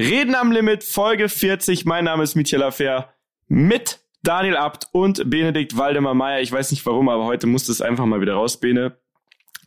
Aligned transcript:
Reden 0.00 0.34
am 0.34 0.50
Limit, 0.50 0.82
Folge 0.82 1.28
40. 1.28 1.84
Mein 1.84 2.04
Name 2.04 2.22
ist 2.22 2.34
Michael 2.34 2.62
Affair 2.62 3.12
mit 3.48 4.00
Daniel 4.22 4.56
Abt 4.56 4.86
und 4.92 5.28
Benedikt 5.28 5.76
Waldemar 5.76 6.14
Meyer. 6.14 6.40
Ich 6.40 6.50
weiß 6.50 6.70
nicht 6.70 6.86
warum, 6.86 7.10
aber 7.10 7.26
heute 7.26 7.46
musste 7.46 7.70
es 7.70 7.82
einfach 7.82 8.06
mal 8.06 8.22
wieder 8.22 8.32
raus, 8.32 8.58
Bene. 8.58 8.96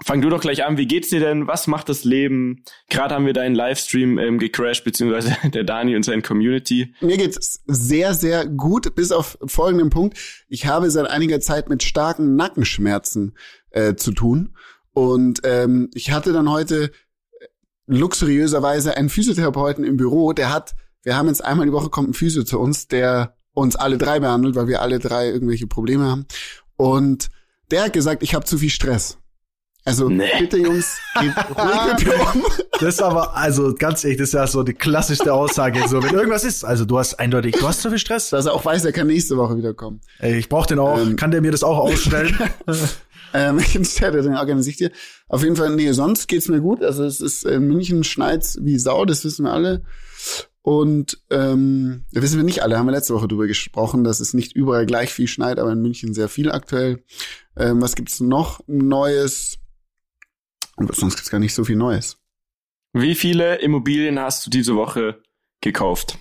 Fang 0.04 0.22
du 0.22 0.32
doch 0.32 0.42
gleich 0.42 0.66
an. 0.66 0.76
Wie 0.76 0.88
geht's 0.88 1.10
dir 1.10 1.20
denn? 1.20 1.46
Was 1.46 1.68
macht 1.68 1.88
das 1.88 2.04
Leben? 2.04 2.64
Gerade 2.90 3.14
haben 3.14 3.28
wir 3.28 3.34
deinen 3.34 3.54
Livestream 3.54 4.18
ähm, 4.18 4.40
gecrashed, 4.40 4.84
beziehungsweise 4.84 5.38
der 5.54 5.66
Dani 5.66 5.96
und 5.96 6.02
seine 6.02 6.24
Community. 6.24 6.96
Mir 7.00 7.18
geht's 7.18 7.62
sehr, 7.68 8.16
sehr 8.16 8.48
gut, 8.48 8.96
bis 8.96 9.12
auf 9.12 9.38
folgenden 9.46 9.92
Punkt. 9.92 10.18
Ich 10.48 10.66
habe 10.66 10.90
seit 10.90 11.06
einiger 11.12 11.42
Zeit 11.42 11.70
mit 11.70 11.84
starken 11.84 12.36
Nackenschmerzen 12.36 13.38
äh, 13.70 13.94
zu 13.94 14.12
tun. 14.12 14.56
Und 14.94 15.42
ähm, 15.44 15.92
ich 15.94 16.12
hatte 16.12 16.34
dann 16.34 16.50
heute 16.50 16.92
luxuriöserweise 17.88 18.96
einen 18.98 19.10
Physiotherapeuten 19.10 19.84
im 19.84 19.98
Büro, 19.98 20.34
der 20.34 20.52
hat, 20.54 20.76
wir 21.04 21.16
haben 21.16 21.28
jetzt 21.28 21.44
einmal 21.44 21.66
die 21.66 21.74
Woche 21.74 21.90
kommt 21.90 22.10
ein 22.10 22.14
Physio 22.14 22.44
zu 22.44 22.60
uns, 22.60 22.88
der 22.88 23.36
uns 23.54 23.76
alle 23.76 23.98
drei 23.98 24.20
behandelt, 24.20 24.56
weil 24.56 24.68
wir 24.68 24.82
alle 24.82 25.00
drei 25.00 25.30
irgendwelche 25.30 25.68
Probleme 25.68 26.06
haben. 26.06 26.26
Und 26.76 27.30
der 27.72 27.86
hat 27.86 27.94
gesagt, 27.94 28.24
ich 28.24 28.34
habe 28.34 28.46
zu 28.46 28.58
viel 28.58 28.70
Stress. 28.70 29.18
Also 29.86 30.08
nee. 30.08 30.30
bitte 30.40 30.58
Jungs, 30.58 30.98
geht 31.20 31.36
ruhig 31.36 32.06
mit 32.06 32.36
um. 32.36 32.44
Das 32.72 32.96
ist 32.96 33.02
aber, 33.02 33.36
also 33.36 33.74
ganz 33.74 34.04
ehrlich, 34.06 34.18
das 34.18 34.30
ist 34.30 34.34
ja 34.34 34.48
so 34.48 34.64
die 34.64 34.74
klassischste 34.74 35.34
Aussage. 35.34 35.86
So, 35.90 36.02
wenn 36.02 36.14
irgendwas 36.14 36.46
ist, 36.46 36.64
also 36.64 36.86
du 36.86 36.98
hast 36.98 37.20
eindeutig, 37.20 37.56
du 37.60 37.68
hast 37.68 37.82
zu 37.82 37.90
viel 37.90 38.00
Stress. 38.00 38.30
Dass 38.30 38.46
er 38.46 38.54
auch 38.54 38.64
weiß, 38.64 38.86
er 38.86 38.94
kann 38.94 39.08
nächste 39.08 39.36
Woche 39.36 39.58
wiederkommen. 39.58 40.00
Ey, 40.20 40.38
ich 40.38 40.48
brauch 40.48 40.66
den 40.66 40.80
auch. 40.80 40.98
Ähm, 40.98 41.18
kann 41.18 41.32
der 41.32 41.42
mir 41.42 41.52
das 41.52 41.64
auch 41.64 41.78
ausstellen? 41.78 42.38
ähm, 43.34 43.60
ich 43.82 44.02
hätte 44.02 44.22
den 44.22 44.36
organisiere 44.36 44.72
ich 44.72 44.78
dir. 44.78 44.92
Auf 45.28 45.44
jeden 45.44 45.56
Fall, 45.56 45.76
nee, 45.76 45.92
sonst 45.92 46.28
geht's 46.28 46.48
mir 46.48 46.62
gut. 46.62 46.84
Also 46.84 47.04
es 47.04 47.22
ist 47.22 47.46
in 47.46 47.68
München 47.68 48.04
schneit's 48.04 48.58
wie 48.62 48.78
Sau, 48.78 49.06
das 49.06 49.26
wissen 49.26 49.46
wir 49.46 49.54
alle. 49.54 49.84
Und 50.62 51.22
ähm, 51.30 52.06
das 52.14 52.24
wissen 52.24 52.38
wir 52.38 52.46
nicht 52.46 52.64
alle, 52.64 52.78
haben 52.78 52.86
wir 52.86 52.94
letzte 52.94 53.14
Woche 53.14 53.28
drüber 53.28 53.48
gesprochen, 53.48 54.06
dass 54.06 54.22
es 54.22 54.34
nicht 54.34 54.54
überall 54.54 54.86
gleich 54.86 55.14
viel 55.14 55.28
schneit, 55.28 55.60
aber 55.60 55.74
in 55.74 55.82
München 55.82 56.14
sehr 56.14 56.30
viel 56.30 56.52
aktuell. 56.52 57.04
Ähm, 57.58 57.82
was 57.82 57.96
gibt's 57.96 58.22
noch 58.22 58.62
Neues? 58.68 59.60
Und 60.78 60.96
sonst 60.96 61.16
gibt's 61.16 61.30
gar 61.30 61.40
nicht 61.40 61.54
so 61.54 61.66
viel 61.66 61.76
Neues. 61.76 62.18
Wie 62.94 63.16
viele 63.16 63.56
Immobilien 63.56 64.20
hast 64.20 64.46
du 64.46 64.50
diese 64.50 64.76
Woche 64.76 65.22
gekauft? 65.60 66.18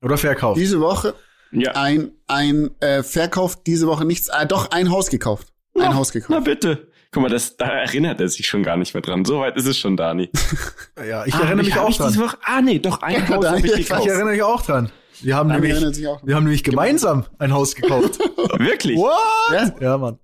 Oder 0.00 0.16
verkauft? 0.16 0.60
Diese 0.60 0.80
Woche? 0.80 1.14
Ja. 1.50 1.72
Ein, 1.72 2.12
ein 2.28 2.70
äh, 2.80 3.02
Verkauf 3.02 3.62
diese 3.64 3.86
Woche 3.86 4.04
nichts, 4.04 4.28
äh, 4.28 4.46
doch 4.46 4.70
ein 4.70 4.90
Haus 4.90 5.10
gekauft. 5.10 5.51
Ein 5.74 5.82
na, 5.82 5.94
Haus 5.94 6.12
gekauft. 6.12 6.30
Na 6.30 6.40
bitte. 6.40 6.88
Guck 7.12 7.24
mal, 7.24 7.28
das, 7.28 7.58
da 7.58 7.66
erinnert 7.66 8.20
er 8.20 8.28
sich 8.28 8.46
schon 8.46 8.62
gar 8.62 8.78
nicht 8.78 8.94
mehr 8.94 9.02
dran. 9.02 9.26
So 9.26 9.40
weit 9.40 9.56
ist 9.56 9.66
es 9.66 9.78
schon, 9.78 9.98
Dani. 9.98 10.30
ja, 10.96 11.26
ich 11.26 11.34
ah, 11.34 11.40
erinnere 11.40 11.66
mich 11.66 11.76
auch 11.76 11.94
dran. 11.94 12.16
Woche, 12.16 12.38
ah, 12.42 12.62
nee, 12.62 12.78
doch, 12.78 13.02
ein 13.02 13.28
Haus 13.28 13.46
habe 13.46 13.58
ich 13.58 13.74
gekauft. 13.74 14.02
Ich 14.02 14.08
erinnere 14.08 14.32
mich 14.32 14.42
auch 14.42 14.62
dran. 14.62 14.90
Wir 15.20 15.36
haben, 15.36 15.50
nämlich, 15.50 15.78
wir 15.78 16.34
haben 16.34 16.44
nämlich 16.44 16.64
gemeinsam 16.64 17.26
ein 17.38 17.52
Haus 17.52 17.74
gekauft. 17.74 18.18
Wirklich? 18.58 18.96
What? 18.96 19.12
Ja, 19.52 19.74
ja 19.80 19.98
Mann. 19.98 20.18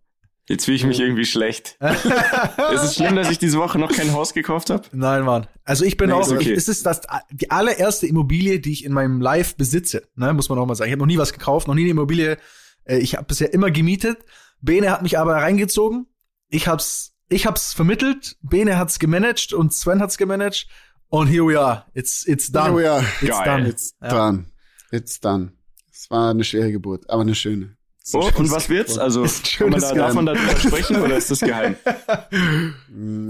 Jetzt 0.48 0.64
fühle 0.64 0.76
ich 0.76 0.84
mich 0.86 0.98
irgendwie 0.98 1.26
schlecht. 1.26 1.76
ist 2.72 2.82
es 2.82 2.94
schlimm, 2.94 3.14
dass 3.16 3.30
ich 3.30 3.38
diese 3.38 3.58
Woche 3.58 3.78
noch 3.78 3.92
kein 3.92 4.14
Haus 4.14 4.32
gekauft 4.32 4.70
habe? 4.70 4.84
Nein, 4.92 5.24
Mann. 5.24 5.46
Also 5.64 5.84
ich 5.84 5.98
bin 5.98 6.08
nee, 6.08 6.14
auch, 6.14 6.26
okay. 6.26 6.40
ich, 6.40 6.48
es 6.48 6.68
ist 6.68 6.86
das 6.86 7.02
die 7.30 7.50
allererste 7.50 8.06
Immobilie, 8.06 8.58
die 8.58 8.72
ich 8.72 8.84
in 8.84 8.92
meinem 8.92 9.20
Live 9.20 9.56
besitze. 9.56 10.08
Ne, 10.16 10.32
muss 10.32 10.48
man 10.48 10.58
auch 10.58 10.64
mal 10.64 10.74
sagen. 10.74 10.88
Ich 10.88 10.92
habe 10.92 11.00
noch 11.00 11.06
nie 11.06 11.18
was 11.18 11.34
gekauft, 11.34 11.68
noch 11.68 11.74
nie 11.74 11.82
eine 11.82 11.90
Immobilie. 11.90 12.38
Äh, 12.84 12.96
ich 12.98 13.14
habe 13.14 13.26
bisher 13.26 13.52
immer 13.52 13.70
gemietet. 13.70 14.24
Bene 14.60 14.90
hat 14.90 15.02
mich 15.02 15.18
aber 15.18 15.36
reingezogen. 15.36 16.06
Ich 16.48 16.68
hab's, 16.68 17.14
ich 17.28 17.46
hab's 17.46 17.72
vermittelt. 17.72 18.36
Bene 18.42 18.78
hat's 18.78 18.98
gemanagt 18.98 19.52
und 19.52 19.72
Sven 19.72 20.00
hat's 20.00 20.18
gemanagt. 20.18 20.66
Und 21.08 21.28
here 21.28 21.46
we 21.46 21.58
are. 21.58 21.84
It's 21.94 22.26
it's 22.26 22.50
done. 22.50 22.72
Here 22.72 22.76
we 22.76 22.90
are. 22.90 23.04
It's 23.20 23.30
Geil. 23.30 23.44
done. 23.44 23.68
It's 23.68 23.94
ja. 24.02 24.08
done. 24.08 24.44
It's 24.90 25.20
done. 25.20 25.52
Es 25.90 26.10
war 26.10 26.30
eine 26.30 26.44
schwere 26.44 26.70
Geburt, 26.70 27.08
aber 27.08 27.22
eine 27.22 27.34
schöne. 27.34 27.76
Oh, 28.14 28.30
und 28.36 28.50
was 28.50 28.68
wird's? 28.70 28.96
Also, 28.96 29.26
kann 29.58 29.70
man 29.70 29.80
da, 29.80 29.92
darf 29.92 30.14
man 30.14 30.26
darüber 30.26 30.56
sprechen 30.56 30.96
oder 30.96 31.16
ist 31.16 31.30
das 31.30 31.40
geheim? 31.40 31.76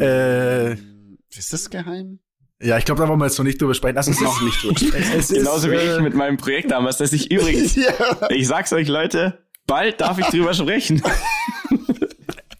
äh, 0.01 0.75
ist 0.75 1.53
das 1.53 1.69
geheim? 1.69 2.21
Ja, 2.61 2.79
ich 2.79 2.85
glaube, 2.85 3.01
da 3.01 3.09
wollen 3.09 3.19
wir 3.19 3.27
jetzt 3.27 3.39
noch 3.39 3.45
nicht 3.45 3.61
drüber 3.61 3.75
sprechen. 3.75 3.97
Lass 3.97 4.09
uns 4.09 4.21
noch 4.21 4.41
nicht 4.41 4.63
drüber 4.63 4.79
sprechen. 4.79 5.19
Es 5.19 5.29
Genauso 5.29 5.69
ist, 5.71 5.73
wie 5.73 5.97
ich 5.97 6.01
mit 6.01 6.15
meinem 6.15 6.37
Projekt 6.37 6.71
damals, 6.71 6.99
dass 6.99 7.13
ich 7.13 7.31
übrigens, 7.31 7.75
ja. 7.77 7.93
ich 8.31 8.47
sag's 8.47 8.73
euch 8.73 8.89
Leute, 8.89 9.39
bald 9.69 10.01
darf 10.01 10.19
ich 10.19 10.27
drüber 10.27 10.53
sprechen. 10.53 11.01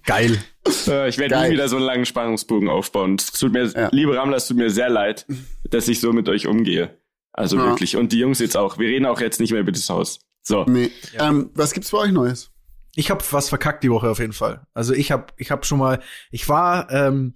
Geil. 0.07 0.39
Äh, 0.87 1.09
ich 1.09 1.19
werde 1.19 1.41
nie 1.41 1.51
wieder 1.51 1.69
so 1.69 1.77
einen 1.77 1.85
langen 1.85 2.07
Spannungsbogen 2.07 2.69
aufbauen. 2.69 3.17
Es 3.17 3.33
tut 3.33 3.53
mir, 3.53 3.67
ja. 3.67 3.89
liebe 3.91 4.17
Ramler, 4.17 4.37
es 4.37 4.47
tut 4.47 4.57
mir 4.57 4.71
sehr 4.71 4.89
leid, 4.89 5.27
dass 5.69 5.89
ich 5.89 6.01
so 6.01 6.13
mit 6.13 6.29
euch 6.29 6.47
umgehe. 6.47 6.97
Also 7.33 7.57
ja. 7.57 7.67
wirklich. 7.67 7.97
Und 7.97 8.13
die 8.13 8.21
Jungs 8.21 8.39
jetzt 8.39 8.57
auch. 8.57 8.79
Wir 8.79 8.89
reden 8.89 9.07
auch 9.07 9.21
jetzt 9.21 9.41
nicht 9.41 9.51
mehr 9.51 9.61
über 9.61 9.73
das 9.73 9.89
Haus. 9.91 10.21
So. 10.43 10.65
Nee. 10.65 10.91
Ja. 11.13 11.29
Ähm, 11.29 11.51
was 11.55 11.73
gibt's 11.73 11.91
bei 11.91 11.99
euch 11.99 12.13
Neues? 12.13 12.51
Ich 12.95 13.11
habe 13.11 13.23
was 13.31 13.49
verkackt 13.49 13.85
die 13.85 13.91
Woche 13.91 14.09
auf 14.09 14.19
jeden 14.19 14.33
Fall. 14.33 14.63
Also 14.75 14.95
ich 14.95 15.13
habe 15.13 15.27
ich 15.37 15.51
hab 15.51 15.67
schon 15.67 15.79
mal, 15.79 16.01
ich 16.31 16.49
war, 16.49 16.91
ähm, 16.91 17.33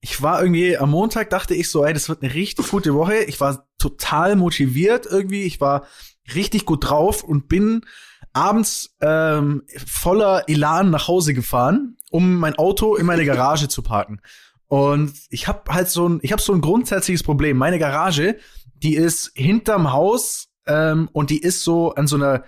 ich 0.00 0.22
war 0.22 0.40
irgendwie 0.40 0.76
am 0.76 0.90
Montag 0.90 1.30
dachte 1.30 1.54
ich 1.54 1.70
so, 1.70 1.84
ey, 1.84 1.92
das 1.92 2.08
wird 2.08 2.22
eine 2.22 2.34
richtig 2.34 2.68
gute 2.68 2.94
Woche. 2.94 3.18
Ich 3.24 3.40
war 3.40 3.68
total 3.78 4.36
motiviert 4.36 5.06
irgendwie. 5.06 5.42
Ich 5.42 5.60
war 5.60 5.86
richtig 6.34 6.64
gut 6.64 6.88
drauf 6.88 7.22
und 7.22 7.48
bin 7.48 7.82
abends 8.32 8.96
ähm, 9.00 9.62
voller 9.86 10.44
Elan 10.48 10.90
nach 10.90 11.08
Hause 11.08 11.34
gefahren, 11.34 11.96
um 12.10 12.36
mein 12.36 12.56
Auto 12.56 12.96
in 12.96 13.06
meine 13.06 13.24
Garage 13.24 13.68
zu 13.68 13.82
parken. 13.82 14.20
Und 14.68 15.12
ich 15.30 15.48
habe 15.48 15.72
halt 15.72 15.88
so 15.88 16.08
ein, 16.08 16.18
ich 16.22 16.32
habe 16.32 16.42
so 16.42 16.52
ein 16.52 16.60
grundsätzliches 16.60 17.22
Problem. 17.22 17.56
Meine 17.56 17.78
Garage, 17.78 18.36
die 18.82 18.94
ist 18.94 19.32
hinterm 19.34 19.92
Haus 19.92 20.48
ähm, 20.66 21.08
und 21.12 21.30
die 21.30 21.40
ist 21.40 21.62
so 21.62 21.94
an 21.94 22.06
so 22.06 22.16
einer 22.16 22.44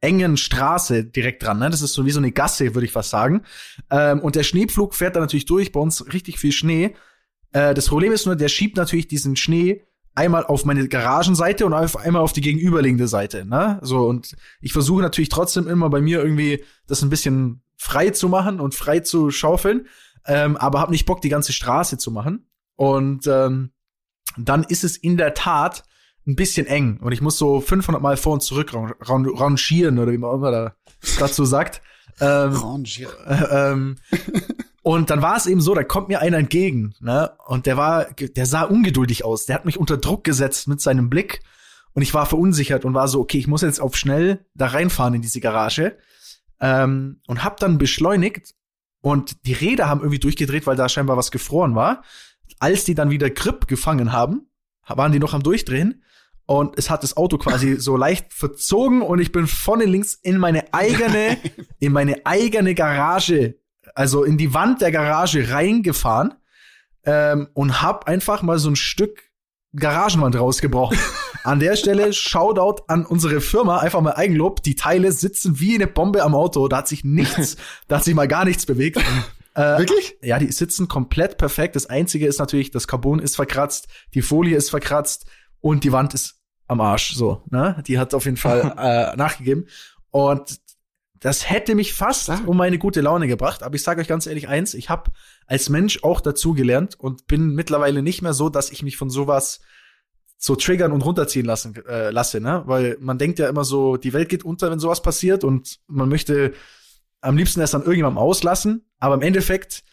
engen 0.00 0.36
Straße 0.36 1.04
direkt 1.04 1.42
dran. 1.44 1.60
Ne? 1.60 1.70
Das 1.70 1.80
ist 1.80 1.94
so 1.94 2.04
wie 2.04 2.10
so 2.10 2.18
eine 2.18 2.32
Gasse, 2.32 2.74
würde 2.74 2.84
ich 2.84 2.92
fast 2.92 3.10
sagen. 3.10 3.42
Ähm, 3.90 4.20
und 4.20 4.36
der 4.36 4.42
Schneepflug 4.42 4.94
fährt 4.94 5.16
da 5.16 5.20
natürlich 5.20 5.46
durch, 5.46 5.72
bei 5.72 5.80
uns 5.80 6.12
richtig 6.12 6.38
viel 6.38 6.52
Schnee. 6.52 6.94
Äh, 7.52 7.72
das 7.74 7.86
Problem 7.88 8.12
ist 8.12 8.26
nur, 8.26 8.36
der 8.36 8.48
schiebt 8.48 8.76
natürlich 8.76 9.08
diesen 9.08 9.36
Schnee 9.36 9.84
einmal 10.14 10.44
auf 10.44 10.64
meine 10.64 10.88
Garagenseite 10.88 11.64
und 11.66 11.72
auf 11.72 11.96
einmal 11.96 12.22
auf 12.22 12.32
die 12.32 12.40
gegenüberliegende 12.40 13.08
Seite. 13.08 13.44
Ne? 13.44 13.78
So, 13.82 14.06
und 14.06 14.34
ich 14.60 14.72
versuche 14.72 15.02
natürlich 15.02 15.30
trotzdem 15.30 15.66
immer 15.68 15.88
bei 15.90 16.00
mir 16.00 16.22
irgendwie 16.22 16.64
das 16.86 17.02
ein 17.02 17.10
bisschen 17.10 17.62
frei 17.76 18.10
zu 18.10 18.28
machen 18.28 18.60
und 18.60 18.74
frei 18.74 19.00
zu 19.00 19.30
schaufeln, 19.30 19.86
ähm, 20.26 20.56
aber 20.56 20.80
habe 20.80 20.92
nicht 20.92 21.06
Bock, 21.06 21.20
die 21.20 21.28
ganze 21.28 21.52
Straße 21.52 21.98
zu 21.98 22.10
machen. 22.10 22.46
Und 22.76 23.26
ähm, 23.26 23.70
dann 24.36 24.64
ist 24.64 24.84
es 24.84 24.96
in 24.96 25.16
der 25.16 25.34
Tat 25.34 25.84
ein 26.26 26.36
bisschen 26.36 26.66
eng 26.66 26.98
und 27.00 27.12
ich 27.12 27.20
muss 27.20 27.36
so 27.36 27.60
500 27.60 28.00
Mal 28.00 28.16
vor 28.16 28.34
und 28.34 28.42
zurück 28.42 28.72
rangieren 28.72 29.98
oder 29.98 30.12
wie 30.12 30.18
man 30.18 30.34
immer 30.34 30.50
da 30.52 30.76
dazu 31.18 31.44
sagt. 31.44 31.82
Ähm, 32.20 32.52
rangieren. 32.52 33.14
Äh, 33.26 33.70
ähm, 33.70 33.96
und 34.82 35.10
dann 35.10 35.22
war 35.22 35.36
es 35.36 35.46
eben 35.46 35.60
so, 35.60 35.74
da 35.74 35.84
kommt 35.84 36.08
mir 36.08 36.20
einer 36.20 36.38
entgegen, 36.38 36.94
ne? 37.00 37.32
Und 37.46 37.66
der 37.66 37.76
war, 37.76 38.06
der 38.14 38.46
sah 38.46 38.62
ungeduldig 38.62 39.24
aus. 39.24 39.46
Der 39.46 39.54
hat 39.54 39.64
mich 39.64 39.78
unter 39.78 39.96
Druck 39.96 40.24
gesetzt 40.24 40.66
mit 40.68 40.80
seinem 40.80 41.08
Blick. 41.08 41.40
Und 41.94 42.02
ich 42.02 42.14
war 42.14 42.26
verunsichert 42.26 42.84
und 42.84 42.94
war 42.94 43.06
so, 43.06 43.20
okay, 43.20 43.38
ich 43.38 43.46
muss 43.46 43.62
jetzt 43.62 43.80
auf 43.80 43.96
schnell 43.96 44.44
da 44.54 44.68
reinfahren 44.68 45.14
in 45.14 45.22
diese 45.22 45.40
Garage. 45.40 45.98
Ähm, 46.60 47.20
und 47.26 47.44
hab 47.44 47.58
dann 47.60 47.78
beschleunigt 47.78 48.54
und 49.02 49.46
die 49.46 49.52
Räder 49.52 49.88
haben 49.88 50.00
irgendwie 50.00 50.20
durchgedreht, 50.20 50.66
weil 50.66 50.76
da 50.76 50.88
scheinbar 50.88 51.16
was 51.16 51.30
gefroren 51.30 51.74
war. 51.74 52.02
Als 52.58 52.84
die 52.84 52.94
dann 52.94 53.10
wieder 53.10 53.30
Grip 53.30 53.66
gefangen 53.66 54.12
haben, 54.12 54.46
waren 54.86 55.12
die 55.12 55.18
noch 55.18 55.34
am 55.34 55.42
Durchdrehen 55.42 56.02
und 56.46 56.78
es 56.78 56.90
hat 56.90 57.02
das 57.02 57.16
Auto 57.16 57.38
quasi 57.38 57.76
so 57.78 57.96
leicht 57.96 58.32
verzogen 58.32 59.02
und 59.02 59.20
ich 59.20 59.32
bin 59.32 59.46
vorne 59.46 59.84
links 59.84 60.14
in 60.14 60.38
meine 60.38 60.72
eigene, 60.72 61.38
in 61.78 61.92
meine 61.92 62.24
eigene 62.24 62.74
Garage, 62.74 63.56
also 63.94 64.24
in 64.24 64.38
die 64.38 64.54
Wand 64.54 64.80
der 64.80 64.92
Garage 64.92 65.50
reingefahren 65.50 66.34
ähm, 67.04 67.48
und 67.54 67.82
hab 67.82 68.08
einfach 68.08 68.42
mal 68.42 68.58
so 68.58 68.70
ein 68.70 68.76
Stück 68.76 69.32
Garagenwand 69.74 70.36
rausgebrochen. 70.36 70.98
An 71.44 71.58
der 71.58 71.74
Stelle 71.74 72.12
Shoutout 72.12 72.84
an 72.86 73.04
unsere 73.04 73.40
Firma, 73.40 73.78
einfach 73.78 74.00
mal 74.00 74.12
Eigenlob. 74.12 74.62
Die 74.62 74.76
Teile 74.76 75.10
sitzen 75.10 75.58
wie 75.58 75.74
eine 75.74 75.88
Bombe 75.88 76.22
am 76.22 76.36
Auto. 76.36 76.68
Da 76.68 76.76
hat 76.78 76.88
sich 76.88 77.02
nichts, 77.02 77.56
da 77.88 77.96
hat 77.96 78.04
sich 78.04 78.14
mal 78.14 78.28
gar 78.28 78.44
nichts 78.44 78.64
bewegt. 78.64 78.98
Äh, 79.54 79.78
Wirklich? 79.78 80.16
Ja, 80.22 80.38
die 80.38 80.52
sitzen 80.52 80.86
komplett 80.86 81.38
perfekt. 81.38 81.74
Das 81.74 81.86
einzige 81.86 82.26
ist 82.26 82.38
natürlich, 82.38 82.70
das 82.70 82.86
Carbon 82.86 83.18
ist 83.18 83.34
verkratzt, 83.34 83.88
die 84.14 84.22
Folie 84.22 84.56
ist 84.56 84.70
verkratzt 84.70 85.26
und 85.62 85.84
die 85.84 85.92
Wand 85.92 86.12
ist 86.12 86.42
am 86.66 86.82
Arsch, 86.82 87.14
so, 87.14 87.42
ne? 87.50 87.82
Die 87.86 87.98
hat 87.98 88.12
auf 88.12 88.26
jeden 88.26 88.36
Fall 88.36 88.74
äh, 88.78 89.16
nachgegeben. 89.16 89.66
Und 90.10 90.60
das 91.20 91.48
hätte 91.48 91.76
mich 91.76 91.94
fast 91.94 92.30
um 92.46 92.56
meine 92.56 92.78
gute 92.78 93.00
Laune 93.00 93.28
gebracht. 93.28 93.62
Aber 93.62 93.76
ich 93.76 93.82
sage 93.82 94.00
euch 94.00 94.08
ganz 94.08 94.26
ehrlich 94.26 94.48
eins, 94.48 94.74
ich 94.74 94.90
habe 94.90 95.12
als 95.46 95.68
Mensch 95.68 96.02
auch 96.02 96.20
dazugelernt 96.20 96.98
und 96.98 97.28
bin 97.28 97.54
mittlerweile 97.54 98.02
nicht 98.02 98.22
mehr 98.22 98.34
so, 98.34 98.48
dass 98.48 98.70
ich 98.70 98.82
mich 98.82 98.96
von 98.96 99.08
sowas 99.08 99.60
so 100.36 100.56
triggern 100.56 100.90
und 100.90 101.02
runterziehen 101.02 101.46
lassen 101.46 101.76
äh, 101.86 102.10
lasse, 102.10 102.40
ne? 102.40 102.64
Weil 102.66 102.96
man 103.00 103.18
denkt 103.18 103.38
ja 103.38 103.48
immer 103.48 103.64
so, 103.64 103.96
die 103.96 104.12
Welt 104.12 104.28
geht 104.28 104.44
unter, 104.44 104.70
wenn 104.72 104.80
sowas 104.80 105.00
passiert 105.00 105.44
und 105.44 105.78
man 105.86 106.08
möchte 106.08 106.54
am 107.20 107.36
liebsten 107.36 107.60
es 107.60 107.70
dann 107.70 107.82
irgendjemandem 107.82 108.18
auslassen, 108.18 108.90
aber 108.98 109.14
im 109.14 109.22
Endeffekt 109.22 109.84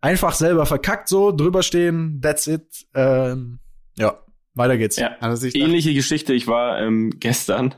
einfach 0.00 0.32
selber 0.32 0.64
verkackt 0.64 1.10
so, 1.10 1.32
drüber 1.32 1.62
stehen, 1.62 2.22
that's 2.22 2.46
it. 2.46 2.86
Ähm, 2.94 3.58
ja, 3.98 4.18
Weiter 4.58 4.76
geht's. 4.76 4.96
Ja, 4.96 5.16
ich 5.42 5.54
ähnliche 5.54 5.94
Geschichte. 5.94 6.34
Ich 6.34 6.46
war 6.46 6.80
ähm, 6.80 7.12
gestern, 7.18 7.74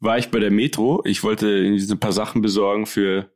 war 0.00 0.18
ich 0.18 0.30
bei 0.30 0.40
der 0.40 0.50
Metro. 0.50 1.02
Ich 1.04 1.22
wollte 1.22 1.46
ein 1.46 2.00
paar 2.00 2.12
Sachen 2.12 2.42
besorgen 2.42 2.86
für, 2.86 3.30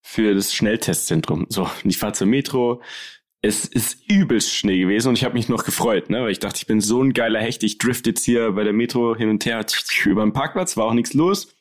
für 0.00 0.34
das 0.34 0.54
Schnelltestzentrum. 0.54 1.46
So, 1.48 1.62
und 1.62 1.90
ich 1.90 1.98
fahre 1.98 2.12
zur 2.12 2.26
Metro. 2.26 2.82
Es 3.42 3.64
ist 3.64 4.08
übelst 4.08 4.54
Schnee 4.54 4.78
gewesen 4.78 5.08
und 5.08 5.14
ich 5.16 5.24
habe 5.24 5.34
mich 5.34 5.48
noch 5.48 5.64
gefreut, 5.64 6.10
ne? 6.10 6.22
weil 6.22 6.30
ich 6.30 6.40
dachte, 6.40 6.58
ich 6.58 6.66
bin 6.66 6.82
so 6.82 7.02
ein 7.02 7.14
geiler 7.14 7.40
Hecht. 7.40 7.62
Ich 7.62 7.78
drift 7.78 8.06
jetzt 8.06 8.24
hier 8.24 8.52
bei 8.52 8.64
der 8.64 8.74
Metro 8.74 9.16
hin 9.16 9.30
und 9.30 9.46
her 9.46 9.64
über 10.04 10.22
den 10.22 10.34
Parkplatz, 10.34 10.76
war 10.76 10.84
auch 10.84 10.92
nichts 10.92 11.14
los. 11.14 11.56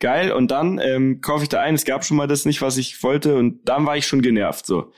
Geil. 0.00 0.32
Und 0.32 0.50
dann 0.50 0.78
ähm, 0.78 1.20
kaufe 1.20 1.42
ich 1.42 1.48
da 1.48 1.60
ein. 1.60 1.74
Es 1.74 1.84
gab 1.84 2.04
schon 2.04 2.16
mal 2.16 2.28
das 2.28 2.44
nicht, 2.44 2.62
was 2.62 2.76
ich 2.76 3.02
wollte. 3.02 3.36
Und 3.36 3.68
dann 3.68 3.84
war 3.84 3.96
ich 3.96 4.06
schon 4.06 4.22
genervt. 4.22 4.64
So. 4.64 4.92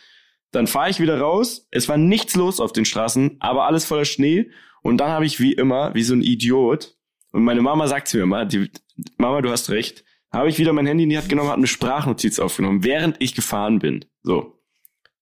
Dann 0.52 0.66
fahre 0.66 0.90
ich 0.90 1.00
wieder 1.00 1.18
raus. 1.18 1.66
Es 1.70 1.88
war 1.88 1.96
nichts 1.96 2.34
los 2.36 2.60
auf 2.60 2.72
den 2.72 2.84
Straßen, 2.84 3.36
aber 3.40 3.66
alles 3.66 3.86
voller 3.86 4.04
Schnee. 4.04 4.50
Und 4.82 4.98
dann 4.98 5.10
habe 5.10 5.26
ich 5.26 5.40
wie 5.40 5.52
immer, 5.52 5.94
wie 5.94 6.02
so 6.02 6.14
ein 6.14 6.22
Idiot, 6.22 6.96
und 7.32 7.44
meine 7.44 7.62
Mama 7.62 7.86
sagt 7.86 8.12
mir 8.12 8.22
immer, 8.22 8.44
die, 8.44 8.70
Mama, 9.16 9.40
du 9.40 9.50
hast 9.50 9.70
recht, 9.70 10.04
habe 10.32 10.48
ich 10.48 10.58
wieder 10.58 10.72
mein 10.72 10.86
Handy 10.86 11.04
in 11.04 11.10
die 11.10 11.18
Hand 11.18 11.28
genommen, 11.28 11.48
habe 11.48 11.58
eine 11.58 11.66
Sprachnotiz 11.66 12.38
aufgenommen, 12.38 12.84
während 12.84 13.16
ich 13.20 13.34
gefahren 13.34 13.78
bin. 13.78 14.04
So. 14.22 14.60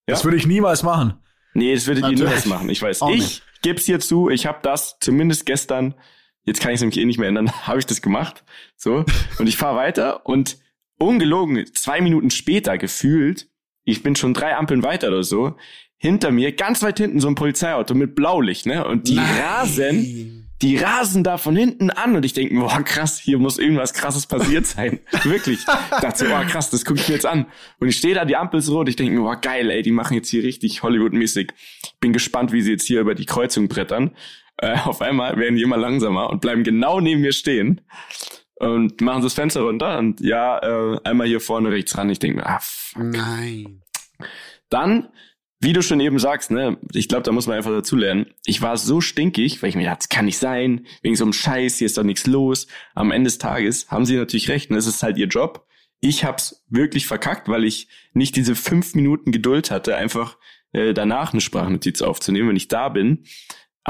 Ja? 0.07 0.15
Das 0.15 0.23
würde 0.23 0.37
ich 0.37 0.47
niemals 0.47 0.83
machen. 0.83 1.19
Nee, 1.53 1.73
das 1.73 1.87
ihr 1.87 1.95
Natürlich. 1.95 2.19
niemals 2.19 2.45
machen. 2.45 2.69
Ich 2.69 2.81
weiß. 2.81 3.01
Auch 3.01 3.09
ich 3.09 3.19
nicht. 3.19 3.43
geb's 3.61 3.85
hier 3.85 3.99
zu, 3.99 4.29
ich 4.29 4.45
habe 4.45 4.59
das 4.61 4.97
zumindest 4.99 5.45
gestern, 5.45 5.95
jetzt 6.43 6.61
kann 6.61 6.71
ich 6.71 6.75
es 6.75 6.81
nämlich 6.81 6.99
eh 6.99 7.05
nicht 7.05 7.19
mehr 7.19 7.29
ändern, 7.29 7.51
habe 7.67 7.79
ich 7.79 7.85
das 7.85 8.01
gemacht. 8.01 8.43
So. 8.75 9.05
Und 9.39 9.47
ich 9.47 9.57
fahre 9.57 9.75
weiter 9.75 10.25
und 10.25 10.59
ungelogen, 10.99 11.65
zwei 11.73 12.01
Minuten 12.01 12.29
später 12.29 12.77
gefühlt, 12.77 13.49
ich 13.83 14.03
bin 14.03 14.15
schon 14.15 14.33
drei 14.33 14.55
Ampeln 14.55 14.83
weiter 14.83 15.07
oder 15.07 15.23
so, 15.23 15.55
hinter 15.99 16.31
mir, 16.31 16.53
ganz 16.53 16.81
weit 16.81 16.97
hinten, 16.97 17.19
so 17.19 17.27
ein 17.27 17.35
Polizeiauto 17.35 17.93
mit 17.93 18.15
Blaulicht, 18.15 18.65
ne? 18.65 18.87
Und 18.87 19.07
die 19.09 19.19
rasen, 19.19 20.49
die 20.61 20.77
rasen 20.77 21.23
da 21.23 21.37
von 21.37 21.55
hinten 21.55 21.89
an 21.89 22.15
und 22.15 22.25
ich 22.25 22.33
denke, 22.33 22.53
mir, 22.53 22.61
boah, 22.61 22.81
krass, 22.81 23.19
hier 23.19 23.37
muss 23.37 23.59
irgendwas 23.59 23.93
krasses 23.93 24.25
passiert 24.25 24.65
sein. 24.65 24.99
Wirklich. 25.23 25.59
Ich 25.59 25.65
dachte 25.65 26.25
so, 26.25 26.25
boah, 26.25 26.43
krass, 26.45 26.69
das 26.69 26.85
gucke 26.85 27.01
ich 27.01 27.07
mir 27.09 27.15
jetzt 27.15 27.25
an. 27.25 27.45
Und 27.79 27.89
ich 27.89 27.97
stehe 27.97 28.15
da, 28.15 28.25
die 28.25 28.37
Ampel 28.37 28.59
ist 28.59 28.69
rot, 28.69 28.87
ich 28.89 28.95
denke 28.95 29.13
mir, 29.13 29.21
boah, 29.21 29.35
geil, 29.35 29.69
ey, 29.69 29.81
die 29.81 29.91
machen 29.91 30.15
jetzt 30.15 30.29
hier 30.29 30.43
richtig 30.43 30.81
Hollywood-mäßig. 30.81 31.51
Bin 31.99 32.13
gespannt, 32.13 32.53
wie 32.53 32.61
sie 32.61 32.71
jetzt 32.71 32.87
hier 32.87 33.01
über 33.01 33.13
die 33.13 33.25
Kreuzung 33.25 33.67
brettern. 33.67 34.11
Äh, 34.57 34.77
auf 34.85 35.01
einmal 35.01 35.37
werden 35.37 35.55
die 35.55 35.63
immer 35.63 35.77
langsamer 35.77 36.29
und 36.29 36.41
bleiben 36.41 36.63
genau 36.63 37.01
neben 37.01 37.21
mir 37.21 37.33
stehen 37.33 37.81
und 38.55 38.99
machen 39.01 39.21
das 39.21 39.33
Fenster 39.33 39.61
runter 39.61 39.97
und 39.97 40.19
ja, 40.19 40.59
äh, 40.59 40.99
einmal 41.03 41.27
hier 41.27 41.39
vorne 41.39 41.71
rechts 41.71 41.97
ran. 41.97 42.09
Ich 42.09 42.19
denke 42.19 42.37
mir, 42.37 42.45
ah, 42.45 42.59
fuck. 42.61 43.03
Nein. 43.03 43.81
Dann, 44.69 45.07
wie 45.61 45.73
du 45.73 45.81
schon 45.81 45.99
eben 45.99 46.19
sagst, 46.19 46.51
ne, 46.51 46.77
ich 46.93 47.09
glaube, 47.09 47.23
da 47.23 47.31
muss 47.31 47.47
man 47.47 47.57
einfach 47.57 47.71
dazulernen. 47.71 48.27
Ich 48.45 48.61
war 48.61 48.77
so 48.77 49.01
stinkig, 49.01 49.61
weil 49.61 49.69
ich 49.69 49.75
mir 49.75 49.83
dachte, 49.83 49.99
das 49.99 50.09
kann 50.09 50.25
nicht 50.25 50.37
sein, 50.37 50.85
wegen 51.01 51.15
so 51.15 51.25
einem 51.25 51.33
Scheiß, 51.33 51.77
hier 51.77 51.85
ist 51.85 51.97
doch 51.97 52.03
nichts 52.03 52.25
los. 52.27 52.67
Am 52.95 53.11
Ende 53.11 53.27
des 53.27 53.39
Tages 53.39 53.89
haben 53.89 54.05
sie 54.05 54.15
natürlich 54.15 54.49
recht, 54.49 54.71
und 54.71 54.77
es 54.77 54.87
ist 54.87 55.03
halt 55.03 55.17
ihr 55.17 55.27
Job. 55.27 55.65
Ich 55.99 56.23
hab's 56.23 56.65
wirklich 56.69 57.07
verkackt, 57.07 57.49
weil 57.49 57.65
ich 57.65 57.89
nicht 58.13 58.37
diese 58.37 58.55
fünf 58.55 58.95
Minuten 58.95 59.33
Geduld 59.33 59.69
hatte, 59.69 59.97
einfach 59.97 60.37
äh, 60.71 60.93
danach 60.93 61.33
eine 61.33 61.41
Sprachnotiz 61.41 62.01
aufzunehmen, 62.01 62.49
wenn 62.49 62.55
ich 62.55 62.69
da 62.69 62.87
bin. 62.87 63.25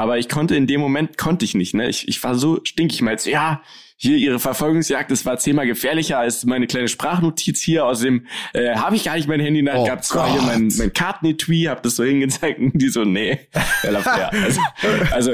Aber 0.00 0.16
ich 0.18 0.30
konnte 0.30 0.56
in 0.56 0.66
dem 0.66 0.80
Moment, 0.80 1.18
konnte 1.18 1.44
ich 1.44 1.54
nicht, 1.54 1.74
ne? 1.74 1.86
Ich, 1.90 2.08
ich 2.08 2.22
war 2.24 2.34
so 2.34 2.60
stinkig. 2.64 2.96
Ich 2.96 3.02
meinte, 3.02 3.24
so, 3.24 3.30
ja, 3.30 3.62
hier 3.98 4.16
ihre 4.16 4.38
Verfolgungsjagd, 4.38 5.10
das 5.10 5.26
war 5.26 5.36
zehnmal 5.36 5.66
gefährlicher 5.66 6.18
als 6.18 6.46
meine 6.46 6.66
kleine 6.66 6.88
Sprachnotiz 6.88 7.60
hier. 7.60 7.84
Außerdem 7.84 8.26
äh, 8.54 8.76
habe 8.76 8.96
ich 8.96 9.04
gar 9.04 9.16
nicht 9.16 9.28
mein 9.28 9.40
Handy 9.40 9.62
Hand 9.62 9.78
Oh 9.78 9.84
gehabt. 9.84 10.04
Zwar 10.06 10.32
hier 10.32 10.40
mein, 10.40 10.72
mein 10.78 10.94
Kartenetui, 10.94 11.64
hab 11.64 11.82
das 11.82 11.96
so 11.96 12.04
hingezeigt 12.04 12.58
und 12.60 12.80
die 12.80 12.88
so, 12.88 13.04
nee. 13.04 13.40
Also, 13.82 14.60
also 15.12 15.32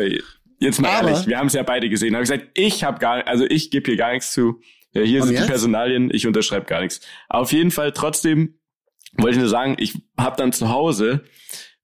jetzt 0.58 0.80
mal 0.80 0.88
Aber- 0.88 1.10
ehrlich, 1.10 1.28
wir 1.28 1.38
haben 1.38 1.46
es 1.46 1.52
ja 1.52 1.62
beide 1.62 1.88
gesehen. 1.88 2.14
Habe 2.16 2.24
ich 2.24 2.30
gesagt, 2.30 2.50
ich 2.54 2.82
habe 2.82 2.98
gar, 2.98 3.24
also 3.28 3.44
ich 3.44 3.70
gebe 3.70 3.86
hier 3.86 3.96
gar 3.96 4.12
nichts 4.14 4.32
zu. 4.32 4.60
Ja, 4.92 5.02
hier 5.02 5.20
Und 5.20 5.28
sind 5.28 5.36
die 5.36 5.42
jetzt? 5.42 5.48
Personalien, 5.48 6.10
ich 6.12 6.26
unterschreibe 6.26 6.66
gar 6.66 6.80
nichts. 6.80 7.00
Auf 7.28 7.52
jeden 7.52 7.70
Fall 7.70 7.92
trotzdem 7.92 8.58
wollte 9.16 9.36
ich 9.36 9.40
nur 9.40 9.48
sagen, 9.48 9.76
ich 9.78 9.94
habe 10.18 10.36
dann 10.36 10.52
zu 10.52 10.70
Hause 10.70 11.22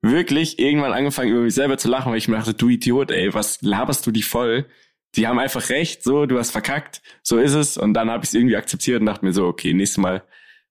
wirklich 0.02 0.58
irgendwann 0.58 0.92
angefangen, 0.92 1.30
über 1.30 1.40
mich 1.40 1.54
selber 1.54 1.78
zu 1.78 1.88
lachen, 1.88 2.10
weil 2.10 2.18
ich 2.18 2.28
mir 2.28 2.36
dachte, 2.36 2.54
du 2.54 2.68
Idiot, 2.68 3.10
ey, 3.10 3.32
was 3.32 3.62
laberst 3.62 4.06
du 4.06 4.10
die 4.10 4.22
voll? 4.22 4.66
Die 5.14 5.26
haben 5.26 5.38
einfach 5.38 5.68
recht, 5.68 6.02
so, 6.02 6.26
du 6.26 6.38
hast 6.38 6.50
verkackt, 6.50 7.02
so 7.22 7.38
ist 7.38 7.54
es. 7.54 7.76
Und 7.76 7.94
dann 7.94 8.10
habe 8.10 8.24
ich 8.24 8.30
es 8.30 8.34
irgendwie 8.34 8.56
akzeptiert 8.56 9.00
und 9.00 9.06
dachte 9.06 9.24
mir 9.24 9.32
so, 9.32 9.46
okay, 9.46 9.72
nächstes 9.72 9.98
Mal 9.98 10.22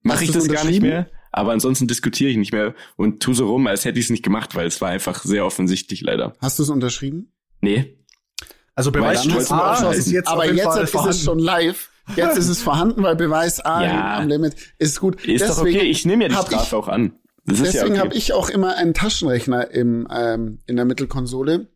mache 0.02 0.24
ich 0.24 0.32
das 0.32 0.48
gar 0.48 0.64
nicht 0.64 0.82
mehr. 0.82 1.08
Aber 1.30 1.52
ansonsten 1.52 1.88
diskutiere 1.88 2.30
ich 2.30 2.36
nicht 2.36 2.52
mehr 2.52 2.74
und 2.96 3.22
tu 3.22 3.32
so 3.32 3.48
rum, 3.48 3.66
als 3.66 3.86
hätte 3.86 3.98
ich 3.98 4.06
es 4.06 4.10
nicht 4.10 4.22
gemacht, 4.22 4.54
weil 4.54 4.66
es 4.66 4.80
war 4.82 4.90
einfach 4.90 5.22
sehr 5.22 5.46
offensichtlich 5.46 6.02
leider. 6.02 6.34
Hast 6.40 6.58
du 6.58 6.62
es 6.62 6.68
unterschrieben? 6.68 7.32
Nee. 7.62 7.96
Also 8.74 8.92
Beweis 8.92 9.26
A 9.50 9.92
ist 9.92 10.10
jetzt 10.10 10.28
Aber 10.28 10.50
jetzt 10.50 10.64
Fall 10.64 10.84
ist 10.84 10.94
es 10.94 11.24
schon 11.24 11.38
live. 11.38 11.90
Jetzt 12.16 12.36
ist 12.36 12.48
es 12.48 12.60
vorhanden, 12.60 13.02
weil 13.02 13.16
Beweis 13.16 13.60
A 13.60 13.84
Ja. 13.84 14.18
am 14.18 14.28
Limit 14.28 14.54
ist 14.78 15.00
gut. 15.00 15.24
Ist 15.24 15.48
doch 15.48 15.58
okay, 15.58 15.82
ich 15.82 16.04
nehme 16.04 16.24
ja 16.24 16.28
die 16.28 16.34
Strafe 16.34 16.66
ich, 16.66 16.74
auch 16.74 16.88
an. 16.88 17.12
Deswegen 17.44 17.94
ja 17.94 17.98
habe 18.00 18.08
okay. 18.10 18.18
ich 18.18 18.32
auch 18.32 18.48
immer 18.50 18.76
einen 18.76 18.94
Taschenrechner 18.94 19.70
im, 19.70 20.06
ähm, 20.10 20.60
in 20.66 20.76
der 20.76 20.84
Mittelkonsole. 20.84 21.68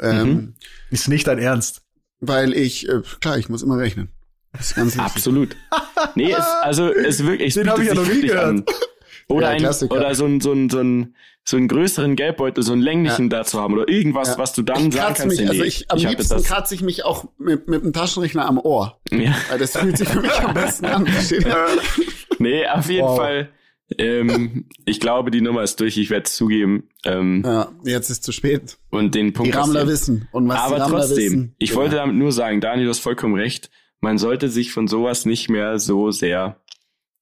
Ähm, 0.00 0.28
Mhm. 0.28 0.54
Ist 0.90 1.08
nicht 1.08 1.26
dein 1.26 1.38
Ernst. 1.38 1.82
Weil 2.20 2.52
ich, 2.54 2.88
äh, 2.88 3.02
klar, 3.20 3.38
ich 3.38 3.48
muss 3.48 3.62
immer 3.62 3.78
rechnen. 3.78 4.08
Das 4.52 4.68
ist 4.68 4.74
ganz. 4.76 4.98
Absolut. 4.98 5.56
Nee, 6.14 6.30
es, 6.32 6.44
also 6.62 6.88
es 6.92 7.24
wirklich, 7.24 7.54
Den 7.54 7.68
hab 7.68 7.76
bietet 7.76 7.92
ich 7.92 7.96
ja 7.98 8.02
noch 8.02 8.08
nie 8.08 8.14
wirklich 8.16 8.30
gehört. 8.30 8.46
an. 8.46 8.64
Oder, 9.28 9.46
Ja, 9.46 9.52
ein, 9.54 9.58
Klassiker. 9.58 9.94
oder 9.96 10.14
so 10.14 10.26
ein, 10.26 10.40
so 10.42 10.52
ein, 10.52 10.68
so 10.68 10.80
ein, 10.80 11.16
so 11.44 11.56
einen 11.56 11.66
größeren 11.66 12.14
Geldbeutel, 12.14 12.62
so 12.62 12.72
einen 12.72 12.82
länglichen 12.82 13.30
da 13.30 13.42
zu 13.44 13.58
haben 13.58 13.72
oder 13.72 13.88
irgendwas, 13.88 14.28
Ja. 14.28 14.38
was 14.38 14.52
du 14.52 14.60
dann 14.62 14.88
ich 14.88 14.94
sagen 14.94 15.14
kannst. 15.14 15.38
mich, 15.40 15.48
also 15.48 15.62
ich, 15.64 15.90
am 15.90 15.98
hab 15.98 16.10
liebsten 16.10 16.42
kratze 16.42 16.74
ich 16.74 16.82
mich 16.82 17.04
auch 17.06 17.24
mit, 17.38 17.66
mit 17.66 17.82
dem 17.84 17.94
Taschenrechner 17.94 18.44
am 18.46 18.58
Ohr. 18.58 19.00
Ja. 19.10 19.34
Weil 19.48 19.58
das 19.58 19.76
fühlt 19.78 19.96
sich 19.96 20.08
für 20.08 20.20
mich 20.20 20.30
am 20.40 20.52
besten 20.54 20.84
an. 20.86 21.06
Nee, 22.38 22.66
auf 22.66 22.88
jeden 22.90 23.06
Wow. 23.06 23.16
Fall. 23.16 23.48
Ähm, 23.98 24.66
ich 24.84 25.00
glaube, 25.00 25.30
die 25.30 25.40
Nummer 25.40 25.62
ist 25.62 25.80
durch. 25.80 25.96
Ich 25.98 26.10
werde 26.10 26.24
es 26.26 26.34
zugeben. 26.36 26.88
Ähm, 27.04 27.42
Ja, 27.44 27.70
jetzt 27.84 28.10
ist 28.10 28.24
zu 28.24 28.32
spät. 28.32 28.78
und 28.90 29.14
den 29.14 29.26
Die 29.26 29.32
Punkt. 29.32 29.54
Rammler 29.56 29.80
kassieren. 29.84 29.88
wissen. 29.88 30.28
Und 30.32 30.48
was 30.48 30.56
die 30.56 30.62
Aber 30.62 30.80
Rammler 30.80 30.98
trotzdem, 31.00 31.16
wissen. 31.24 31.54
ich 31.58 31.70
ja. 31.70 31.76
wollte 31.76 31.96
damit 31.96 32.16
nur 32.16 32.32
sagen, 32.32 32.60
Daniel, 32.60 32.86
du 32.86 32.90
hast 32.90 33.00
vollkommen 33.00 33.34
recht. 33.34 33.70
Man 34.00 34.18
sollte 34.18 34.48
sich 34.50 34.72
von 34.72 34.86
sowas 34.88 35.24
nicht 35.26 35.48
mehr 35.48 35.78
so 35.78 36.10
sehr 36.10 36.60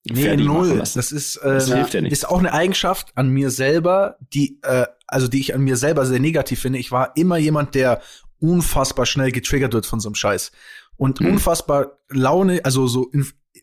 Nee, 0.05 0.35
null. 0.35 0.77
Das 0.79 0.95
ist, 1.13 1.39
Das 1.41 1.69
äh, 1.69 1.75
hilft 1.75 1.93
ja 1.93 2.01
nicht. 2.01 2.11
ist 2.11 2.27
auch 2.27 2.39
eine 2.39 2.51
Eigenschaft 2.51 3.13
an 3.15 3.29
mir 3.29 3.49
selber, 3.51 4.17
die, 4.33 4.59
äh, 4.63 4.85
also 5.07 5.29
die 5.29 5.39
ich 5.39 5.55
an 5.55 5.61
mir 5.61 5.77
selber 5.77 6.05
sehr 6.05 6.19
negativ 6.19 6.59
finde. 6.59 6.77
Ich 6.79 6.91
war 6.91 7.15
immer 7.15 7.37
jemand, 7.37 7.73
der 7.73 8.01
unfassbar 8.39 9.05
schnell 9.05 9.31
getriggert 9.31 9.71
wird 9.73 9.85
von 9.85 10.01
so 10.01 10.09
einem 10.09 10.15
Scheiß. 10.15 10.51
Und 10.97 11.19
Hm. 11.21 11.27
unfassbar 11.27 11.99
Laune, 12.09 12.65
also 12.65 12.85
so, 12.87 13.09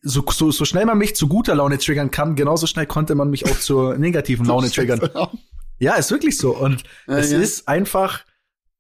so, 0.03 0.25
so, 0.31 0.51
so 0.51 0.65
schnell 0.65 0.87
man 0.87 0.99
mich 0.99 1.15
zu 1.15 1.29
guter 1.29 1.55
Laune 1.55 1.79
triggern 1.79 2.11
kann, 2.11 2.35
genauso 2.37 2.67
schnell 2.67 2.87
konnte 2.87 3.15
man 3.15 3.31
mich 3.31 3.47
auch 3.47 3.59
zur 3.59 3.97
negativen 3.99 4.47
Laune 4.47 4.71
triggern. 4.71 5.01
Ja, 5.79 5.95
ist 5.95 6.11
wirklich 6.11 6.37
so. 6.39 6.57
Und 6.57 6.83
Ja, 7.07 7.19
es 7.19 7.31
ja. 7.33 7.39
ist 7.39 7.69
einfach, 7.69 8.25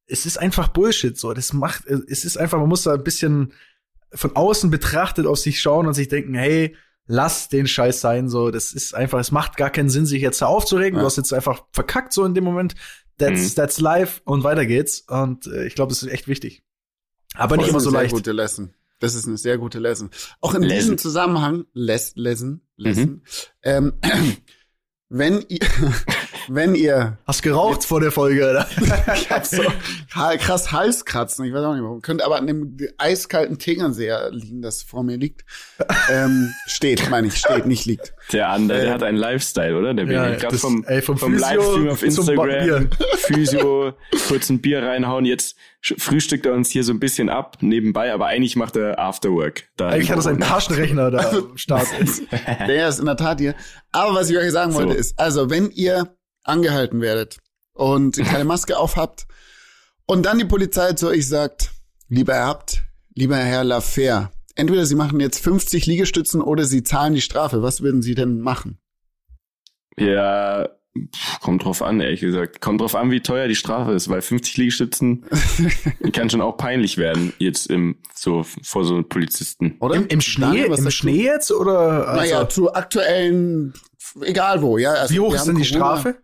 es 0.07 0.27
ist 0.27 0.39
einfach 0.39 0.69
Bullshit 0.69 1.19
so. 1.19 1.33
Das 1.35 1.53
macht, 1.53 1.87
es 1.87 2.25
ist 2.25 2.37
einfach, 2.37 2.59
man 2.59 2.69
muss 2.69 2.83
da 2.83 2.95
ein 2.95 3.05
bisschen 3.05 3.53
von 4.12 4.35
außen 4.35 4.71
betrachtet 4.71 5.27
auf 5.27 5.39
sich 5.39 5.61
schauen 5.61 5.87
und 5.87 5.95
sich 5.95 6.09
denken, 6.09 6.35
hey, 6.35 6.75
lass 7.07 7.49
den 7.49 7.67
Scheiß 7.67 8.00
sein, 8.00 8.29
so. 8.29 8.50
Das 8.50 8.73
ist 8.73 8.95
einfach, 8.95 9.19
es 9.21 9.31
macht 9.31 9.57
gar 9.57 9.71
keinen 9.71 9.89
Sinn, 9.91 10.07
sich 10.07 10.21
jetzt 10.23 10.43
da 10.43 10.47
aufzuregen. 10.47 10.97
Ja. 10.97 11.00
Du 11.03 11.07
hast 11.07 11.17
jetzt 11.17 11.33
einfach 11.33 11.65
verkackt 11.73 12.12
so 12.12 12.25
in 12.25 12.35
dem 12.35 12.45
Moment. 12.45 12.75
That's, 13.19 13.41
Mhm. 13.50 13.55
that's 13.57 13.81
life 13.81 14.21
und 14.25 14.43
weiter 14.45 14.65
geht's. 14.67 15.00
Und 15.07 15.47
äh, 15.47 15.67
ich 15.67 15.75
glaube, 15.75 15.91
das 15.91 16.03
ist 16.03 16.11
echt 16.11 16.27
wichtig. 16.29 16.62
Aber 17.35 17.57
nicht 17.57 17.67
Das 17.67 17.71
immer 17.73 17.81
so 17.81 17.91
leicht. 17.91 18.12
Gute 18.15 18.33
Lesson. 18.33 18.75
Das 19.00 19.14
ist 19.14 19.26
eine 19.26 19.37
sehr 19.38 19.59
gute 19.59 19.78
Lesson. 19.80 20.11
Auch 20.40 20.54
in 20.54 20.62
Lesson. 20.62 20.76
diesem 20.78 20.99
Zusammenhang, 20.99 21.64
Les, 21.73 22.12
Lesson, 22.14 22.61
Mhm. 22.76 22.85
Lesson, 22.85 23.23
ähm, 23.62 23.92
wenn 25.09 25.45
ihr, 25.49 25.59
wenn 26.52 26.75
ihr, 26.75 27.16
Hast 27.26 27.42
geraucht 27.42 27.85
vor 27.85 28.00
der 28.00 28.11
Folge, 28.11 28.50
oder? 28.50 28.66
ich 29.14 29.30
hab 29.30 29.47
so 29.47 29.62
krass 30.09 30.73
Halskratzen, 30.73 31.45
ich 31.45 31.52
weiß 31.52 31.62
auch 31.62 31.75
nicht 31.75 31.83
warum, 31.83 32.02
könnte 32.02 32.25
aber 32.25 32.37
an 32.37 32.47
dem 32.47 32.76
eiskalten 32.99 33.59
Tegernseher 33.59 34.30
liegen, 34.33 34.61
das 34.61 34.83
vor 34.83 35.04
mir 35.04 35.16
liegt. 35.16 35.45
ähm, 36.11 36.52
steht, 36.66 37.09
meine 37.09 37.28
ich, 37.28 37.37
steht, 37.37 37.66
nicht 37.66 37.87
liegt. 37.87 38.14
Der 38.33 38.49
andere, 38.49 38.80
der 38.80 38.88
Äh, 38.88 38.92
hat 38.92 39.02
einen 39.04 39.16
Lifestyle, 39.16 39.78
oder? 39.78 39.95
Der 39.95 40.07
ja. 40.07 40.35
Gerade 40.35 40.59
vom, 40.59 40.85
ey, 40.85 41.00
vom 41.02 41.19
vom 41.19 41.35
Livestream 41.37 41.88
auf 41.88 42.02
Instagram, 42.02 42.47
Bier. 42.47 42.90
Physio, 43.16 43.92
kurz 44.28 44.50
ein 44.50 44.61
Bier 44.61 44.83
reinhauen. 44.83 45.25
Jetzt 45.25 45.57
frühstückt 45.80 46.47
er 46.47 46.52
uns 46.54 46.69
hier 46.71 46.83
so 46.85 46.92
ein 46.92 47.00
bisschen 47.00 47.28
ab, 47.28 47.59
nebenbei, 47.61 48.12
aber 48.12 48.26
eigentlich 48.26 48.57
macht 48.57 48.76
er 48.76 48.99
Afterwork. 48.99 49.69
Da 49.76 49.88
Eigentlich 49.88 50.11
hat 50.11 50.19
er 50.19 50.23
seinen 50.23 50.40
Taschenrechner 50.40 51.11
da 51.11 51.30
am 51.30 51.57
Start. 51.57 51.87
Der 52.66 52.88
ist 52.88 52.99
in 52.99 53.07
der 53.07 53.16
Tat 53.16 53.40
hier. 53.40 53.54
Aber 53.92 54.14
was 54.14 54.30
ich 54.30 54.37
euch 54.37 54.50
sagen 54.50 54.75
wollte 54.75 54.95
So. 54.95 54.99
ist, 54.99 55.19
also 55.19 55.49
wenn 55.49 55.71
ihr 55.71 56.16
angehalten 56.44 57.00
werdet 57.00 57.38
und 57.73 58.16
keine 58.16 58.44
Maske 58.47 58.78
aufhabt 58.78 59.26
und 60.06 60.25
dann 60.26 60.38
die 60.38 60.44
Polizei 60.44 60.92
zu 60.94 61.06
euch 61.06 61.28
sagt, 61.28 61.70
lieber 62.09 62.35
Herr 62.35 62.47
Abt, 62.47 62.82
lieber 63.14 63.37
Herr 63.37 63.62
Lafer, 63.62 64.32
entweder 64.56 64.85
Sie 64.85 64.97
machen 64.97 65.20
jetzt 65.20 65.38
50 65.38 65.87
Liegestützen 65.87 66.40
oder 66.42 66.64
Sie 66.64 66.82
zahlen 66.82 67.14
die 67.14 67.20
Strafe. 67.20 67.62
Was 67.62 67.80
würden 67.80 68.02
Sie 68.02 68.16
denn 68.16 68.40
machen? 68.40 68.78
Ja, 69.97 70.68
kommt 71.40 71.64
drauf 71.64 71.82
an, 71.82 72.00
ehrlich 72.00 72.20
gesagt. 72.20 72.61
Kommt 72.61 72.80
drauf 72.80 72.94
an, 72.97 73.11
wie 73.11 73.20
teuer 73.20 73.47
die 73.47 73.54
Strafe 73.54 73.92
ist, 73.92 74.09
weil 74.09 74.23
50 74.23 74.56
Liegestützen 74.56 75.25
kann 76.12 76.28
schon 76.30 76.40
auch 76.40 76.56
peinlich 76.56 76.99
werden, 76.99 77.32
jetzt 77.38 77.68
im, 77.70 77.97
so, 78.14 78.44
vor 78.62 78.85
so 78.85 78.94
einem 78.94 79.09
Polizisten. 79.09 79.76
Oder? 79.80 79.97
Im, 79.97 80.06
im 80.09 80.20
Schnee, 80.20 80.64
Daniel, 80.64 80.75
im 80.78 80.90
Schnee 80.90 81.23
jetzt, 81.23 81.52
oder? 81.52 82.09
Also, 82.09 82.20
naja, 82.20 82.49
zu 82.49 82.75
aktuellen, 82.75 83.75
egal 84.23 84.62
wo, 84.62 84.78
ja. 84.78 84.92
Also, 84.94 85.14
wie 85.14 85.20
hoch 85.20 85.35
ist 85.35 85.44
denn 85.44 85.56
die 85.56 85.64
Strafe? 85.64 86.16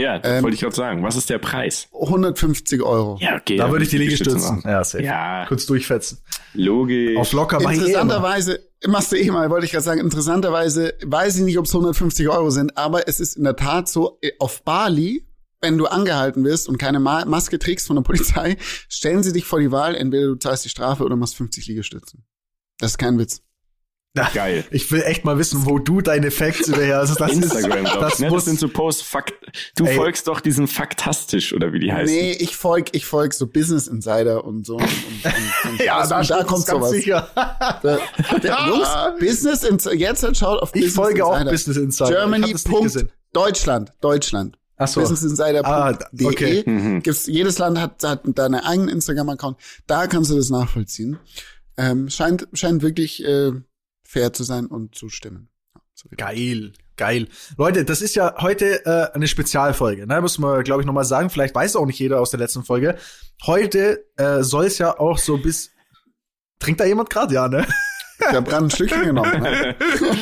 Ja, 0.00 0.18
das 0.18 0.38
ähm, 0.38 0.42
wollte 0.44 0.54
ich 0.54 0.60
gerade 0.60 0.74
sagen. 0.74 1.02
Was 1.02 1.16
ist 1.16 1.30
der 1.30 1.38
Preis? 1.38 1.88
150 1.92 2.82
Euro. 2.82 3.18
Ja, 3.20 3.36
okay. 3.36 3.56
Da 3.56 3.70
würde 3.70 3.84
ich 3.84 3.90
die 3.90 3.98
Liegestützen. 3.98 4.62
Ja, 4.64 4.82
safe. 4.82 5.04
Ja. 5.04 5.44
Kurz 5.46 5.66
durchfetzen. 5.66 6.18
Logisch. 6.54 7.16
Auf 7.16 7.32
locker 7.32 7.60
mach 7.60 7.72
Interessanterweise, 7.72 8.60
machst 8.86 9.12
du 9.12 9.16
eh 9.16 9.30
mal, 9.30 9.50
wollte 9.50 9.66
ich 9.66 9.72
gerade 9.72 9.84
sagen, 9.84 10.00
interessanterweise 10.00 10.94
weiß 11.04 11.36
ich 11.36 11.42
nicht, 11.44 11.58
ob 11.58 11.66
es 11.66 11.74
150 11.74 12.28
Euro 12.28 12.50
sind, 12.50 12.76
aber 12.76 13.08
es 13.08 13.20
ist 13.20 13.36
in 13.36 13.44
der 13.44 13.56
Tat 13.56 13.88
so, 13.88 14.18
äh, 14.22 14.32
auf 14.38 14.62
Bali, 14.62 15.26
wenn 15.60 15.76
du 15.76 15.86
angehalten 15.86 16.44
wirst 16.44 16.68
und 16.68 16.78
keine 16.78 17.00
Ma 17.00 17.24
Maske 17.24 17.58
trägst 17.58 17.86
von 17.86 17.96
der 17.96 18.02
Polizei, 18.10 18.56
stellen 18.88 19.22
sie 19.22 19.32
dich 19.32 19.44
vor 19.44 19.60
die 19.60 19.70
Wahl, 19.70 19.94
entweder 19.94 20.28
du 20.28 20.34
zahlst 20.36 20.64
die 20.64 20.70
Strafe 20.70 21.04
oder 21.04 21.16
machst 21.16 21.36
50 21.36 21.66
Liegestützen. 21.66 22.24
Das 22.78 22.92
ist 22.92 22.98
kein 22.98 23.18
Witz. 23.18 23.42
Geil. 24.14 24.64
Ich 24.72 24.90
will 24.90 25.02
echt 25.02 25.24
mal 25.24 25.38
wissen, 25.38 25.66
wo 25.66 25.78
du 25.78 26.00
deine 26.00 26.32
Facts 26.32 26.66
überher 26.66 26.98
also 26.98 27.14
das 27.14 27.32
Instagram, 27.32 27.86
ist, 27.86 27.94
das, 27.94 28.18
ne, 28.18 28.28
das 28.28 28.44
sind 28.44 28.58
so 28.58 28.68
Posts, 28.68 29.02
Fakt, 29.02 29.34
du 29.76 29.84
Ey. 29.84 29.94
folgst 29.94 30.26
doch 30.26 30.40
diesem 30.40 30.66
Faktastisch 30.66 31.52
oder 31.52 31.72
wie 31.72 31.78
die 31.78 31.92
heißen. 31.92 32.12
Nee, 32.12 32.32
ich 32.32 32.56
folg, 32.56 32.88
ich 32.92 33.06
folg 33.06 33.34
so 33.34 33.46
Business 33.46 33.86
Insider 33.86 34.44
und 34.44 34.66
so. 34.66 34.78
Und, 34.78 34.82
und, 34.82 35.70
und, 35.70 35.80
ja, 35.84 36.04
da, 36.06 36.22
da 36.28 36.42
kommt 36.42 36.66
sowas. 36.66 36.90
Sicher. 36.90 37.28
Der, 37.84 38.00
der, 38.42 38.58
Jungs, 38.66 38.88
Business 39.20 39.62
Insider, 39.62 39.94
jetzt 39.94 40.24
halt 40.24 40.36
schaut 40.36 40.60
auf 40.60 40.72
Business 40.72 40.90
Ich 40.90 40.96
folge 40.96 41.20
Insider. 41.20 41.46
auch 41.46 41.50
Business 41.50 41.76
Insider. 41.76 42.10
Germany. 42.10 42.54
Deutschland, 43.32 43.92
Deutschland. 44.00 44.58
Ach 44.76 44.88
so. 44.88 45.00
Businessinsider.de 45.02 45.62
ah, 45.64 45.98
okay. 46.24 46.64
mhm. 46.66 47.02
gibt's, 47.02 47.26
jedes 47.26 47.58
Land 47.58 47.78
hat, 47.78 48.02
hat 48.02 48.22
da 48.24 48.46
einen 48.46 48.56
eigenen 48.56 48.88
Instagram-Account. 48.88 49.58
Da 49.86 50.06
kannst 50.06 50.30
du 50.30 50.36
das 50.36 50.50
nachvollziehen. 50.50 51.18
Ähm, 51.76 52.08
scheint, 52.08 52.48
scheint 52.54 52.82
wirklich, 52.82 53.24
äh, 53.24 53.52
fair 54.10 54.32
zu 54.32 54.42
sein 54.42 54.66
und 54.66 54.94
zu 54.94 55.08
stimmen. 55.08 55.48
Ja, 55.74 55.80
so 55.94 56.08
geil, 56.16 56.72
geil. 56.96 57.28
Leute, 57.56 57.84
das 57.84 58.02
ist 58.02 58.16
ja 58.16 58.34
heute 58.38 58.84
äh, 58.84 59.14
eine 59.14 59.28
Spezialfolge, 59.28 60.06
ne? 60.06 60.20
Muss 60.20 60.38
man, 60.38 60.64
glaube 60.64 60.82
ich, 60.82 60.86
nochmal 60.86 61.04
sagen. 61.04 61.30
Vielleicht 61.30 61.54
weiß 61.54 61.76
auch 61.76 61.86
nicht 61.86 62.00
jeder 62.00 62.20
aus 62.20 62.30
der 62.30 62.40
letzten 62.40 62.64
Folge. 62.64 62.96
Heute 63.46 64.04
äh, 64.16 64.42
soll 64.42 64.66
es 64.66 64.78
ja 64.78 64.98
auch 64.98 65.18
so 65.18 65.38
bis. 65.38 65.70
Trinkt 66.58 66.80
da 66.80 66.84
jemand 66.84 67.08
gerade? 67.08 67.34
Ja, 67.34 67.48
ne? 67.48 67.66
Ich 68.18 68.26
habe 68.34 68.50
gerade 68.50 68.66
ein 68.66 68.70
Stückchen 68.70 69.02
genommen. 69.02 69.40
Ne? 69.40 69.76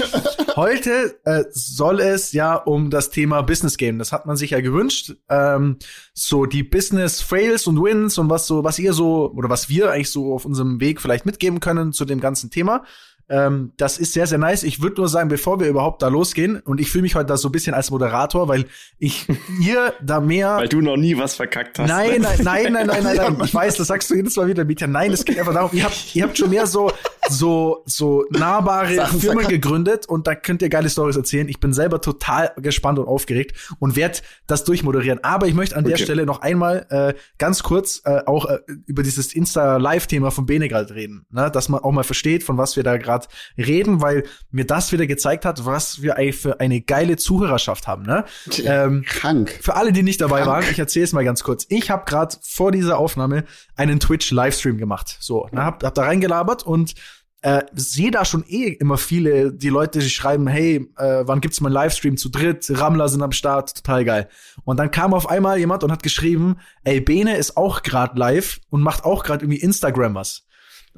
Heute 0.56 1.18
äh, 1.24 1.44
soll 1.50 2.00
es 2.00 2.32
ja 2.32 2.54
um 2.54 2.90
das 2.90 3.10
Thema 3.10 3.42
Business 3.42 3.76
gehen. 3.76 3.98
Das 3.98 4.12
hat 4.12 4.24
man 4.24 4.36
sich 4.36 4.50
ja 4.50 4.60
gewünscht. 4.60 5.14
Ähm, 5.28 5.78
so 6.14 6.46
die 6.46 6.62
Business 6.62 7.20
Fails 7.20 7.66
und 7.66 7.82
Wins 7.82 8.18
und 8.18 8.30
was 8.30 8.46
so, 8.46 8.62
was 8.62 8.78
ihr 8.78 8.92
so 8.92 9.32
oder 9.32 9.50
was 9.50 9.68
wir 9.68 9.90
eigentlich 9.90 10.12
so 10.12 10.32
auf 10.32 10.44
unserem 10.44 10.80
Weg 10.80 11.00
vielleicht 11.00 11.26
mitgeben 11.26 11.58
können 11.58 11.92
zu 11.92 12.04
dem 12.04 12.20
ganzen 12.20 12.50
Thema. 12.50 12.84
Ähm, 13.30 13.72
das 13.76 13.98
ist 13.98 14.12
sehr, 14.14 14.26
sehr 14.26 14.38
nice. 14.38 14.62
Ich 14.62 14.80
würde 14.80 14.96
nur 14.96 15.08
sagen, 15.08 15.28
bevor 15.28 15.60
wir 15.60 15.68
überhaupt 15.68 16.02
da 16.02 16.08
losgehen, 16.08 16.60
und 16.60 16.80
ich 16.80 16.90
fühle 16.90 17.02
mich 17.02 17.14
heute 17.14 17.26
da 17.26 17.36
so 17.36 17.48
ein 17.48 17.52
bisschen 17.52 17.74
als 17.74 17.90
Moderator, 17.90 18.48
weil 18.48 18.64
ich 18.98 19.26
hier 19.60 19.92
da 20.02 20.20
mehr. 20.20 20.56
Weil 20.56 20.68
du 20.68 20.80
noch 20.80 20.96
nie 20.96 21.16
was 21.18 21.34
verkackt 21.34 21.78
hast. 21.78 21.88
Nein, 21.88 22.22
nein, 22.22 22.38
nein, 22.42 22.72
nein, 22.72 22.86
nein, 22.86 23.02
nein, 23.04 23.16
nein. 23.16 23.38
Ich 23.44 23.54
weiß, 23.54 23.76
das 23.76 23.88
sagst 23.88 24.10
du 24.10 24.14
jedes 24.14 24.36
Mal 24.36 24.46
wieder, 24.46 24.64
Mietja. 24.64 24.86
Nein, 24.86 25.12
es 25.12 25.24
geht 25.24 25.38
einfach 25.38 25.54
darum, 25.54 25.70
ihr 25.72 25.84
habt, 25.84 26.14
ihr 26.14 26.22
habt 26.24 26.38
schon 26.38 26.50
mehr 26.50 26.66
so, 26.66 26.90
so, 27.28 27.82
so 27.86 28.24
nahbare 28.30 28.94
Sachen 28.94 29.20
Firmen 29.20 29.40
verkackt. 29.40 29.62
gegründet 29.62 30.06
und 30.06 30.26
da 30.26 30.34
könnt 30.34 30.62
ihr 30.62 30.68
geile 30.68 30.88
Stories 30.88 31.16
erzählen. 31.16 31.48
Ich 31.48 31.60
bin 31.60 31.72
selber 31.72 32.00
total 32.00 32.52
gespannt 32.56 32.98
und 32.98 33.06
aufgeregt 33.06 33.74
und 33.78 33.96
werde 33.96 34.18
das 34.46 34.64
durchmoderieren. 34.64 35.22
Aber 35.22 35.46
ich 35.46 35.54
möchte 35.54 35.76
an 35.76 35.84
okay. 35.84 35.94
der 35.94 35.98
Stelle 36.02 36.26
noch 36.26 36.40
einmal 36.40 36.86
äh, 36.90 37.14
ganz 37.38 37.62
kurz 37.62 38.02
äh, 38.04 38.22
auch 38.26 38.46
äh, 38.46 38.58
über 38.86 39.02
dieses 39.02 39.34
Insta-Live-Thema 39.34 40.30
von 40.30 40.46
Benegald 40.46 40.92
reden, 40.92 41.26
ne? 41.30 41.50
dass 41.50 41.68
man 41.68 41.80
auch 41.80 41.92
mal 41.92 42.04
versteht, 42.04 42.42
von 42.44 42.56
was 42.56 42.76
wir 42.76 42.82
da 42.82 42.96
gerade 42.96 43.17
reden, 43.56 44.00
weil 44.00 44.24
mir 44.50 44.66
das 44.66 44.92
wieder 44.92 45.06
gezeigt 45.06 45.44
hat, 45.44 45.64
was 45.64 46.02
wir 46.02 46.16
eigentlich 46.16 46.36
für 46.36 46.60
eine 46.60 46.80
geile 46.80 47.16
Zuhörerschaft 47.16 47.86
haben. 47.86 48.04
Ne? 48.04 48.24
Ähm, 48.64 49.04
Krank. 49.06 49.58
Für 49.60 49.74
alle, 49.74 49.92
die 49.92 50.02
nicht 50.02 50.20
dabei 50.20 50.42
Krank. 50.42 50.64
waren, 50.64 50.70
ich 50.70 50.78
erzähle 50.78 51.04
es 51.04 51.12
mal 51.12 51.24
ganz 51.24 51.42
kurz. 51.42 51.66
Ich 51.68 51.90
habe 51.90 52.04
gerade 52.04 52.36
vor 52.42 52.70
dieser 52.70 52.98
Aufnahme 52.98 53.44
einen 53.74 53.98
Twitch-Livestream 53.98 54.78
gemacht. 54.78 55.16
So, 55.20 55.48
ne? 55.50 55.64
hab, 55.64 55.82
hab 55.82 55.94
da 55.94 56.02
reingelabert 56.02 56.62
und 56.62 56.94
äh, 57.42 57.62
sehe 57.72 58.10
da 58.10 58.24
schon 58.24 58.44
eh 58.48 58.68
immer 58.68 58.98
viele, 58.98 59.52
die 59.52 59.68
Leute, 59.68 60.00
die 60.00 60.10
schreiben, 60.10 60.48
hey, 60.48 60.90
äh, 60.96 61.22
wann 61.24 61.40
gibt's 61.40 61.60
mal 61.60 61.68
einen 61.68 61.74
Livestream 61.74 62.16
zu 62.16 62.30
dritt? 62.30 62.66
Rammler 62.68 63.08
sind 63.08 63.22
am 63.22 63.32
Start, 63.32 63.76
total 63.76 64.04
geil. 64.04 64.28
Und 64.64 64.78
dann 64.78 64.90
kam 64.90 65.14
auf 65.14 65.28
einmal 65.28 65.58
jemand 65.58 65.84
und 65.84 65.92
hat 65.92 66.02
geschrieben, 66.02 66.56
ey, 66.82 67.00
Bene 67.00 67.36
ist 67.36 67.56
auch 67.56 67.82
gerade 67.82 68.18
live 68.18 68.60
und 68.70 68.82
macht 68.82 69.04
auch 69.04 69.22
gerade 69.22 69.44
irgendwie 69.44 69.60
Instagram 69.60 70.16
was. 70.16 70.47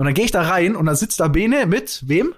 Und 0.01 0.07
dann 0.07 0.15
gehe 0.15 0.25
ich 0.25 0.31
da 0.31 0.41
rein 0.41 0.77
und 0.77 0.87
dann 0.87 0.97
sitzt 0.97 1.21
da 1.21 1.29
Bene 1.29 1.67
mit 1.67 2.09
wem? 2.09 2.33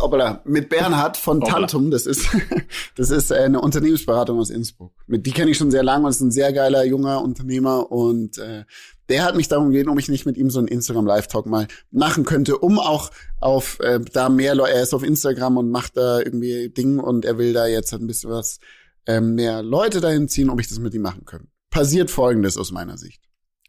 Hoppala, 0.00 0.40
mit 0.46 0.70
Bernhard 0.70 1.18
von 1.18 1.42
Hoppala. 1.42 1.66
Tantum. 1.66 1.90
Das 1.90 2.06
ist, 2.06 2.26
das 2.96 3.10
ist 3.10 3.30
eine 3.30 3.60
Unternehmensberatung 3.60 4.38
aus 4.38 4.48
Innsbruck. 4.48 4.94
Mit 5.06 5.26
die 5.26 5.32
kenne 5.32 5.50
ich 5.50 5.58
schon 5.58 5.70
sehr 5.70 5.82
lange 5.82 6.06
und 6.06 6.10
ist 6.10 6.22
ein 6.22 6.30
sehr 6.30 6.54
geiler 6.54 6.86
junger 6.86 7.20
Unternehmer 7.20 7.92
und 7.92 8.38
äh, 8.38 8.64
der 9.10 9.26
hat 9.26 9.36
mich 9.36 9.48
darum 9.48 9.72
gebeten, 9.72 9.90
ob 9.90 9.98
ich 9.98 10.08
nicht 10.08 10.24
mit 10.24 10.38
ihm 10.38 10.48
so 10.48 10.58
einen 10.58 10.68
Instagram 10.68 11.04
Live 11.04 11.26
Talk 11.26 11.44
mal 11.44 11.68
machen 11.90 12.24
könnte, 12.24 12.56
um 12.56 12.78
auch 12.78 13.10
auf 13.38 13.78
äh, 13.80 14.00
da 14.00 14.30
mehr 14.30 14.54
Leute, 14.54 14.72
er 14.72 14.82
ist 14.84 14.94
auf 14.94 15.02
Instagram 15.02 15.58
und 15.58 15.70
macht 15.70 15.98
da 15.98 16.20
irgendwie 16.20 16.70
Dinge 16.70 17.02
und 17.02 17.26
er 17.26 17.36
will 17.36 17.52
da 17.52 17.66
jetzt 17.66 17.92
ein 17.92 18.06
bisschen 18.06 18.30
was 18.30 18.58
äh, 19.04 19.20
mehr 19.20 19.62
Leute 19.62 20.00
dahin 20.00 20.28
ziehen, 20.28 20.48
ob 20.48 20.60
ich 20.60 20.68
das 20.68 20.78
mit 20.78 20.94
ihm 20.94 21.02
machen 21.02 21.26
könnte. 21.26 21.48
Passiert 21.68 22.10
Folgendes 22.10 22.56
aus 22.56 22.72
meiner 22.72 22.96
Sicht. 22.96 23.20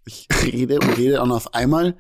Ich 0.06 0.30
rede 0.44 0.80
und 0.80 0.98
rede 0.98 1.22
und 1.22 1.34
auf 1.34 1.54
einmal 1.54 1.98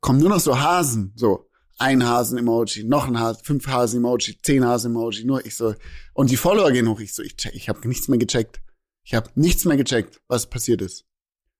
kommen 0.00 0.20
nur 0.20 0.30
noch 0.30 0.40
so 0.40 0.60
Hasen, 0.60 1.12
so 1.16 1.48
ein 1.78 2.04
Hasen-Emoji, 2.04 2.84
noch 2.84 3.06
ein 3.06 3.18
Hasen, 3.18 3.44
fünf 3.44 3.66
Hasen-Emoji, 3.66 4.38
zehn 4.42 4.64
Hasen-Emoji, 4.64 5.24
nur 5.24 5.44
ich 5.46 5.56
so. 5.56 5.74
Und 6.12 6.30
die 6.30 6.36
Follower 6.36 6.72
gehen 6.72 6.88
hoch, 6.88 7.00
ich 7.00 7.14
so, 7.14 7.22
ich, 7.22 7.36
check, 7.36 7.54
ich 7.54 7.68
habe 7.68 7.86
nichts 7.86 8.08
mehr 8.08 8.18
gecheckt. 8.18 8.60
Ich 9.04 9.14
habe 9.14 9.30
nichts 9.36 9.64
mehr 9.64 9.76
gecheckt, 9.76 10.20
was 10.28 10.46
passiert 10.46 10.82
ist. 10.82 11.04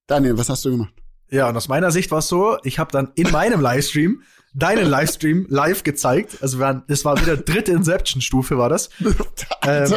Daniel, 0.07 0.37
was 0.37 0.49
hast 0.49 0.65
du 0.65 0.71
gemacht? 0.71 0.93
Ja, 1.31 1.49
und 1.49 1.57
aus 1.57 1.69
meiner 1.69 1.91
Sicht 1.91 2.11
war 2.11 2.19
es 2.19 2.29
so, 2.29 2.59
ich 2.65 2.79
habe 2.79 2.91
dann 2.91 3.13
in 3.15 3.31
meinem 3.31 3.61
Livestream 3.61 4.23
deinen 4.55 4.87
Livestream 4.87 5.47
live 5.49 5.85
gezeigt. 5.85 6.39
Also 6.41 6.59
wir 6.59 6.67
waren, 6.67 6.83
das 6.89 7.05
war 7.05 7.21
wieder 7.21 7.37
dritte 7.37 7.73
Inception-Stufe 7.73 8.59
war 8.59 8.69
das. 8.69 8.89
ähm, 9.67 9.93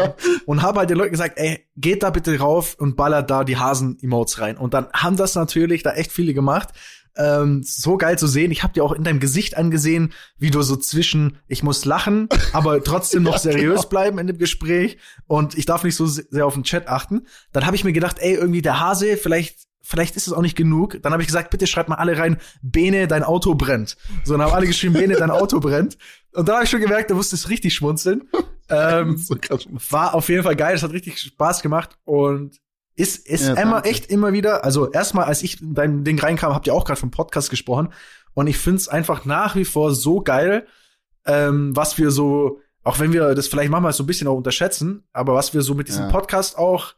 und 0.45 0.61
habe 0.61 0.79
halt 0.79 0.89
den 0.89 0.97
Leuten 0.97 1.11
gesagt, 1.11 1.37
ey, 1.37 1.65
geht 1.77 2.03
da 2.03 2.09
bitte 2.09 2.37
rauf 2.37 2.75
und 2.77 2.95
ballert 2.95 3.29
da 3.29 3.43
die 3.43 3.57
Hasen-Emotes 3.57 4.39
rein. 4.39 4.57
Und 4.57 4.73
dann 4.73 4.87
haben 4.93 5.15
das 5.15 5.35
natürlich 5.35 5.83
da 5.83 5.93
echt 5.93 6.11
viele 6.11 6.33
gemacht 6.33 6.69
ähm, 7.15 7.63
so 7.63 7.97
geil 7.97 8.17
zu 8.17 8.27
sehen. 8.27 8.51
Ich 8.51 8.63
habe 8.63 8.73
dir 8.73 8.83
auch 8.83 8.93
in 8.93 9.03
deinem 9.03 9.19
Gesicht 9.19 9.57
angesehen, 9.57 10.13
wie 10.37 10.51
du 10.51 10.61
so 10.61 10.75
zwischen, 10.75 11.37
ich 11.47 11.63
muss 11.63 11.85
lachen, 11.85 12.29
aber 12.53 12.83
trotzdem 12.83 13.23
noch 13.23 13.33
ja, 13.33 13.39
seriös 13.39 13.81
genau. 13.81 13.89
bleiben 13.89 14.19
in 14.19 14.27
dem 14.27 14.37
Gespräch 14.37 14.97
und 15.27 15.57
ich 15.57 15.65
darf 15.65 15.83
nicht 15.83 15.95
so 15.95 16.05
sehr 16.05 16.45
auf 16.45 16.53
den 16.53 16.63
Chat 16.63 16.87
achten. 16.87 17.27
Dann 17.51 17.65
habe 17.65 17.75
ich 17.75 17.83
mir 17.83 17.93
gedacht, 17.93 18.17
ey, 18.19 18.33
irgendwie 18.33 18.61
der 18.61 18.79
Hase, 18.79 19.17
vielleicht 19.17 19.67
vielleicht 19.83 20.15
ist 20.15 20.27
es 20.27 20.33
auch 20.33 20.41
nicht 20.41 20.55
genug. 20.55 20.99
Dann 21.01 21.11
habe 21.11 21.21
ich 21.21 21.27
gesagt, 21.27 21.49
bitte 21.49 21.67
schreibt 21.67 21.89
mal 21.89 21.95
alle 21.95 22.17
rein, 22.17 22.37
Bene, 22.61 23.07
dein 23.07 23.23
Auto 23.23 23.55
brennt. 23.55 23.97
So, 24.23 24.33
dann 24.33 24.43
haben 24.43 24.53
alle 24.53 24.67
geschrieben, 24.67 24.93
Bene, 24.93 25.15
dein 25.15 25.31
Auto 25.31 25.59
brennt. 25.59 25.97
Und 26.33 26.47
dann 26.47 26.55
habe 26.55 26.65
ich 26.65 26.69
schon 26.69 26.79
gemerkt, 26.79 27.09
da 27.09 27.15
musste 27.15 27.35
es 27.35 27.49
richtig 27.49 27.73
schmunzeln. 27.73 28.29
Ähm, 28.73 29.17
so 29.17 29.35
war 29.89 30.15
auf 30.15 30.29
jeden 30.29 30.43
Fall 30.43 30.55
geil, 30.55 30.73
es 30.73 30.81
hat 30.81 30.93
richtig 30.93 31.19
Spaß 31.19 31.61
gemacht 31.61 31.97
und 32.05 32.61
ist, 32.95 33.27
ist 33.27 33.47
ja, 33.47 33.53
Emma 33.55 33.81
echt 33.81 34.07
immer 34.11 34.33
wieder, 34.33 34.63
also 34.63 34.91
erstmal, 34.91 35.25
als 35.25 35.43
ich 35.43 35.61
in 35.61 35.73
dein 35.73 36.03
Ding 36.03 36.19
reinkam, 36.19 36.53
habt 36.53 36.67
ihr 36.67 36.73
auch 36.73 36.85
gerade 36.85 36.99
vom 36.99 37.11
Podcast 37.11 37.49
gesprochen. 37.49 37.89
Und 38.33 38.47
ich 38.47 38.57
find's 38.57 38.87
einfach 38.87 39.25
nach 39.25 39.55
wie 39.55 39.65
vor 39.65 39.93
so 39.93 40.21
geil, 40.21 40.67
ähm, 41.25 41.75
was 41.75 41.97
wir 41.97 42.11
so, 42.11 42.59
auch 42.83 42.99
wenn 42.99 43.13
wir 43.13 43.35
das 43.35 43.47
vielleicht 43.47 43.71
manchmal 43.71 43.93
so 43.93 44.03
ein 44.03 44.07
bisschen 44.07 44.27
auch 44.27 44.35
unterschätzen, 44.35 45.03
aber 45.13 45.35
was 45.35 45.53
wir 45.53 45.61
so 45.61 45.73
mit 45.73 45.87
diesem 45.87 46.05
ja. 46.05 46.11
Podcast 46.11 46.57
auch 46.57 46.93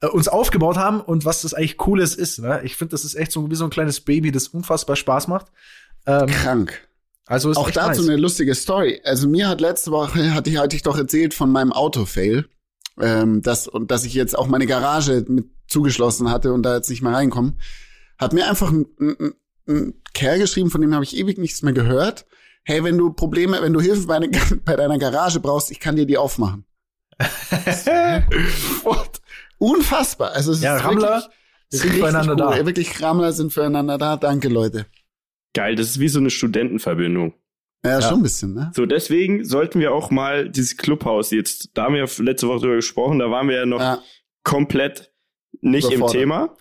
äh, 0.00 0.06
uns 0.06 0.28
aufgebaut 0.28 0.76
haben 0.76 1.00
und 1.00 1.24
was 1.24 1.42
das 1.42 1.54
eigentlich 1.54 1.76
Cooles 1.76 2.14
ist. 2.14 2.38
Ne? 2.38 2.60
Ich 2.64 2.76
finde, 2.76 2.92
das 2.92 3.04
ist 3.04 3.14
echt 3.14 3.32
so 3.32 3.50
wie 3.50 3.54
so 3.54 3.64
ein 3.64 3.70
kleines 3.70 4.00
Baby, 4.00 4.32
das 4.32 4.48
unfassbar 4.48 4.96
Spaß 4.96 5.28
macht. 5.28 5.46
Ähm, 6.06 6.26
Krank. 6.26 6.86
Also 7.26 7.50
ist 7.50 7.56
auch 7.56 7.70
dazu 7.70 8.02
nice. 8.02 8.10
eine 8.10 8.20
lustige 8.20 8.54
Story. 8.54 9.00
Also 9.04 9.28
mir 9.28 9.48
hat 9.48 9.60
letzte 9.60 9.90
Woche 9.90 10.34
hatte 10.34 10.50
ich, 10.50 10.58
hatte 10.58 10.76
ich 10.76 10.82
doch 10.82 10.98
erzählt 10.98 11.32
von 11.32 11.50
meinem 11.50 11.72
Autofail 11.72 12.46
ähm, 13.00 13.42
das, 13.42 13.68
und 13.68 13.90
dass 13.90 14.04
ich 14.04 14.14
jetzt 14.14 14.36
auch 14.38 14.46
meine 14.46 14.66
Garage 14.66 15.24
mit 15.28 15.48
zugeschlossen 15.66 16.30
hatte 16.30 16.52
und 16.52 16.62
da 16.62 16.76
jetzt 16.76 16.90
nicht 16.90 17.02
mehr 17.02 17.12
reinkomme, 17.12 17.54
hat 18.18 18.32
mir 18.32 18.48
einfach 18.48 18.70
ein, 18.70 18.86
ein, 19.00 19.34
ein 19.68 19.94
Kerl 20.12 20.38
geschrieben, 20.38 20.70
von 20.70 20.80
dem 20.80 20.94
habe 20.94 21.04
ich 21.04 21.16
ewig 21.16 21.38
nichts 21.38 21.62
mehr 21.62 21.72
gehört. 21.72 22.26
Hey, 22.64 22.84
wenn 22.84 22.96
du 22.96 23.12
Probleme, 23.12 23.60
wenn 23.60 23.72
du 23.72 23.80
Hilfe 23.80 24.06
bei, 24.06 24.20
bei 24.64 24.76
deiner 24.76 24.98
Garage 24.98 25.40
brauchst, 25.40 25.70
ich 25.70 25.80
kann 25.80 25.96
dir 25.96 26.06
die 26.06 26.16
aufmachen. 26.16 26.64
Unfassbar. 29.58 30.32
Also 30.32 30.52
es 30.52 30.62
ja, 30.62 30.76
ist 30.76 30.84
Rammler 30.84 31.30
sind 31.70 31.94
füreinander 31.94 32.32
cool. 32.32 32.56
da. 32.58 32.66
Wirklich 32.66 33.02
Rammler 33.02 33.32
sind 33.32 33.52
füreinander 33.52 33.98
da. 33.98 34.16
Danke, 34.16 34.48
Leute. 34.48 34.86
Geil, 35.54 35.76
das 35.76 35.88
ist 35.88 36.00
wie 36.00 36.08
so 36.08 36.18
eine 36.18 36.30
Studentenverbindung. 36.30 37.34
Ja, 37.84 38.00
schon 38.00 38.20
ein 38.20 38.22
bisschen, 38.22 38.54
ne? 38.54 38.72
So, 38.74 38.86
deswegen 38.86 39.44
sollten 39.44 39.78
wir 39.78 39.92
auch 39.92 40.10
mal 40.10 40.48
dieses 40.48 40.76
Clubhaus 40.76 41.30
jetzt, 41.30 41.70
da 41.74 41.84
haben 41.84 41.94
wir 41.94 42.08
letzte 42.24 42.48
Woche 42.48 42.60
drüber 42.60 42.76
gesprochen, 42.76 43.18
da 43.18 43.30
waren 43.30 43.48
wir 43.48 43.56
ja 43.56 43.66
noch 43.66 43.80
Ja. 43.80 44.02
komplett 44.42 45.12
nicht 45.60 45.90
im. 45.90 46.06
Thema. 46.06 46.56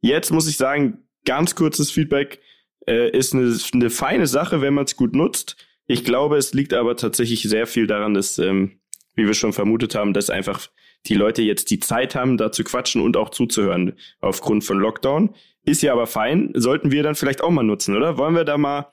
Jetzt 0.00 0.30
muss 0.30 0.48
ich 0.48 0.56
sagen, 0.56 0.98
ganz 1.24 1.54
kurzes 1.54 1.90
Feedback 1.90 2.40
äh, 2.86 3.10
ist 3.16 3.34
eine, 3.34 3.56
eine 3.72 3.90
feine 3.90 4.26
Sache, 4.26 4.60
wenn 4.60 4.74
man 4.74 4.84
es 4.84 4.96
gut 4.96 5.14
nutzt. 5.14 5.56
Ich 5.86 6.04
glaube, 6.04 6.36
es 6.36 6.52
liegt 6.54 6.74
aber 6.74 6.96
tatsächlich 6.96 7.42
sehr 7.42 7.66
viel 7.66 7.86
daran, 7.86 8.14
dass, 8.14 8.38
ähm, 8.38 8.80
wie 9.14 9.26
wir 9.26 9.34
schon 9.34 9.52
vermutet 9.52 9.94
haben, 9.94 10.12
dass 10.12 10.30
einfach 10.30 10.68
die 11.06 11.14
Leute 11.14 11.42
jetzt 11.42 11.70
die 11.70 11.80
Zeit 11.80 12.14
haben, 12.14 12.36
da 12.36 12.50
zu 12.52 12.64
quatschen 12.64 13.02
und 13.02 13.16
auch 13.16 13.30
zuzuhören 13.30 13.94
aufgrund 14.20 14.64
von 14.64 14.78
Lockdown. 14.78 15.34
Ist 15.64 15.82
ja 15.82 15.92
aber 15.92 16.06
fein, 16.06 16.50
sollten 16.54 16.90
wir 16.90 17.02
dann 17.02 17.14
vielleicht 17.14 17.42
auch 17.42 17.50
mal 17.50 17.62
nutzen, 17.62 17.96
oder? 17.96 18.16
Wollen 18.18 18.34
wir 18.34 18.44
da 18.44 18.58
mal 18.58 18.86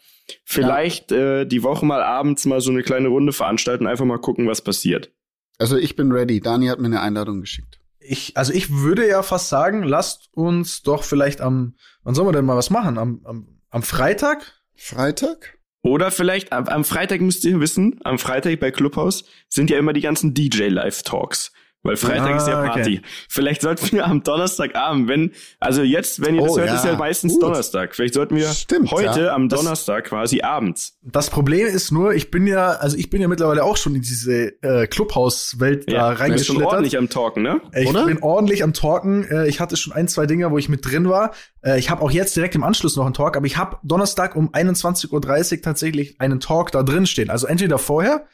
vielleicht 0.46 1.12
äh, 1.12 1.46
die 1.46 1.64
Woche 1.64 1.86
mal 1.86 2.04
abends 2.04 2.46
mal 2.46 2.62
so 2.62 2.72
eine 2.72 2.84
kleine 2.84 3.08
Runde 3.10 3.34
veranstalten, 3.34 3.88
einfach 3.88 4.06
mal 4.06 4.20
gucken, 4.20 4.48
was 4.48 4.64
passiert. 4.64 5.12
Also 5.58 5.78
ich 5.78 5.96
bin 5.96 6.12
ready. 6.12 6.40
Dani 6.40 6.68
hat 6.68 6.80
mir 6.80 6.88
eine 6.88 7.02
Einladung 7.02 7.42
geschickt. 7.42 7.80
Ich, 8.00 8.38
also 8.38 8.54
ich 8.54 8.72
würde 8.72 9.08
ja 9.08 9.22
fast 9.24 9.50
sagen, 9.50 9.84
lasst 9.84 10.30
uns 10.34 10.82
doch 10.82 11.04
vielleicht 11.04 11.42
am, 11.42 11.76
wann 12.04 12.16
sollen 12.16 12.28
wir 12.28 12.32
denn 12.32 12.46
mal 12.46 12.56
was 12.56 12.70
machen? 12.70 12.98
Am, 12.98 13.22
am, 13.26 13.48
am 13.70 13.84
Freitag? 13.84 14.62
Freitag? 14.76 15.60
Oder 15.82 16.12
vielleicht 16.12 16.52
am, 16.52 16.68
am 16.68 16.84
Freitag 16.84 17.22
müsst 17.22 17.46
ihr 17.46 17.60
wissen, 17.60 18.00
am 18.04 18.20
Freitag 18.20 18.60
bei 18.60 18.72
Clubhouse 18.72 19.26
sind 19.48 19.70
ja 19.70 19.78
immer 19.78 19.94
die 19.94 20.02
ganzen 20.02 20.34
DJ-Live-Talks. 20.34 21.52
Weil 21.82 21.96
Freitag 21.96 22.32
Ah, 22.34 22.38
ist 22.38 22.48
ja 22.48 22.60
okay. 22.60 22.68
Party. 22.74 23.02
Vielleicht 23.30 23.62
sollten 23.62 23.90
wir 23.94 24.06
am 24.06 24.22
Donnerstagabend, 24.22 25.08
wenn, 25.08 25.32
also 25.62 25.82
jetzt, 25.82 26.22
wenn 26.22 26.36
ihr 26.36 26.42
das 26.42 26.52
Oh, 26.52 26.58
hört, 26.58 26.68
ja. 26.68 26.76
ist 26.76 26.84
ja 26.84 26.98
meistens 26.98 27.34
Gut. 27.34 27.44
Donnerstag. 27.44 27.96
Vielleicht 27.96 28.16
sollten 28.16 28.36
wir 28.36 28.48
Stimmt, 28.50 28.92
heute 28.92 29.22
ja. 29.22 29.34
am 29.34 29.48
Das- 29.48 29.62
Donnerstag 29.62 30.04
quasi 30.06 30.42
abends. 30.42 30.98
Das 31.04 31.30
Problem 31.30 31.68
ist 31.68 31.92
nur, 31.94 32.14
ich 32.14 32.32
bin 32.32 32.46
ja, 32.48 32.72
also 32.72 32.98
ich 32.98 33.10
bin 33.10 33.22
ja 33.22 33.30
mittlerweile 33.30 33.64
auch 33.64 33.78
schon 33.78 33.96
in 33.96 34.02
diese 34.02 34.62
äh, 34.62 34.88
Clubhouse-Welt 34.88 35.90
da 35.92 35.92
du 35.92 35.98
bist 36.10 36.18
schon 36.18 36.58
reingeschlittert. 36.58 36.66
ordentlich 36.68 36.98
am 36.98 37.10
Talken, 37.10 37.44
ne? 37.44 37.62
Äh, 37.72 37.84
Ich 37.84 37.90
Oder? 37.90 38.06
bin 38.06 38.22
ordentlich 38.22 38.62
am 38.64 38.74
Talken. 38.74 39.24
Äh, 39.30 39.48
Ich 39.48 39.62
hatte 39.62 39.78
schon 39.78 39.94
ein, 39.94 40.10
zwei 40.10 40.26
Dinger, 40.26 40.52
wo 40.52 40.58
ich 40.58 40.68
mit 40.68 40.86
drin 40.86 41.08
war. 41.10 41.32
Äh, 41.64 41.80
Ich 41.80 41.90
habe 41.90 42.02
auch 42.02 42.12
jetzt 42.12 42.36
direkt 42.36 42.56
im 42.56 42.64
Anschluss 42.64 42.98
noch 42.98 43.06
einen 43.06 43.14
Talk, 43.14 43.38
aber 43.38 43.46
ich 43.46 43.56
habe 43.58 43.78
Donnerstag 43.84 44.36
um 44.36 44.50
21.30 44.54 45.54
Uhr 45.58 45.62
tatsächlich 45.62 46.20
einen 46.20 46.42
Talk 46.42 46.72
da 46.74 46.84
drin 46.84 47.06
stehen. 47.06 47.30
Also 47.30 47.48
entweder 47.48 47.78
vorher, 47.78 48.26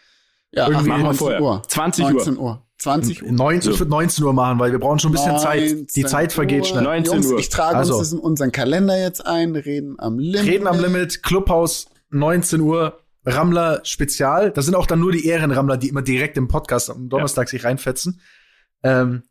Ja, 0.52 0.68
Irgendwie 0.68 0.90
machen 0.90 1.00
wir 1.00 1.04
19 1.06 1.18
vorher. 1.20 1.42
Uhr. 1.42 1.62
20 1.68 2.06
Uhr. 2.06 2.12
19 2.14 2.38
Uhr. 2.38 2.62
20 2.78 3.24
Uhr. 3.24 3.32
19, 3.32 3.72
ich 3.72 3.78
So. 3.78 3.80
würd 3.82 3.90
19 3.90 4.24
Uhr 4.26 4.34
machen, 4.34 4.60
weil 4.60 4.72
wir 4.72 4.80
brauchen 4.80 5.00
schon 5.00 5.10
ein 5.12 5.14
bisschen 5.14 5.38
Zeit. 5.40 5.62
Die 5.96 6.02
19 6.02 6.08
Zeit 6.08 6.34
vergeht 6.34 6.62
Uhr. 6.62 6.66
schnell. 6.68 6.84
19 6.84 7.14
Jungs, 7.14 7.28
Uhr. 7.32 7.40
ich 7.40 7.50
trage 7.50 7.78
Also. 7.78 7.94
uns 7.98 8.02
das 8.10 8.14
in 8.14 8.20
unseren 8.20 8.52
Kalender 8.52 8.98
jetzt 9.02 9.26
ein, 9.26 9.56
reden 9.56 9.96
am 9.98 10.20
Limit. 10.20 10.46
Reden 10.48 10.68
am 10.68 10.80
Limit, 10.80 11.24
Clubhaus, 11.24 11.88
19 12.12 12.62
Uhr, 12.62 13.00
Rammler 13.26 13.80
Spezial. 13.84 14.52
Das 14.52 14.66
sind 14.66 14.76
auch 14.76 14.86
dann 14.86 15.00
nur 15.00 15.12
die 15.12 15.26
Ehrenrammler, 15.26 15.78
die 15.78 15.90
immer 15.90 16.02
direkt 16.04 16.38
im 16.38 16.48
Podcast 16.48 16.90
am 16.92 17.10
Donnerstag 17.10 17.50
sich 17.50 17.64
reinfetzen. 17.64 18.22
Ähm, 18.84 19.24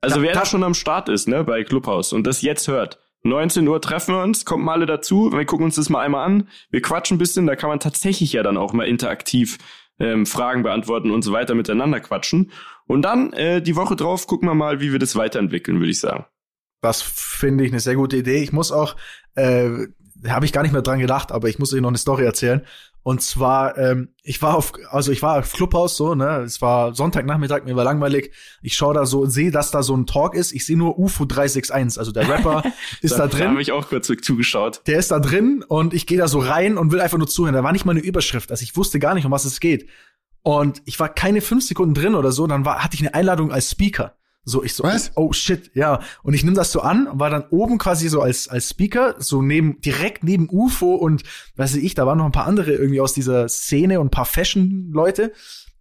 Also 0.00 0.16
Da- 0.16 0.22
wer 0.22 0.32
da 0.34 0.44
schon 0.46 0.62
am 0.62 0.74
Start 0.74 1.08
ist, 1.08 1.26
ne, 1.26 1.42
bei 1.42 1.64
Clubhouse 1.64 2.12
und 2.12 2.24
das 2.24 2.40
jetzt 2.42 2.68
hört. 2.68 3.00
19 3.24 3.66
Uhr 3.66 3.80
treffen 3.80 4.14
wir 4.14 4.22
uns, 4.22 4.44
kommt 4.44 4.64
mal 4.64 4.74
alle 4.74 4.86
dazu, 4.86 5.32
wir 5.32 5.44
gucken 5.44 5.64
uns 5.64 5.74
das 5.74 5.88
mal 5.88 6.02
einmal 6.04 6.24
an, 6.24 6.46
wir 6.70 6.80
quatschen 6.82 7.16
ein 7.16 7.18
bisschen, 7.18 7.48
da 7.48 7.56
kann 7.56 7.68
man 7.68 7.80
tatsächlich 7.80 8.32
ja 8.32 8.44
dann 8.44 8.56
auch 8.56 8.72
mal 8.72 8.86
interaktiv 8.86 9.58
ähm, 9.98 10.26
Fragen 10.26 10.62
beantworten 10.62 11.10
und 11.10 11.22
so 11.22 11.32
weiter 11.32 11.54
miteinander 11.54 12.00
quatschen. 12.00 12.52
Und 12.86 13.02
dann 13.02 13.32
äh, 13.32 13.60
die 13.60 13.76
Woche 13.76 13.96
drauf 13.96 14.26
gucken 14.26 14.48
wir 14.48 14.54
mal, 14.54 14.80
wie 14.80 14.92
wir 14.92 14.98
das 14.98 15.16
weiterentwickeln, 15.16 15.78
würde 15.78 15.90
ich 15.90 16.00
sagen. 16.00 16.26
Das 16.80 17.02
finde 17.02 17.64
ich 17.64 17.72
eine 17.72 17.80
sehr 17.80 17.96
gute 17.96 18.16
Idee. 18.16 18.42
Ich 18.42 18.52
muss 18.52 18.70
auch, 18.70 18.96
äh, 19.34 19.86
habe 20.26 20.46
ich 20.46 20.52
gar 20.52 20.62
nicht 20.62 20.72
mehr 20.72 20.82
dran 20.82 21.00
gedacht, 21.00 21.32
aber 21.32 21.48
ich 21.48 21.58
muss 21.58 21.72
euch 21.74 21.80
noch 21.80 21.88
eine 21.88 21.98
Story 21.98 22.24
erzählen. 22.24 22.64
Und 23.02 23.22
zwar, 23.22 23.78
ähm, 23.78 24.14
ich 24.22 24.42
war 24.42 24.54
auf, 24.54 24.72
also 24.90 25.12
ich 25.12 25.22
war 25.22 25.38
auf 25.38 25.52
Clubhaus 25.52 25.96
so, 25.96 26.14
ne, 26.14 26.40
es 26.44 26.60
war 26.60 26.94
Sonntagnachmittag, 26.94 27.64
mir 27.64 27.74
war 27.74 27.84
langweilig. 27.84 28.32
Ich 28.60 28.74
schaue 28.74 28.92
da 28.92 29.06
so, 29.06 29.24
sehe, 29.24 29.50
dass 29.50 29.70
da 29.70 29.82
so 29.82 29.96
ein 29.96 30.04
Talk 30.04 30.34
ist. 30.34 30.52
Ich 30.52 30.66
sehe 30.66 30.76
nur 30.76 30.98
UFO 30.98 31.24
361, 31.24 31.98
also 31.98 32.12
der 32.12 32.28
Rapper 32.28 32.62
ist 33.00 33.12
da, 33.14 33.26
Da 33.26 33.28
drin. 33.28 33.50
habe 33.50 33.62
ich 33.62 33.72
auch 33.72 33.88
kurz 33.88 34.10
zugeschaut. 34.22 34.82
Der 34.86 34.98
ist 34.98 35.10
da 35.10 35.20
drin 35.20 35.64
und 35.66 35.94
ich 35.94 36.06
gehe 36.06 36.18
da 36.18 36.28
so 36.28 36.38
rein 36.38 36.76
und 36.76 36.92
will 36.92 37.00
einfach 37.00 37.18
nur 37.18 37.28
zuhören. 37.28 37.54
Da 37.54 37.62
war 37.64 37.72
nicht 37.72 37.86
mal 37.86 37.92
eine 37.92 38.00
Überschrift, 38.00 38.50
also 38.50 38.62
ich 38.62 38.76
wusste 38.76 38.98
gar 38.98 39.14
nicht, 39.14 39.24
um 39.24 39.32
was 39.32 39.46
es 39.46 39.60
geht. 39.60 39.88
Und 40.42 40.82
ich 40.84 41.00
war 41.00 41.08
keine 41.08 41.40
fünf 41.40 41.64
Sekunden 41.64 41.94
drin 41.94 42.14
oder 42.14 42.32
so, 42.32 42.46
dann 42.46 42.64
war, 42.64 42.84
hatte 42.84 42.94
ich 42.94 43.00
eine 43.00 43.14
Einladung 43.14 43.52
als 43.52 43.70
Speaker. 43.70 44.16
So, 44.48 44.64
ich 44.64 44.74
so, 44.74 44.84
Was? 44.84 45.12
oh 45.14 45.32
shit, 45.32 45.70
ja. 45.74 46.00
Und 46.22 46.32
ich 46.32 46.42
nehme 46.42 46.56
das 46.56 46.72
so 46.72 46.80
an 46.80 47.06
und 47.06 47.20
war 47.20 47.28
dann 47.28 47.44
oben 47.50 47.76
quasi 47.76 48.08
so 48.08 48.22
als, 48.22 48.48
als 48.48 48.70
Speaker, 48.70 49.14
so 49.18 49.42
neben, 49.42 49.80
direkt 49.82 50.24
neben 50.24 50.48
UFO 50.50 50.94
und 50.94 51.22
weiß 51.56 51.76
ich, 51.76 51.94
da 51.94 52.06
waren 52.06 52.18
noch 52.18 52.24
ein 52.24 52.32
paar 52.32 52.46
andere 52.46 52.72
irgendwie 52.72 53.00
aus 53.00 53.12
dieser 53.12 53.48
Szene 53.48 54.00
und 54.00 54.06
ein 54.06 54.10
paar 54.10 54.24
Fashion-Leute. 54.24 55.32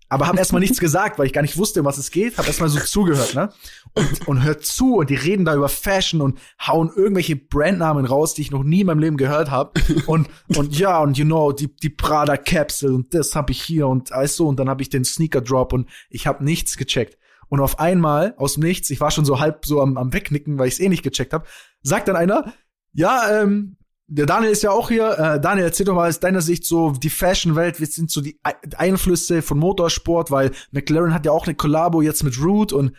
Aber 0.10 0.28
habe 0.28 0.38
erstmal 0.38 0.62
nichts 0.62 0.80
gesagt, 0.82 1.18
weil 1.18 1.28
ich 1.28 1.34
gar 1.34 1.42
nicht 1.42 1.58
wusste, 1.58 1.80
um 1.80 1.86
was 1.86 1.98
es 1.98 2.12
geht. 2.12 2.38
Habe 2.38 2.48
erstmal 2.48 2.70
so 2.70 2.80
zugehört, 2.80 3.36
ne? 3.36 3.54
Und, 3.94 4.28
und 4.28 4.44
hört 4.44 4.66
zu 4.66 4.96
und 4.96 5.10
die 5.10 5.16
reden 5.16 5.46
da 5.46 5.56
über 5.56 5.70
Fashion 5.70 6.22
und 6.22 6.38
hauen 6.66 6.92
irgendwelche 6.94 7.36
Brandnamen 7.36 8.06
raus, 8.06 8.34
die 8.34 8.42
ich 8.42 8.52
noch 8.52 8.64
nie 8.64 8.82
in 8.82 8.88
meinem 8.88 9.00
Leben 9.00 9.18
gehört 9.18 9.50
habe. 9.50 9.80
Und 10.06 10.28
und 10.56 10.78
ja 10.78 11.00
und 11.00 11.18
you 11.18 11.26
know 11.26 11.52
die 11.52 11.74
die 11.74 11.90
Prada 11.90 12.38
Capsule 12.38 12.94
und 12.94 13.14
das 13.14 13.36
habe 13.36 13.52
ich 13.52 13.62
hier 13.62 13.88
und 13.88 14.12
alles 14.12 14.36
so 14.36 14.48
und 14.48 14.60
dann 14.60 14.70
habe 14.70 14.82
ich 14.82 14.90
den 14.90 15.04
Sneaker 15.04 15.42
Drop 15.42 15.74
und 15.74 15.90
ich 16.10 16.28
habe 16.28 16.44
nichts 16.44 16.78
gecheckt. 16.78 17.18
Und 17.50 17.60
auf 17.60 17.80
einmal 17.80 18.34
aus 18.38 18.56
dem 18.56 18.64
Nichts, 18.64 18.90
ich 18.90 19.00
war 19.00 19.12
schon 19.12 19.26
so 19.26 19.40
halb 19.40 19.66
so 19.66 19.82
am, 19.82 19.98
am 19.98 20.14
wegnicken, 20.14 20.58
weil 20.60 20.68
ich 20.68 20.76
es 20.76 20.80
eh 20.80 20.90
nicht 20.90 21.04
gecheckt 21.04 21.34
habe, 21.34 21.46
sagt 21.82 22.08
dann 22.08 22.16
einer, 22.16 22.54
ja, 22.94 23.42
ähm, 23.42 23.78
der 24.08 24.26
Daniel 24.26 24.52
ist 24.52 24.64
ja 24.64 24.72
auch 24.72 24.88
hier. 24.90 25.18
Äh, 25.20 25.42
Daniel, 25.42 25.66
erzähl 25.66 25.86
doch 25.86 25.94
mal 25.96 26.08
aus 26.08 26.20
deiner 26.22 26.42
Sicht 26.42 26.66
so 26.66 26.92
die 26.92 27.10
Fashion-Welt. 27.10 27.82
Was 27.82 27.94
sind 27.96 28.10
so 28.10 28.22
die 28.22 28.40
Ei- 28.44 28.56
Einflüsse 28.78 29.42
von 29.42 29.58
Motorsport? 29.60 30.32
Weil 30.32 30.52
McLaren 30.72 31.14
hat 31.14 31.26
ja 31.26 31.32
auch 31.34 31.46
eine 31.46 31.56
Kollabo 31.56 32.02
jetzt 32.02 32.24
mit 32.24 32.42
Root 32.42 32.72
und 32.72 32.94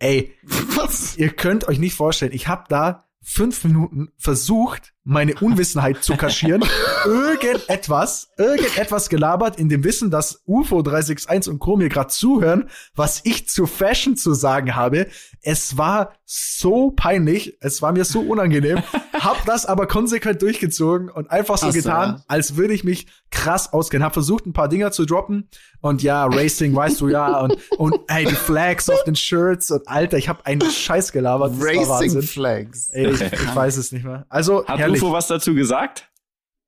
ey, 0.00 0.32
Was? 0.76 1.16
ihr 1.16 1.30
könnt 1.30 1.68
euch 1.68 1.78
nicht 1.78 1.94
vorstellen, 1.94 2.32
ich 2.32 2.48
habe 2.48 2.64
da 2.68 3.04
fünf 3.22 3.62
Minuten 3.64 4.08
versucht, 4.16 4.92
meine 5.04 5.34
Unwissenheit 5.36 6.04
zu 6.04 6.16
kaschieren, 6.16 6.62
irgendetwas, 7.04 8.28
irgendetwas 8.36 9.08
gelabert 9.08 9.58
in 9.58 9.68
dem 9.68 9.82
Wissen, 9.82 10.10
dass 10.10 10.42
UFO 10.46 10.82
361 10.82 11.52
und 11.52 11.58
Co. 11.58 11.76
mir 11.76 11.88
gerade 11.88 12.08
zuhören, 12.08 12.68
was 12.94 13.22
ich 13.24 13.48
zu 13.48 13.66
Fashion 13.66 14.16
zu 14.16 14.34
sagen 14.34 14.76
habe. 14.76 15.06
Es 15.42 15.78
war 15.78 16.12
so 16.26 16.90
peinlich, 16.90 17.56
es 17.60 17.80
war 17.80 17.92
mir 17.92 18.04
so 18.04 18.20
unangenehm, 18.20 18.82
hab 19.14 19.44
das 19.46 19.64
aber 19.64 19.86
konsequent 19.86 20.42
durchgezogen 20.42 21.08
und 21.08 21.30
einfach 21.30 21.56
so 21.56 21.68
Hast 21.68 21.76
du, 21.76 21.82
getan, 21.82 22.16
ja. 22.18 22.24
als 22.28 22.56
würde 22.56 22.74
ich 22.74 22.84
mich 22.84 23.06
krass 23.30 23.72
auskennen. 23.72 24.04
Hab 24.04 24.12
versucht, 24.12 24.44
ein 24.46 24.52
paar 24.52 24.68
Dinger 24.68 24.92
zu 24.92 25.06
droppen 25.06 25.48
und 25.80 26.02
ja, 26.02 26.26
Racing, 26.26 26.74
weißt 26.74 27.00
du 27.00 27.08
ja, 27.08 27.40
und, 27.40 27.56
und 27.78 28.00
ey, 28.08 28.26
die 28.26 28.34
Flags 28.34 28.90
auf 28.90 29.02
den 29.04 29.16
Shirts 29.16 29.70
und 29.70 29.88
Alter, 29.88 30.18
ich 30.18 30.28
habe 30.28 30.44
einen 30.44 30.60
Scheiß 30.60 31.12
gelabert. 31.12 31.54
Racing. 31.58 32.20
Flags. 32.22 32.90
Ey, 32.90 33.10
ich, 33.10 33.20
ich 33.20 33.54
weiß 33.54 33.76
es 33.78 33.90
nicht 33.92 34.04
mehr. 34.04 34.26
Also, 34.28 34.66
Hat 34.66 34.78
herrlich. 34.90 35.02
UFO 35.02 35.12
was 35.12 35.26
dazu 35.26 35.54
gesagt? 35.54 36.10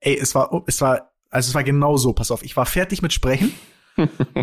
Ey, 0.01 0.19
es 0.19 0.35
war, 0.35 0.63
es 0.67 0.81
war, 0.81 1.13
also 1.31 1.49
es 1.49 1.55
war 1.55 1.65
genau 1.65 1.97
so, 1.97 2.13
pass 2.13 2.31
auf, 2.31 2.43
ich 2.43 2.57
war 2.57 2.67
fertig 2.67 3.03
mit 3.03 3.13
Sprechen 3.13 3.55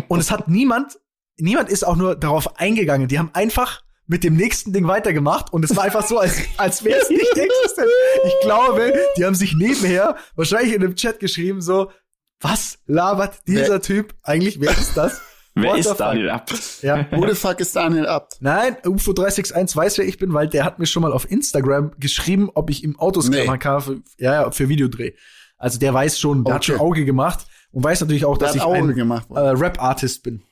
und 0.08 0.20
es 0.20 0.30
hat 0.30 0.48
niemand, 0.48 0.98
niemand 1.36 1.68
ist 1.68 1.84
auch 1.84 1.96
nur 1.96 2.16
darauf 2.16 2.58
eingegangen. 2.58 3.08
Die 3.08 3.18
haben 3.18 3.30
einfach 3.34 3.82
mit 4.06 4.24
dem 4.24 4.34
nächsten 4.34 4.72
Ding 4.72 4.88
weitergemacht 4.88 5.52
und 5.52 5.64
es 5.64 5.76
war 5.76 5.84
einfach 5.84 6.04
so, 6.04 6.18
als, 6.18 6.40
als 6.56 6.82
wäre 6.82 7.00
es 7.00 7.10
nicht 7.10 7.36
existent. 7.36 7.88
Ich 8.26 8.34
glaube, 8.42 8.92
die 9.16 9.24
haben 9.24 9.36
sich 9.36 9.54
nebenher 9.54 10.16
wahrscheinlich 10.34 10.74
in 10.74 10.80
dem 10.80 10.96
Chat 10.96 11.20
geschrieben, 11.20 11.60
so, 11.60 11.92
was 12.40 12.78
labert 12.86 13.46
dieser 13.46 13.80
Typ 13.80 14.14
eigentlich? 14.22 14.60
Wer 14.60 14.70
ist 14.70 14.96
das? 14.96 15.20
Wer 15.62 15.76
ist? 15.76 15.94
Daniel 15.96 16.30
ab? 16.30 16.50
Ja. 16.82 17.06
Who 17.10 17.28
the 17.28 17.34
fuck 17.34 17.60
ist 17.60 17.74
Daniel 17.76 18.06
ab? 18.06 18.30
Nein, 18.40 18.76
UFO 18.86 19.12
361 19.12 19.76
weiß, 19.76 19.98
wer 19.98 20.04
ich 20.06 20.18
bin, 20.18 20.32
weil 20.32 20.48
der 20.48 20.64
hat 20.64 20.78
mir 20.78 20.86
schon 20.86 21.02
mal 21.02 21.12
auf 21.12 21.30
Instagram 21.30 21.92
geschrieben, 21.98 22.50
ob 22.54 22.70
ich 22.70 22.84
ihm 22.84 22.98
Autos 22.98 23.28
Nee. 23.28 23.36
klammern 23.42 23.58
kann 23.58 23.80
für, 23.80 24.00
ja, 24.18 24.42
ja, 24.42 24.50
für 24.50 24.68
Videodreh. 24.68 25.12
Also 25.56 25.78
der 25.78 25.92
weiß 25.94 26.18
schon, 26.18 26.44
der 26.44 26.54
hat 26.54 26.62
Okay. 26.62 26.72
schon 26.72 26.80
Auge 26.80 27.04
gemacht 27.04 27.46
und 27.72 27.84
weiß 27.84 28.00
natürlich 28.00 28.24
auch, 28.24 28.38
Der 28.38 28.48
dass 28.48 28.56
hat 28.56 28.62
ich 28.62 28.66
Auge 28.66 28.78
ein 28.78 28.94
gemacht. 28.94 29.26
äh, 29.34 29.38
Rap-Artist 29.40 30.22
bin. 30.22 30.42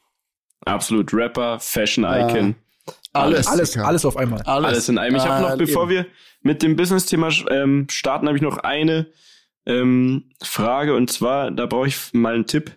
Absolut 0.67 1.13
Rapper, 1.15 1.59
Fashion 1.61 2.05
Ja. 2.05 2.29
Icon. 2.29 2.55
alles, 3.13 3.47
Alles, 3.47 3.77
alles 3.79 4.05
auf 4.05 4.17
einmal. 4.17 4.43
Alles 4.43 4.89
in 4.89 4.99
einem. 4.99 5.17
Ich 5.17 5.25
habe 5.27 5.43
noch, 5.43 5.53
Äh, 5.55 5.57
bevor 5.57 5.85
eben. 5.85 5.91
wir 5.93 6.07
mit 6.43 6.63
dem 6.63 6.77
Business-Thema 6.77 7.31
ähm, 7.51 7.87
starten, 7.91 8.27
habe 8.27 8.37
ich 8.37 8.43
noch 8.43 8.59
eine 8.59 9.07
ähm, 9.67 10.31
Frage 10.43 10.95
und 10.95 11.11
zwar, 11.11 11.51
da 11.51 11.67
brauche 11.67 11.89
ich 11.89 11.97
mal 12.13 12.35
einen 12.35 12.47
Tipp. 12.47 12.71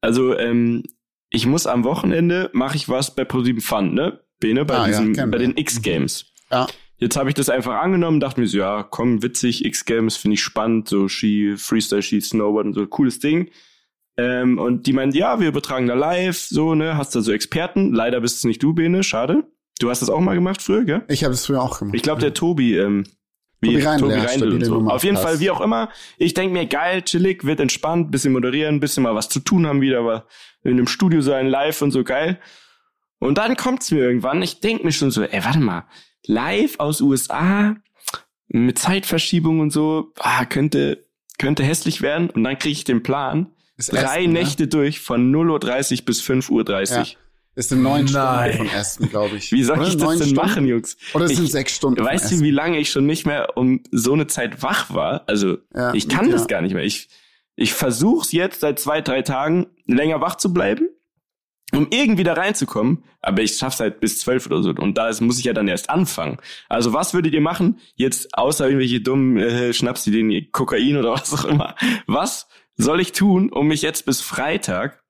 Also, 0.00 0.36
ähm, 0.36 0.82
ich 1.34 1.46
muss 1.46 1.66
am 1.66 1.84
Wochenende, 1.84 2.50
mache 2.52 2.76
ich 2.76 2.88
was 2.88 3.14
bei 3.14 3.24
ProSieben 3.24 3.60
Fun, 3.60 3.94
ne? 3.94 4.20
Bene, 4.40 4.64
bei, 4.64 4.74
Ah, 4.74 4.80
ja, 4.82 4.86
diesem, 4.86 5.14
kennen 5.14 5.30
bei 5.30 5.38
den 5.38 5.56
X-Games. 5.56 6.26
Ja. 6.50 6.66
Jetzt 6.98 7.16
habe 7.16 7.28
ich 7.28 7.34
das 7.34 7.48
einfach 7.48 7.74
angenommen, 7.74 8.20
dachte 8.20 8.40
mir 8.40 8.46
so, 8.46 8.58
ja, 8.58 8.82
komm, 8.82 9.22
witzig, 9.22 9.64
X-Games, 9.64 10.16
finde 10.16 10.34
ich 10.34 10.42
spannend, 10.42 10.88
so 10.88 11.08
Ski, 11.08 11.56
Freestyle-Ski, 11.56 12.20
Snowboard 12.20 12.66
und 12.66 12.72
so, 12.74 12.86
cooles 12.86 13.18
Ding. 13.18 13.50
Ähm, 14.16 14.58
und 14.58 14.86
die 14.86 14.92
meinen, 14.92 15.12
ja, 15.12 15.40
wir 15.40 15.48
übertragen 15.48 15.88
da 15.88 15.94
live, 15.94 16.38
so, 16.38 16.74
ne, 16.74 16.96
hast 16.96 17.16
da 17.16 17.20
so 17.20 17.32
Experten. 17.32 17.92
Leider 17.92 18.20
bist 18.20 18.38
es 18.38 18.44
nicht 18.44 18.62
du, 18.62 18.72
Bene, 18.72 19.02
schade. 19.02 19.44
Du 19.80 19.90
hast 19.90 20.02
das 20.02 20.10
auch 20.10 20.20
mal 20.20 20.34
gemacht 20.34 20.62
früher, 20.62 20.84
gell? 20.84 21.02
Ich 21.08 21.24
habe 21.24 21.32
das 21.32 21.46
früher 21.46 21.60
auch 21.60 21.80
gemacht. 21.80 21.96
Ich 21.96 22.02
glaube, 22.02 22.20
der 22.20 22.32
Tobi 22.32 22.78
ähm, 22.78 23.04
Wie 23.60 23.72
Tobi 23.72 23.82
Reindl, 23.82 24.08
Tobi 24.08 24.14
ja, 24.14 24.22
Reindl 24.22 24.52
und 24.52 24.64
so. 24.64 24.76
Auf 24.86 25.02
jeden. 25.02 25.16
Fall, 25.16 25.40
wie 25.40 25.50
auch 25.50 25.60
immer. 25.60 25.88
Ich 26.16 26.32
denk 26.32 26.52
mir, 26.52 26.66
geil, 26.66 27.02
chillig, 27.02 27.42
wird 27.44 27.58
entspannt, 27.58 28.12
bisschen 28.12 28.32
moderieren, 28.32 28.78
bisschen 28.78 29.02
mal 29.02 29.16
was 29.16 29.28
zu 29.28 29.40
tun 29.40 29.66
haben 29.66 29.80
wieder, 29.80 29.98
aber 29.98 30.26
in 30.64 30.72
einem 30.72 30.86
Studio 30.88 31.20
sein, 31.20 31.46
live 31.46 31.80
und 31.82 31.90
so 31.92 32.02
geil. 32.04 32.38
Und 33.18 33.38
dann 33.38 33.56
kommt's 33.56 33.90
mir 33.90 33.98
irgendwann, 34.00 34.42
ich 34.42 34.60
denk 34.60 34.84
mir 34.84 34.92
schon 34.92 35.10
so, 35.10 35.22
ey, 35.22 35.44
warte 35.44 35.60
mal, 35.60 35.84
live 36.26 36.78
aus 36.78 37.00
USA, 37.00 37.76
mit 38.48 38.78
Zeitverschiebung 38.78 39.60
und 39.60 39.70
so, 39.70 40.12
ah, 40.18 40.44
könnte, 40.44 41.06
könnte 41.38 41.62
hässlich 41.64 42.02
werden. 42.02 42.30
Und 42.30 42.44
dann 42.44 42.58
kriege 42.58 42.72
ich 42.72 42.84
den 42.84 43.02
Plan, 43.02 43.50
Ist 43.76 43.92
drei 43.92 43.98
Aston, 44.04 44.22
ne? 44.24 44.40
Nächte 44.40 44.68
durch 44.68 45.00
von 45.00 45.32
0.30 45.34 46.00
Uhr 46.00 46.04
bis 46.06 46.22
5.30 46.22 46.50
Uhr. 46.50 46.96
Ja. 46.98 47.06
Ist 47.56 47.70
in 47.70 47.82
neun 47.82 48.04
Nein. 48.06 48.52
Stunden 48.52 48.68
von 48.70 48.78
Aston, 48.78 49.08
glaube 49.10 49.36
ich. 49.36 49.52
Wie 49.52 49.62
soll 49.62 49.78
Oder? 49.78 49.86
ich 49.86 49.94
das 49.94 50.02
Neun 50.02 50.18
denn 50.18 50.28
Stunden? 50.28 50.48
machen, 50.48 50.66
Jungs? 50.66 50.96
Oder 51.14 51.26
es 51.26 51.36
sind 51.36 51.48
sechs 51.50 51.76
Stunden. 51.76 52.04
Weißt 52.04 52.32
du, 52.32 52.40
wie 52.40 52.50
lange 52.50 52.78
ich 52.78 52.90
schon 52.90 53.06
nicht 53.06 53.26
mehr 53.26 53.56
um 53.56 53.80
so 53.92 54.12
eine 54.12 54.26
Zeit 54.26 54.62
wach 54.62 54.92
war? 54.92 55.22
Also 55.28 55.58
Ja, 55.72 55.94
ich 55.94 56.08
kann 56.08 56.26
ja. 56.26 56.32
das 56.32 56.48
gar 56.48 56.62
nicht 56.62 56.74
mehr. 56.74 56.82
Ich, 56.84 57.08
ich 57.56 57.72
versuche 57.72 58.28
jetzt 58.30 58.60
seit 58.60 58.78
zwei, 58.78 59.00
drei 59.00 59.22
Tagen 59.22 59.66
länger 59.86 60.20
wach 60.20 60.36
zu 60.36 60.52
bleiben, 60.52 60.88
um 61.72 61.88
irgendwie 61.90 62.24
da 62.24 62.34
reinzukommen. 62.34 63.04
Aber 63.20 63.42
ich 63.42 63.56
schaff's 63.56 63.80
halt 63.80 64.00
bis 64.00 64.20
zwölf 64.20 64.46
oder 64.46 64.62
so. 64.62 64.70
Und 64.70 64.98
da 64.98 65.10
muss 65.20 65.38
ich 65.38 65.44
ja 65.44 65.52
dann 65.52 65.68
erst 65.68 65.90
anfangen. 65.90 66.38
Also 66.68 66.92
was 66.92 67.14
würdet 67.14 67.32
ihr 67.32 67.40
machen? 67.40 67.78
Jetzt 67.94 68.36
außer 68.36 68.66
irgendwelche 68.66 69.00
dummen 69.00 69.38
äh, 69.38 69.72
Schnapsideen, 69.72 70.50
Kokain 70.52 70.96
oder 70.96 71.12
was 71.14 71.32
auch 71.32 71.44
immer. 71.44 71.74
Was 72.06 72.48
soll 72.76 73.00
ich 73.00 73.12
tun, 73.12 73.50
um 73.50 73.68
mich 73.68 73.82
jetzt 73.82 74.04
bis 74.06 74.20
Freitag 74.20 75.02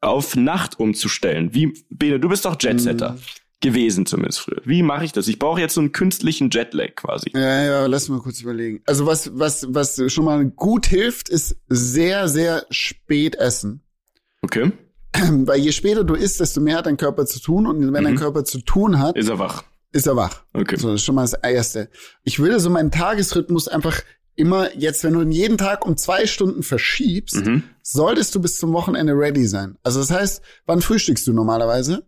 auf 0.00 0.36
Nacht 0.36 0.78
umzustellen? 0.78 1.54
Wie, 1.54 1.72
Bene, 1.88 2.20
du 2.20 2.28
bist 2.28 2.44
doch 2.44 2.56
Jetsetter. 2.60 3.12
Mhm. 3.12 3.20
Gewesen 3.62 4.04
zumindest 4.04 4.40
früher. 4.40 4.60
Wie 4.66 4.82
mache 4.82 5.04
ich 5.06 5.12
das? 5.12 5.28
Ich 5.28 5.38
brauche 5.38 5.60
jetzt 5.60 5.74
so 5.74 5.80
einen 5.80 5.92
künstlichen 5.92 6.50
Jetlag 6.50 6.94
quasi. 6.94 7.30
Ja, 7.32 7.64
ja, 7.64 7.86
lass 7.86 8.08
mal 8.10 8.20
kurz 8.20 8.42
überlegen. 8.42 8.82
Also 8.86 9.06
was, 9.06 9.30
was, 9.38 9.66
was 9.70 10.00
schon 10.12 10.26
mal 10.26 10.44
gut 10.44 10.86
hilft, 10.86 11.30
ist 11.30 11.56
sehr, 11.68 12.28
sehr 12.28 12.66
spät 12.70 13.34
essen. 13.36 13.82
Okay. 14.42 14.72
Weil 15.14 15.60
je 15.60 15.72
später 15.72 16.04
du 16.04 16.14
isst, 16.14 16.38
desto 16.40 16.60
mehr 16.60 16.76
hat 16.76 16.86
dein 16.86 16.98
Körper 16.98 17.24
zu 17.24 17.40
tun. 17.40 17.66
Und 17.66 17.92
wenn 17.94 18.04
dein 18.04 18.14
Mhm. 18.14 18.18
Körper 18.18 18.44
zu 18.44 18.60
tun 18.60 18.98
hat, 18.98 19.16
Ist 19.16 19.28
er 19.30 19.38
wach. 19.38 19.64
ist 19.90 20.06
er 20.06 20.16
wach. 20.16 20.42
Okay. 20.52 20.76
So, 20.76 20.88
das 20.88 20.96
ist 21.00 21.04
schon 21.06 21.14
mal 21.14 21.22
das 21.22 21.32
Erste. 21.32 21.88
Ich 22.24 22.38
würde 22.38 22.60
so 22.60 22.68
meinen 22.68 22.90
Tagesrhythmus 22.90 23.68
einfach 23.68 24.02
immer 24.34 24.76
jetzt, 24.76 25.02
wenn 25.02 25.14
du 25.14 25.22
ihn 25.22 25.32
jeden 25.32 25.56
Tag 25.56 25.86
um 25.86 25.96
zwei 25.96 26.26
Stunden 26.26 26.62
verschiebst, 26.62 27.46
Mhm. 27.46 27.62
solltest 27.82 28.34
du 28.34 28.40
bis 28.42 28.58
zum 28.58 28.74
Wochenende 28.74 29.14
ready 29.14 29.46
sein. 29.46 29.78
Also 29.82 30.00
das 30.00 30.10
heißt, 30.10 30.42
wann 30.66 30.82
frühstückst 30.82 31.26
du 31.26 31.32
normalerweise? 31.32 32.04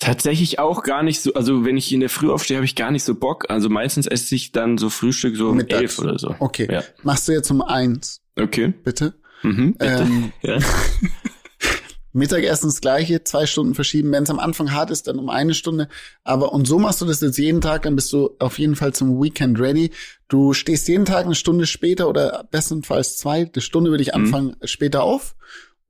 Tatsächlich 0.00 0.58
auch 0.58 0.82
gar 0.82 1.02
nicht 1.02 1.20
so, 1.20 1.32
also 1.34 1.64
wenn 1.64 1.76
ich 1.76 1.92
in 1.92 2.00
der 2.00 2.08
Früh 2.08 2.30
aufstehe, 2.30 2.56
habe 2.56 2.64
ich 2.64 2.74
gar 2.74 2.90
nicht 2.90 3.04
so 3.04 3.14
Bock. 3.14 3.44
Also 3.50 3.68
meistens 3.68 4.06
esse 4.06 4.34
ich 4.34 4.50
dann 4.50 4.78
so 4.78 4.90
Frühstück 4.90 5.36
so 5.36 5.50
um 5.50 5.58
Mittags. 5.58 5.80
elf 5.82 5.98
oder 6.00 6.18
so. 6.18 6.34
Okay. 6.38 6.66
Ja. 6.72 6.82
Machst 7.02 7.28
du 7.28 7.32
jetzt 7.32 7.50
um 7.50 7.60
eins, 7.62 8.20
Okay. 8.38 8.72
bitte? 8.82 9.14
Mhm. 9.42 9.74
bitte. 9.74 10.02
Ähm, 10.02 10.32
ja. 10.42 10.58
Mittagessen 12.12 12.66
das 12.66 12.80
gleiche, 12.80 13.22
zwei 13.22 13.46
Stunden 13.46 13.74
verschieben. 13.76 14.10
Wenn 14.10 14.24
es 14.24 14.30
am 14.30 14.40
Anfang 14.40 14.72
hart 14.72 14.90
ist, 14.90 15.06
dann 15.06 15.18
um 15.20 15.28
eine 15.30 15.54
Stunde. 15.54 15.86
Aber 16.24 16.52
und 16.52 16.66
so 16.66 16.78
machst 16.80 17.00
du 17.00 17.04
das 17.04 17.20
jetzt 17.20 17.38
jeden 17.38 17.60
Tag, 17.60 17.82
dann 17.82 17.94
bist 17.94 18.12
du 18.12 18.30
auf 18.40 18.58
jeden 18.58 18.74
Fall 18.74 18.92
zum 18.92 19.22
Weekend 19.22 19.60
ready. 19.60 19.92
Du 20.26 20.52
stehst 20.52 20.88
jeden 20.88 21.04
Tag 21.04 21.26
eine 21.26 21.36
Stunde 21.36 21.66
später 21.66 22.08
oder 22.08 22.48
bestenfalls 22.50 23.16
zwei, 23.16 23.48
eine 23.54 23.62
Stunde 23.62 23.90
würde 23.90 24.02
ich 24.02 24.08
Mhm. 24.08 24.14
anfangen, 24.24 24.56
später 24.64 25.04
auf 25.04 25.36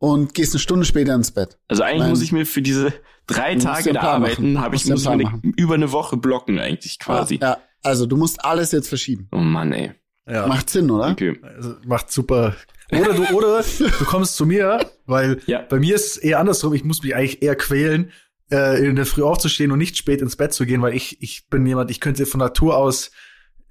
und 0.00 0.32
gehst 0.34 0.54
eine 0.54 0.60
Stunde 0.60 0.86
später 0.86 1.14
ins 1.14 1.30
Bett. 1.30 1.58
Also 1.68 1.82
eigentlich 1.82 2.00
Nein. 2.00 2.10
muss 2.10 2.22
ich 2.22 2.32
mir 2.32 2.46
für 2.46 2.62
diese 2.62 2.92
drei 3.26 3.54
Du 3.54 3.60
Tage 3.60 3.92
da 3.92 4.00
arbeiten, 4.00 4.58
habe 4.60 4.74
ich, 4.74 4.86
muss 4.86 5.04
mir 5.04 5.10
eine, 5.10 5.40
über 5.56 5.74
eine 5.74 5.92
Woche 5.92 6.16
blocken 6.16 6.58
eigentlich 6.58 6.98
quasi. 6.98 7.38
Ja, 7.40 7.58
also 7.82 8.06
du 8.06 8.16
musst 8.16 8.44
alles 8.44 8.72
jetzt 8.72 8.88
verschieben. 8.88 9.28
Oh 9.30 9.36
Mann, 9.38 9.72
ey. 9.72 9.92
Ja. 10.26 10.46
Macht 10.46 10.70
Sinn, 10.70 10.90
oder? 10.90 11.10
Okay. 11.10 11.38
Also, 11.42 11.76
macht 11.86 12.10
super. 12.10 12.54
Oder 12.92 13.12
du, 13.14 13.24
oder 13.34 13.62
du 13.62 14.04
kommst 14.04 14.36
zu 14.36 14.46
mir, 14.46 14.90
weil 15.06 15.40
Ja. 15.46 15.60
bei 15.68 15.78
mir 15.78 15.94
ist 15.94 16.06
es 16.06 16.16
eher 16.16 16.38
andersrum. 16.40 16.72
Ich 16.72 16.82
muss 16.84 17.02
mich 17.02 17.14
eigentlich 17.14 17.42
eher 17.42 17.56
quälen, 17.56 18.10
äh, 18.50 18.84
in 18.84 18.96
der 18.96 19.06
Früh 19.06 19.22
aufzustehen 19.22 19.70
und 19.70 19.78
nicht 19.78 19.96
spät 19.96 20.22
ins 20.22 20.36
Bett 20.36 20.52
zu 20.54 20.64
gehen, 20.66 20.82
weil 20.82 20.94
ich, 20.94 21.20
ich 21.22 21.46
bin 21.48 21.66
jemand, 21.66 21.90
ich 21.90 22.00
könnte 22.00 22.24
von 22.26 22.38
Natur 22.40 22.76
aus, 22.76 23.10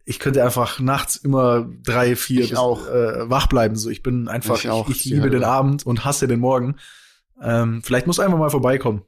ich 0.10 0.18
könnte 0.18 0.44
einfach 0.44 0.80
nachts 0.80 1.18
immer 1.18 1.70
drei, 1.84 2.16
vier 2.16 2.42
Ich 2.42 2.58
auch. 2.58 2.88
Äh, 2.88 3.30
wach 3.30 3.46
bleiben. 3.46 3.76
So, 3.76 3.92
ich 3.92 4.02
bin 4.02 4.28
einfach, 4.28 4.56
Ich 4.56 4.66
ich, 4.66 4.70
auch. 4.72 4.90
ich, 4.90 5.06
liebe 5.06 5.22
Hölle. 5.22 5.32
den 5.32 5.44
Abend 5.44 5.86
und 5.86 6.04
hasse 6.04 6.28
den 6.28 6.40
Morgen. 6.40 6.78
Ähm, 7.40 7.84
vielleicht 7.84 8.08
muss 8.08 8.20
einfach 8.20 8.40
mal 8.40 8.50
vorbeikommen. 8.50 9.04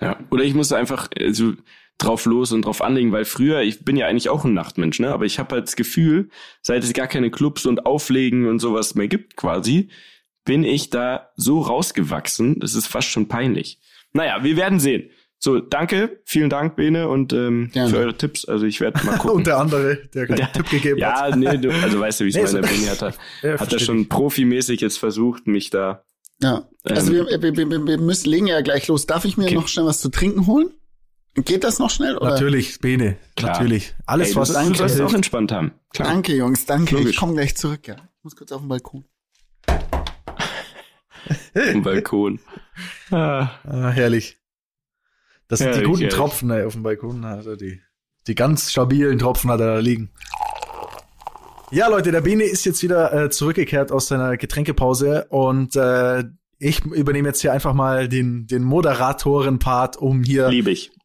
Ja. 0.00 0.18
Oder 0.30 0.42
ich 0.42 0.54
muss 0.54 0.72
einfach 0.72 1.08
äh, 1.14 1.32
so 1.32 1.52
drauf 1.98 2.24
los 2.24 2.50
und 2.50 2.64
drauf 2.64 2.82
anlegen, 2.82 3.12
weil 3.12 3.24
früher, 3.24 3.60
ich 3.60 3.84
bin 3.84 3.96
ja 3.96 4.08
eigentlich 4.08 4.30
auch 4.30 4.44
ein 4.44 4.52
Nachtmensch, 4.52 4.98
ne? 4.98 5.12
Aber 5.12 5.26
ich 5.26 5.38
habe 5.38 5.54
halt 5.54 5.68
das 5.68 5.76
Gefühl, 5.76 6.28
seit 6.60 6.82
es 6.82 6.92
gar 6.92 7.06
keine 7.06 7.30
Clubs 7.30 7.64
und 7.64 7.86
Auflegen 7.86 8.48
und 8.48 8.58
sowas 8.58 8.96
mehr 8.96 9.06
gibt 9.06 9.36
quasi, 9.36 9.90
bin 10.44 10.64
ich 10.64 10.90
da 10.90 11.30
so 11.36 11.60
rausgewachsen, 11.60 12.58
das 12.58 12.74
ist 12.74 12.88
fast 12.88 13.06
schon 13.06 13.28
peinlich. 13.28 13.78
Naja, 14.12 14.42
wir 14.42 14.56
werden 14.56 14.80
sehen. 14.80 15.08
So, 15.44 15.58
danke, 15.58 16.20
vielen 16.24 16.50
Dank, 16.50 16.76
Bene, 16.76 17.08
und 17.08 17.32
ähm, 17.32 17.68
Gerne. 17.72 17.90
für 17.90 17.96
eure 17.98 18.16
Tipps. 18.16 18.44
Also 18.44 18.64
ich 18.64 18.80
werde 18.80 19.04
mal 19.04 19.16
gucken. 19.18 19.38
Und 19.38 19.46
der 19.48 19.58
andere, 19.58 19.96
der 20.14 20.28
keinen 20.28 20.38
Ja. 20.38 20.46
Tipp 20.46 20.70
gegeben 20.70 21.04
hat. 21.04 21.30
ja, 21.30 21.36
nee, 21.36 21.58
du, 21.58 21.70
also 21.72 21.98
weißt 21.98 22.20
du, 22.20 22.24
wie 22.24 22.28
ich 22.28 22.34
Nee, 22.36 22.42
es 22.42 22.52
meine, 22.52 22.66
so- 22.68 22.72
Bene 22.72 22.90
hat, 22.92 23.18
Ja, 23.42 23.58
hat 23.58 23.72
er 23.72 23.78
schon 23.80 24.08
profimäßig 24.08 24.80
jetzt 24.80 24.98
versucht, 24.98 25.48
mich 25.48 25.70
da. 25.70 26.04
Ja. 26.40 26.68
Also 26.84 27.12
Ähm. 27.12 27.26
wir, 27.28 27.42
wir, 27.42 27.56
wir, 27.56 27.86
wir 27.86 27.98
müssen 27.98 28.30
legen 28.30 28.46
ja 28.46 28.60
gleich 28.60 28.86
los. 28.86 29.06
Darf 29.06 29.24
ich 29.24 29.36
mir 29.36 29.46
Okay. 29.46 29.54
noch 29.56 29.66
schnell 29.66 29.84
was 29.86 30.00
zu 30.00 30.10
trinken 30.10 30.46
holen? 30.46 30.70
Geht 31.34 31.64
das 31.64 31.80
noch 31.80 31.90
schnell? 31.90 32.16
Oder? 32.18 32.30
Natürlich, 32.30 32.78
Bene, 32.78 33.16
Klar. 33.36 33.52
natürlich. 33.54 33.94
Alles, 34.06 34.30
Ey, 34.30 34.36
was 34.36 34.52
du, 34.52 34.68
du 34.68 34.74
sollst 34.74 35.00
auch 35.00 35.12
entspannt 35.14 35.50
haben. 35.50 35.72
Klar. 35.92 36.06
Danke, 36.08 36.36
Jungs, 36.36 36.66
danke. 36.66 36.94
Logisch. 36.94 37.10
Ich 37.10 37.16
komme 37.16 37.32
gleich 37.34 37.56
zurück, 37.56 37.88
ja. 37.88 37.94
Ich 37.96 38.22
muss 38.24 38.36
kurz 38.36 38.52
auf 38.52 38.60
den 38.60 38.68
Balkon. 38.68 39.04
Im 41.54 41.82
Balkon. 41.82 42.38
Ah. 43.10 43.48
Ah, 43.64 43.90
herrlich. 43.90 44.36
Das 45.48 45.58
sind 45.58 45.74
die 45.74 45.80
Herrlich, 45.80 45.90
guten. 45.90 46.08
Tropfen 46.08 46.50
ey, 46.50 46.64
auf 46.64 46.72
dem 46.72 46.82
Balkon. 46.82 47.24
Also 47.24 47.56
die, 47.56 47.80
die 48.26 48.34
ganz 48.34 48.70
stabilen 48.70 49.18
Tropfen 49.18 49.50
hat 49.50 49.60
er 49.60 49.74
da 49.74 49.78
liegen. 49.78 50.10
Ja, 51.70 51.88
Leute, 51.88 52.12
der 52.12 52.20
Bene 52.20 52.44
ist 52.44 52.66
jetzt 52.66 52.82
wieder 52.82 53.12
äh, 53.12 53.30
zurückgekehrt 53.30 53.92
aus 53.92 54.08
seiner 54.08 54.36
Getränkepause 54.36 55.26
und 55.30 55.74
äh, 55.74 56.24
ich 56.58 56.84
übernehme 56.84 57.28
jetzt 57.28 57.40
hier 57.40 57.52
einfach 57.52 57.72
mal 57.72 58.08
den, 58.08 58.46
den 58.46 58.62
Moderatoren-Part, 58.62 59.96
um 59.96 60.22
hier. 60.22 60.48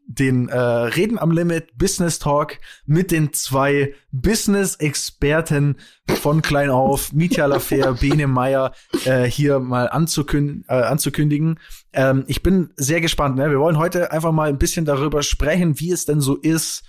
Den 0.08 0.48
äh, 0.48 0.58
Reden 0.58 1.20
am 1.20 1.32
Limit 1.32 1.78
Business 1.78 2.17
Talk 2.17 2.58
mit 2.86 3.12
den 3.12 3.34
zwei 3.34 3.93
Business-Experten 4.12 5.76
von 6.22 6.41
klein 6.41 6.70
auf, 6.70 7.12
Mitya 7.13 7.46
Lafer, 7.46 7.93
Bene 7.93 8.28
Meyer, 8.28 8.74
äh, 9.06 9.26
hier 9.26 9.60
mal 9.60 9.89
anzukün 9.89 10.63
äh, 10.70 10.74
anzukündigen. 10.74 11.60
Ähm, 11.91 12.24
ich 12.28 12.41
bin 12.41 12.72
sehr 12.78 13.02
gespannt. 13.02 13.36
Ne? 13.36 13.50
Wir 13.50 13.60
wollen 13.60 13.78
heute 13.78 14.12
einfach 14.12 14.32
mal 14.32 14.48
ein 14.48 14.58
bisschen 14.58 14.86
darüber 14.86 15.22
sprechen, 15.24 15.80
wie 15.80 15.91
es 15.91 16.06
denn 16.06 16.22
so 16.22 16.36
ist, 16.36 16.84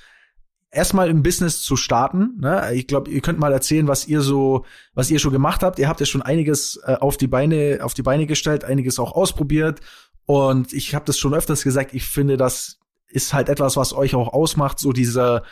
erstmal 0.71 1.11
im 1.11 1.23
Business 1.23 1.61
zu 1.63 1.77
starten. 1.77 2.39
Ne? 2.41 2.73
Ich 2.75 2.87
glaube, 2.87 3.11
ihr 3.11 3.21
könnt 3.21 3.41
mal 3.41 3.53
erzählen, 3.53 3.89
was 3.89 4.07
ihr 4.07 4.21
so, 4.21 4.65
was 4.95 5.11
ihr 5.11 5.19
schon 5.19 5.33
gemacht 5.33 5.63
habt. 5.63 5.81
Ihr 5.81 5.89
habt 5.89 5.99
ja 6.01 6.07
schon 6.07 6.23
einiges 6.23 6.81
äh, 6.85 6.95
auf 6.95 7.17
die 7.17 7.27
Beine, 7.27 7.81
auf 7.83 7.95
die 7.95 8.03
Beine 8.03 8.27
gestellt, 8.27 8.65
einiges 8.65 9.01
auch 9.01 9.13
ausprobiert. 9.13 9.81
Und 10.25 10.73
ich 10.73 10.95
habe 10.95 11.07
das 11.07 11.19
schon 11.19 11.35
öfters 11.35 11.65
gesagt. 11.65 11.95
Ich 11.95 12.05
finde, 12.05 12.37
das 12.37 12.79
ist 13.09 13.35
halt 13.35 13.49
etwas, 13.49 13.77
was 13.77 13.93
euch 13.93 14.15
auch 14.15 14.33
ausmacht, 14.33 14.79
so 14.79 14.93
dieser 14.93 15.43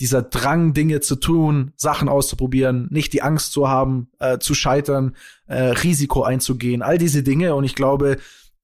dieser 0.00 0.22
Drang, 0.22 0.74
Dinge 0.74 1.00
zu 1.00 1.16
tun, 1.16 1.72
Sachen 1.76 2.08
auszuprobieren, 2.08 2.86
nicht 2.90 3.12
die 3.12 3.22
Angst 3.22 3.52
zu 3.52 3.68
haben, 3.68 4.08
äh, 4.18 4.38
zu 4.38 4.54
scheitern, 4.54 5.16
äh, 5.46 5.62
Risiko 5.62 6.22
einzugehen, 6.22 6.82
all 6.82 6.98
diese 6.98 7.22
Dinge. 7.22 7.54
Und 7.54 7.64
ich 7.64 7.74
glaube, 7.74 8.18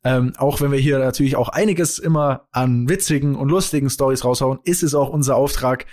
ähm, 0.05 0.33
auch 0.37 0.61
wenn 0.61 0.73
wir 0.73 0.79
hier 0.79 0.99
natürlich 0.99 1.37
auch 1.37 1.49
einiges 1.49 1.99
immer 1.99 2.49
an 2.51 2.89
witzigen 2.89 3.35
und 3.35 3.49
lustigen 3.49 3.89
Stories 3.89 4.25
raushauen, 4.25 4.59
ist 4.65 4.83
es 4.83 4.95
auch 4.95 5.09
unser 5.09 5.37
Auftrag, 5.37 5.87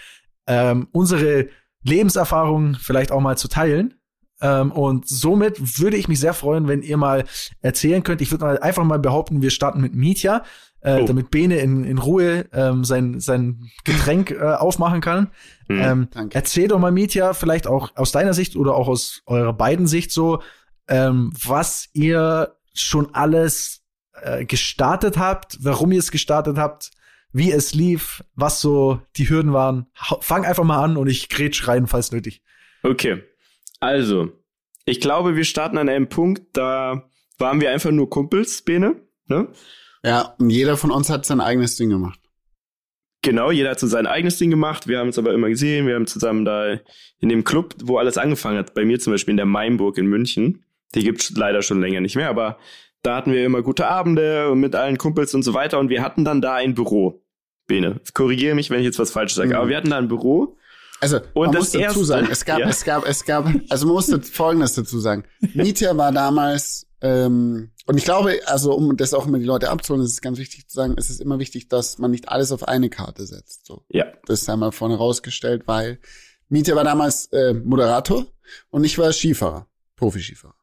ähm, 0.47 0.87
unsere 0.91 1.47
Lebenserfahrungen 1.83 2.75
vielleicht 2.75 3.11
auch 3.11 3.21
mal 3.21 3.37
zu 3.37 3.47
teilen. 3.47 3.93
Ähm, 4.41 4.71
und 4.71 5.07
somit 5.07 5.79
würde 5.79 5.97
ich 5.97 6.07
mich 6.07 6.19
sehr 6.19 6.33
freuen, 6.33 6.67
wenn 6.67 6.81
ihr 6.81 6.97
mal 6.97 7.25
erzählen 7.61 8.03
könnt. 8.03 8.21
Ich 8.21 8.31
würde 8.31 8.45
mal 8.45 8.59
einfach 8.59 8.83
mal 8.83 8.99
behaupten, 8.99 9.41
wir 9.41 9.49
starten 9.49 9.81
mit 9.81 9.93
Mietja, 9.93 10.43
äh, 10.81 11.01
Oh. 11.01 11.05
damit 11.05 11.29
Bene 11.29 11.57
in, 11.57 11.83
in 11.83 11.97
Ruhe 11.97 12.45
ähm, 12.53 12.85
sein, 12.85 13.19
sein 13.19 13.69
Getränk 13.83 14.31
äh, 14.31 14.39
aufmachen 14.39 15.01
kann. 15.01 15.29
Mhm. 15.67 15.79
Ähm, 15.81 16.07
Danke. 16.11 16.35
erzähl 16.35 16.69
doch 16.69 16.79
mal, 16.79 16.91
Mietja, 16.91 17.33
vielleicht 17.33 17.67
auch 17.67 17.91
aus 17.95 18.11
deiner 18.13 18.33
Sicht 18.33 18.55
oder 18.55 18.75
auch 18.75 18.87
aus 18.87 19.21
eurer 19.25 19.51
beiden 19.53 19.87
Sicht 19.87 20.11
so, 20.11 20.41
ähm, 20.87 21.33
was 21.45 21.89
ihr 21.93 22.55
schon 22.73 23.13
alles 23.13 23.81
äh, 24.13 24.45
gestartet 24.45 25.17
habt, 25.17 25.57
warum 25.61 25.91
ihr 25.91 25.99
es 25.99 26.11
gestartet 26.11 26.57
habt, 26.57 26.91
wie 27.33 27.51
es 27.51 27.73
lief, 27.73 28.23
was 28.35 28.61
so 28.61 29.01
die 29.17 29.29
Hürden 29.29 29.51
waren. 29.53 29.87
Fang 30.21 30.45
einfach 30.45 30.63
mal 30.63 30.81
an 30.83 30.95
und 30.97 31.07
ich 31.07 31.27
grätsch 31.29 31.67
rein, 31.67 31.87
falls 31.87 32.11
nötig. 32.13 32.41
Okay. 32.83 33.21
Also, 33.79 34.29
ich 34.85 34.99
glaube, 34.99 35.35
wir 35.35 35.45
starten 35.45 35.77
an 35.77 35.89
einem 35.89 36.09
Punkt, 36.09 36.43
da 36.53 37.09
waren 37.37 37.61
wir 37.61 37.71
einfach 37.71 37.91
nur 37.91 38.09
Kumpels, 38.09 38.61
Bene. 38.61 38.95
Ne? 39.27 39.47
Ja, 40.03 40.35
und 40.39 40.49
jeder 40.49 40.77
von 40.77 40.91
uns 40.91 41.09
hat 41.09 41.25
sein 41.25 41.41
eigenes 41.41 41.75
Ding 41.75 41.89
gemacht. 41.89 42.19
Genau, 43.21 43.51
jeder 43.51 43.71
hat 43.71 43.79
so 43.79 43.87
sein 43.87 44.07
eigenes 44.07 44.37
Ding 44.37 44.49
gemacht. 44.49 44.87
Wir 44.87 44.99
haben 44.99 45.07
uns 45.07 45.19
aber 45.19 45.33
immer 45.33 45.49
gesehen. 45.49 45.87
Wir 45.87 45.95
haben 45.95 46.07
zusammen 46.07 46.45
da 46.45 46.79
in 47.19 47.29
dem 47.29 47.43
Club, 47.43 47.75
wo 47.83 47.97
alles 47.97 48.17
angefangen 48.17 48.57
hat, 48.57 48.73
bei 48.73 48.85
mir 48.85 48.99
zum 48.99 49.11
Beispiel 49.11 49.33
in 49.33 49.37
der 49.37 49.45
Mainburg 49.45 49.97
in 49.97 50.07
München. 50.07 50.63
Die 50.95 51.03
gibt's 51.03 51.31
leider 51.35 51.61
schon 51.61 51.81
länger 51.81 52.01
nicht 52.01 52.15
mehr, 52.15 52.29
aber 52.29 52.57
da 53.01 53.15
hatten 53.15 53.31
wir 53.31 53.45
immer 53.45 53.61
gute 53.61 53.87
Abende 53.87 54.53
mit 54.55 54.75
allen 54.75 54.97
Kumpels 54.97 55.33
und 55.35 55.43
so 55.43 55.53
weiter. 55.53 55.79
Und 55.79 55.89
wir 55.89 56.01
hatten 56.01 56.23
dann 56.23 56.41
da 56.41 56.55
ein 56.55 56.73
Büro. 56.73 57.21
Bene, 57.67 57.99
korrigiere 58.13 58.55
mich, 58.55 58.69
wenn 58.69 58.79
ich 58.79 58.85
jetzt 58.85 58.99
was 58.99 59.11
falsch 59.11 59.35
sage. 59.35 59.49
Mhm. 59.49 59.55
Aber 59.55 59.69
wir 59.69 59.77
hatten 59.77 59.89
da 59.89 59.97
ein 59.97 60.07
Büro. 60.07 60.57
Also, 61.01 61.17
Und 61.33 61.47
man 61.47 61.55
muss 61.55 61.71
dazu 61.71 61.79
erste- 61.79 62.05
sagen, 62.05 62.27
es 62.31 62.43
gab, 62.45 62.59
Ja. 62.59 62.67
es 62.69 62.83
gab, 62.83 63.07
es 63.07 63.23
gab, 63.25 63.47
also 63.69 63.85
man 63.85 63.95
musste 63.95 64.21
Folgendes 64.21 64.73
dazu 64.73 64.99
sagen. 64.99 65.23
Mietja 65.53 65.95
war 65.95 66.11
damals, 66.11 66.87
ähm, 67.01 67.71
und 67.85 67.97
ich 67.97 68.03
glaube, 68.03 68.39
also 68.45 68.73
um 68.73 68.97
das 68.97 69.13
auch 69.13 69.25
immer 69.25 69.39
die 69.39 69.45
Leute 69.45 69.69
abzuholen, 69.69 70.03
ist 70.05 70.11
es 70.11 70.21
ganz 70.21 70.37
wichtig 70.37 70.67
zu 70.67 70.75
sagen, 70.75 70.95
es 70.97 71.09
ist 71.09 71.21
immer 71.21 71.39
wichtig, 71.39 71.69
dass 71.69 71.97
man 71.99 72.11
nicht 72.11 72.27
alles 72.29 72.51
auf 72.51 72.67
eine 72.67 72.89
Karte 72.89 73.25
setzt. 73.25 73.65
So, 73.65 73.85
Ja, 73.89 74.05
das 74.25 74.41
ist 74.41 74.49
einmal 74.49 74.71
vorne 74.73 74.95
rausgestellt, 74.97 75.63
weil 75.67 75.99
Mietja 76.49 76.75
war 76.75 76.83
damals 76.83 77.27
äh, 77.31 77.53
Moderator 77.53 78.25
und 78.69 78.83
ich 78.83 78.97
war 78.97 79.11
Skifahrer, 79.13 79.67
Profiskifahrer. 79.95 80.55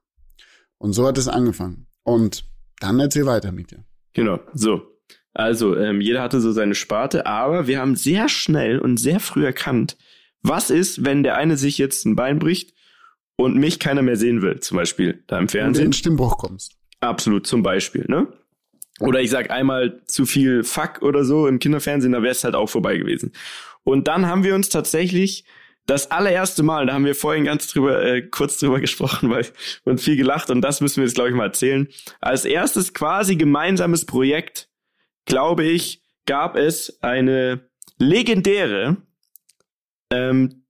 Und 0.78 0.92
so 0.92 1.06
hat 1.06 1.16
es 1.16 1.28
angefangen. 1.28 1.86
Und 2.02 2.44
dann 2.80 3.00
erzähl 3.00 3.24
weiter, 3.24 3.52
Mietja. 3.52 3.78
genau. 4.12 4.38
So. 4.52 4.82
Also, 5.32 5.76
ähm, 5.76 6.00
jeder 6.00 6.22
hatte 6.22 6.40
so 6.40 6.50
seine 6.52 6.74
Sparte, 6.74 7.26
aber 7.26 7.66
wir 7.66 7.78
haben 7.78 7.94
sehr 7.94 8.26
schnell 8.28 8.78
und 8.78 8.96
sehr 8.98 9.20
früh 9.20 9.44
erkannt, 9.44 9.96
was 10.48 10.70
ist, 10.70 11.04
wenn 11.04 11.22
der 11.22 11.36
eine 11.36 11.56
sich 11.56 11.78
jetzt 11.78 12.04
ein 12.06 12.16
Bein 12.16 12.38
bricht 12.38 12.74
und 13.36 13.56
mich 13.56 13.78
keiner 13.78 14.02
mehr 14.02 14.16
sehen 14.16 14.42
will, 14.42 14.60
zum 14.60 14.76
Beispiel 14.76 15.22
da 15.26 15.38
im 15.38 15.42
Wenn 15.42 15.46
du 15.46 15.58
in 15.58 15.62
Fernsehen. 15.62 15.84
den 15.88 15.92
Stimmbruch 15.92 16.38
kommst. 16.38 16.72
Absolut, 17.00 17.46
zum 17.46 17.62
Beispiel, 17.62 18.04
ne? 18.08 18.28
Oder 18.98 19.20
ich 19.20 19.30
sag 19.30 19.50
einmal 19.50 20.00
zu 20.06 20.24
viel 20.24 20.64
Fuck 20.64 21.02
oder 21.02 21.24
so 21.24 21.46
im 21.46 21.58
Kinderfernsehen, 21.58 22.12
da 22.12 22.22
wäre 22.22 22.32
es 22.32 22.44
halt 22.44 22.54
auch 22.54 22.68
vorbei 22.68 22.96
gewesen. 22.96 23.32
Und 23.84 24.08
dann 24.08 24.26
haben 24.26 24.42
wir 24.42 24.54
uns 24.54 24.70
tatsächlich 24.70 25.44
das 25.84 26.10
allererste 26.10 26.62
Mal, 26.62 26.86
da 26.86 26.94
haben 26.94 27.04
wir 27.04 27.14
vorhin 27.14 27.44
ganz 27.44 27.68
drüber, 27.68 28.02
äh, 28.02 28.22
kurz 28.22 28.58
drüber 28.58 28.80
gesprochen, 28.80 29.30
weil 29.30 29.46
und 29.84 30.00
viel 30.00 30.16
gelacht 30.16 30.50
und 30.50 30.62
das 30.62 30.80
müssen 30.80 30.96
wir 30.96 31.04
jetzt, 31.04 31.14
glaube 31.14 31.30
ich, 31.30 31.36
mal 31.36 31.44
erzählen. 31.44 31.88
Als 32.20 32.44
erstes 32.44 32.94
quasi 32.94 33.36
gemeinsames 33.36 34.06
Projekt, 34.06 34.68
glaube 35.26 35.64
ich, 35.64 36.02
gab 36.26 36.56
es 36.56 36.98
eine 37.02 37.68
legendäre, 37.98 38.96
ähm, 40.10 40.62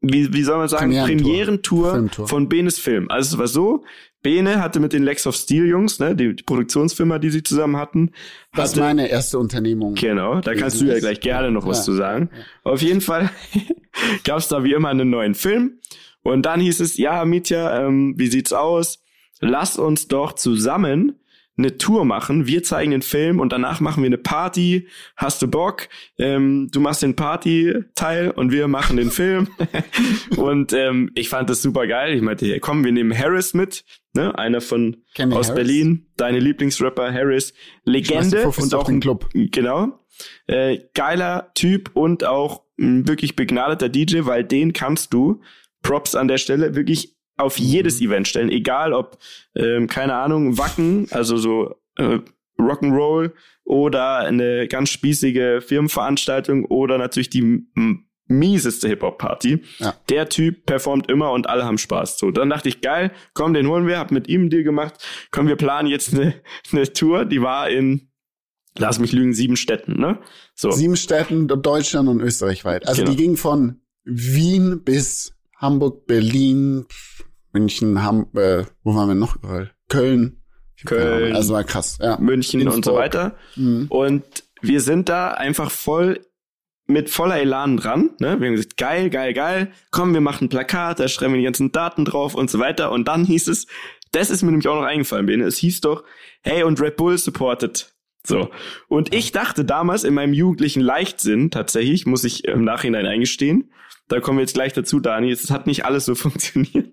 wie, 0.00 0.32
wie 0.32 0.42
soll 0.42 0.58
man 0.58 0.68
sagen, 0.68 0.92
Premierentour. 0.92 1.90
Premierentour 1.92 2.28
von 2.28 2.48
Benes 2.48 2.78
Film. 2.78 3.10
Also 3.10 3.34
es 3.34 3.38
war 3.38 3.46
so, 3.48 3.84
Bene 4.22 4.60
hatte 4.60 4.80
mit 4.80 4.92
den 4.92 5.02
Lex 5.02 5.26
of 5.26 5.36
Steel 5.36 5.66
Jungs, 5.66 5.98
ne, 5.98 6.14
die, 6.14 6.34
die 6.34 6.42
Produktionsfirma, 6.42 7.18
die 7.18 7.30
sie 7.30 7.42
zusammen 7.42 7.76
hatten, 7.76 8.10
Das 8.54 8.72
ist 8.72 8.76
meine 8.76 9.08
erste 9.08 9.38
Unternehmung. 9.38 9.94
Genau, 9.94 10.40
da 10.40 10.54
kannst 10.54 10.80
du 10.80 10.86
ja 10.86 10.98
gleich 10.98 11.20
gerne 11.20 11.50
noch 11.50 11.66
was 11.66 11.78
Ja. 11.78 11.84
zu 11.84 11.92
sagen. 11.94 12.30
Auf 12.64 12.82
jeden 12.82 13.00
Fall 13.00 13.30
gab 14.24 14.38
es 14.38 14.48
da 14.48 14.64
wie 14.64 14.72
immer 14.72 14.88
einen 14.88 15.10
neuen 15.10 15.34
Film. 15.34 15.78
Und 16.22 16.42
dann 16.44 16.60
hieß 16.60 16.80
es, 16.80 16.96
ja, 16.96 17.24
Mitya, 17.24 17.86
ähm, 17.86 18.14
wie 18.16 18.26
sieht's 18.26 18.52
aus? 18.52 19.02
Lass 19.40 19.78
uns 19.78 20.08
doch 20.08 20.32
zusammen 20.32 21.20
eine 21.58 21.78
Tour 21.78 22.04
machen. 22.04 22.46
Wir 22.46 22.62
zeigen 22.62 22.90
den 22.90 23.02
Film 23.02 23.40
und 23.40 23.52
danach 23.52 23.80
machen 23.80 24.02
wir 24.02 24.08
eine 24.08 24.18
Party. 24.18 24.88
Hast 25.16 25.40
du 25.40 25.48
Bock? 25.48 25.88
Ähm, 26.18 26.68
du 26.70 26.80
machst 26.80 27.02
den 27.02 27.16
Party-Teil 27.16 28.30
und 28.30 28.52
wir 28.52 28.68
machen 28.68 28.96
den 28.96 29.10
Film. 29.10 29.48
und 30.36 30.72
ähm, 30.72 31.10
ich 31.14 31.28
fand 31.28 31.48
das 31.48 31.62
super 31.62 31.86
geil. 31.86 32.14
Ich 32.14 32.22
meinte, 32.22 32.46
hey, 32.46 32.60
komm, 32.60 32.84
wir 32.84 32.92
nehmen 32.92 33.16
Harris 33.16 33.54
mit, 33.54 33.84
ne? 34.12 34.38
Einer 34.38 34.60
von 34.60 34.98
Kenn 35.14 35.30
ich 35.30 35.36
aus 35.36 35.48
Harris? 35.48 35.64
Berlin, 35.64 36.06
deine 36.16 36.40
Lieblingsrapper 36.40 37.12
Harris, 37.12 37.54
Legende 37.84 38.46
und 38.46 38.74
auch 38.74 38.88
ein 38.88 39.00
Club. 39.00 39.28
Genau. 39.32 40.00
Äh, 40.46 40.78
geiler 40.94 41.52
Typ 41.54 41.90
und 41.94 42.24
auch 42.24 42.62
ein 42.78 43.08
wirklich 43.08 43.36
begnadeter 43.36 43.88
DJ, 43.88 44.20
weil 44.22 44.44
den 44.44 44.72
kannst 44.72 45.14
du, 45.14 45.40
Props 45.82 46.14
an 46.14 46.28
der 46.28 46.38
Stelle, 46.38 46.74
wirklich 46.74 47.15
auf 47.36 47.58
jedes 47.58 48.00
Event 48.00 48.28
stellen. 48.28 48.50
Egal 48.50 48.92
ob, 48.92 49.18
ähm, 49.54 49.86
keine 49.86 50.14
Ahnung, 50.14 50.58
Wacken, 50.58 51.06
also 51.10 51.36
so 51.36 51.74
äh, 51.96 52.18
Rock'n'Roll 52.58 53.32
oder 53.64 54.18
eine 54.18 54.68
ganz 54.68 54.90
spießige 54.90 55.60
Firmenveranstaltung 55.60 56.64
oder 56.64 56.98
natürlich 56.98 57.30
die 57.30 57.66
mieseste 58.28 58.88
Hip-Hop-Party. 58.88 59.62
Ja. 59.78 59.94
Der 60.08 60.28
Typ 60.28 60.66
performt 60.66 61.10
immer 61.10 61.32
und 61.32 61.48
alle 61.48 61.64
haben 61.64 61.78
Spaß. 61.78 62.18
So, 62.18 62.30
dann 62.30 62.50
dachte 62.50 62.68
ich, 62.68 62.80
geil, 62.80 63.12
komm, 63.34 63.54
den 63.54 63.68
holen 63.68 63.86
wir, 63.86 63.98
hab 63.98 64.10
mit 64.10 64.28
ihm 64.28 64.42
einen 64.42 64.50
Deal 64.50 64.62
gemacht. 64.62 64.94
Komm, 65.30 65.48
wir 65.48 65.56
planen 65.56 65.88
jetzt 65.88 66.14
eine, 66.14 66.34
eine 66.72 66.92
Tour, 66.92 67.24
die 67.24 67.42
war 67.42 67.68
in 67.68 68.08
lass 68.78 68.98
mich 68.98 69.12
lügen, 69.12 69.32
sieben 69.32 69.56
Städten, 69.56 69.98
ne? 69.98 70.18
So. 70.54 70.70
Sieben 70.70 70.96
Städten, 70.96 71.48
Deutschland 71.48 72.10
und 72.10 72.20
Österreich 72.20 72.64
weit. 72.66 72.86
Also 72.86 73.02
Genau. 73.02 73.14
die 73.14 73.22
ging 73.22 73.36
von 73.38 73.80
Wien 74.04 74.82
bis 74.84 75.32
Hamburg, 75.56 76.06
Berlin, 76.06 76.84
München, 77.58 78.02
Ham 78.02 78.26
äh, 78.34 78.64
wo 78.82 78.94
waren 78.94 79.08
wir 79.08 79.14
noch 79.14 79.36
überall? 79.36 79.70
Köln. 79.88 80.42
Köln. 80.84 81.34
Also 81.34 81.54
war 81.54 81.64
krass, 81.64 81.98
ja. 82.02 82.18
München 82.18 82.60
und 82.60 82.70
so 82.70 82.76
Innsbruck. 82.76 82.98
weiter. 82.98 83.36
Mhm. 83.56 83.86
Und 83.88 84.24
wir 84.60 84.80
sind 84.82 85.08
da 85.08 85.30
einfach 85.30 85.70
voll 85.70 86.20
mit 86.86 87.08
voller 87.08 87.38
Elan 87.38 87.78
dran. 87.78 88.10
Ne? 88.20 88.38
Wir 88.38 88.48
haben 88.48 88.54
gesagt, 88.54 88.76
geil, 88.76 89.08
geil, 89.08 89.32
geil. 89.32 89.72
Komm, 89.90 90.12
wir 90.12 90.20
machen 90.20 90.46
ein 90.46 90.48
Plakat, 90.50 91.00
da 91.00 91.08
schreiben 91.08 91.32
wir 91.32 91.38
die 91.38 91.44
ganzen 91.44 91.72
Daten 91.72 92.04
drauf 92.04 92.34
und 92.34 92.50
so 92.50 92.58
weiter. 92.58 92.92
Und 92.92 93.08
dann 93.08 93.24
hieß 93.24 93.48
es, 93.48 93.66
das 94.12 94.30
ist 94.30 94.42
mir 94.42 94.50
nämlich 94.50 94.68
auch 94.68 94.76
noch 94.76 94.86
eingefallen, 94.86 95.26
Bene. 95.26 95.44
Es 95.44 95.56
hieß 95.56 95.80
doch, 95.80 96.04
hey, 96.42 96.62
und 96.62 96.80
Red 96.80 96.96
Bull 96.96 97.16
supported. 97.18 97.92
So. 98.24 98.50
Und 98.88 99.14
ich 99.14 99.32
dachte 99.32 99.64
damals 99.64 100.04
in 100.04 100.14
meinem 100.14 100.32
jugendlichen 100.32 100.80
Leichtsinn, 100.80 101.50
tatsächlich, 101.50 102.06
muss 102.06 102.24
ich 102.24 102.44
im 102.44 102.64
Nachhinein 102.64 103.06
eingestehen, 103.06 103.72
da 104.08 104.20
kommen 104.20 104.38
wir 104.38 104.42
jetzt 104.42 104.54
gleich 104.54 104.72
dazu, 104.72 105.00
Dani, 105.00 105.30
es 105.30 105.50
hat 105.50 105.66
nicht 105.66 105.84
alles 105.84 106.04
so 106.04 106.14
funktioniert. 106.14 106.92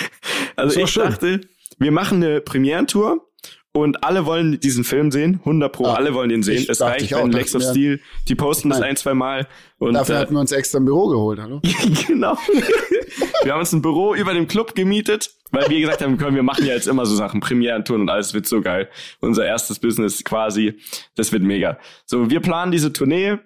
also 0.56 0.80
ich 0.80 0.90
schön. 0.90 1.04
dachte, 1.04 1.40
wir 1.78 1.92
machen 1.92 2.22
eine 2.22 2.40
Premierentour 2.40 3.26
und 3.74 4.04
alle 4.04 4.26
wollen 4.26 4.60
diesen 4.60 4.84
Film 4.84 5.10
sehen, 5.10 5.40
100 5.40 5.72
pro, 5.72 5.86
Ah, 5.86 5.94
alle 5.94 6.12
wollen 6.12 6.28
den 6.28 6.42
sehen. 6.42 6.66
Es 6.68 6.82
reicht, 6.82 7.10
wenn 7.12 7.32
Lex 7.32 7.54
of 7.54 7.62
Steel, 7.62 8.00
die 8.28 8.34
posten 8.34 8.68
Ich 8.68 8.72
das 8.72 8.80
mein, 8.80 8.90
ein, 8.90 8.96
zwei 8.96 9.14
Mal. 9.14 9.48
Und, 9.78 9.94
Dafür 9.94 10.16
äh, 10.16 10.18
hatten 10.18 10.34
wir 10.34 10.40
uns 10.40 10.52
extra 10.52 10.78
ein 10.78 10.84
Büro 10.84 11.08
geholt, 11.08 11.40
hallo? 11.40 11.60
genau. 12.06 12.36
wir 13.42 13.52
haben 13.52 13.60
uns 13.60 13.72
ein 13.72 13.80
Büro 13.80 14.14
über 14.14 14.34
dem 14.34 14.46
Club 14.46 14.74
gemietet, 14.74 15.30
weil 15.52 15.70
wir 15.70 15.80
gesagt 15.80 16.02
haben, 16.02 16.18
komm, 16.18 16.34
wir 16.34 16.42
machen 16.42 16.66
ja 16.66 16.74
jetzt 16.74 16.86
immer 16.86 17.06
so 17.06 17.16
Sachen, 17.16 17.40
Premierentouren 17.40 18.02
und 18.02 18.10
alles 18.10 18.34
wird 18.34 18.46
so 18.46 18.60
geil. 18.60 18.90
Unser 19.20 19.46
erstes 19.46 19.78
Business 19.78 20.22
quasi, 20.22 20.78
das 21.16 21.32
wird 21.32 21.42
mega. 21.42 21.78
So, 22.04 22.28
wir 22.28 22.40
planen 22.40 22.72
diese 22.72 22.92
Tournee. 22.92 23.38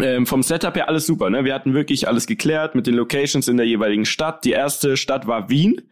Ähm, 0.00 0.26
vom 0.26 0.42
Setup 0.42 0.74
her 0.74 0.88
alles 0.88 1.06
super, 1.06 1.28
ne? 1.30 1.44
Wir 1.44 1.54
hatten 1.54 1.74
wirklich 1.74 2.08
alles 2.08 2.26
geklärt 2.26 2.74
mit 2.74 2.86
den 2.86 2.94
Locations 2.94 3.46
in 3.48 3.56
der 3.58 3.66
jeweiligen 3.66 4.06
Stadt. 4.06 4.44
Die 4.44 4.52
erste 4.52 4.96
Stadt 4.96 5.26
war 5.26 5.50
Wien. 5.50 5.82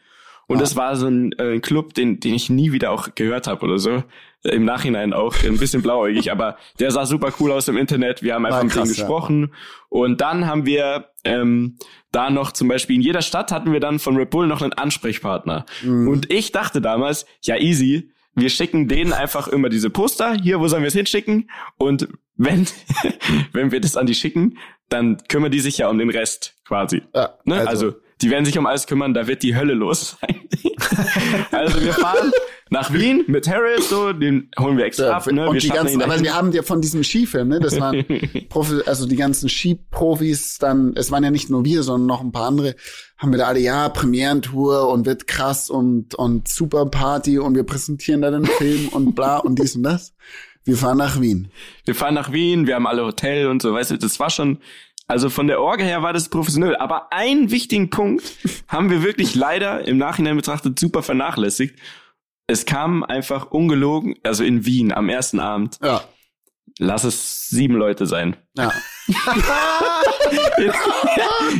Und 0.47 0.57
Ah. 0.57 0.61
das 0.61 0.75
war 0.75 0.97
so 0.97 1.07
ein 1.07 1.33
äh, 1.39 1.61
Club, 1.61 1.95
den, 1.95 2.19
den 2.19 2.35
ich 2.35 2.51
nie 2.51 2.73
wieder 2.73 2.91
auch 2.91 3.15
gehört 3.15 3.47
habe 3.47 3.65
oder 3.65 3.79
so. 3.79 4.03
Äh, 4.43 4.57
Im 4.57 4.65
Nachhinein 4.65 5.13
auch 5.13 5.35
ein 5.45 5.59
bisschen 5.59 5.81
blauäugig, 5.83 6.33
aber 6.33 6.57
der 6.81 6.91
sah 6.91 7.07
super 7.07 7.33
cool 7.39 7.53
aus 7.53 7.69
im 7.69 7.77
Internet. 7.77 8.23
Wir 8.23 8.35
haben 8.35 8.47
einfach 8.47 8.65
mit 8.65 8.73
ihm 8.73 8.79
krass, 8.79 8.97
ja. 8.97 9.05
gesprochen. 9.05 9.53
Und 9.91 10.21
dann 10.21 10.47
haben 10.47 10.67
wir 10.67 11.11
ähm, 11.25 11.77
da 12.11 12.31
noch 12.31 12.51
zum 12.53 12.67
Beispiel 12.67 12.97
in 12.97 13.03
jeder 13.03 13.23
Stadt 13.23 13.53
hatten 13.53 13.71
wir 13.73 13.79
dann 13.81 14.01
von 14.01 14.17
Red 14.17 14.31
Bull 14.31 14.49
noch 14.49 14.63
einen 14.63 14.73
Ansprechpartner. 14.73 15.67
Mhm. 15.85 16.09
Und 16.09 16.33
ich 16.33 16.51
dachte 16.51 16.81
damals, 16.81 17.27
ja 17.43 17.57
easy, 17.57 18.11
wir 18.41 18.51
schicken 18.51 18.89
denen 18.89 19.13
einfach 19.13 19.49
immer 19.49 19.69
diese 19.69 19.91
Poster. 19.91 20.35
Hier, 20.35 20.61
wo 20.61 20.69
sollen 20.69 20.83
wir 20.83 20.89
es 20.89 20.95
hinschicken? 20.95 21.51
Und 21.77 22.09
wenn, 22.37 22.67
wenn 23.53 23.73
wir 23.73 23.81
das 23.81 23.97
an 23.97 24.07
die 24.07 24.15
schicken, 24.15 24.59
dann 24.89 25.19
kümmern 25.29 25.51
die 25.51 25.61
sich 25.61 25.79
ja 25.79 25.89
um 25.89 25.99
den 25.99 26.11
Rest 26.11 26.57
quasi. 26.65 27.03
Ja, 27.15 27.35
Ne? 27.45 27.67
Also, 27.67 27.95
die 28.23 28.31
werden 28.31 28.45
sich 28.45 28.59
um 28.59 28.67
alles 28.67 28.87
kümmern, 28.87 29.15
da 29.15 29.27
wird 29.27 29.43
die 29.43 29.57
Hölle 29.57 29.75
los 29.75 30.19
sein. 30.21 30.41
also 31.51 31.83
wir 31.83 31.95
fahren 31.95 32.31
nach 32.71 32.93
Wien 32.93 33.25
mit 33.29 33.49
Harris, 33.49 33.91
so, 33.91 34.13
den 34.13 34.51
holen 34.59 34.79
wir 34.79 34.85
extra 34.85 35.07
Ja, 35.07 35.17
ab. 35.17 35.27
Ne? 35.27 35.47
und 35.47 35.55
wir 35.55 35.61
die 35.61 35.69
ganzen, 35.69 36.01
aber 36.01 36.21
wir 36.21 36.35
haben 36.35 36.53
ja 36.53 36.63
von 36.63 36.81
diesem 36.81 37.05
Skifilm, 37.05 37.49
ne, 37.49 37.61
das 37.61 37.79
waren 37.79 38.05
Profi, 38.49 38.81
also 38.87 39.07
die 39.07 39.17
ganzen 39.17 39.49
Skiprofis 39.49 40.59
dann, 40.59 40.95
es 40.97 41.11
waren 41.11 41.23
ja 41.25 41.31
nicht 41.31 41.51
nur 41.51 41.65
wir, 41.65 41.83
sondern 41.83 42.07
noch 42.07 42.21
ein 42.21 42.33
paar 42.33 42.47
andere, 42.47 42.77
haben 43.19 43.33
wir 43.33 43.39
da 43.39 43.47
alle, 43.47 43.61
ja, 43.61 43.89
Premierentour 43.89 44.89
und 44.89 45.05
wird 45.05 45.27
krass 45.27 45.69
und, 45.69 46.15
und 46.15 46.49
super 46.49 46.87
Party 46.87 47.39
und 47.39 47.55
wir 47.55 47.65
präsentieren 47.65 48.23
da 48.23 48.31
den 48.31 48.47
Film 48.47 48.89
und 48.89 49.15
bla 49.15 49.39
und 49.39 49.59
dies 49.59 49.77
und 49.77 49.83
das. 49.83 50.15
Wir 50.65 50.77
fahren 50.77 50.99
nach 50.99 51.21
Wien. 51.21 51.51
Wir 51.85 51.95
fahren 51.95 52.15
nach 52.15 52.33
Wien, 52.33 52.67
wir 52.67 52.77
haben 52.77 52.87
alle 52.87 53.05
Hotel 53.05 53.49
und 53.49 53.61
so, 53.63 53.73
weißt 53.73 53.91
du, 53.91 53.97
das 53.97 54.21
war 54.21 54.31
schon, 54.31 54.59
also 55.11 55.29
von 55.29 55.49
der 55.49 55.61
Orga 55.61 55.83
her 55.83 56.03
war 56.03 56.13
das 56.13 56.29
professionell. 56.29 56.77
Aber 56.77 57.13
einen 57.13 57.51
wichtigen 57.51 57.91
Punkt 57.91 58.23
haben 58.69 58.91
wir 58.91 59.03
wirklich 59.03 59.35
leider 59.35 59.85
im 59.85 59.99
Nachhinein 59.99 60.37
betrachtet 60.37 60.79
super 60.79 61.03
vernachlässigt. 61.03 61.77
Es 62.51 62.67
kamen 62.67 63.05
einfach 63.05 63.53
ungelogen, 63.53 64.17
also 64.25 64.43
in 64.43 64.67
Wien 64.67 64.93
am 64.93 65.09
ersten 65.09 65.39
Abend, 65.39 65.79
Ja. 65.83 66.03
lass 66.79 67.05
es 67.05 67.47
sieben 67.49 67.75
Leute 67.77 68.07
sein. 68.07 68.37
Ja. 68.57 68.73
in, 70.59 70.73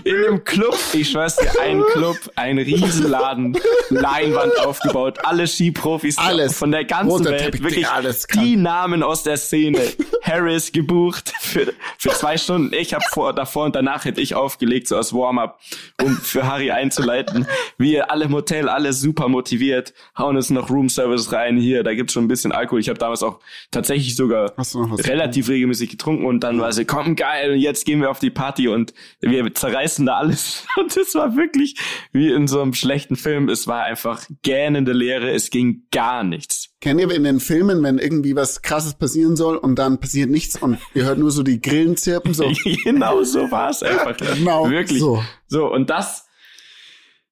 in 0.05 0.25
einem 0.25 0.45
Club, 0.45 0.77
ich 0.93 1.11
schwör's 1.11 1.37
dir, 1.37 1.51
ein 1.61 1.83
Club, 1.93 2.17
ein 2.37 2.59
Riesenladen, 2.59 3.57
Leinwand 3.91 4.59
aufgebaut, 4.59 5.19
alle 5.25 5.47
Skiprofis 5.47 6.19
Alles. 6.19 6.57
von 6.57 6.71
der 6.71 6.85
ganzen 6.85 7.11
Roter 7.11 7.31
Welt, 7.31 7.43
Teppich, 7.43 7.63
wirklich 7.63 7.89
alles 7.89 8.27
kann. 8.29 8.45
die 8.45 8.57
Namen 8.57 9.03
aus 9.03 9.23
der 9.23 9.37
Szene. 9.37 9.81
Harris 10.23 10.71
gebucht 10.73 11.33
für, 11.41 11.73
für 11.99 12.11
zwei 12.11 12.37
Stunden. 12.37 12.75
Ich 12.75 12.95
habe 12.95 13.05
vor, 13.11 13.33
davor 13.33 13.65
und 13.65 13.75
danach 13.75 14.05
hätte 14.05 14.21
ich 14.21 14.35
aufgelegt, 14.35 14.87
so 14.87 14.97
als 14.97 15.13
Warm-up, 15.13 15.59
um 16.03 16.17
für 16.17 16.47
Harry 16.47 16.71
einzuleiten. 16.71 17.47
Wir 17.79 18.11
alle 18.11 18.27
im 18.27 18.35
Hotel, 18.35 18.69
alle 18.69 18.93
super 18.93 19.29
motiviert, 19.29 19.95
hauen 20.17 20.37
uns 20.37 20.51
noch 20.51 20.71
Roomservice 20.71 21.33
rein 21.33 21.57
hier, 21.57 21.83
da 21.83 21.95
gibt's 21.95 22.13
schon 22.13 22.25
ein 22.25 22.29
bisschen 22.29 22.53
Alkohol. 22.53 22.81
Ich 22.81 22.89
habe 22.89 22.99
damals 22.99 23.23
auch 23.23 23.41
tatsächlich 23.71 24.15
sogar 24.15 24.53
relativ 24.59 25.49
regelmäßig 25.49 25.91
getrunken 25.91 26.27
und 26.27 26.41
dann 26.41 26.61
war 26.61 26.73
sie, 26.81 26.85
komm 26.87 27.17
geil, 27.17 27.55
jetzt 27.55 27.85
gehen 27.85 28.01
wir 28.01 28.11
auf 28.11 28.19
die 28.19 28.31
Party 28.31 28.69
und 28.69 28.93
wir 29.21 29.55
zerreißen 29.55 30.07
da 30.07 30.17
alles. 30.17 30.67
Und 30.77 30.97
es 30.97 31.15
war 31.15 31.37
wirklich 31.37 31.77
wie 32.13 32.33
in 32.33 32.49
so 32.49 32.61
einem 32.61 32.75
schlechten 32.75 33.17
Film. 33.17 33.49
Es 33.49 33.67
war 33.67 33.85
einfach 33.85 34.25
gähnende 34.43 34.93
Leere, 34.93 35.31
es 35.31 35.51
ging 35.51 35.87
gar 35.91 36.25
nichts. 36.25 36.71
Kennt 36.81 37.01
ihr 37.01 37.11
in 37.11 37.25
den 37.25 37.41
Filmen, 37.41 37.83
wenn 37.83 37.99
irgendwie 37.99 38.35
was 38.35 38.63
krasses 38.63 38.95
passieren 38.95 39.37
soll 39.37 39.57
und 39.57 39.79
dann 39.79 40.01
passiert 40.01 40.31
nichts 40.31 40.61
und 40.61 40.79
ihr 40.95 41.05
hört 41.05 41.19
nur 41.19 41.31
so 41.31 41.43
die 41.43 41.61
Grillen 41.61 41.97
zirpen, 41.97 42.33
so. 42.33 42.51
genau 42.85 43.23
so 43.23 43.51
war 43.51 43.71
es 43.71 43.83
einfach. 43.83 44.17
Genau 44.41 44.71
Wirklich. 44.71 45.01
so. 45.01 45.23
So, 45.47 45.71
und 45.71 45.91
das 45.91 46.27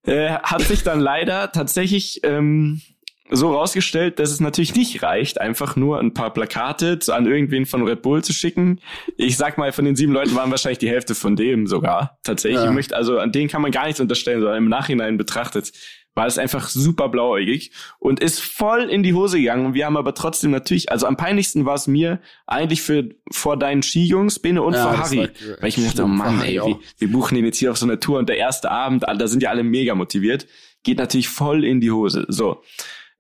äh, 0.02 0.30
hat 0.30 0.62
sich 0.62 0.82
dann 0.82 1.00
leider 1.00 1.52
tatsächlich 1.52 2.20
ähm, 2.24 2.82
so 3.30 3.52
rausgestellt, 3.54 4.18
dass 4.18 4.30
es 4.30 4.40
natürlich 4.40 4.74
nicht 4.74 5.02
reicht, 5.02 5.40
einfach 5.40 5.76
nur 5.76 5.98
ein 6.00 6.14
paar 6.14 6.32
Plakate 6.32 6.98
zu, 6.98 7.12
an 7.12 7.26
irgendwen 7.26 7.66
von 7.66 7.82
Red 7.86 8.02
Bull 8.02 8.24
zu 8.24 8.32
schicken. 8.32 8.80
Ich 9.16 9.36
sag 9.36 9.58
mal, 9.58 9.72
von 9.72 9.84
den 9.84 9.96
sieben 9.96 10.12
Leuten 10.12 10.34
waren 10.34 10.50
wahrscheinlich 10.50 10.78
die 10.78 10.88
Hälfte 10.88 11.14
von 11.14 11.36
dem 11.36 11.66
sogar. 11.66 12.18
Tatsächlich. 12.22 12.62
Ja. 12.62 12.68
Ich 12.68 12.74
möchte, 12.74 12.96
also 12.96 13.18
an 13.18 13.32
denen 13.32 13.48
kann 13.48 13.62
man 13.62 13.70
gar 13.70 13.86
nichts 13.86 14.00
unterstellen, 14.00 14.40
sondern 14.40 14.58
im 14.58 14.68
Nachhinein 14.68 15.16
betrachtet 15.18 15.72
war 16.14 16.26
es 16.26 16.36
einfach 16.36 16.68
super 16.68 17.08
blauäugig 17.10 17.70
und 18.00 18.18
ist 18.18 18.40
voll 18.40 18.90
in 18.90 19.04
die 19.04 19.14
Hose 19.14 19.38
gegangen. 19.38 19.66
Und 19.66 19.74
wir 19.74 19.86
haben 19.86 19.96
aber 19.96 20.14
trotzdem 20.14 20.50
natürlich, 20.50 20.90
also 20.90 21.06
am 21.06 21.16
peinlichsten 21.16 21.64
war 21.64 21.74
es 21.76 21.86
mir 21.86 22.18
eigentlich 22.44 22.82
für 22.82 23.10
vor 23.30 23.56
deinen 23.56 23.84
Skijungs, 23.84 24.40
Bene 24.40 24.62
und 24.62 24.72
Ja, 24.74 24.82
vor 24.82 24.98
Harry. 24.98 25.18
war- 25.18 25.28
Weil 25.60 25.68
ich 25.68 25.78
mir 25.78 25.86
dachte, 25.86 26.02
oh 26.02 26.08
Mann, 26.08 26.40
ey, 26.42 26.54
wir, 26.54 26.80
wir 26.98 27.12
buchen 27.12 27.36
den 27.36 27.44
jetzt 27.44 27.58
hier 27.58 27.70
auf 27.70 27.78
so 27.78 27.86
eine 27.86 28.00
Tour 28.00 28.18
und 28.18 28.28
der 28.28 28.36
erste 28.36 28.68
Abend, 28.68 29.04
da 29.06 29.28
sind 29.28 29.44
ja 29.44 29.50
alle 29.50 29.62
mega 29.62 29.94
motiviert. 29.94 30.48
Geht 30.82 30.98
natürlich 30.98 31.28
voll 31.28 31.64
in 31.64 31.80
die 31.80 31.92
Hose. 31.92 32.24
So. 32.28 32.62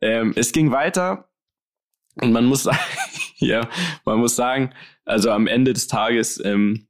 Ähm, 0.00 0.32
es 0.36 0.52
ging 0.52 0.70
weiter 0.70 1.28
und 2.20 2.32
man 2.32 2.44
muss 2.44 2.62
sagen, 2.64 2.78
ja, 3.36 3.68
man 4.04 4.18
muss 4.18 4.36
sagen, 4.36 4.72
also 5.04 5.30
am 5.30 5.46
Ende 5.46 5.72
des 5.72 5.86
Tages 5.86 6.42
ähm, 6.44 6.88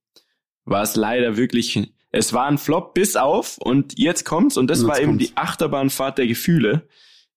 war 0.64 0.82
es 0.82 0.96
leider 0.96 1.36
wirklich, 1.36 1.92
es 2.10 2.32
war 2.32 2.46
ein 2.46 2.58
Flop 2.58 2.94
bis 2.94 3.16
auf 3.16 3.58
und 3.58 3.98
jetzt 3.98 4.24
kommt's 4.24 4.56
und 4.56 4.68
das 4.68 4.80
jetzt 4.80 4.88
war 4.88 4.98
eben 4.98 5.12
kommt's. 5.12 5.26
die 5.26 5.36
Achterbahnfahrt 5.36 6.18
der 6.18 6.26
Gefühle. 6.26 6.88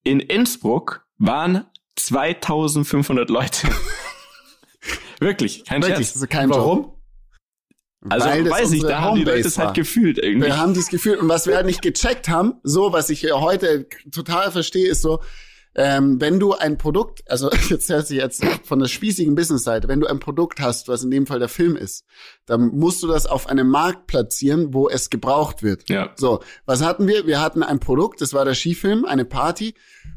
In 0.04 0.20
Innsbruck 0.20 1.06
waren 1.18 1.66
2500 1.96 3.30
Leute. 3.30 3.68
wirklich, 5.20 5.66
kein 5.66 5.82
Wirklich, 5.82 6.08
Scherz. 6.08 6.16
ist 6.16 6.30
kein 6.30 6.50
Job. 6.50 6.58
Warum? 6.58 7.02
Also 8.10 8.28
Weil 8.28 8.50
weiß 8.50 8.72
ich, 8.72 8.82
da 8.82 9.02
haben 9.02 9.18
die 9.18 9.24
Leute 9.24 9.48
es 9.48 9.60
halt 9.60 9.76
gefühlt 9.76 10.18
irgendwie. 10.18 10.48
Wir 10.48 10.58
haben 10.58 10.74
das 10.74 10.88
Gefühl, 10.88 11.18
und 11.18 11.30
was 11.30 11.46
wir 11.46 11.56
halt 11.56 11.68
nicht 11.68 11.84
gecheckt 11.84 12.30
haben, 12.30 12.56
so, 12.64 12.92
was 12.94 13.12
ich 13.12 13.22
ja 13.22 13.40
heute 13.40 13.88
total 14.12 14.52
verstehe, 14.52 14.90
ist 14.90 15.04
so, 15.04 15.22
ähm, 15.74 16.20
wenn 16.20 16.40
du 16.40 16.54
ein 16.54 16.78
Produkt, 16.78 17.24
also 17.30 17.50
jetzt 17.70 17.90
hört 17.90 18.08
sich 18.08 18.18
jetzt 18.18 18.44
von 18.64 18.80
der 18.80 18.88
spießigen 18.88 19.36
Business-Seite, 19.36 19.88
wenn 19.88 20.00
du 20.00 20.08
ein 20.08 20.20
Produkt 20.20 20.60
hast, 20.60 20.88
was 20.88 21.04
in 21.04 21.12
dem 21.12 21.26
Fall 21.26 21.40
der 21.40 21.50
Film 21.50 21.76
ist, 21.76 22.06
dann 22.46 22.78
musst 22.78 23.02
du 23.04 23.08
das 23.08 23.26
auf 23.26 23.48
einem 23.48 23.70
Markt 23.70 24.08
platzieren, 24.08 24.74
wo 24.74 24.90
es 24.90 25.10
gebraucht 25.10 25.64
wird. 25.64 25.90
Ja. 25.90 26.12
So, 26.16 26.42
was 26.66 26.84
hatten 26.84 27.08
wir? 27.08 27.26
Wir 27.26 27.42
hatten 27.42 27.64
ein 27.64 27.80
Produkt, 27.80 28.22
das 28.22 28.34
war 28.34 28.46
der 28.46 28.56
Skifilm, 28.56 29.06
eine 29.06 29.26
Party. 29.26 29.74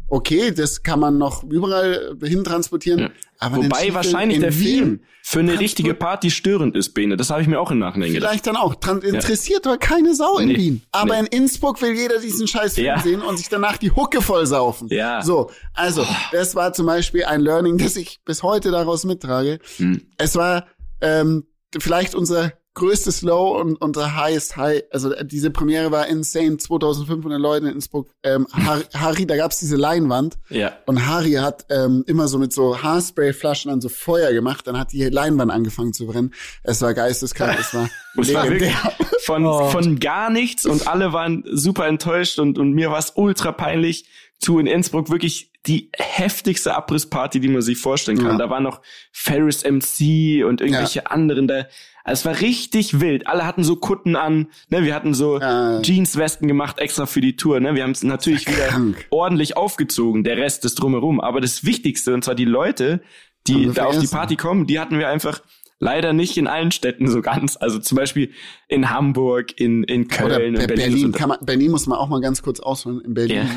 Okay, 0.08 0.52
das 0.52 0.82
kann 0.82 1.00
man 1.00 1.18
noch 1.18 1.42
überall 1.44 2.16
hin 2.22 2.44
transportieren. 2.44 2.98
Ja. 3.00 3.10
Aber 3.38 3.56
Wobei 3.56 3.92
wahrscheinlich 3.94 4.36
in 4.36 4.42
der 4.42 4.52
Film 4.52 5.00
für 5.22 5.40
eine 5.40 5.58
richtige 5.58 5.94
Party 5.94 6.30
störend 6.30 6.76
ist, 6.76 6.90
Bene. 6.94 7.16
Das 7.16 7.30
habe 7.30 7.40
ich 7.42 7.48
mir 7.48 7.58
auch 7.58 7.70
im 7.70 7.78
Nachhinein 7.78 8.12
gedacht. 8.12 8.30
Vielleicht 8.30 8.46
dann 8.46 8.56
auch. 8.56 8.74
Interessiert 9.02 9.66
doch 9.66 9.78
keine 9.78 10.14
Sau 10.14 10.38
in 10.38 10.48
Nee. 10.48 10.56
Wien. 10.56 10.82
Aber 10.92 11.14
Nee. 11.14 11.20
in 11.20 11.26
Innsbruck 11.42 11.80
will 11.82 11.94
jeder 11.94 12.18
diesen 12.20 12.46
scheiß 12.46 12.74
Film 12.74 12.86
Ja. 12.86 12.98
sehen 13.00 13.22
und 13.22 13.38
sich 13.38 13.48
danach 13.48 13.76
die 13.78 13.90
Hucke 13.90 14.20
voll 14.22 14.46
saufen. 14.46 14.88
Ja. 14.90 15.22
So, 15.22 15.50
also, 15.72 16.06
das 16.32 16.54
war 16.54 16.72
zum 16.74 16.86
Beispiel 16.86 17.24
ein 17.24 17.40
Learning, 17.40 17.78
das 17.78 17.96
ich 17.96 18.20
bis 18.24 18.42
heute 18.42 18.70
daraus 18.70 19.04
mittrage. 19.04 19.58
Hm. 19.78 20.02
Es 20.18 20.36
war 20.36 20.66
ähm, 21.00 21.44
vielleicht 21.78 22.14
unser 22.14 22.52
größtes 22.74 23.22
Low 23.22 23.58
und 23.60 23.80
unser 23.80 24.16
highest 24.16 24.56
high. 24.56 24.82
Also 24.90 25.14
diese 25.22 25.50
Premiere 25.50 25.90
war 25.92 26.06
insane. 26.08 26.56
2500 26.58 27.40
Leute 27.40 27.66
in 27.66 27.72
Innsbruck. 27.74 28.10
Ähm, 28.22 28.46
Har 28.52 28.82
Harry, 28.94 29.26
da 29.26 29.36
gab's 29.36 29.58
diese 29.58 29.76
Leinwand. 29.76 30.36
Ja. 30.50 30.72
Und 30.86 31.06
Harry 31.06 31.32
hat 31.34 31.66
ähm, 31.70 32.04
immer 32.06 32.26
so 32.28 32.38
mit 32.38 32.52
so 32.52 32.82
Haarspray-Flaschen 32.82 33.70
an 33.70 33.80
so 33.80 33.88
Feuer 33.88 34.32
gemacht. 34.32 34.66
Dann 34.66 34.78
hat 34.78 34.92
die 34.92 35.04
Leinwand 35.04 35.50
angefangen 35.52 35.92
zu 35.92 36.06
brennen. 36.06 36.34
Es 36.62 36.82
war 36.82 36.94
geisteskrank. 36.94 37.58
Es 37.58 37.72
war 37.74 37.88
Es 38.20 38.32
war 38.32 38.44
legendär. 38.44 38.68
wirklich 38.70 39.20
von, 39.24 39.44
Oh. 39.46 39.68
von 39.70 39.98
gar 39.98 40.30
nichts 40.30 40.66
und 40.66 40.86
alle 40.86 41.12
waren 41.12 41.42
super 41.50 41.86
enttäuscht 41.86 42.38
und, 42.38 42.58
und 42.58 42.72
mir 42.72 42.90
war 42.90 42.98
es 42.98 43.12
ultra 43.16 43.50
peinlich 43.52 44.06
zu 44.40 44.58
in 44.58 44.66
Innsbruck 44.66 45.10
wirklich 45.10 45.50
die 45.66 45.90
heftigste 45.96 46.74
Abrissparty, 46.76 47.40
die 47.40 47.48
man 47.48 47.62
sich 47.62 47.78
vorstellen 47.78 48.18
kann. 48.18 48.32
Ja. 48.32 48.38
Da 48.38 48.50
war 48.50 48.60
noch 48.60 48.82
Ferris 49.12 49.64
MC 49.64 50.44
und 50.44 50.60
irgendwelche 50.60 51.10
anderen 51.10 51.48
da. 51.48 51.64
Also 52.04 52.20
es 52.20 52.24
war 52.26 52.40
richtig 52.42 53.00
wild. 53.00 53.26
Alle 53.26 53.46
hatten 53.46 53.64
so 53.64 53.76
Kutten 53.76 54.14
an, 54.14 54.48
ne, 54.68 54.84
wir 54.84 54.94
hatten 54.94 55.14
so 55.14 55.40
Ja. 55.40 55.80
Jeanswesten 55.80 56.46
gemacht 56.48 56.78
extra 56.78 57.06
für 57.06 57.20
die 57.22 57.34
Tour, 57.36 57.60
ne? 57.60 57.74
Wir 57.74 57.82
haben 57.82 57.92
es 57.92 58.02
natürlich 58.02 58.46
wieder 58.46 58.66
krank. 58.68 59.06
ordentlich 59.10 59.56
aufgezogen, 59.56 60.22
der 60.22 60.36
Rest 60.36 60.64
ist 60.66 60.74
drumherum, 60.76 61.20
aber 61.20 61.40
das 61.40 61.64
wichtigste 61.64 62.12
und 62.14 62.22
zwar 62.22 62.34
die 62.34 62.44
Leute, 62.44 63.00
die 63.46 63.70
da 63.72 63.86
auf 63.86 63.98
die. 63.98 64.06
Party 64.06 64.36
kommen, 64.36 64.66
die 64.66 64.78
hatten 64.78 64.98
wir 64.98 65.08
einfach 65.08 65.40
leider 65.80 66.12
nicht 66.12 66.36
in 66.36 66.46
allen 66.46 66.70
Städten 66.72 67.08
so 67.10 67.20
ganz. 67.20 67.56
Also 67.58 67.78
zum 67.78 67.96
Beispiel 67.96 68.30
in 68.68 68.90
Hamburg, 68.90 69.58
in, 69.60 69.82
in 69.84 70.06
Köln, 70.08 70.26
Oder 70.26 70.44
in 70.44 70.54
Be- 70.54 70.66
Berlin. 70.66 70.76
Berlin, 70.92 71.12
kann 71.12 71.28
man, 71.30 71.38
Berlin 71.42 71.70
muss 71.70 71.86
man 71.86 71.98
auch 71.98 72.08
mal 72.08 72.20
ganz 72.20 72.42
kurz 72.42 72.60
ausholen. 72.60 73.00
In 73.00 73.14
Berlin 73.14 73.48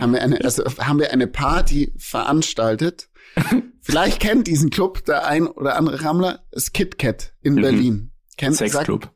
haben 0.00 0.12
wir 0.12 0.22
eine, 0.22 0.42
also 0.44 0.64
haben 0.78 0.98
wir 0.98 1.12
eine 1.12 1.26
Party 1.26 1.92
veranstaltet. 1.98 3.08
Vielleicht 3.82 4.20
kennt 4.20 4.46
diesen 4.46 4.70
Club 4.70 5.04
der 5.06 5.26
ein 5.26 5.46
oder 5.46 5.76
andere 5.76 6.04
Rammler, 6.04 6.44
das 6.52 6.72
Kit 6.72 6.98
Kat 6.98 7.32
in 7.42 7.54
Mhm. 7.54 7.60
Berlin. 7.62 8.12
Kennt 8.36 8.56
Sexclub. 8.56 9.10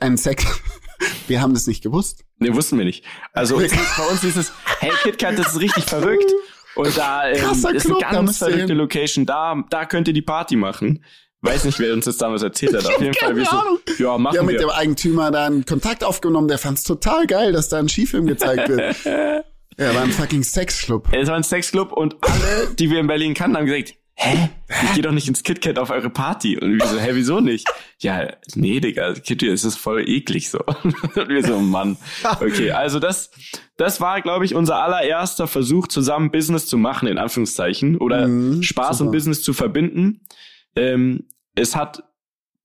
Ein 0.00 0.16
Sex. 0.16 0.44
Wir 1.28 1.42
haben 1.42 1.52
das 1.52 1.66
nicht 1.66 1.82
gewusst. 1.82 2.24
Nee, 2.38 2.54
wussten 2.54 2.78
wir 2.78 2.86
nicht. 2.86 3.04
Also 3.34 3.60
es 3.60 3.70
bei 3.72 4.04
uns 4.10 4.24
ist 4.24 4.36
es, 4.36 4.52
hey 4.80 4.90
KitKat, 5.02 5.38
das 5.38 5.48
ist 5.48 5.60
richtig 5.60 5.84
verrückt. 5.84 6.30
Und 6.74 6.96
da 6.96 7.28
ähm, 7.28 7.36
Krasser 7.36 7.74
ist 7.74 7.84
Club, 7.84 8.02
eine 8.02 8.16
ganz 8.16 8.38
verrückte 8.38 8.66
hin. 8.68 8.76
Location. 8.78 9.26
Da, 9.26 9.62
da 9.68 9.84
könnt 9.84 10.08
ihr 10.08 10.14
die 10.14 10.22
Party 10.22 10.56
machen. 10.56 11.04
Weiß 11.42 11.64
nicht, 11.64 11.78
wer 11.80 11.92
uns 11.92 12.06
das 12.06 12.16
damals 12.16 12.42
erzählt 12.42 12.74
hat. 12.74 12.86
Auf 12.86 12.98
jeden 13.00 13.12
Fall, 13.14 13.36
wir 13.36 13.44
so, 13.44 13.78
ja, 14.02 14.16
machen 14.16 14.34
Wir 14.34 14.40
haben 14.40 14.46
mit 14.46 14.54
wir. 14.54 14.60
dem 14.60 14.70
Eigentümer 14.70 15.30
da 15.30 15.44
einen 15.46 15.66
Kontakt 15.66 16.02
aufgenommen, 16.02 16.48
der 16.48 16.56
fand's 16.58 16.82
total 16.82 17.26
geil, 17.26 17.52
dass 17.52 17.68
da 17.68 17.78
ein 17.78 17.88
Skifilm 17.90 18.26
gezeigt 18.26 18.68
wird. 18.70 18.96
Ja, 19.78 19.94
war 19.94 20.02
ein 20.02 20.10
fucking 20.12 20.42
Sexclub. 20.42 21.08
Es 21.12 21.28
war 21.28 21.36
ein 21.36 21.42
Sexclub 21.42 21.92
und 21.92 22.16
alle, 22.22 22.74
die 22.78 22.90
wir 22.90 23.00
in 23.00 23.06
Berlin 23.06 23.34
kannten, 23.34 23.56
haben 23.56 23.66
gesagt, 23.66 23.94
hä? 24.14 24.48
Ich 24.84 24.94
geh 24.94 25.02
doch 25.02 25.12
nicht 25.12 25.28
ins 25.28 25.42
KitKat 25.42 25.78
auf 25.78 25.90
eure 25.90 26.10
Party. 26.10 26.58
Und 26.58 26.80
wir 26.80 26.86
so, 26.86 26.98
hä, 26.98 27.10
wieso 27.12 27.40
nicht? 27.40 27.68
Ja, 28.00 28.28
nee, 28.54 28.80
Digga, 28.80 29.12
KitKat 29.12 29.50
ist 29.50 29.64
das 29.64 29.76
voll 29.76 30.08
eklig 30.08 30.50
so. 30.50 30.58
Und 31.14 31.28
wir 31.28 31.44
so, 31.44 31.60
Mann. 31.60 31.98
Okay, 32.40 32.70
also 32.72 32.98
das, 32.98 33.30
das 33.76 34.00
war, 34.00 34.22
glaube 34.22 34.44
ich, 34.46 34.54
unser 34.54 34.82
allererster 34.82 35.46
Versuch, 35.46 35.86
zusammen 35.86 36.30
Business 36.30 36.66
zu 36.66 36.78
machen, 36.78 37.06
in 37.08 37.18
Anführungszeichen. 37.18 37.98
Oder 37.98 38.26
Mhm, 38.26 38.62
Spaß 38.62 39.00
und 39.02 39.06
super. 39.08 39.16
Business 39.16 39.42
zu 39.42 39.52
verbinden. 39.52 40.22
Ähm, 40.74 41.28
es 41.54 41.76
hat 41.76 42.02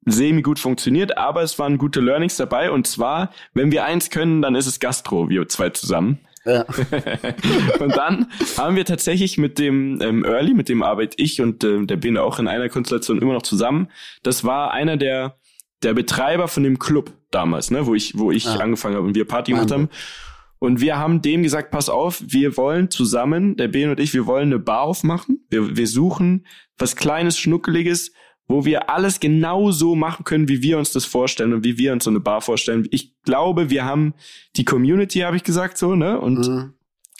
semi 0.05 0.41
gut 0.41 0.57
funktioniert, 0.57 1.17
aber 1.17 1.43
es 1.43 1.59
waren 1.59 1.77
gute 1.77 1.99
Learnings 1.99 2.37
dabei. 2.37 2.71
Und 2.71 2.87
zwar, 2.87 3.31
wenn 3.53 3.71
wir 3.71 3.83
eins 3.85 4.09
können, 4.09 4.41
dann 4.41 4.55
ist 4.55 4.65
es 4.65 4.79
Gastro, 4.79 5.29
wir 5.29 5.47
zwei 5.49 5.69
zusammen. 5.69 6.19
Ja. 6.45 6.65
und 7.79 7.95
dann 7.95 8.27
haben 8.57 8.75
wir 8.75 8.85
tatsächlich 8.85 9.37
mit 9.37 9.59
dem 9.59 9.99
ähm, 10.01 10.25
Early, 10.25 10.53
mit 10.53 10.69
dem 10.69 10.81
arbeite 10.83 11.15
ich 11.17 11.41
und 11.41 11.63
ähm, 11.63 11.87
der 11.87 11.97
bin 11.97 12.17
auch 12.17 12.39
in 12.39 12.47
einer 12.47 12.69
Konstellation 12.69 13.21
immer 13.21 13.33
noch 13.33 13.43
zusammen. 13.43 13.89
Das 14.23 14.43
war 14.43 14.71
einer 14.71 14.97
der 14.97 15.37
der 15.83 15.93
Betreiber 15.95 16.47
von 16.47 16.63
dem 16.63 16.77
Club 16.77 17.11
damals, 17.31 17.71
ne, 17.71 17.85
wo 17.87 17.95
ich 17.95 18.17
wo 18.17 18.31
ich 18.31 18.47
Ah. 18.47 18.55
angefangen 18.57 18.95
habe 18.95 19.05
und 19.07 19.15
wir 19.15 19.25
Party 19.25 19.51
gemacht 19.51 19.71
haben. 19.71 19.89
Und 20.59 20.79
wir 20.79 20.99
haben 20.99 21.23
dem 21.23 21.41
gesagt, 21.41 21.71
pass 21.71 21.89
auf, 21.89 22.21
wir 22.23 22.55
wollen 22.55 22.91
zusammen, 22.91 23.55
der 23.57 23.67
Ben 23.67 23.89
und 23.89 23.99
ich, 23.99 24.13
wir 24.13 24.27
wollen 24.27 24.49
eine 24.49 24.59
Bar 24.59 24.81
aufmachen. 24.81 25.43
Wir, 25.49 25.75
wir 25.75 25.87
suchen 25.87 26.45
was 26.77 26.95
Kleines, 26.95 27.39
Schnuckeliges, 27.39 28.11
wo 28.51 28.65
wir 28.65 28.89
alles 28.89 29.19
genau 29.19 29.71
so 29.71 29.95
machen 29.95 30.23
können, 30.25 30.47
wie 30.49 30.61
wir 30.61 30.77
uns 30.77 30.91
das 30.91 31.05
vorstellen 31.05 31.53
und 31.53 31.63
wie 31.63 31.77
wir 31.77 31.93
uns 31.93 32.03
so 32.03 32.09
eine 32.09 32.19
Bar 32.19 32.41
vorstellen. 32.41 32.87
Ich 32.91 33.13
glaube, 33.23 33.69
wir 33.69 33.85
haben 33.85 34.13
die 34.55 34.65
Community, 34.65 35.19
habe 35.19 35.37
ich 35.37 35.43
gesagt, 35.43 35.77
so, 35.77 35.95
ne? 35.95 36.19
Und 36.19 36.47
Mhm. 36.47 36.73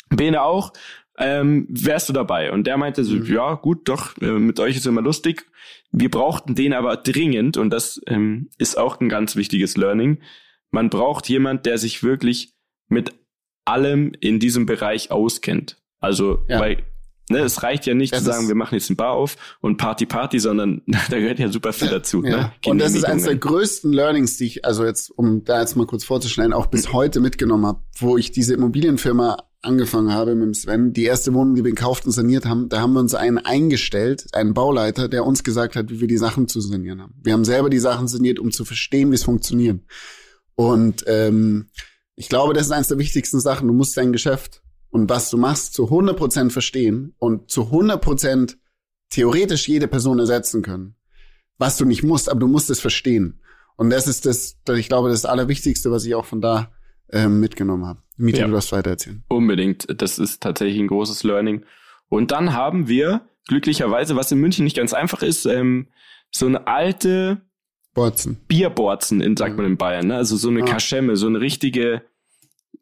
Bene 0.09 0.41
auch, 0.41 0.73
ähm, 1.17 1.67
wärst 1.69 2.09
du 2.09 2.13
dabei? 2.13 2.51
Und 2.51 2.67
der 2.67 2.77
meinte 2.77 3.03
so, 3.03 3.15
Mhm. 3.15 3.25
ja, 3.33 3.53
gut, 3.53 3.87
doch, 3.87 4.17
äh, 4.21 4.31
mit 4.31 4.59
euch 4.59 4.75
ist 4.75 4.85
immer 4.87 5.01
lustig. 5.01 5.45
Wir 5.91 6.09
brauchten 6.09 6.55
den 6.55 6.73
aber 6.73 6.97
dringend 6.97 7.57
und 7.57 7.69
das 7.69 8.01
ähm, 8.07 8.49
ist 8.57 8.77
auch 8.77 8.99
ein 8.99 9.09
ganz 9.09 9.35
wichtiges 9.35 9.77
Learning. 9.77 10.19
Man 10.71 10.89
braucht 10.89 11.29
jemand, 11.29 11.65
der 11.65 11.77
sich 11.77 12.01
wirklich 12.03 12.53
mit 12.87 13.13
allem 13.65 14.13
in 14.19 14.39
diesem 14.39 14.65
Bereich 14.65 15.11
auskennt. 15.11 15.77
Also, 15.99 16.39
Ja. 16.47 16.59
weil 16.59 16.77
ne, 17.31 17.39
es 17.39 17.63
reicht 17.63 17.85
ja 17.85 17.93
nicht 17.93 18.13
Das 18.13 18.19
zu 18.19 18.25
sagen, 18.25 18.47
wir 18.47 18.55
machen 18.55 18.75
jetzt 18.75 18.89
ein 18.89 18.95
Bar 18.95 19.13
auf 19.13 19.35
und 19.61 19.77
Party 19.77 20.05
Party, 20.05 20.39
sondern 20.39 20.81
da 21.09 21.19
gehört 21.19 21.39
ja 21.39 21.49
super 21.49 21.73
viel 21.73 21.89
dazu. 21.89 22.23
Ja. 22.23 22.37
Ne? 22.37 22.51
Und 22.65 22.79
das 22.79 22.93
ist 22.93 23.05
eines 23.05 23.23
der 23.23 23.35
größten 23.35 23.91
Learnings, 23.91 24.37
die 24.37 24.45
ich, 24.45 24.65
also 24.65 24.85
jetzt, 24.85 25.09
um 25.09 25.43
da 25.43 25.59
jetzt 25.59 25.75
mal 25.75 25.85
kurz 25.85 26.03
vorzustellen, 26.03 26.53
auch 26.53 26.67
bis 26.67 26.93
heute 26.93 27.19
mitgenommen 27.19 27.65
habe, 27.65 27.81
wo 27.97 28.17
ich 28.17 28.31
diese 28.31 28.53
Immobilienfirma 28.53 29.37
angefangen 29.61 30.13
habe 30.13 30.35
mit 30.35 30.45
dem 30.45 30.53
Sven. 30.53 30.93
Die 30.93 31.03
erste 31.03 31.33
Wohnung, 31.33 31.55
die 31.55 31.63
wir 31.63 31.71
gekauft 31.71 32.05
und 32.05 32.11
saniert 32.11 32.45
haben, 32.45 32.69
da 32.69 32.81
haben 32.81 32.93
wir 32.93 32.99
uns 32.99 33.13
einen 33.13 33.37
eingestellt, 33.37 34.27
einen 34.33 34.53
Bauleiter, 34.53 35.07
der 35.07 35.25
uns 35.25 35.43
gesagt 35.43 35.75
hat, 35.75 35.89
wie 35.89 35.99
wir 35.99 36.07
die 36.07 36.17
Sachen 36.17 36.47
zu 36.47 36.61
sanieren 36.61 37.01
haben. 37.01 37.13
Wir 37.23 37.33
haben 37.33 37.45
selber 37.45 37.69
die 37.69 37.79
Sachen 37.79 38.07
saniert, 38.07 38.39
um 38.39 38.51
zu 38.51 38.65
verstehen, 38.65 39.11
wie 39.11 39.15
es 39.15 39.23
funktioniert. 39.23 39.81
Und 40.55 41.03
ähm, 41.07 41.67
ich 42.15 42.29
glaube, 42.29 42.53
das 42.53 42.65
ist 42.67 42.71
eines 42.71 42.87
der 42.87 42.97
wichtigsten 42.97 43.39
Sachen. 43.39 43.67
Du 43.67 43.73
musst 43.73 43.97
dein 43.97 44.11
Geschäft 44.11 44.60
und 44.91 45.09
was 45.09 45.29
du 45.29 45.37
machst 45.37 45.73
zu 45.73 45.85
100% 45.89 46.51
verstehen 46.51 47.15
und 47.17 47.49
zu 47.49 47.63
100% 47.71 48.57
theoretisch 49.09 49.67
jede 49.67 49.87
Person 49.87 50.19
ersetzen 50.19 50.61
können. 50.61 50.95
Was 51.57 51.77
du 51.77 51.85
nicht 51.85 52.03
musst, 52.03 52.29
aber 52.29 52.39
du 52.39 52.47
musst 52.47 52.69
es 52.69 52.79
verstehen. 52.79 53.39
Und 53.77 53.89
das 53.89 54.07
ist 54.07 54.25
das, 54.25 54.57
ich 54.77 54.87
glaube, 54.87 55.09
das 55.09 55.25
Allerwichtigste, 55.25 55.91
was 55.91 56.05
ich 56.05 56.13
auch 56.15 56.25
von 56.25 56.41
da 56.41 56.71
ähm, 57.11 57.39
mitgenommen 57.39 57.85
habe. 57.85 57.99
Miete, 58.17 58.39
Ja. 58.41 58.47
du 58.47 58.53
darfst 58.53 58.71
weitererzählen. 58.71 59.23
Unbedingt. 59.27 59.87
Das 60.01 60.19
ist 60.19 60.41
tatsächlich 60.41 60.79
ein 60.79 60.87
großes 60.87 61.23
Learning. 61.23 61.65
Und 62.09 62.31
dann 62.31 62.53
haben 62.53 62.87
wir 62.87 63.21
glücklicherweise, 63.47 64.15
was 64.15 64.31
in 64.31 64.39
München 64.39 64.63
nicht 64.63 64.77
ganz 64.77 64.93
einfach 64.93 65.21
ist, 65.23 65.45
ähm, 65.45 65.87
so 66.31 66.45
eine 66.45 66.67
alte 66.67 67.41
Borzen. 67.93 68.37
Bierborzen, 68.47 69.19
in, 69.21 69.35
sagt 69.35 69.57
man 69.57 69.65
in 69.65 69.77
Bayern, 69.77 70.07
ne? 70.07 70.15
also 70.15 70.37
so 70.37 70.49
eine 70.49 70.59
Ja. 70.59 70.65
Kaschemme, 70.65 71.15
so 71.17 71.27
eine 71.27 71.41
richtige 71.41 72.03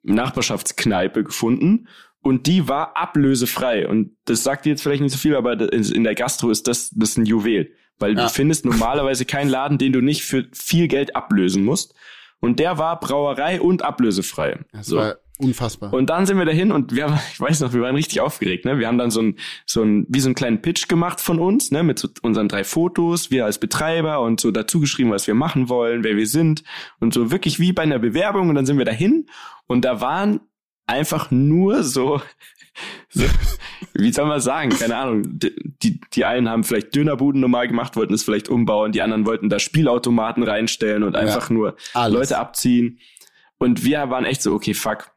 Nachbarschaftskneipe 0.03 1.23
gefunden. 1.23 1.87
Und 2.21 2.47
die 2.47 2.67
war 2.67 2.97
ablösefrei. 2.97 3.87
Und 3.87 4.15
das 4.25 4.43
sagt 4.43 4.65
dir 4.65 4.71
jetzt 4.71 4.81
vielleicht 4.81 5.01
nicht 5.01 5.13
so 5.13 5.17
viel, 5.17 5.35
aber 5.35 5.53
in 5.71 6.03
der 6.03 6.15
Gastro 6.15 6.49
ist 6.49 6.67
das, 6.67 6.89
das 6.91 7.11
ist 7.11 7.17
ein 7.17 7.25
Juwel. 7.25 7.71
Weil 7.97 8.15
Ja. 8.17 8.23
du 8.23 8.29
findest 8.29 8.65
normalerweise 8.65 9.25
keinen 9.25 9.49
Laden, 9.49 9.77
den 9.77 9.93
du 9.93 10.01
nicht 10.01 10.23
für 10.23 10.45
viel 10.53 10.87
Geld 10.87 11.15
ablösen 11.15 11.63
musst. 11.63 11.93
Und 12.41 12.59
der 12.59 12.77
war 12.77 12.99
Brauerei 12.99 13.59
und 13.61 13.83
ablösefrei. 13.83 14.59
Das 14.71 14.87
So. 14.87 14.97
war 14.97 15.17
unfassbar. 15.39 15.93
Und 15.93 16.09
dann 16.09 16.25
sind 16.25 16.37
wir 16.37 16.45
dahin 16.45 16.71
und 16.71 16.93
wir 16.93 17.05
haben, 17.05 17.19
ich 17.31 17.39
weiß 17.39 17.61
noch, 17.61 17.73
wir 17.73 17.81
waren 17.81 17.95
richtig 17.95 18.21
aufgeregt, 18.21 18.65
ne? 18.65 18.77
Wir 18.77 18.87
haben 18.87 18.97
dann 18.97 19.09
so 19.11 19.21
ein, 19.21 19.37
so 19.65 19.81
ein, 19.81 20.05
wie 20.09 20.19
so 20.19 20.27
einen 20.27 20.35
kleinen 20.35 20.61
Pitch 20.61 20.87
gemacht 20.87 21.21
von 21.21 21.39
uns, 21.39 21.71
ne? 21.71 21.83
Mit 21.83 21.99
so 21.99 22.07
unseren 22.21 22.47
drei 22.47 22.63
Fotos, 22.63 23.31
wir 23.31 23.45
als 23.45 23.57
Betreiber 23.57 24.21
und 24.21 24.39
so 24.39 24.51
dazu 24.51 24.79
geschrieben, 24.79 25.11
was 25.11 25.27
wir 25.27 25.35
machen 25.35 25.69
wollen, 25.69 26.03
wer 26.03 26.15
wir 26.15 26.27
sind 26.27 26.63
und 26.99 27.13
so 27.13 27.31
wirklich 27.31 27.59
wie 27.59 27.73
bei 27.73 27.83
einer 27.83 27.99
Bewerbung 27.99 28.49
und 28.49 28.55
dann 28.55 28.65
sind 28.65 28.77
wir 28.77 28.85
dahin 28.85 29.27
und 29.67 29.85
da 29.85 30.01
waren 30.01 30.41
einfach 30.87 31.31
nur 31.31 31.83
so, 31.83 32.21
so 33.09 33.23
wie 33.93 34.11
soll 34.11 34.25
man 34.25 34.41
sagen, 34.41 34.71
keine 34.71 34.97
Ahnung, 34.97 35.23
die, 35.25 36.01
die, 36.13 36.25
einen 36.25 36.49
haben 36.49 36.63
vielleicht 36.63 36.95
Dönerbuden 36.95 37.41
normal 37.41 37.67
gemacht, 37.67 37.95
wollten 37.95 38.13
es 38.13 38.23
vielleicht 38.23 38.49
umbauen, 38.49 38.91
die 38.91 39.01
anderen 39.01 39.25
wollten 39.25 39.49
da 39.49 39.59
Spielautomaten 39.59 40.43
reinstellen 40.43 41.03
und 41.03 41.15
einfach 41.15 41.49
nur 41.49 41.75
Alles. 41.93 42.13
Leute 42.13 42.37
abziehen. 42.39 42.99
Und 43.57 43.83
wir 43.83 44.09
waren 44.09 44.25
echt 44.25 44.41
so, 44.41 44.53
okay, 44.53 44.73
fuck. 44.73 45.11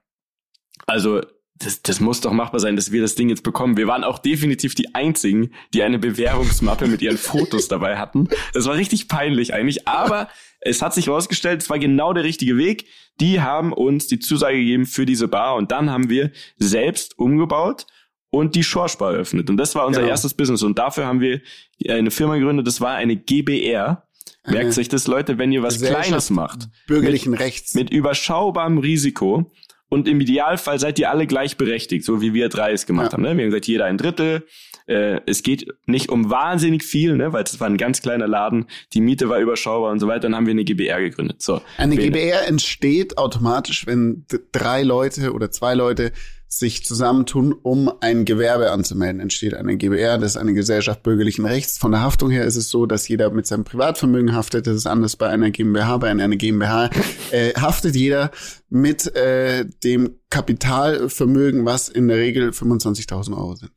Also, 0.86 1.20
das, 1.54 1.82
das 1.82 2.00
muss 2.00 2.20
doch 2.20 2.32
machbar 2.32 2.58
sein, 2.60 2.74
dass 2.76 2.90
wir 2.90 3.02
das 3.02 3.14
Ding 3.14 3.28
jetzt 3.28 3.42
bekommen. 3.44 3.76
Wir 3.76 3.86
waren 3.86 4.02
auch 4.02 4.18
definitiv 4.18 4.74
die 4.74 4.94
einzigen, 4.94 5.52
die 5.74 5.82
eine 5.82 5.98
Bewerbungsmappe 5.98 6.88
mit 6.88 7.02
ihren 7.02 7.18
Fotos 7.18 7.68
dabei 7.68 7.98
hatten. 7.98 8.28
Das 8.52 8.66
war 8.66 8.74
richtig 8.74 9.06
peinlich 9.06 9.54
eigentlich, 9.54 9.86
aber 9.86 10.28
es 10.60 10.82
hat 10.82 10.92
sich 10.94 11.06
herausgestellt, 11.06 11.62
es 11.62 11.70
war 11.70 11.78
genau 11.78 12.12
der 12.14 12.24
richtige 12.24 12.56
Weg. 12.56 12.86
Die 13.20 13.40
haben 13.40 13.72
uns 13.72 14.06
die 14.08 14.18
Zusage 14.18 14.56
gegeben 14.56 14.86
für 14.86 15.06
diese 15.06 15.28
Bar 15.28 15.54
und 15.56 15.70
dann 15.70 15.90
haben 15.90 16.08
wir 16.08 16.32
selbst 16.56 17.16
umgebaut 17.18 17.86
und 18.30 18.54
die 18.56 18.64
Schorspar 18.64 19.12
eröffnet. 19.12 19.48
Und 19.50 19.56
das 19.58 19.74
war 19.74 19.86
unser 19.86 20.00
Genau. 20.00 20.10
erstes 20.10 20.34
Business. 20.34 20.62
Und 20.62 20.78
dafür 20.78 21.06
haben 21.06 21.20
wir 21.20 21.42
eine 21.88 22.10
Firma 22.10 22.36
gegründet, 22.38 22.66
das 22.66 22.80
war 22.80 22.94
eine 22.94 23.14
GBR. 23.16 24.08
Merkt 24.46 24.72
sich 24.72 24.88
das, 24.88 25.06
Leute, 25.06 25.38
wenn 25.38 25.52
ihr 25.52 25.62
was 25.62 25.80
Kleines 25.80 26.30
macht 26.30 26.68
Bürgerlichen 26.88 27.34
Rechts. 27.34 27.74
mit 27.74 27.90
überschaubarem 27.90 28.78
Risiko 28.78 29.52
und 29.92 30.08
im 30.08 30.22
Idealfall 30.22 30.78
seid 30.78 30.98
ihr 30.98 31.10
alle 31.10 31.26
gleichberechtigt, 31.26 32.02
so 32.06 32.22
wie 32.22 32.32
wir 32.32 32.48
drei 32.48 32.72
es 32.72 32.86
gemacht 32.86 33.08
Ja. 33.08 33.12
haben. 33.12 33.22
Ne? 33.24 33.36
Wir 33.36 33.44
haben 33.44 33.50
gesagt, 33.50 33.66
jeder 33.66 33.84
ein 33.84 33.98
Drittel. 33.98 34.46
Äh, 34.86 35.20
es 35.26 35.42
geht 35.42 35.68
nicht 35.84 36.08
um 36.08 36.30
wahnsinnig 36.30 36.82
viel, 36.82 37.14
ne? 37.14 37.34
weil 37.34 37.44
es 37.44 37.60
war 37.60 37.68
ein 37.68 37.76
ganz 37.76 38.00
kleiner 38.00 38.26
Laden, 38.26 38.64
die 38.94 39.02
Miete 39.02 39.28
war 39.28 39.38
überschaubar 39.38 39.92
und 39.92 40.00
so 40.00 40.08
weiter. 40.08 40.20
Dann 40.20 40.34
haben 40.34 40.46
wir 40.46 40.52
eine 40.52 40.64
GBR 40.64 41.00
gegründet. 41.02 41.42
So, 41.42 41.60
Eine 41.76 41.96
Bene. 41.96 42.10
GBR 42.10 42.48
entsteht 42.48 43.18
automatisch, 43.18 43.86
wenn 43.86 44.24
drei 44.52 44.82
Leute 44.82 45.34
oder 45.34 45.50
zwei 45.50 45.74
Leute 45.74 46.12
sich 46.54 46.84
zusammentun, 46.84 47.54
um 47.54 47.90
ein 48.00 48.26
Gewerbe 48.26 48.72
anzumelden. 48.72 49.20
Entsteht 49.22 49.54
eine 49.54 49.78
GBR, 49.78 50.18
das 50.18 50.32
ist 50.32 50.36
eine 50.36 50.52
Gesellschaft 50.52 51.02
bürgerlichen 51.02 51.46
Rechts. 51.46 51.78
Von 51.78 51.92
der 51.92 52.02
Haftung 52.02 52.30
her 52.30 52.44
ist 52.44 52.56
es 52.56 52.68
so, 52.68 52.84
dass 52.84 53.08
jeder 53.08 53.30
mit 53.30 53.46
seinem 53.46 53.64
Privatvermögen 53.64 54.34
haftet. 54.34 54.66
Das 54.66 54.76
ist 54.76 54.86
anders 54.86 55.16
bei 55.16 55.28
einer 55.30 55.50
GmbH. 55.50 55.96
Bei 55.96 56.10
einer 56.10 56.28
GmbH 56.28 56.90
äh, 57.30 57.54
haftet 57.54 57.96
jeder 57.96 58.30
mit 58.68 59.16
äh, 59.16 59.64
dem 59.82 60.18
Kapitalvermögen, 60.28 61.64
was 61.64 61.88
in 61.88 62.06
der 62.08 62.18
Regel 62.18 62.50
25.000 62.50 63.30
Euro 63.34 63.54
sind. 63.54 63.72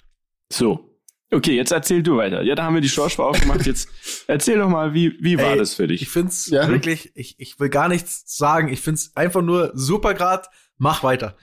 So. 0.51 0.91
Okay, 1.31 1.55
jetzt 1.55 1.71
erzähl 1.71 2.03
du 2.03 2.17
weiter. 2.17 2.41
Ja, 2.43 2.55
da 2.55 2.63
haben 2.65 2.75
wir 2.75 2.81
die 2.81 2.89
Schorschbar 2.89 3.27
aufgemacht. 3.27 3.65
Jetzt 3.65 3.87
erzähl 4.27 4.57
doch 4.57 4.69
mal, 4.69 4.93
wie, 4.93 5.13
wie 5.21 5.37
war 5.37 5.53
Ey, 5.53 5.57
das 5.57 5.73
für 5.75 5.87
dich? 5.87 6.01
Ich 6.01 6.09
find's 6.09 6.47
Ja. 6.47 6.67
wirklich, 6.67 7.11
ich, 7.15 7.35
ich 7.39 7.57
will 7.57 7.69
gar 7.69 7.87
nichts 7.87 8.23
sagen. 8.37 8.67
Ich 8.67 8.81
find's 8.81 9.11
einfach 9.15 9.41
nur 9.41 9.71
super 9.75 10.13
grad. 10.13 10.49
Mach 10.77 11.03
weiter. 11.03 11.37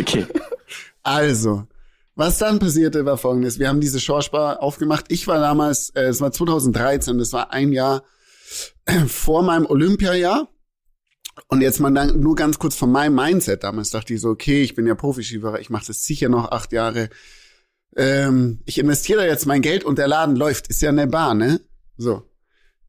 Okay. 0.00 0.24
Also, 1.08 1.66
was 2.16 2.36
dann 2.36 2.58
passierte, 2.58 3.06
war 3.06 3.16
folgendes. 3.16 3.58
Wir 3.58 3.70
haben 3.70 3.80
diese 3.80 3.98
Schorspar 3.98 4.62
aufgemacht. 4.62 5.06
Ich 5.08 5.26
war 5.26 5.40
damals, 5.40 5.88
äh, 5.94 6.02
es 6.02 6.20
war 6.20 6.32
2013, 6.32 7.16
das 7.16 7.32
war 7.32 7.50
ein 7.50 7.72
Jahr 7.72 8.04
äh, 8.84 9.06
vor 9.06 9.42
meinem 9.42 9.64
Olympiajahr. 9.64 10.48
Und 11.48 11.62
jetzt 11.62 11.80
mal 11.80 11.90
dann 11.94 12.20
nur 12.20 12.34
ganz 12.34 12.58
kurz 12.58 12.74
von 12.74 12.92
meinem 12.92 13.14
Mindset 13.14 13.64
damals 13.64 13.88
dachte 13.88 14.12
ich 14.12 14.20
so, 14.20 14.28
okay, 14.28 14.62
ich 14.62 14.74
bin 14.74 14.86
ja 14.86 14.94
Profiskifahrer, 14.94 15.60
ich 15.60 15.70
mache 15.70 15.86
das 15.86 16.02
sicher 16.02 16.28
noch 16.28 16.50
acht 16.50 16.72
Jahre. 16.72 17.08
Ähm, 17.96 18.60
ich 18.66 18.78
investiere 18.78 19.26
jetzt 19.26 19.46
mein 19.46 19.62
Geld 19.62 19.82
und 19.84 19.96
der 19.96 20.08
Laden 20.08 20.36
läuft. 20.36 20.68
Ist 20.68 20.82
ja 20.82 20.90
eine 20.90 21.06
Bar, 21.06 21.32
ne? 21.34 21.62
So. 21.96 22.27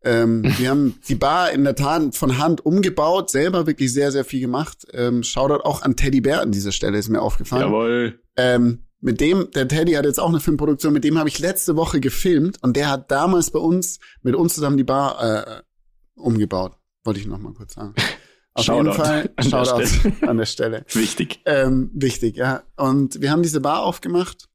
Ähm, 0.04 0.43
wir 0.58 0.70
haben 0.70 1.00
die 1.08 1.16
Bar 1.16 1.52
in 1.52 1.64
der 1.64 1.76
Tat 1.76 2.16
von 2.16 2.38
Hand 2.38 2.66
umgebaut, 2.66 3.30
selber 3.30 3.68
wirklich 3.68 3.93
sehr, 3.93 4.12
sehr 4.12 4.26
viel 4.26 4.41
gemacht. 4.41 4.86
Ähm, 4.93 5.24
Shoutout 5.24 5.64
auch 5.64 5.82
an 5.82 5.95
Teddy 5.95 6.22
Bär 6.22 6.41
an 6.41 6.52
dieser 6.52 6.72
Stelle, 6.72 6.97
ist 6.97 7.10
mir 7.10 7.22
aufgefallen. 7.22 7.64
Jawohl. 7.64 8.20
Ähm, 8.38 8.86
mit 9.02 9.22
dem, 9.22 9.50
der 9.52 9.68
Teddy 9.68 9.93
hat 9.93 10.06
jetzt 10.06 10.20
auch 10.20 10.30
eine 10.30 10.41
Filmproduktion, 10.41 10.91
mit 10.91 11.04
dem 11.04 11.18
habe 11.18 11.30
ich 11.30 11.39
letzte 11.39 11.76
Woche 11.76 12.00
gefilmt 12.00 12.62
und 12.62 12.76
der 12.76 12.89
hat 12.89 13.12
damals 13.12 13.52
bei 13.52 13.60
uns, 13.60 14.00
mit 14.22 14.36
uns 14.36 14.56
zusammen 14.56 14.78
die 14.78 14.84
Bar 14.84 15.24
äh, 15.24 15.62
umgebaut. 16.16 16.78
Wollte 17.04 17.20
ich 17.20 17.28
noch 17.28 17.39
mal 17.39 17.54
kurz 17.54 17.76
sagen. 17.76 17.93
Auf 18.54 18.68
jeden 18.68 18.86
Shoutout 18.86 18.97
Fall, 18.97 19.30
an 19.38 19.50
der 19.50 19.66
Shoutout 19.66 19.86
Stelle. 19.86 20.30
an 20.30 20.38
der 20.38 20.45
Stelle. 20.45 20.86
Wichtig. 20.91 21.41
Ähm, 21.45 21.91
wichtig, 21.93 22.36
ja. 22.36 22.64
Und 22.76 23.22
wir 23.22 23.32
haben 23.32 23.43
diese 23.43 23.62
Bar 23.62 23.84
aufgemacht. 23.84 24.49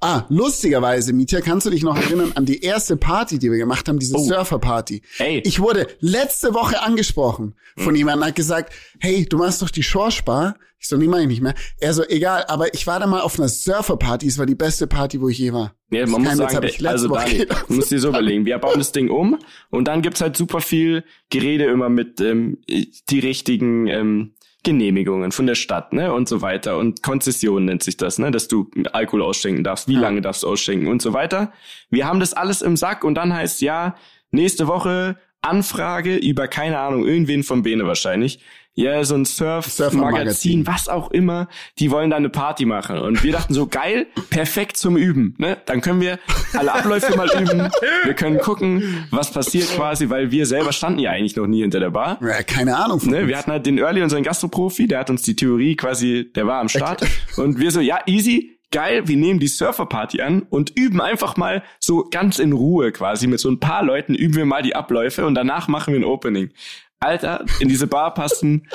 Ah, 0.00 0.24
lustigerweise, 0.28 1.12
Mietja, 1.12 1.40
kannst 1.40 1.66
du 1.66 1.70
dich 1.70 1.82
noch 1.82 1.96
erinnern 1.96 2.32
an 2.34 2.44
die 2.44 2.60
erste 2.62 2.96
Party, 2.96 3.38
die 3.38 3.50
wir 3.50 3.58
gemacht 3.58 3.88
haben, 3.88 3.98
diese 3.98 4.16
Oh. 4.16 4.24
Surfer-Party? 4.24 5.02
Ey, 5.18 5.40
Ich 5.44 5.60
wurde 5.60 5.86
letzte 6.00 6.54
Woche 6.54 6.82
angesprochen 6.82 7.54
von 7.76 7.94
jemandem, 7.94 8.26
hat 8.28 8.34
gesagt, 8.34 8.72
hey, 8.98 9.24
du 9.24 9.38
machst 9.38 9.62
doch 9.62 9.70
die 9.70 9.82
Shore-Spar. 9.82 10.56
Ich 10.80 10.88
so, 10.88 10.96
nee, 10.96 11.06
mach 11.06 11.20
ich 11.20 11.28
nicht 11.28 11.40
mehr. 11.42 11.54
Er 11.78 11.94
so, 11.94 12.02
egal, 12.08 12.44
aber 12.48 12.74
ich 12.74 12.88
war 12.88 12.98
da 12.98 13.06
mal 13.06 13.20
auf 13.20 13.38
einer 13.38 13.48
Surfer-Party. 13.48 14.26
Es 14.26 14.38
war 14.38 14.46
die 14.46 14.56
beste 14.56 14.88
Party, 14.88 15.20
wo 15.20 15.28
ich 15.28 15.38
je 15.38 15.52
war. 15.52 15.76
Ja, 15.90 16.04
man 16.08 16.22
muss 16.24 16.36
sagen, 16.36 16.60
letzte 16.62 16.88
also 16.88 17.08
Woche 17.10 17.20
Daniel, 17.24 17.46
du 17.68 17.74
musst 17.74 17.90
dir 17.92 18.00
so 18.00 18.08
überlegen, 18.08 18.44
wir 18.46 18.58
bauen 18.58 18.78
das 18.78 18.90
Ding 18.90 19.08
um 19.08 19.38
und 19.70 19.86
dann 19.86 20.02
gibt's 20.02 20.20
halt 20.20 20.36
super 20.36 20.60
viel 20.60 21.04
Gerede 21.30 21.66
immer 21.66 21.88
mit 21.88 22.20
ähm, 22.20 22.58
die 22.68 23.18
richtigen 23.20 23.86
ähm, 23.86 24.32
Genehmigungen 24.64 25.32
von 25.32 25.46
der 25.46 25.54
Stadt, 25.54 25.92
ne, 25.92 26.12
und 26.12 26.28
so 26.28 26.40
weiter. 26.42 26.78
Und 26.78 27.02
Konzession 27.02 27.64
nennt 27.64 27.82
sich 27.82 27.96
das, 27.96 28.18
ne, 28.18 28.30
dass 28.30 28.48
du 28.48 28.70
Alkohol 28.92 29.22
ausschenken 29.22 29.64
darfst, 29.64 29.88
wie 29.88 29.94
Ja. 29.94 30.00
lange 30.00 30.20
darfst 30.20 30.42
du 30.42 30.48
ausschenken 30.48 30.88
und 30.88 31.02
so 31.02 31.12
weiter. 31.12 31.52
Wir 31.90 32.06
haben 32.06 32.20
das 32.20 32.32
alles 32.34 32.62
im 32.62 32.76
Sack 32.76 33.04
und 33.04 33.14
dann 33.14 33.32
heißt 33.34 33.60
ja, 33.60 33.96
nächste 34.30 34.66
Woche 34.68 35.16
Anfrage 35.42 36.16
über, 36.16 36.48
keine 36.48 36.78
Ahnung, 36.78 37.06
irgendwen 37.06 37.42
von 37.42 37.62
Bene 37.62 37.86
wahrscheinlich. 37.86 38.40
Ja, 38.74 39.04
so 39.04 39.14
ein 39.16 39.26
Surf-Magazin, 39.26 40.66
was 40.66 40.88
auch 40.88 41.10
immer. 41.10 41.48
Die 41.78 41.90
wollen 41.90 42.08
da 42.08 42.16
eine 42.16 42.30
Party 42.30 42.64
machen. 42.64 42.96
Und 42.96 43.22
wir 43.22 43.32
dachten 43.32 43.52
so, 43.52 43.66
geil, 43.66 44.06
perfekt 44.30 44.78
zum 44.78 44.96
Üben. 44.96 45.34
Ne? 45.36 45.58
Dann 45.66 45.82
können 45.82 46.00
wir 46.00 46.18
alle 46.54 46.72
Abläufe 46.72 47.14
mal 47.14 47.28
üben. 47.38 47.68
Wir 48.04 48.14
können 48.14 48.38
gucken, 48.38 49.06
was 49.10 49.30
passiert 49.30 49.68
quasi, 49.76 50.08
weil 50.08 50.30
wir 50.30 50.46
selber 50.46 50.72
standen 50.72 51.00
ja 51.00 51.10
eigentlich 51.10 51.36
noch 51.36 51.46
nie 51.46 51.60
hinter 51.60 51.80
der 51.80 51.90
Bar. 51.90 52.18
Ja, 52.22 52.42
keine 52.42 52.74
Ahnung. 52.74 52.98
Von 53.00 53.10
Ne? 53.10 53.28
Wir 53.28 53.36
hatten 53.36 53.50
halt 53.50 53.66
den 53.66 53.76
Early, 53.76 54.02
unseren 54.02 54.22
Gastroprofi, 54.22 54.86
der 54.86 55.00
hat 55.00 55.10
uns 55.10 55.20
die 55.20 55.36
Theorie 55.36 55.76
quasi, 55.76 56.32
der 56.34 56.46
war 56.46 56.60
am 56.60 56.70
Start. 56.70 57.04
Und 57.36 57.58
wir 57.58 57.70
so, 57.70 57.80
ja, 57.80 57.98
easy, 58.06 58.51
geil, 58.72 59.06
wir 59.06 59.16
nehmen 59.16 59.38
die 59.38 59.48
Surferparty 59.48 60.20
an 60.22 60.42
und 60.50 60.76
üben 60.76 61.00
einfach 61.00 61.36
mal 61.36 61.62
so 61.78 62.08
ganz 62.10 62.38
in 62.38 62.52
Ruhe 62.52 62.90
quasi. 62.90 63.26
Mit 63.26 63.40
so 63.40 63.50
ein 63.50 63.60
paar 63.60 63.84
Leuten 63.84 64.14
üben 64.14 64.34
wir 64.34 64.46
mal 64.46 64.62
die 64.62 64.74
Abläufe 64.74 65.24
und 65.26 65.34
danach 65.34 65.68
machen 65.68 65.92
wir 65.92 66.00
ein 66.00 66.04
Opening. 66.04 66.50
Alter, 66.98 67.44
in 67.60 67.68
diese 67.68 67.86
Bar 67.86 68.14
passen, 68.14 68.68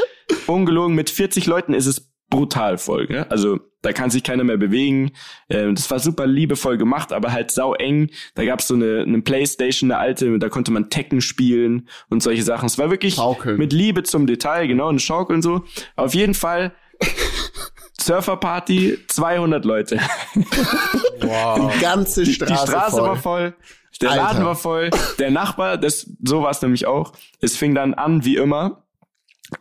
ungelogen, 0.48 0.96
mit 0.96 1.10
40 1.10 1.46
Leuten 1.46 1.74
ist 1.74 1.86
es 1.86 2.12
brutal 2.30 2.78
voll. 2.78 3.08
Ne? 3.08 3.30
Also 3.32 3.60
da 3.82 3.94
kann 3.94 4.10
sich 4.10 4.24
keiner 4.24 4.44
mehr 4.44 4.58
bewegen. 4.58 5.12
Ähm, 5.50 5.76
das 5.76 5.90
war 5.90 6.00
super 6.00 6.28
liebevoll 6.28 6.78
gemacht, 6.78 7.14
aber 7.14 7.32
halt 7.32 7.52
sau 7.52 7.74
eng. 7.74 8.10
Da 8.36 8.44
gab's 8.44 8.68
so 8.68 8.76
eine, 8.76 9.04
eine 9.04 9.22
Playstation, 9.22 9.92
eine 9.92 10.00
alte, 10.00 10.38
da 10.40 10.50
konnte 10.50 10.72
man 10.72 10.90
Tekken 10.90 11.22
spielen 11.22 11.88
und 12.10 12.22
solche 12.22 12.44
Sachen. 12.44 12.66
Es 12.66 12.78
war 12.78 12.92
wirklich 12.92 13.16
Schaukeln. 13.16 13.58
mit 13.58 13.72
Liebe 13.72 14.04
zum 14.04 14.28
Detail, 14.28 14.68
genau, 14.68 14.90
eine 14.90 15.00
Schaukel 15.00 15.38
und 15.38 15.42
so. 15.42 15.64
Auf 15.96 16.14
jeden 16.14 16.34
Fall 16.34 16.74
Surferparty, 18.08 19.00
200 19.08 19.66
Leute. 19.66 20.00
Wow. 21.20 21.74
Die 21.74 21.80
ganze 21.82 22.24
Die 22.24 22.34
Straße, 22.34 22.68
Straße 22.68 22.98
voll. 22.98 23.08
war 23.08 23.16
voll. 23.18 23.56
Der 24.02 24.12
Alter. 24.12 24.24
Laden 24.24 24.46
war 24.46 24.56
voll. 24.56 24.90
Der 25.20 25.32
Nachbar, 25.32 25.78
das, 25.78 26.10
so 26.24 26.42
war 26.42 26.52
es 26.52 26.62
nämlich 26.62 26.86
auch. 26.86 27.14
Es 27.42 27.58
fing 27.58 27.76
dann 27.76 27.94
an, 27.94 28.24
wie 28.24 28.38
immer. 28.38 28.84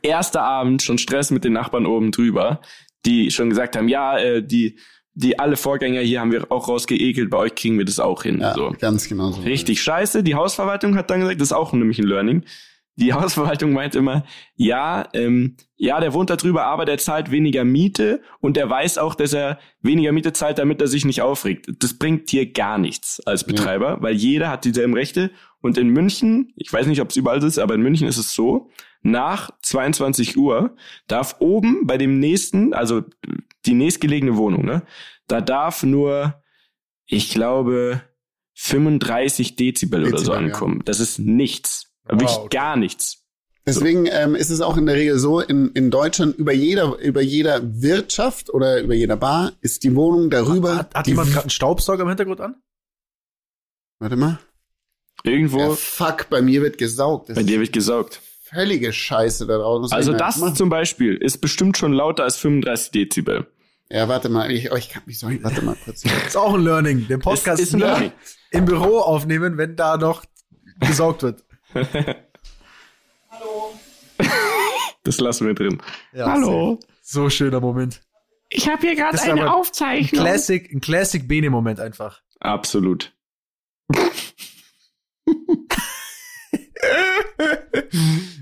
Erster 0.03 0.43
Abend, 0.43 0.83
schon 0.83 0.99
Stress 0.99 1.31
mit 1.31 1.45
den 1.45 1.55
Nachbarn 1.55 1.87
oben 1.87 2.13
drüber, 2.13 2.61
die 3.05 3.31
schon 3.31 3.51
gesagt 3.51 3.77
haben, 3.77 3.89
ja, 3.89 4.19
äh, 4.19 4.43
die, 4.43 4.79
die 5.15 5.39
alle 5.39 5.57
Vorgänger 5.57 6.01
hier 6.01 6.21
haben 6.21 6.33
wir 6.33 6.51
auch 6.51 6.69
rausgeekelt, 6.69 7.31
bei 7.31 7.39
euch 7.39 7.55
kriegen 7.55 7.79
wir 7.79 7.85
das 7.85 7.99
auch 7.99 8.23
hin. 8.23 8.41
Ja, 8.41 8.55
so. 8.55 8.75
ganz 8.79 9.09
genau 9.09 9.31
so. 9.33 9.43
Richtig 9.43 9.81
scheiße. 9.83 10.23
Die 10.23 10.35
Hausverwaltung 10.35 10.97
hat 10.97 11.11
dann 11.11 11.21
gesagt, 11.21 11.41
das 11.41 11.49
ist 11.49 11.53
auch 11.53 11.73
nämlich 11.73 11.99
ein 11.99 12.07
Learning. 12.07 12.45
Die 12.99 13.13
Hausverwaltung 13.13 13.73
meint 13.73 13.95
immer, 13.95 14.25
ja, 14.55 15.07
ähm, 15.13 15.57
ja, 15.77 16.01
der 16.01 16.15
wohnt 16.15 16.31
da 16.31 16.37
drüber, 16.37 16.65
aber 16.65 16.87
der 16.87 16.97
zahlt 16.97 17.31
weniger 17.31 17.65
Miete 17.65 18.23
und 18.41 18.57
der 18.57 18.71
weiß 18.71 18.97
auch, 18.97 19.15
dass 19.15 19.35
er 19.35 19.59
weniger 19.83 20.13
Miete 20.13 20.33
zahlt, 20.33 20.59
damit 20.59 20.81
er 20.81 20.89
sich 20.89 21.05
nicht 21.05 21.21
aufregt. 21.21 21.69
Das 21.79 21.95
bringt 21.95 22.33
dir 22.33 22.51
gar 22.51 22.79
nichts 22.79 23.21
als 23.27 23.45
Betreiber, 23.45 23.99
weil 24.01 24.15
jeder 24.15 24.49
hat 24.49 24.65
dieselben 24.65 24.95
Rechte. 24.95 25.31
Und 25.61 25.77
in 25.77 25.89
München, 25.89 26.53
ich 26.57 26.73
weiß 26.73 26.87
nicht, 26.87 27.03
ob 27.03 27.11
es 27.11 27.17
überall 27.17 27.41
so 27.41 27.47
ist, 27.47 27.59
aber 27.59 27.75
in 27.75 27.83
München 27.83 28.09
ist 28.09 28.19
es 28.19 28.33
so, 28.33 28.71
nach 29.03 29.51
22 29.63 30.37
Uhr 30.37 30.75
darf 31.07 31.37
oben 31.39 31.87
bei 31.87 31.99
dem 31.99 32.19
nächsten, 32.19 32.73
also 32.73 33.03
die 33.67 33.75
nächstgelegene 33.75 34.37
Wohnung, 34.37 34.65
ne, 34.65 34.83
da 35.29 35.41
darf 35.41 35.83
nur, 35.83 36.43
ich 37.07 37.31
glaube, 37.31 38.03
35 38.55 39.57
Dezibel, 39.57 40.03
oder 40.03 40.19
so 40.19 40.33
Dezibel, 40.33 40.49
ja. 40.49 40.55
ankommen. 40.55 40.83
Das 40.85 41.01
ist 41.01 41.19
nichts. 41.19 41.86
Wirklich 42.09 42.31
okay. 42.31 42.49
gar 42.57 42.77
nichts. 42.77 43.23
Deswegen 43.67 44.07
ähm, 44.07 44.37
ist 44.37 44.51
es 44.51 44.61
auch 44.61 44.77
in 44.77 44.87
der 44.87 44.95
Regel 44.95 45.19
so, 45.19 45.41
in, 45.41 45.73
in 45.73 45.91
Deutschland 45.91 46.39
über 46.39 46.53
jeder, 46.53 46.99
über 46.99 47.21
jeder 47.21 47.61
Wirtschaft 47.83 48.49
oder 48.55 48.81
über 48.81 48.95
jeder 48.95 49.17
Bar 49.17 49.53
ist 49.61 49.83
die 49.83 49.97
Wohnung 49.97 50.31
darüber. 50.31 50.77
Hat, 50.77 50.95
hat 50.95 51.09
jemand 51.09 51.31
gerade 51.31 51.43
einen 51.43 51.51
Staubsauger 51.51 52.03
im 52.03 52.09
Hintergrund 52.09 52.41
an? 52.41 52.55
Warte 53.99 54.15
mal. 54.15 54.39
Irgendwo, 55.25 55.59
Ja, 55.59 55.71
fuck, 55.71 56.29
bei 56.31 56.43
mir 56.43 56.63
wird 56.63 56.79
gesaugt. 56.79 57.31
Das 57.31 57.37
bei 57.37 57.43
dir 57.43 57.55
ist 57.57 57.61
wird 57.61 57.73
gesaugt. 57.73 58.21
völlige 58.43 58.93
Scheiße 58.93 59.47
da 59.47 59.59
draußen. 59.59 59.93
Also 59.97 60.13
das 60.13 60.41
jetzt 60.41 60.57
zum 60.57 60.69
Beispiel 60.69 61.17
ist 61.17 61.39
bestimmt 61.39 61.77
schon 61.77 61.93
lauter 61.93 62.23
als 62.23 62.37
35 62.37 62.93
Dezibel. 62.93 63.39
machen? 63.41 63.47
Ja, 63.91 64.09
warte 64.09 64.29
mal. 64.29 64.51
Ich, 64.51 64.71
oh, 64.71 64.77
ich 64.77 64.91
kann 64.91 65.03
mich 65.07 65.19
sorry, 65.19 65.43
warte 65.43 65.63
mal 65.63 65.77
kurz. 65.85 66.05
Ist 66.27 66.37
auch 66.37 66.55
ein 66.55 66.63
Learning. 66.63 67.07
Den 67.09 67.21
Podcast 67.21 67.61
ist 67.63 67.73
Learning. 67.73 68.13
im 68.51 68.65
Büro 68.65 68.99
aufnehmen, 68.99 69.59
wenn 69.59 69.77
da 69.77 69.97
noch 69.97 70.25
gesaugt 70.81 71.23
wird. 71.23 71.45
Das 75.03 75.21
lassen 75.21 75.47
wir 75.47 75.55
drin. 75.55 75.81
Ja, 76.13 76.27
Hallo. 76.27 76.81
So 77.01 77.31
schöner 77.31 77.61
Moment. 77.61 78.03
Ich 78.49 78.69
habe 78.69 78.81
hier 78.81 78.97
gerade 78.97 79.17
Das 79.17 79.29
aber 79.29 79.55
Aufzeichnung. 79.55 80.21
Classic, 80.21 80.69
ein 80.73 80.81
Classic 80.81 81.29
Bene-Moment 81.29 81.79
einfach. 81.79 82.23
Absolut. 82.41 83.15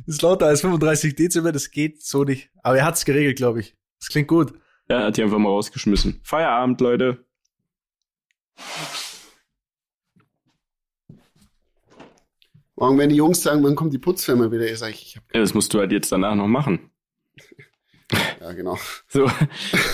ist 0.06 0.22
lauter 0.22 0.46
als 0.46 0.62
35 0.62 1.16
Dezibel, 1.16 1.52
das 1.52 1.70
geht 1.70 2.02
so 2.02 2.24
nicht. 2.24 2.50
Aber 2.62 2.78
er 2.78 2.86
hat's 2.86 3.04
geregelt, 3.04 3.36
glaube 3.36 3.60
ich. 3.60 3.76
Das 4.00 4.08
klingt 4.08 4.28
gut. 4.28 4.54
Er 4.88 5.04
hat 5.04 5.16
die 5.16 5.22
einfach 5.22 5.38
mal 5.38 5.50
rausgeschmissen. 5.50 6.20
Feierabend, 6.24 6.80
Leute. 6.80 7.24
Morgen 12.76 12.98
werden 12.98 13.10
die 13.10 13.16
Jungs 13.16 13.42
sagen, 13.42 13.62
wann 13.62 13.74
kommt 13.76 13.92
die 13.92 13.98
Putzfirma 13.98 14.50
wieder? 14.50 14.70
Ich 14.70 14.78
sage, 14.78 14.94
ich 14.94 15.16
hab, 15.16 15.22
Ja, 15.34 15.40
das 15.40 15.54
musst 15.54 15.72
du 15.74 15.78
halt 15.78 15.92
jetzt 15.92 16.10
danach 16.10 16.34
noch 16.34 16.48
machen. 16.48 16.90
ja 18.40 18.52
genau. 18.52 18.78
So. 19.08 19.30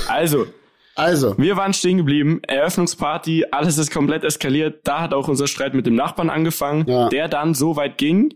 Also, 0.08 0.46
Also, 0.94 1.36
wir 1.38 1.56
waren 1.56 1.72
stehen 1.72 1.98
geblieben. 1.98 2.40
Eröffnungsparty, 2.46 3.46
alles 3.50 3.78
ist 3.78 3.90
komplett 3.92 4.24
eskaliert. 4.24 4.80
Da 4.86 5.00
hat 5.02 5.14
auch 5.14 5.28
unser 5.28 5.46
Streit 5.46 5.74
mit 5.74 5.86
dem 5.86 5.94
Nachbarn 5.94 6.30
angefangen, 6.30 6.86
Ja. 6.88 7.08
der 7.08 7.28
dann 7.28 7.54
so 7.54 7.76
weit 7.76 7.98
ging, 7.98 8.34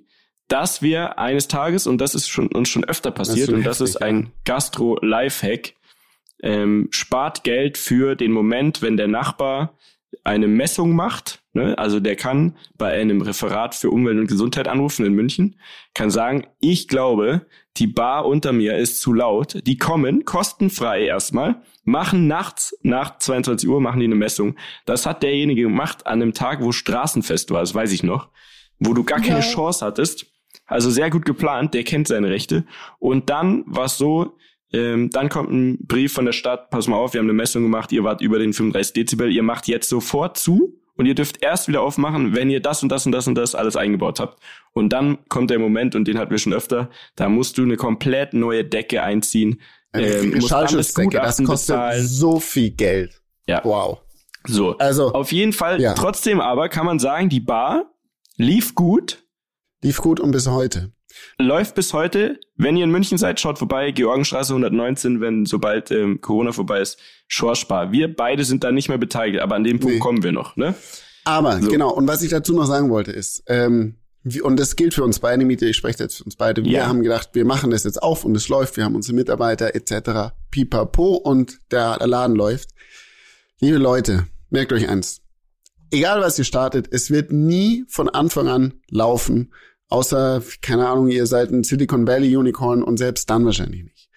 dass 0.48 0.82
wir 0.82 1.18
eines 1.18 1.48
Tages, 1.48 1.86
und 1.86 1.98
das 1.98 2.14
ist 2.14 2.28
schon, 2.28 2.48
uns 2.48 2.68
schon 2.68 2.84
öfter 2.84 3.10
passiert, 3.10 3.46
schon 3.46 3.56
und 3.56 3.66
das 3.66 3.80
heftig, 3.80 3.96
ist 3.96 4.02
ein 4.02 4.30
Gastro-Lifehack, 4.44 5.72
ähm, 6.42 6.88
spart 6.90 7.44
Geld 7.44 7.78
für 7.78 8.14
den 8.14 8.30
Moment, 8.30 8.82
wenn 8.82 8.98
der 8.98 9.08
Nachbar 9.08 9.78
eine 10.22 10.48
Messung 10.48 10.94
macht. 10.94 11.42
Ne? 11.52 11.76
Also 11.78 12.00
der 12.00 12.16
kann 12.16 12.56
bei 12.76 12.92
einem 12.92 13.20
Referat 13.20 13.74
für 13.74 13.90
Umwelt 13.90 14.18
und 14.18 14.26
Gesundheit 14.26 14.68
anrufen 14.68 15.06
in 15.06 15.14
München, 15.14 15.56
kann 15.94 16.10
sagen, 16.10 16.46
ich 16.60 16.88
glaube, 16.88 17.46
die 17.76 17.86
Bar 17.86 18.26
unter 18.26 18.52
mir 18.52 18.76
ist 18.76 19.00
zu 19.00 19.12
laut. 19.12 19.66
Die 19.66 19.76
kommen 19.76 20.24
kostenfrei 20.24 21.04
erstmal, 21.04 21.62
machen 21.84 22.26
nachts 22.28 22.76
nach 22.82 23.18
22 23.18 23.68
Uhr 23.68 23.80
machen 23.80 24.00
die 24.00 24.06
eine 24.06 24.14
Messung. 24.14 24.56
Das 24.86 25.06
hat 25.06 25.22
derjenige 25.22 25.62
gemacht 25.62 26.06
an 26.06 26.22
einem 26.22 26.34
Tag, 26.34 26.62
wo 26.62 26.72
Straßenfest 26.72 27.50
war, 27.50 27.60
das 27.60 27.74
weiß 27.74 27.92
ich 27.92 28.02
noch, 28.02 28.28
wo 28.78 28.94
du 28.94 29.04
gar 29.04 29.20
keine 29.20 29.40
Chance 29.40 29.84
hattest. 29.84 30.26
Also 30.66 30.90
sehr 30.90 31.10
gut 31.10 31.24
geplant, 31.24 31.74
der 31.74 31.84
kennt 31.84 32.08
seine 32.08 32.30
Rechte. 32.30 32.64
Und 32.98 33.28
dann 33.28 33.64
war 33.66 33.84
es 33.84 33.98
so, 33.98 34.36
ähm, 34.72 35.10
dann 35.10 35.28
kommt 35.28 35.50
ein 35.52 35.78
Brief 35.86 36.12
von 36.12 36.24
der 36.24 36.32
Stadt, 36.32 36.70
pass 36.70 36.88
mal 36.88 36.96
auf, 36.96 37.12
wir 37.14 37.18
haben 37.20 37.26
eine 37.26 37.32
Messung 37.34 37.62
gemacht, 37.62 37.92
ihr 37.92 38.02
wart 38.04 38.20
über 38.20 38.38
den 38.38 38.52
35 38.52 38.92
Dezibel, 38.94 39.30
ihr 39.30 39.42
macht 39.42 39.68
jetzt 39.68 39.88
sofort 39.88 40.36
zu 40.36 40.80
und 40.96 41.06
ihr 41.06 41.14
dürft 41.14 41.42
erst 41.42 41.68
wieder 41.68 41.82
aufmachen, 41.82 42.34
wenn 42.34 42.50
ihr 42.50 42.60
das 42.60 42.82
und 42.82 42.88
das 42.88 43.06
und 43.06 43.12
das 43.12 43.26
und 43.26 43.34
das 43.36 43.54
alles 43.54 43.76
eingebaut 43.76 44.20
habt. 44.20 44.40
Und 44.72 44.92
dann 44.92 45.18
kommt 45.28 45.50
der 45.50 45.58
Moment, 45.58 45.94
und 45.94 46.06
den 46.08 46.18
hatten 46.18 46.30
wir 46.30 46.38
schon 46.38 46.52
öfter, 46.52 46.90
da 47.16 47.28
musst 47.28 47.58
du 47.58 47.62
eine 47.62 47.76
komplett 47.76 48.32
neue 48.32 48.64
Decke 48.64 49.02
einziehen. 49.02 49.60
Ähm, 49.92 50.34
musst 50.34 50.50
das 50.50 50.94
kostet 50.94 51.46
bezahlen. 51.46 52.06
so 52.06 52.40
viel 52.40 52.70
Geld. 52.70 53.22
Ja. 53.46 53.60
Wow. 53.64 54.00
So. 54.46 54.76
Also, 54.78 55.12
Auf 55.12 55.32
jeden 55.32 55.52
Fall, 55.52 55.80
Ja. 55.80 55.94
trotzdem 55.94 56.40
aber 56.40 56.68
kann 56.68 56.84
man 56.84 56.98
sagen, 56.98 57.28
die 57.28 57.40
Bar 57.40 57.92
lief 58.36 58.74
gut, 58.74 59.24
lief 59.82 59.98
gut 59.98 60.18
und 60.20 60.32
bis 60.32 60.48
heute. 60.48 60.92
Läuft 61.38 61.74
bis 61.74 61.92
heute. 61.92 62.38
Wenn 62.56 62.76
ihr 62.76 62.84
in 62.84 62.90
München 62.90 63.18
seid, 63.18 63.40
schaut 63.40 63.58
vorbei. 63.58 63.90
Georgenstraße 63.90 64.52
119, 64.52 65.20
wenn 65.20 65.46
sobald 65.46 65.90
ähm, 65.90 66.20
Corona 66.20 66.52
vorbei 66.52 66.80
ist, 66.80 66.98
Schorspar. 67.28 67.92
Wir 67.92 68.14
beide 68.14 68.44
sind 68.44 68.64
da 68.64 68.72
nicht 68.72 68.88
mehr 68.88 68.98
beteiligt, 68.98 69.40
aber 69.40 69.54
an 69.56 69.64
dem 69.64 69.80
Punkt 69.80 69.94
Nee. 69.94 70.00
kommen 70.00 70.22
wir 70.22 70.32
noch. 70.32 70.56
Ne? 70.56 70.74
Aber 71.24 71.60
So. 71.60 71.70
genau, 71.70 71.90
und 71.92 72.06
was 72.06 72.22
ich 72.22 72.30
dazu 72.30 72.54
noch 72.54 72.66
sagen 72.66 72.90
wollte 72.90 73.10
ist, 73.12 73.42
ähm, 73.46 73.96
wie, 74.22 74.40
und 74.40 74.58
das 74.58 74.76
gilt 74.76 74.94
für 74.94 75.04
uns 75.04 75.18
beide, 75.18 75.44
Miete, 75.44 75.66
ich 75.66 75.76
spreche 75.76 76.02
jetzt 76.02 76.16
für 76.16 76.24
uns 76.24 76.36
beide, 76.36 76.64
wir 76.64 76.70
Ja. 76.70 76.86
haben 76.86 77.02
gedacht, 77.02 77.30
wir 77.34 77.44
machen 77.44 77.70
das 77.70 77.84
jetzt 77.84 78.02
auf 78.02 78.24
und 78.24 78.34
es 78.36 78.48
läuft, 78.48 78.76
wir 78.76 78.84
haben 78.84 78.94
unsere 78.94 79.14
Mitarbeiter 79.16 79.74
etc. 79.74 80.32
pipapo 80.50 81.14
und 81.16 81.58
der, 81.70 81.98
der 81.98 82.06
Laden 82.06 82.34
läuft. 82.36 82.70
Liebe 83.60 83.76
Leute, 83.78 84.26
merkt 84.50 84.72
euch 84.72 84.88
eins. 84.88 85.20
Egal 85.90 86.20
was 86.22 86.38
ihr 86.38 86.44
startet, 86.44 86.88
es 86.90 87.10
wird 87.10 87.32
nie 87.32 87.84
von 87.88 88.08
Anfang 88.08 88.48
an 88.48 88.74
laufen, 88.90 89.52
außer, 89.94 90.42
keine 90.60 90.88
Ahnung, 90.88 91.08
ihr 91.08 91.26
seid 91.26 91.50
ein 91.50 91.62
Silicon 91.62 92.06
Valley 92.06 92.36
Unicorn 92.36 92.82
und 92.82 92.96
selbst 92.96 93.30
dann 93.30 93.44
wahrscheinlich 93.44 93.84
nicht. 93.84 94.10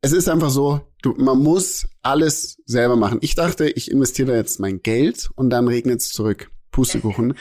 Es 0.00 0.12
ist 0.12 0.28
einfach 0.28 0.50
so, 0.50 0.80
du, 1.02 1.12
man 1.18 1.38
muss 1.38 1.88
alles 2.02 2.58
selber 2.66 2.94
machen. 2.94 3.18
Ich 3.20 3.34
dachte, 3.34 3.68
ich 3.68 3.90
investiere 3.90 4.36
jetzt 4.36 4.60
mein 4.60 4.80
Geld 4.80 5.28
und 5.34 5.50
dann 5.50 5.66
regnet 5.66 6.00
es 6.00 6.10
zurück. 6.10 6.52
Pustekuchen. 6.70 7.34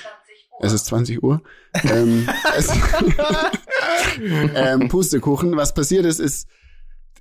Es 0.60 0.74
ist 0.74 0.88
20 0.88 1.22
Uhr. 1.22 1.44
ähm, 1.84 2.28
es, 2.58 2.70
ähm, 4.56 4.88
Pustekuchen. 4.88 5.56
Was 5.56 5.76
passiert 5.76 6.06
ist, 6.06 6.20
ist, 6.20 6.48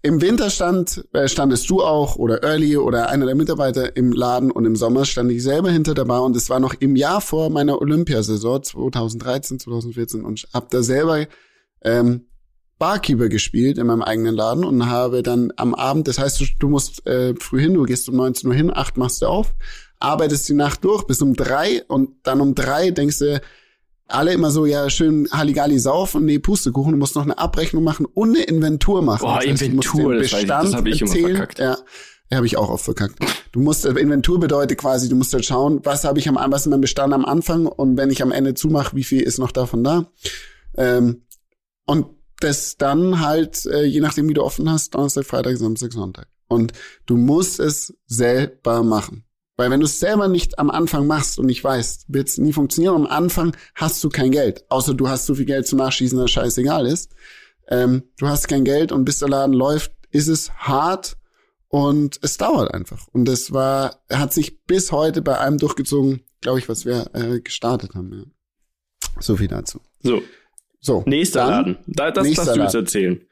im 0.06 0.22
Winter 0.22 0.50
stand, 0.50 1.04
äh, 1.12 1.26
standest 1.26 1.68
du 1.68 1.82
auch 1.82 2.14
oder 2.14 2.44
Early 2.44 2.76
oder 2.76 3.08
einer 3.08 3.26
der 3.26 3.34
Mitarbeiter 3.34 3.96
im 3.96 4.12
Laden 4.12 4.52
und 4.52 4.64
im 4.64 4.76
Sommer 4.76 5.04
stand 5.04 5.32
ich 5.32 5.42
selber 5.42 5.68
hinter 5.70 5.94
der 5.94 6.04
Bar 6.04 6.22
und 6.22 6.36
es 6.36 6.48
war 6.48 6.60
noch 6.60 6.74
im 6.74 6.94
Jahr 6.94 7.20
vor 7.20 7.50
meiner 7.50 7.80
Olympiasaison 7.80 8.62
2013, 8.62 9.58
2014 9.58 10.24
und 10.24 10.46
hab 10.54 10.70
da 10.70 10.84
selber 10.84 11.26
ähm, 11.82 12.26
Barkeeper 12.78 13.28
gespielt 13.28 13.78
in 13.78 13.88
meinem 13.88 14.02
eigenen 14.02 14.36
Laden 14.36 14.64
und 14.64 14.86
habe 14.86 15.24
dann 15.24 15.52
am 15.56 15.74
Abend, 15.74 16.06
das 16.06 16.18
heißt, 16.18 16.40
du, 16.40 16.44
du 16.56 16.68
musst 16.68 17.04
äh, 17.06 17.34
früh 17.40 17.60
hin, 17.60 17.74
du 17.74 17.82
gehst 17.82 18.08
um 18.08 18.14
19 18.14 18.48
Uhr 18.48 18.54
hin, 18.54 18.70
acht 18.72 18.96
machst 18.96 19.22
du 19.22 19.26
auf, 19.26 19.56
arbeitest 19.98 20.48
die 20.48 20.54
Nacht 20.54 20.84
durch 20.84 21.02
bis 21.04 21.20
um 21.20 21.34
drei 21.34 21.82
und 21.88 22.10
dann 22.22 22.40
um 22.40 22.54
drei 22.54 22.92
denkst 22.92 23.18
du, 23.18 23.40
alle 24.08 24.32
immer 24.32 24.50
so, 24.50 24.66
ja, 24.66 24.88
schön 24.88 25.28
Halligalli 25.32 25.78
saufen, 25.78 26.24
nee, 26.24 26.38
Pustekuchen, 26.38 26.92
du 26.92 26.98
musst 26.98 27.16
noch 27.16 27.24
eine 27.24 27.38
Abrechnung 27.38 27.84
machen 27.84 28.06
und 28.06 28.36
eine 28.36 28.44
Inventur 28.44 29.02
machen. 29.02 29.22
Boah, 29.22 29.40
das 29.40 29.46
heißt, 29.50 29.62
Inventur, 29.62 30.14
das 30.14 30.26
ich, 30.26 30.32
Bestand 30.32 30.68
das 30.68 30.74
hab 30.74 30.86
ich 30.86 31.00
immer 31.00 31.10
erzählen. 31.10 31.36
verkackt. 31.36 31.58
Ja, 31.58 31.76
ja 32.30 32.36
habe 32.36 32.46
ich 32.46 32.56
auch 32.56 32.70
oft 32.70 32.84
verkackt. 32.84 33.18
Du 33.52 33.60
musst, 33.60 33.84
äh, 33.84 33.90
Inventur 33.90 34.38
bedeutet 34.38 34.78
quasi, 34.78 35.08
du 35.08 35.16
musst 35.16 35.32
halt 35.32 35.44
schauen, 35.44 35.80
was 35.84 36.04
habe 36.04 36.18
ich 36.18 36.28
am, 36.28 36.36
was 36.52 36.62
ist 36.62 36.70
mein 36.70 36.80
Bestand 36.80 37.12
am 37.12 37.24
Anfang 37.24 37.66
und 37.66 37.96
wenn 37.96 38.10
ich 38.10 38.22
am 38.22 38.32
Ende 38.32 38.54
zumache, 38.54 38.94
wie 38.94 39.04
viel 39.04 39.22
ist 39.22 39.38
noch 39.38 39.52
davon 39.52 39.82
da. 39.82 40.10
Ähm, 40.76 41.22
und 41.86 42.06
das 42.40 42.76
dann 42.76 43.20
halt, 43.20 43.66
äh, 43.66 43.84
je 43.84 44.00
nachdem, 44.00 44.28
wie 44.28 44.34
du 44.34 44.42
offen 44.42 44.70
hast, 44.70 44.94
Donnerstag, 44.94 45.24
Freitag, 45.24 45.56
Samstag, 45.56 45.92
Sonntag. 45.92 46.28
Und 46.48 46.72
du 47.06 47.16
musst 47.16 47.60
es 47.60 47.94
selber 48.06 48.82
machen. 48.82 49.25
Weil 49.56 49.70
wenn 49.70 49.80
du 49.80 49.86
es 49.86 49.98
selber 50.00 50.28
nicht 50.28 50.58
am 50.58 50.70
Anfang 50.70 51.06
machst 51.06 51.38
und 51.38 51.46
nicht 51.46 51.64
weißt, 51.64 52.06
wird 52.08 52.28
es 52.28 52.38
nie 52.38 52.52
funktionieren. 52.52 52.94
Am 52.94 53.06
Anfang 53.06 53.56
hast 53.74 54.04
du 54.04 54.10
kein 54.10 54.30
Geld. 54.30 54.64
Außer 54.70 54.92
du 54.94 55.08
hast 55.08 55.26
so 55.26 55.34
viel 55.34 55.46
Geld 55.46 55.66
zum 55.66 55.78
Nachschießen, 55.78 56.18
dass 56.18 56.30
scheißegal 56.30 56.86
ist. 56.86 57.14
Ähm, 57.68 58.04
du 58.18 58.28
hast 58.28 58.48
kein 58.48 58.64
Geld 58.64 58.92
und 58.92 59.04
bis 59.04 59.18
der 59.18 59.28
Laden 59.28 59.54
läuft, 59.54 59.92
ist 60.10 60.28
es 60.28 60.52
hart 60.52 61.16
und 61.68 62.18
es 62.22 62.36
dauert 62.36 62.72
einfach. 62.74 63.08
Und 63.12 63.24
das 63.24 63.52
war, 63.52 64.02
hat 64.12 64.32
sich 64.32 64.62
bis 64.64 64.92
heute 64.92 65.22
bei 65.22 65.38
einem 65.38 65.58
durchgezogen, 65.58 66.20
glaube 66.40 66.58
ich, 66.58 66.68
was 66.68 66.84
wir 66.84 67.10
äh, 67.14 67.40
gestartet 67.40 67.94
haben. 67.94 68.12
Ja. 68.12 68.24
So 69.20 69.36
viel 69.36 69.48
dazu. 69.48 69.80
So, 70.02 70.22
So. 70.80 71.02
nächster 71.06 71.46
Laden. 71.46 71.78
Da, 71.86 72.10
das 72.10 72.30
darfst 72.34 72.56
du 72.56 72.60
jetzt 72.60 72.74
erzählen. 72.74 73.25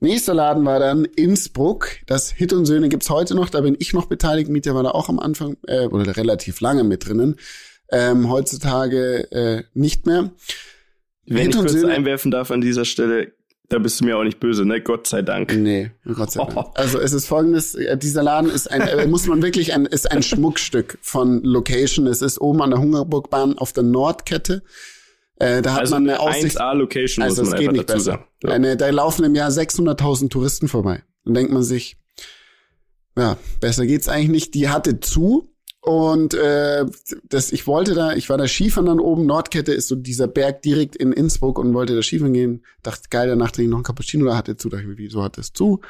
Nächster 0.00 0.34
Laden 0.34 0.64
war 0.64 0.78
dann 0.78 1.04
Innsbruck. 1.04 1.88
Das 2.06 2.30
Hit 2.30 2.52
und 2.52 2.66
Söhne 2.66 2.88
gibt's 2.88 3.10
heute 3.10 3.34
noch. 3.34 3.50
Da 3.50 3.60
bin 3.62 3.76
ich 3.78 3.92
noch 3.92 4.06
beteiligt. 4.06 4.48
Mietja 4.48 4.74
war 4.74 4.82
da 4.84 4.90
auch 4.90 5.08
am 5.08 5.18
Anfang 5.18 5.56
äh, 5.66 5.86
oder 5.86 6.16
relativ 6.16 6.60
lange 6.60 6.84
mit 6.84 7.08
drinnen. 7.08 7.36
Ähm, 7.90 8.28
heutzutage 8.30 9.30
äh, 9.32 9.64
nicht 9.74 10.06
mehr. 10.06 10.30
Wenn 11.26 11.38
Hit 11.38 11.48
ich 11.50 11.56
und 11.56 11.66
kurz 11.66 11.72
Söhne- 11.72 11.94
einwerfen 11.94 12.30
darf 12.30 12.50
an 12.50 12.60
dieser 12.60 12.84
Stelle, 12.84 13.32
da 13.70 13.78
bist 13.78 14.00
du 14.00 14.04
mir 14.04 14.16
auch 14.16 14.24
nicht 14.24 14.40
böse, 14.40 14.64
ne? 14.64 14.80
Gott 14.80 15.06
sei 15.08 15.20
Dank. 15.22 15.54
Nee, 15.56 15.90
Gott 16.14 16.30
sei 16.30 16.44
Dank. 16.44 16.68
Also 16.74 17.00
es 17.00 17.12
ist 17.12 17.26
folgendes, 17.26 17.74
äh, 17.74 17.98
dieser 17.98 18.22
Laden 18.22 18.50
ist 18.50 18.70
ein, 18.70 18.82
äh, 18.82 19.06
muss 19.06 19.26
man 19.26 19.42
wirklich 19.42 19.74
ein, 19.74 19.84
ist 19.84 20.10
ein 20.10 20.22
Schmuckstück 20.22 20.98
von 21.02 21.42
Location. 21.42 22.06
Es 22.06 22.22
ist 22.22 22.40
oben 22.40 22.62
an 22.62 22.70
der 22.70 22.78
Hungerburgbahn 22.78 23.58
auf 23.58 23.72
der 23.72 23.82
Nordkette. 23.82 24.62
Äh, 25.40 25.62
da 25.62 25.74
hat 25.74 25.80
Also 25.80 25.94
man 25.94 26.08
eine 26.08 26.20
Aussicht. 26.20 26.60
1A-Location 26.60 27.22
Also 27.22 27.42
muss 27.42 27.50
man 27.52 27.60
geht 27.60 27.72
nicht 27.72 27.88
dazu 27.88 27.98
besser. 27.98 28.10
sagen. 28.12 28.24
So. 28.42 28.48
Eine, 28.48 28.76
da 28.76 28.88
laufen 28.90 29.24
im 29.24 29.34
Jahr 29.34 29.50
600.000 29.50 30.30
Touristen 30.30 30.68
vorbei. 30.68 31.02
Dann 31.24 31.34
denkt 31.34 31.52
man 31.52 31.62
sich, 31.62 31.96
ja, 33.16 33.36
besser 33.60 33.86
geht's 33.86 34.08
eigentlich 34.08 34.30
nicht. 34.30 34.54
Die 34.54 34.68
hatte 34.68 35.00
zu 35.00 35.54
und 35.80 36.34
äh, 36.34 36.84
das, 37.28 37.52
ich 37.52 37.66
wollte 37.66 37.94
da, 37.94 38.12
ich 38.12 38.28
war 38.28 38.36
da 38.36 38.48
Skifahren 38.48 38.86
dann 38.86 39.00
oben. 39.00 39.26
Nordkette 39.26 39.72
ist 39.72 39.88
so 39.88 39.94
dieser 39.94 40.26
Berg 40.26 40.62
direkt 40.62 40.96
in 40.96 41.12
Innsbruck 41.12 41.58
und 41.58 41.72
wollte 41.72 41.94
da 41.94 42.02
Skifahren 42.02 42.32
gehen. 42.34 42.64
Dachte, 42.82 43.08
geil, 43.10 43.28
danach 43.28 43.52
trinke 43.52 43.68
ich 43.68 43.70
noch 43.70 43.78
ein 43.78 43.84
Cappuccino. 43.84 44.26
Da 44.26 44.36
hatte 44.36 44.56
zu, 44.56 44.68
dachte 44.68 44.84
ich, 44.90 44.98
wieso 44.98 45.22
hat 45.22 45.38
das 45.38 45.52
zu? 45.52 45.80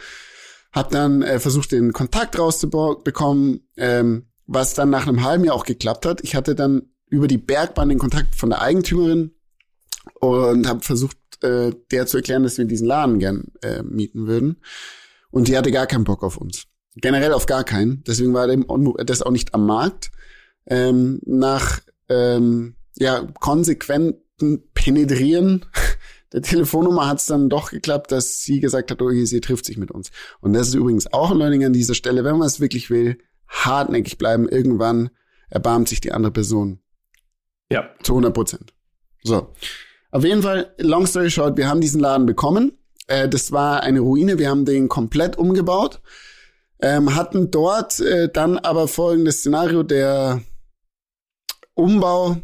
Hab 0.72 0.90
dann 0.90 1.22
äh, 1.22 1.40
versucht, 1.40 1.72
den 1.72 1.92
Kontakt 1.94 2.38
rauszubekommen, 2.38 3.66
ähm, 3.78 4.26
was 4.46 4.74
dann 4.74 4.90
nach 4.90 5.06
einem 5.06 5.24
halben 5.24 5.44
Jahr 5.44 5.54
auch 5.54 5.64
geklappt 5.64 6.04
hat. 6.04 6.20
Ich 6.22 6.34
hatte 6.34 6.54
dann 6.54 6.90
über 7.08 7.26
die 7.26 7.38
Bergbahn 7.38 7.88
den 7.88 7.98
Kontakt 7.98 8.34
von 8.34 8.50
der 8.50 8.60
Eigentümerin 8.60 9.34
und 10.14 10.66
habe 10.66 10.80
versucht, 10.80 11.16
äh, 11.42 11.72
der 11.90 12.06
zu 12.06 12.18
erklären, 12.18 12.42
dass 12.42 12.58
wir 12.58 12.64
diesen 12.64 12.86
Laden 12.86 13.18
gern 13.18 13.44
äh, 13.62 13.82
mieten 13.82 14.26
würden. 14.26 14.60
Und 15.30 15.48
die 15.48 15.56
hatte 15.56 15.70
gar 15.70 15.86
keinen 15.86 16.04
Bock 16.04 16.22
auf 16.22 16.36
uns. 16.36 16.64
Generell 16.96 17.32
auf 17.32 17.46
gar 17.46 17.64
keinen. 17.64 18.02
Deswegen 18.04 18.34
war 18.34 18.48
das 19.04 19.22
auch 19.22 19.30
nicht 19.30 19.54
am 19.54 19.66
Markt. 19.66 20.10
Ähm, 20.66 21.20
nach 21.24 21.80
ähm, 22.08 22.74
ja, 22.96 23.26
konsequenten 23.40 24.62
Penetrieren 24.74 25.64
der 26.32 26.42
Telefonnummer 26.42 27.06
hat 27.06 27.18
es 27.18 27.26
dann 27.26 27.48
doch 27.48 27.70
geklappt, 27.70 28.12
dass 28.12 28.40
sie 28.42 28.60
gesagt 28.60 28.90
hat, 28.90 29.00
okay, 29.00 29.24
sie 29.24 29.40
trifft 29.40 29.64
sich 29.64 29.78
mit 29.78 29.90
uns. 29.90 30.10
Und 30.40 30.52
das 30.52 30.68
ist 30.68 30.74
übrigens 30.74 31.12
auch 31.12 31.30
ein 31.30 31.38
Learning 31.38 31.64
an 31.64 31.72
dieser 31.72 31.94
Stelle, 31.94 32.24
wenn 32.24 32.38
man 32.38 32.46
es 32.46 32.60
wirklich 32.60 32.90
will, 32.90 33.18
hartnäckig 33.48 34.18
bleiben. 34.18 34.48
Irgendwann 34.48 35.10
erbarmt 35.48 35.88
sich 35.88 36.00
die 36.00 36.12
andere 36.12 36.32
Person. 36.32 36.80
Ja. 37.70 37.88
Zu 38.02 38.12
100 38.12 38.34
Prozent. 38.34 38.74
So. 39.22 39.54
Auf 40.10 40.24
jeden 40.24 40.42
Fall, 40.42 40.74
long 40.78 41.06
story 41.06 41.30
short, 41.30 41.56
wir 41.56 41.68
haben 41.68 41.80
diesen 41.80 42.00
Laden 42.00 42.26
bekommen. 42.26 42.72
Äh, 43.06 43.28
das 43.28 43.52
war 43.52 43.82
eine 43.82 44.00
Ruine. 44.00 44.38
Wir 44.38 44.50
haben 44.50 44.64
den 44.64 44.88
komplett 44.88 45.36
umgebaut. 45.36 46.00
Ähm, 46.80 47.14
hatten 47.14 47.50
dort 47.50 48.00
äh, 48.00 48.30
dann 48.32 48.58
aber 48.58 48.88
folgendes 48.88 49.40
Szenario. 49.40 49.82
Der 49.82 50.42
Umbau 51.74 52.36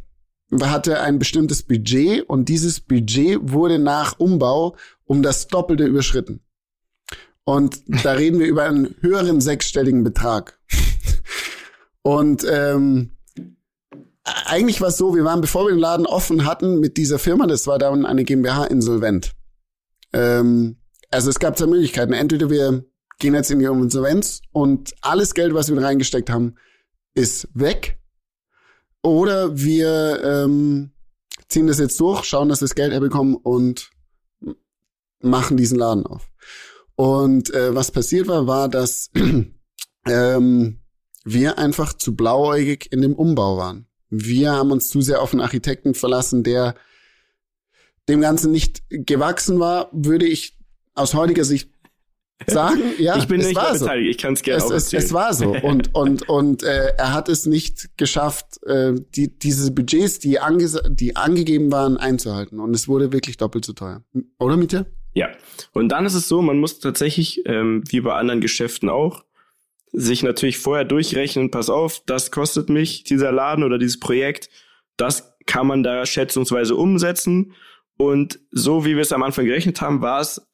hatte 0.62 1.00
ein 1.00 1.18
bestimmtes 1.18 1.62
Budget 1.62 2.28
und 2.28 2.48
dieses 2.48 2.80
Budget 2.80 3.38
wurde 3.40 3.78
nach 3.78 4.18
Umbau 4.18 4.76
um 5.04 5.22
das 5.22 5.48
Doppelte 5.48 5.84
überschritten. 5.84 6.40
Und 7.44 7.82
da 8.04 8.12
reden 8.12 8.38
wir 8.38 8.46
über 8.46 8.64
einen 8.64 8.94
höheren 9.00 9.40
sechsstelligen 9.40 10.02
Betrag. 10.02 10.58
Und 12.02 12.44
ähm, 12.50 13.13
eigentlich 14.24 14.80
war 14.80 14.88
es 14.88 14.96
so, 14.96 15.14
wir 15.14 15.24
waren, 15.24 15.40
bevor 15.40 15.66
wir 15.66 15.70
den 15.70 15.80
Laden 15.80 16.06
offen 16.06 16.46
hatten 16.46 16.80
mit 16.80 16.96
dieser 16.96 17.18
Firma, 17.18 17.46
das 17.46 17.66
war 17.66 17.78
dann 17.78 18.06
eine 18.06 18.24
GmbH 18.24 18.64
insolvent. 18.64 19.34
Ähm, 20.12 20.76
also 21.10 21.30
es 21.30 21.38
gab 21.38 21.58
zwei 21.58 21.66
Möglichkeiten. 21.66 22.12
Entweder 22.12 22.50
wir 22.50 22.84
gehen 23.18 23.34
jetzt 23.34 23.50
in 23.50 23.58
die 23.58 23.66
Insolvenz 23.66 24.40
und 24.52 24.94
alles 25.02 25.34
Geld, 25.34 25.54
was 25.54 25.72
wir 25.72 25.80
reingesteckt 25.80 26.30
haben, 26.30 26.56
ist 27.14 27.48
weg. 27.54 28.00
Oder 29.02 29.58
wir 29.58 30.22
ähm, 30.24 30.92
ziehen 31.48 31.66
das 31.66 31.78
jetzt 31.78 32.00
durch, 32.00 32.24
schauen, 32.24 32.48
dass 32.48 32.60
wir 32.60 32.68
das 32.68 32.74
Geld 32.74 32.92
herbekommen 32.92 33.36
und 33.36 33.90
machen 35.20 35.56
diesen 35.56 35.78
Laden 35.78 36.06
auf. 36.06 36.30
Und 36.96 37.52
äh, 37.52 37.74
was 37.74 37.90
passiert 37.90 38.28
war, 38.28 38.46
war, 38.46 38.68
dass 38.68 39.10
ähm, 40.06 40.80
wir 41.24 41.58
einfach 41.58 41.92
zu 41.92 42.16
blauäugig 42.16 42.90
in 42.92 43.02
dem 43.02 43.14
Umbau 43.14 43.56
waren. 43.56 43.86
Wir 44.22 44.52
haben 44.52 44.70
uns 44.70 44.88
zu 44.88 45.00
sehr 45.00 45.20
auf 45.22 45.32
einen 45.32 45.40
Architekten 45.40 45.94
verlassen, 45.94 46.42
der 46.42 46.74
dem 48.08 48.20
Ganzen 48.20 48.52
nicht 48.52 48.82
gewachsen 48.90 49.58
war, 49.60 49.88
würde 49.92 50.26
ich 50.26 50.58
aus 50.94 51.14
heutiger 51.14 51.44
Sicht 51.44 51.70
sagen. 52.46 52.80
Ja, 52.98 53.16
ich 53.16 53.26
bin 53.26 53.40
es 53.40 53.48
nicht 53.48 53.56
war 53.56 53.76
so. 53.76 53.84
beteiligt, 53.84 54.10
ich 54.10 54.18
kann 54.18 54.34
es 54.34 54.42
gerne 54.42 54.58
Es, 54.58 54.64
auch 54.64 54.70
es, 54.72 54.84
erzählen. 54.84 55.02
es 55.02 55.12
war 55.12 55.34
so. 55.34 55.50
Und, 55.50 55.94
und, 55.94 56.28
und 56.28 56.62
äh, 56.62 56.92
er 56.96 57.12
hat 57.12 57.28
es 57.28 57.46
nicht 57.46 57.96
geschafft, 57.96 58.62
äh, 58.66 58.92
die, 59.14 59.36
diese 59.38 59.70
Budgets, 59.72 60.18
die, 60.18 60.38
ange 60.38 60.68
die 60.90 61.16
angegeben 61.16 61.72
waren, 61.72 61.96
einzuhalten. 61.96 62.60
Und 62.60 62.74
es 62.74 62.88
wurde 62.88 63.12
wirklich 63.12 63.36
doppelt 63.36 63.64
so 63.64 63.72
teuer. 63.72 64.02
Oder, 64.38 64.56
Miete? 64.56 64.86
Ja, 65.14 65.28
und 65.72 65.88
dann 65.90 66.06
ist 66.06 66.14
es 66.14 66.28
so, 66.28 66.42
man 66.42 66.58
muss 66.58 66.80
tatsächlich, 66.80 67.42
ähm, 67.46 67.82
wie 67.88 68.00
bei 68.00 68.14
anderen 68.14 68.40
Geschäften 68.40 68.88
auch, 68.88 69.24
sich 69.96 70.22
natürlich 70.22 70.58
vorher 70.58 70.84
durchrechnen, 70.84 71.50
pass 71.50 71.70
auf, 71.70 72.02
das 72.06 72.30
kostet 72.30 72.68
mich 72.68 73.04
dieser 73.04 73.30
Laden 73.32 73.62
oder 73.64 73.78
dieses 73.78 74.00
Projekt, 74.00 74.50
das 74.96 75.36
kann 75.46 75.66
man 75.66 75.82
da 75.82 76.04
schätzungsweise 76.04 76.74
umsetzen. 76.74 77.52
Und 77.96 78.40
so 78.50 78.84
wie 78.84 78.96
wir 78.96 79.02
es 79.02 79.12
am 79.12 79.22
Anfang 79.22 79.44
gerechnet 79.46 79.80
haben, 79.80 80.00
war 80.02 80.20
es 80.20 80.44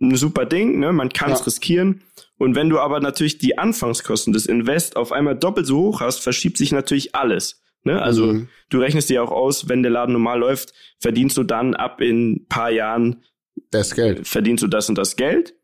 ein 0.00 0.14
super 0.16 0.44
Ding, 0.44 0.78
ne? 0.78 0.92
man 0.92 1.08
kann 1.08 1.32
es 1.32 1.40
Ja. 1.40 1.44
riskieren. 1.46 2.02
Und 2.38 2.54
wenn 2.54 2.68
du 2.68 2.78
aber 2.80 3.00
natürlich 3.00 3.38
die 3.38 3.56
Anfangskosten 3.56 4.32
des 4.32 4.46
Invest 4.46 4.96
auf 4.96 5.10
einmal 5.12 5.36
doppelt 5.36 5.66
so 5.66 5.78
hoch 5.78 6.00
hast, 6.00 6.18
verschiebt 6.20 6.58
sich 6.58 6.70
natürlich 6.72 7.14
alles. 7.14 7.62
Ne? 7.84 8.00
Also 8.00 8.26
Mhm. 8.26 8.48
du 8.68 8.78
rechnest 8.78 9.08
dir 9.10 9.22
auch 9.22 9.30
aus, 9.30 9.68
wenn 9.68 9.82
der 9.82 9.92
Laden 9.92 10.12
normal 10.12 10.38
läuft, 10.38 10.72
verdienst 10.98 11.36
du 11.36 11.44
dann 11.44 11.74
ab 11.74 12.00
in 12.00 12.32
ein 12.32 12.46
paar 12.48 12.70
Jahren 12.70 13.22
Das 13.70 13.94
Geld. 13.94 14.26
verdienst 14.28 14.62
du 14.62 14.68
das 14.68 14.88
und 14.88 14.98
das 14.98 15.16
Geld. 15.16 15.54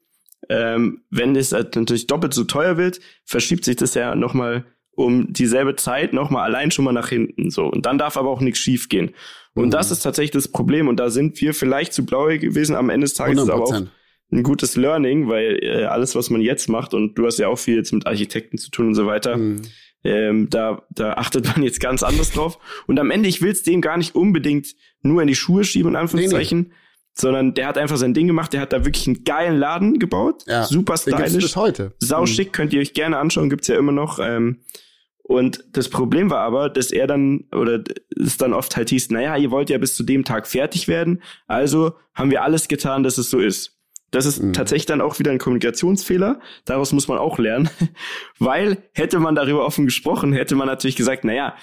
Ähm, 0.48 1.02
wenn 1.10 1.36
es 1.36 1.52
halt 1.52 1.76
natürlich 1.76 2.06
doppelt 2.06 2.32
so 2.34 2.44
teuer 2.44 2.76
wird, 2.76 3.00
verschiebt 3.24 3.64
sich 3.64 3.76
das 3.76 3.94
ja 3.94 4.14
nochmal 4.14 4.64
um 4.92 5.32
dieselbe 5.32 5.76
Zeit 5.76 6.12
nochmal 6.12 6.44
allein 6.44 6.70
schon 6.70 6.84
mal 6.84 6.92
nach 6.92 7.08
hinten. 7.08 7.50
So. 7.50 7.64
Und 7.66 7.86
dann 7.86 7.98
darf 7.98 8.16
aber 8.16 8.30
auch 8.30 8.40
nichts 8.40 8.58
schief 8.58 8.88
gehen. 8.88 9.10
Und 9.54 9.66
Mhm. 9.66 9.70
das 9.70 9.90
ist 9.90 10.00
tatsächlich 10.00 10.32
das 10.32 10.48
Problem. 10.48 10.88
Und 10.88 10.98
da 10.98 11.10
sind 11.10 11.40
wir 11.40 11.54
vielleicht 11.54 11.92
zu 11.92 12.04
blau 12.04 12.26
gewesen. 12.26 12.74
Am 12.74 12.90
Ende 12.90 13.04
des 13.04 13.14
Tages 13.14 13.36
ist 13.38 13.44
es 13.44 13.50
100 13.50 13.70
aber 13.70 13.86
auch 13.86 13.90
ein 14.30 14.42
gutes 14.42 14.76
Learning, 14.76 15.28
weil 15.28 15.58
äh, 15.62 15.84
alles, 15.84 16.14
was 16.14 16.30
man 16.30 16.40
jetzt 16.40 16.68
macht, 16.68 16.94
und 16.94 17.14
du 17.14 17.26
hast 17.26 17.38
ja 17.38 17.48
auch 17.48 17.58
viel 17.58 17.76
jetzt 17.76 17.92
mit 17.92 18.06
Architekten 18.06 18.58
zu 18.58 18.70
tun 18.70 18.88
und 18.88 18.94
so 18.94 19.06
weiter, 19.06 19.36
Mhm. 19.36 19.62
ähm, 20.04 20.50
da, 20.50 20.82
da 20.90 21.12
achtet 21.14 21.46
man 21.46 21.62
jetzt 21.62 21.80
ganz 21.80 22.02
anders 22.02 22.32
drauf. 22.32 22.58
Und 22.86 22.98
am 22.98 23.10
Ende, 23.10 23.28
ich 23.28 23.40
will 23.40 23.52
es 23.52 23.62
dem 23.62 23.80
gar 23.80 23.96
nicht 23.98 24.14
unbedingt 24.14 24.74
nur 25.02 25.22
in 25.22 25.28
die 25.28 25.34
Schuhe 25.36 25.64
schieben, 25.64 25.90
in 25.92 25.96
Anführungszeichen, 25.96 26.72
sondern 27.20 27.54
der 27.54 27.66
hat 27.66 27.78
einfach 27.78 27.96
sein 27.96 28.14
Ding 28.14 28.26
gemacht, 28.26 28.52
der 28.52 28.60
hat 28.60 28.72
da 28.72 28.84
wirklich 28.84 29.06
einen 29.06 29.24
geilen 29.24 29.58
Laden 29.58 29.98
gebaut, 29.98 30.44
Ja, 30.46 30.64
super 30.64 30.96
stylisch, 30.96 31.32
bis 31.34 31.56
heute. 31.56 31.92
sauschick, 31.98 32.52
könnt 32.52 32.72
ihr 32.72 32.80
euch 32.80 32.94
gerne 32.94 33.18
anschauen, 33.18 33.50
gibt's 33.50 33.68
ja 33.68 33.76
immer 33.76 33.92
noch. 33.92 34.18
Ähm, 34.20 34.60
und 35.22 35.62
das 35.72 35.88
Problem 35.90 36.30
war 36.30 36.40
aber, 36.40 36.70
dass 36.70 36.90
er 36.90 37.06
dann, 37.06 37.44
oder 37.54 37.82
es 38.18 38.38
dann 38.38 38.54
oft 38.54 38.76
halt 38.76 38.88
hieß, 38.90 39.10
naja, 39.10 39.36
ihr 39.36 39.50
wollt 39.50 39.68
ja 39.68 39.76
bis 39.78 39.94
zu 39.94 40.02
dem 40.02 40.24
Tag 40.24 40.46
fertig 40.46 40.88
werden, 40.88 41.22
also 41.46 41.92
haben 42.14 42.30
wir 42.30 42.42
alles 42.42 42.66
getan, 42.68 43.02
dass 43.02 43.18
es 43.18 43.28
so 43.30 43.38
ist. 43.38 43.74
Das 44.10 44.24
ist 44.24 44.42
Mhm. 44.42 44.54
tatsächlich 44.54 44.86
dann 44.86 45.02
auch 45.02 45.18
wieder 45.18 45.30
ein 45.30 45.38
Kommunikationsfehler. 45.38 46.40
Daraus 46.64 46.92
muss 46.94 47.08
man 47.08 47.18
auch 47.18 47.38
lernen. 47.38 47.68
Weil 48.38 48.78
hätte 48.94 49.18
man 49.18 49.34
darüber 49.34 49.66
offen 49.66 49.84
gesprochen, 49.84 50.32
hätte 50.32 50.54
man 50.54 50.66
natürlich 50.66 50.96
gesagt, 50.96 51.24
naja, 51.24 51.54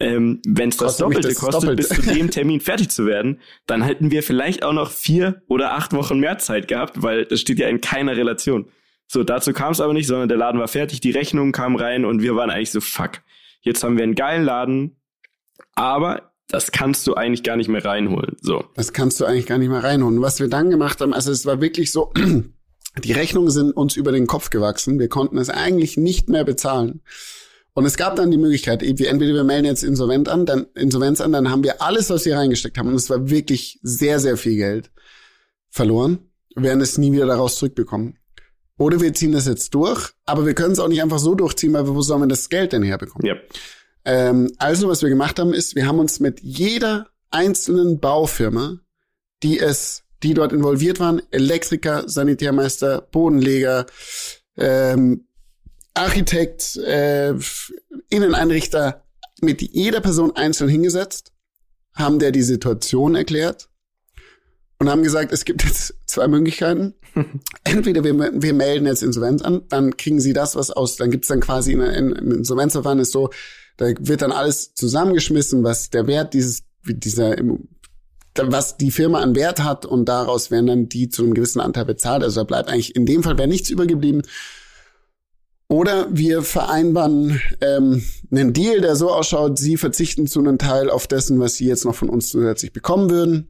ähm, 0.00 0.40
wenn 0.46 0.68
es 0.68 0.76
das 0.76 0.96
Doppelte 0.98 1.28
das 1.28 1.38
kostet, 1.38 1.62
doppelt. 1.62 1.76
bis 1.76 1.88
zu 1.88 2.02
dem 2.02 2.30
Termin 2.30 2.60
fertig 2.60 2.90
zu 2.90 3.06
werden, 3.06 3.40
dann 3.66 3.82
hätten 3.82 4.10
wir 4.10 4.22
vielleicht 4.22 4.62
auch 4.62 4.72
noch 4.72 4.90
vier 4.90 5.42
oder 5.48 5.74
acht 5.74 5.92
Wochen 5.92 6.18
mehr 6.18 6.38
Zeit 6.38 6.68
gehabt, 6.68 7.02
weil 7.02 7.24
das 7.24 7.40
steht 7.40 7.58
ja 7.58 7.68
in 7.68 7.80
keiner 7.80 8.16
Relation. 8.16 8.66
So, 9.08 9.22
dazu 9.22 9.52
kam 9.52 9.72
es 9.72 9.80
aber 9.80 9.92
nicht, 9.92 10.06
sondern 10.06 10.28
der 10.28 10.38
Laden 10.38 10.60
war 10.60 10.68
fertig, 10.68 11.00
die 11.00 11.12
Rechnung 11.12 11.52
kam 11.52 11.76
rein 11.76 12.04
und 12.04 12.22
wir 12.22 12.34
waren 12.34 12.50
eigentlich 12.50 12.72
so, 12.72 12.80
fuck, 12.80 13.22
jetzt 13.60 13.84
haben 13.84 13.96
wir 13.96 14.04
einen 14.04 14.14
geilen 14.14 14.44
Laden, 14.44 14.96
aber 15.74 16.32
das 16.48 16.72
kannst 16.72 17.06
du 17.06 17.14
eigentlich 17.14 17.42
gar 17.42 17.56
nicht 17.56 17.68
mehr 17.68 17.84
reinholen. 17.84 18.36
So. 18.40 18.64
Das 18.74 18.92
kannst 18.92 19.20
du 19.20 19.24
eigentlich 19.24 19.46
gar 19.46 19.58
nicht 19.58 19.68
mehr 19.68 19.82
reinholen. 19.82 20.22
Was 20.22 20.40
wir 20.40 20.48
dann 20.48 20.70
gemacht 20.70 21.00
haben, 21.00 21.12
also 21.12 21.32
es 21.32 21.46
war 21.46 21.60
wirklich 21.60 21.92
so, 21.92 22.12
die 23.04 23.12
Rechnungen 23.12 23.50
sind 23.50 23.72
uns 23.72 23.96
über 23.96 24.12
den 24.12 24.26
Kopf 24.26 24.50
gewachsen. 24.50 24.98
Wir 24.98 25.08
konnten 25.08 25.38
es 25.38 25.50
eigentlich 25.50 25.96
nicht 25.96 26.28
mehr 26.28 26.44
bezahlen. 26.44 27.02
Und 27.76 27.84
es 27.84 27.98
gab 27.98 28.16
dann 28.16 28.30
die 28.30 28.38
Möglichkeit, 28.38 28.82
entweder 28.82 29.34
wir 29.34 29.44
melden 29.44 29.66
jetzt 29.66 29.84
Insolvent 29.84 30.30
an, 30.30 30.46
dann 30.46 30.64
Insolvenz 30.74 31.20
an, 31.20 31.32
dann 31.32 31.50
haben 31.50 31.62
wir 31.62 31.82
alles, 31.82 32.08
was 32.08 32.24
wir 32.24 32.34
reingesteckt 32.34 32.78
haben, 32.78 32.88
und 32.88 32.94
es 32.94 33.10
war 33.10 33.28
wirklich 33.28 33.78
sehr, 33.82 34.18
sehr 34.18 34.38
viel 34.38 34.56
Geld 34.56 34.90
verloren, 35.68 36.20
werden 36.54 36.80
es 36.80 36.96
nie 36.96 37.12
wieder 37.12 37.26
daraus 37.26 37.58
zurückbekommen. 37.58 38.18
Oder 38.78 39.02
wir 39.02 39.12
ziehen 39.12 39.32
das 39.32 39.46
jetzt 39.46 39.74
durch, 39.74 40.12
aber 40.24 40.46
wir 40.46 40.54
können 40.54 40.72
es 40.72 40.78
auch 40.78 40.88
nicht 40.88 41.02
einfach 41.02 41.18
so 41.18 41.34
durchziehen, 41.34 41.74
weil 41.74 41.86
wo 41.86 42.00
sollen 42.00 42.22
wir 42.22 42.28
das 42.28 42.48
Geld 42.48 42.72
denn 42.72 42.82
herbekommen? 42.82 43.26
Ja. 43.26 43.34
Ähm, 44.06 44.50
also, 44.56 44.88
was 44.88 45.02
wir 45.02 45.10
gemacht 45.10 45.38
haben, 45.38 45.52
ist, 45.52 45.74
wir 45.74 45.86
haben 45.86 45.98
uns 45.98 46.18
mit 46.18 46.40
jeder 46.40 47.10
einzelnen 47.28 48.00
Baufirma, 48.00 48.78
die 49.42 49.58
es, 49.58 50.02
die 50.22 50.32
dort 50.32 50.54
involviert 50.54 50.98
waren, 50.98 51.20
Elektriker, 51.30 52.08
Sanitärmeister, 52.08 53.02
Bodenleger, 53.02 53.84
ähm, 54.56 55.26
Architekt, 55.96 56.76
äh, 56.76 57.34
Inneneinrichter, 58.08 59.02
mit 59.40 59.60
jeder 59.62 60.00
Person 60.00 60.34
einzeln 60.34 60.70
hingesetzt, 60.70 61.32
haben 61.94 62.18
der 62.18 62.32
die 62.32 62.42
Situation 62.42 63.14
erklärt 63.14 63.68
und 64.78 64.88
haben 64.88 65.02
gesagt, 65.02 65.32
es 65.32 65.44
gibt 65.44 65.64
jetzt 65.64 65.94
zwei 66.06 66.28
Möglichkeiten. 66.28 66.94
Entweder 67.64 68.04
wir, 68.04 68.14
wir 68.14 68.54
melden 68.54 68.86
jetzt 68.86 69.02
Insolvenz 69.02 69.42
an, 69.42 69.62
dann 69.68 69.96
kriegen 69.96 70.20
sie 70.20 70.32
das, 70.32 70.56
was 70.56 70.70
aus, 70.70 70.96
dann 70.96 71.10
gibt's 71.10 71.28
dann 71.28 71.40
quasi 71.40 71.72
in, 71.72 71.80
in, 71.80 72.12
im 72.12 72.32
Insolvenzverfahren 72.32 72.98
ist 72.98 73.12
so, 73.12 73.30
da 73.76 73.86
wird 73.98 74.22
dann 74.22 74.32
alles 74.32 74.74
zusammengeschmissen, 74.74 75.64
was 75.64 75.90
der 75.90 76.06
Wert 76.06 76.34
dieses, 76.34 76.64
dieser, 76.86 77.36
was 78.34 78.76
die 78.76 78.90
Firma 78.90 79.20
an 79.20 79.34
Wert 79.34 79.62
hat 79.62 79.86
und 79.86 80.06
daraus 80.06 80.50
werden 80.50 80.66
dann 80.66 80.88
die 80.88 81.08
zu 81.08 81.22
einem 81.22 81.34
gewissen 81.34 81.60
Anteil 81.60 81.84
bezahlt. 81.84 82.22
Also 82.22 82.40
da 82.40 82.44
bleibt 82.44 82.68
eigentlich 82.68 82.96
in 82.96 83.06
dem 83.06 83.22
Fall 83.22 83.38
wäre 83.38 83.48
nichts 83.48 83.70
übergeblieben. 83.70 84.22
Oder 85.68 86.06
wir 86.10 86.42
vereinbaren 86.42 87.40
ähm, 87.60 88.04
einen 88.30 88.52
Deal, 88.52 88.80
der 88.80 88.94
so 88.94 89.10
ausschaut, 89.10 89.58
sie 89.58 89.76
verzichten 89.76 90.26
zu 90.26 90.38
einem 90.38 90.58
Teil 90.58 90.90
auf 90.90 91.06
dessen, 91.08 91.40
was 91.40 91.54
sie 91.54 91.66
jetzt 91.66 91.84
noch 91.84 91.94
von 91.94 92.08
uns 92.08 92.28
zusätzlich 92.28 92.72
bekommen 92.72 93.10
würden. 93.10 93.48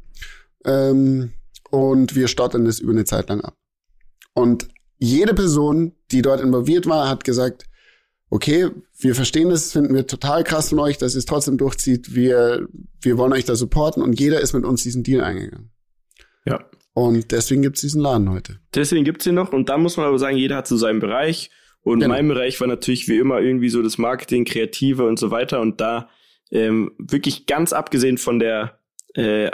Ähm, 0.65 1.33
und 1.71 2.15
wir 2.15 2.29
stottern 2.29 2.65
das 2.65 2.79
über 2.79 2.93
eine 2.93 3.05
Zeit 3.05 3.29
lang 3.29 3.43
ab. 3.43 3.55
Und 4.33 4.69
jede 4.99 5.35
Person, 5.35 5.93
die 6.11 6.23
dort 6.23 6.41
involviert 6.41 6.87
war, 6.87 7.09
hat 7.09 7.25
gesagt, 7.25 7.65
okay, 8.31 8.71
wir 8.99 9.15
verstehen 9.15 9.51
das, 9.51 9.73
finden 9.73 9.95
wir 9.95 10.07
total 10.07 10.43
krass 10.43 10.71
von 10.71 10.79
euch, 10.79 10.97
dass 10.99 11.15
ihr 11.15 11.19
es 11.19 11.27
trotzdem 11.27 11.59
durchzieht. 11.59 12.15
Wir, 12.15 12.67
wir 13.01 13.19
wollen 13.19 13.33
euch 13.33 13.45
da 13.45 13.57
supporten 13.57 14.03
und 14.03 14.19
jeder 14.19 14.41
ist 14.41 14.55
mit 14.55 14.65
uns 14.65 14.83
diesen 14.83 15.03
Deal 15.03 15.23
eingegangen. 15.23 15.71
Ja. 16.47 16.65
Und 16.95 17.31
deswegen 17.31 17.61
gibt's 17.61 17.83
diesen 17.83 18.01
Laden 18.01 18.31
heute. 18.31 18.59
Deswegen 18.75 19.05
gibt's 19.05 19.27
ihn 19.27 19.35
noch 19.35 19.53
und 19.53 19.69
da 19.69 19.77
muss 19.77 19.99
man 19.99 20.07
aber 20.07 20.19
sagen, 20.19 20.39
jeder 20.39 20.57
hat 20.57 20.67
so 20.67 20.79
seinen 20.79 21.01
Bereich. 21.01 21.51
Und 21.87 22.01
Genau. 22.01 22.15
mein 22.15 22.27
Bereich 22.27 22.61
war 22.61 22.67
natürlich 22.67 23.07
wie 23.09 23.17
immer 23.17 23.41
irgendwie 23.41 23.69
so 23.69 23.81
das 23.81 23.97
Marketing, 23.97 24.45
Kreative 24.45 25.05
und 25.07 25.19
so 25.21 25.31
weiter. 25.31 25.61
Und 25.61 25.81
da 25.81 26.09
ähm, 26.51 26.91
wirklich 26.99 27.47
ganz 27.47 27.73
abgesehen 27.73 28.19
von 28.19 28.41
der 28.41 28.81
äh, 29.15 29.51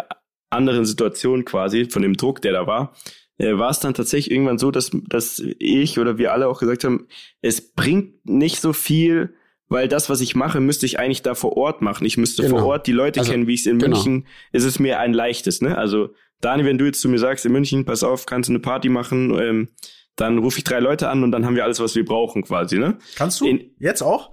anderen 0.49 0.87
Situation 0.87 1.45
quasi, 1.45 1.85
von 1.85 2.01
dem 2.03 2.16
Druck, 2.16 2.41
der 2.41 2.53
da 2.53 2.66
war, 2.66 2.95
äh, 3.37 3.57
war 3.59 3.70
es 3.70 3.80
dann 3.80 3.93
tatsächlich 3.93 4.30
irgendwann 4.33 4.57
so, 4.59 4.70
dass, 4.70 4.91
dass 5.09 5.43
ich 5.59 5.99
oder 5.99 6.16
wir 6.16 6.33
alle 6.33 6.49
auch 6.49 6.59
gesagt 6.59 6.85
haben, 6.85 7.07
es 7.43 7.61
bringt 7.74 8.24
nicht 8.26 8.61
so 8.62 8.72
viel, 8.72 9.35
weil 9.68 9.89
das, 9.89 10.09
was 10.09 10.22
ich 10.22 10.35
mache, 10.35 10.61
müsste 10.61 10.87
ich 10.87 10.99
eigentlich 10.99 11.20
da 11.22 11.35
vor 11.35 11.57
Ort 11.59 11.83
machen. 11.83 12.07
Ich 12.07 12.16
müsste 12.16 12.43
Genau. 12.43 12.59
vor 12.59 12.66
Ort 12.68 12.87
die 12.87 12.93
Leute 12.93 13.20
Also, 13.20 13.33
kennen, 13.33 13.47
wie 13.47 13.55
ich 13.55 13.61
es 13.61 13.66
in 13.66 13.78
genau. 13.78 13.97
München, 13.97 14.26
ist 14.53 14.64
es 14.64 14.78
mir 14.78 14.99
ein 15.01 15.12
leichtes, 15.12 15.61
ne? 15.61 15.76
Also, 15.76 16.14
Dani, 16.41 16.64
wenn 16.64 16.78
du 16.78 16.87
jetzt 16.87 17.01
zu 17.03 17.09
mir 17.11 17.18
sagst, 17.18 17.45
in 17.47 17.53
München, 17.53 17.85
pass 17.85 18.03
auf, 18.03 18.24
kannst 18.26 18.49
du 18.49 18.53
eine 18.53 18.61
Party 18.61 18.89
machen, 18.89 19.39
ähm, 19.39 19.68
dann 20.17 20.39
rufe 20.39 20.59
ich 20.59 20.65
drei 20.65 20.81
Leute 20.81 21.09
an 21.09 21.23
und 21.25 21.33
dann 21.33 21.45
haben 21.47 21.57
wir 21.57 21.65
alles, 21.65 21.81
was 21.81 21.95
wir 21.95 22.05
brauchen, 22.05 22.43
quasi, 22.43 22.79
ne? 22.79 22.99
Kannst 23.17 23.41
du? 23.41 23.47
In- 23.47 23.71
Jetzt 23.79 24.03
auch? 24.03 24.31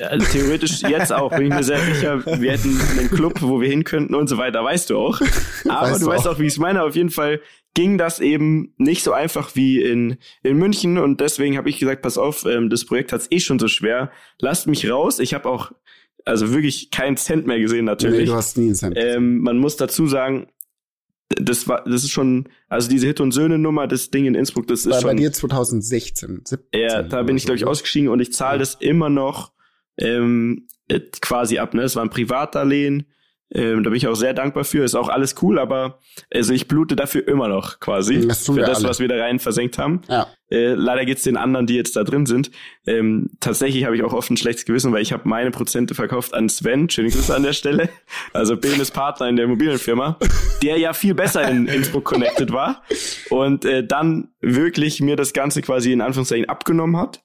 Also 0.00 0.26
theoretisch 0.30 0.82
jetzt 0.82 1.12
auch, 1.12 1.30
bin 1.34 1.46
ich 1.46 1.52
mir 1.52 1.62
sehr 1.64 1.80
sicher, 1.80 2.24
wir 2.24 2.52
hätten 2.52 2.78
einen 2.98 3.10
Club, 3.10 3.34
wo 3.42 3.60
wir 3.60 3.68
hin 3.68 3.82
könnten 3.82 4.14
und 4.14 4.28
so 4.28 4.36
weiter, 4.38 4.62
weißt 4.62 4.90
du 4.90 4.98
auch. 4.98 5.20
Aber 5.68 5.90
Weißt 5.90 6.00
du 6.02 6.04
du 6.04 6.10
weißt 6.12 6.28
auch. 6.28 6.38
wie 6.38 6.42
ich 6.46 6.52
es 6.52 6.58
meine. 6.58 6.84
Auf 6.84 6.94
jeden 6.94 7.10
Fall 7.10 7.40
ging 7.74 7.98
das 7.98 8.20
eben 8.20 8.74
nicht 8.76 9.02
so 9.02 9.12
einfach 9.12 9.56
wie 9.56 9.82
in, 9.82 10.18
in 10.44 10.56
München 10.56 10.98
und 10.98 11.20
deswegen 11.20 11.56
habe 11.56 11.68
ich 11.68 11.78
gesagt, 11.80 12.02
pass 12.02 12.16
auf, 12.16 12.44
ähm, 12.44 12.70
das 12.70 12.84
Projekt 12.84 13.12
hat's 13.12 13.26
eh 13.30 13.40
schon 13.40 13.58
so 13.58 13.66
schwer. 13.66 14.12
Lasst 14.40 14.66
mich 14.68 14.88
raus. 14.88 15.18
Ich 15.18 15.34
habe 15.34 15.48
auch 15.48 15.72
also 16.24 16.52
wirklich 16.54 16.90
keinen 16.90 17.16
Cent 17.16 17.46
mehr 17.46 17.58
gesehen 17.58 17.86
Nee, 17.86 17.90
natürlich. 17.90 18.28
du 18.28 18.34
hast 18.36 18.56
nie 18.58 18.66
einen 18.66 18.74
Cent. 18.74 18.96
ähm, 18.96 19.40
man 19.40 19.58
muss 19.58 19.76
dazu 19.76 20.06
sagen, 20.06 20.46
das 21.28 21.66
war, 21.68 21.82
das 21.84 22.04
ist 22.04 22.10
schon, 22.12 22.48
also 22.68 22.88
diese 22.88 23.06
Hit 23.06 23.20
und 23.20 23.32
Söhne 23.32 23.58
Nummer, 23.58 23.86
das 23.86 24.10
Ding 24.10 24.26
in 24.26 24.34
Innsbruck, 24.34 24.66
das 24.68 24.80
ist 24.80 24.86
War 24.92 25.02
bei 25.02 25.08
schon 25.08 25.16
dir 25.16 25.32
2016, 25.32 26.42
17. 26.44 26.68
ja, 26.80 27.02
da 27.02 27.22
bin 27.22 27.36
ich, 27.36 27.44
glaube 27.44 27.56
ich, 27.56 27.66
ausgestiegen 27.66 28.08
und 28.08 28.20
ich 28.20 28.32
zahle 28.32 28.54
Ja. 28.54 28.58
das 28.58 28.74
immer 28.76 29.08
noch 29.08 29.52
ähm, 29.98 30.68
äh, 30.88 31.00
quasi 31.20 31.58
ab. 31.58 31.74
Ne? 31.74 31.82
Es 31.82 31.96
war 31.96 32.02
ein 32.04 32.10
Privatdarlehen. 32.10 33.06
Ähm, 33.52 33.84
da 33.84 33.90
bin 33.90 33.96
ich 33.96 34.08
auch 34.08 34.14
sehr 34.16 34.34
dankbar 34.34 34.64
für. 34.64 34.82
Ist 34.82 34.96
auch 34.96 35.08
alles 35.08 35.36
cool, 35.40 35.58
aber 35.60 36.00
also 36.34 36.52
ich 36.52 36.66
blute 36.66 36.96
dafür 36.96 37.26
immer 37.28 37.46
noch 37.46 37.78
quasi 37.78 38.26
Das 38.26 38.42
tun 38.42 38.56
für 38.56 38.62
das, 38.62 38.78
alle. 38.78 38.88
was 38.88 38.98
wir 38.98 39.06
da 39.06 39.16
rein 39.16 39.38
versenkt 39.38 39.78
haben. 39.78 40.02
Ja. 40.08 40.26
Äh, 40.50 40.74
leider 40.74 41.04
geht's 41.04 41.22
den 41.22 41.36
anderen, 41.36 41.66
die 41.66 41.76
jetzt 41.76 41.94
da 41.94 42.02
drin 42.02 42.26
sind. 42.26 42.50
Ähm, 42.86 43.30
tatsächlich 43.38 43.84
habe 43.84 43.96
ich 43.96 44.02
auch 44.02 44.12
oft 44.12 44.30
ein 44.30 44.36
schlechtes 44.36 44.64
Gewissen, 44.64 44.92
weil 44.92 45.02
ich 45.02 45.12
habe 45.12 45.28
meine 45.28 45.52
Prozente 45.52 45.94
verkauft 45.94 46.34
an 46.34 46.48
Sven. 46.48 46.90
Schöne 46.90 47.08
Grüße 47.10 47.34
an 47.34 47.44
der 47.44 47.52
Stelle. 47.52 47.88
Also 48.32 48.56
Benes 48.56 48.90
Partner 48.90 49.28
in 49.28 49.36
der 49.36 49.44
Immobilienfirma, 49.44 50.18
der 50.62 50.78
ja 50.78 50.92
viel 50.92 51.14
besser 51.14 51.48
in 51.48 51.66
Innsbruck 51.68 52.04
connected 52.04 52.52
war 52.52 52.82
und 53.30 53.64
äh, 53.64 53.86
dann 53.86 54.28
wirklich 54.40 55.00
mir 55.00 55.14
das 55.16 55.32
Ganze 55.32 55.62
quasi 55.62 55.92
in 55.92 56.00
Anführungszeichen 56.00 56.48
abgenommen 56.48 56.96
hat 56.96 57.22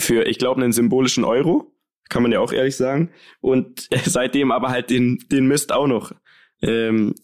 für, 0.00 0.26
ich 0.26 0.38
glaube, 0.38 0.60
einen 0.62 0.72
symbolischen 0.72 1.24
Euro, 1.24 1.72
kann 2.08 2.22
man 2.22 2.32
ja 2.32 2.40
auch 2.40 2.52
ehrlich 2.52 2.76
sagen. 2.76 3.10
Und 3.40 3.88
seitdem 4.04 4.50
aber 4.52 4.68
halt 4.70 4.90
den, 4.90 5.18
den 5.30 5.46
Mist 5.46 5.72
auch 5.72 5.86
noch 5.86 6.12
ähm, 6.62 7.14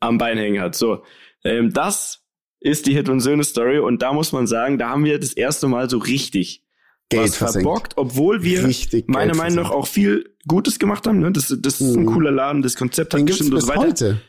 am 0.00 0.18
Bein 0.18 0.38
hängen 0.38 0.60
hat. 0.60 0.74
So, 0.74 1.04
ähm, 1.44 1.72
das 1.72 2.22
ist 2.60 2.86
die 2.86 2.94
Hit 2.94 3.08
und 3.08 3.20
Söhne 3.20 3.44
Story 3.44 3.78
und 3.78 4.00
da 4.02 4.12
muss 4.12 4.32
man 4.32 4.46
sagen, 4.46 4.78
da 4.78 4.88
haben 4.90 5.04
wir 5.04 5.18
das 5.18 5.32
erste 5.34 5.68
Mal 5.68 5.90
so 5.90 5.98
richtig 5.98 6.62
Geld 7.10 7.24
was 7.24 7.36
versenkt. 7.36 7.66
verbockt, 7.66 7.92
obwohl 7.98 8.42
wir 8.42 8.64
Richtig 8.66 9.08
meiner 9.08 9.36
Meinung 9.36 9.62
nach 9.64 9.70
auch 9.70 9.86
viel 9.86 10.34
Gutes 10.48 10.78
gemacht 10.78 11.06
haben. 11.06 11.18
Ne? 11.18 11.30
Das, 11.32 11.54
das 11.60 11.80
ist 11.80 11.94
ein 11.94 12.04
Mhm. 12.04 12.06
cooler 12.06 12.30
Laden, 12.30 12.62
das 12.62 12.76
Konzept 12.76 13.12
hat 13.12 13.20
Den 13.20 13.26
gibt's 13.26 13.40
gestimmt 13.40 13.54
und 13.54 13.58
bis 13.60 13.66
so 13.66 13.80
weiter. 13.80 13.88
heute. 13.88 14.20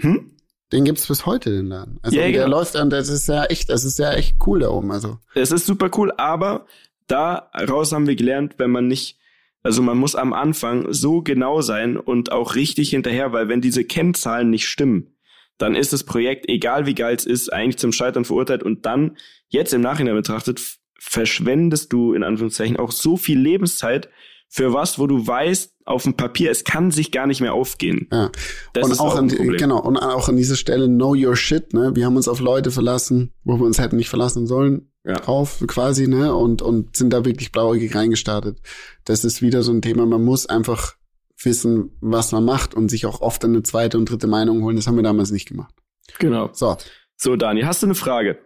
Hm? 0.00 0.30
Den 0.72 0.84
gibt's 0.84 1.06
bis 1.06 1.24
heute, 1.26 1.50
den 1.50 1.66
Laden. 1.66 2.00
Also 2.02 2.16
Ja, 2.16 2.22
der 2.22 2.32
genau. 2.32 2.46
läuft 2.58 2.74
an, 2.74 2.90
das 2.90 3.08
ist 3.08 3.28
ja 3.28 3.44
echt, 3.44 3.70
das 3.70 3.84
ist 3.84 3.98
ja 4.00 4.12
echt 4.14 4.34
cool 4.46 4.58
da 4.60 4.70
oben. 4.70 4.90
Also 4.90 5.18
Es 5.34 5.52
ist 5.52 5.66
super 5.66 5.88
cool, 5.96 6.12
aber 6.16 6.66
daraus 7.06 7.92
haben 7.92 8.08
wir 8.08 8.16
gelernt, 8.16 8.54
wenn 8.58 8.70
man 8.72 8.88
nicht, 8.88 9.18
also 9.64 9.82
man 9.82 9.96
muss 9.96 10.14
am 10.14 10.34
Anfang 10.34 10.92
so 10.92 11.22
genau 11.22 11.62
sein 11.62 11.96
und 11.96 12.30
auch 12.30 12.54
richtig 12.54 12.90
hinterher, 12.90 13.32
weil 13.32 13.48
wenn 13.48 13.62
diese 13.62 13.82
Kennzahlen 13.84 14.50
nicht 14.50 14.68
stimmen, 14.68 15.16
dann 15.56 15.74
ist 15.74 15.92
das 15.92 16.04
Projekt, 16.04 16.48
egal 16.48 16.84
wie 16.84 16.94
geil 16.94 17.16
es 17.16 17.24
ist, 17.24 17.52
eigentlich 17.52 17.78
zum 17.78 17.90
Scheitern 17.90 18.26
verurteilt 18.26 18.62
und 18.62 18.84
dann, 18.84 19.16
jetzt 19.48 19.72
im 19.72 19.80
Nachhinein 19.80 20.14
betrachtet, 20.14 20.60
verschwendest 20.98 21.92
du 21.92 22.12
in 22.12 22.22
Anführungszeichen 22.22 22.76
auch 22.76 22.92
so 22.92 23.16
viel 23.16 23.38
Lebenszeit 23.38 24.10
für 24.54 24.72
was, 24.72 25.00
wo 25.00 25.08
du 25.08 25.26
weißt, 25.26 25.78
auf 25.84 26.04
dem 26.04 26.14
Papier, 26.14 26.52
es 26.52 26.62
kann 26.62 26.92
sich 26.92 27.10
gar 27.10 27.26
nicht 27.26 27.40
mehr 27.40 27.54
aufgehen. 27.54 28.06
ja. 28.12 28.30
Das 28.72 28.84
und 28.84 28.92
ist 28.92 29.00
auch 29.00 29.14
auch 29.14 29.16
an 29.16 29.26
genau 29.26 29.80
und 29.80 29.96
auch 29.96 30.28
an 30.28 30.36
dieser 30.36 30.54
Stelle 30.54 30.86
know 30.86 31.16
your 31.16 31.34
shit. 31.34 31.74
Ne, 31.74 31.96
wir 31.96 32.06
haben 32.06 32.14
uns 32.14 32.28
auf 32.28 32.38
Leute 32.38 32.70
verlassen, 32.70 33.32
wo 33.42 33.56
wir 33.56 33.66
uns 33.66 33.80
hätten 33.80 33.96
nicht 33.96 34.08
verlassen 34.08 34.46
sollen. 34.46 34.92
Ja. 35.04 35.14
drauf 35.14 35.62
quasi 35.66 36.06
ne 36.06 36.32
und 36.34 36.62
und 36.62 36.94
sind 36.96 37.12
da 37.12 37.24
wirklich 37.24 37.50
blauäugig 37.50 37.96
reingestartet. 37.96 38.60
Das 39.04 39.24
ist 39.24 39.42
wieder 39.42 39.64
so 39.64 39.72
ein 39.72 39.82
Thema. 39.82 40.06
Man 40.06 40.22
muss 40.22 40.46
einfach 40.46 40.94
wissen, 41.42 41.90
was 42.00 42.30
man 42.30 42.44
macht 42.44 42.76
und 42.76 42.90
sich 42.90 43.06
auch 43.06 43.22
oft 43.22 43.44
eine 43.44 43.64
zweite 43.64 43.98
und 43.98 44.08
dritte 44.08 44.28
Meinung 44.28 44.62
holen. 44.62 44.76
Das 44.76 44.86
haben 44.86 44.96
wir 44.96 45.02
damals 45.02 45.32
nicht 45.32 45.48
gemacht. 45.48 45.74
Genau. 46.20 46.50
So. 46.52 46.76
So, 47.16 47.34
Dani, 47.34 47.62
hast 47.62 47.82
du 47.82 47.88
eine 47.88 47.96
Frage? 47.96 48.38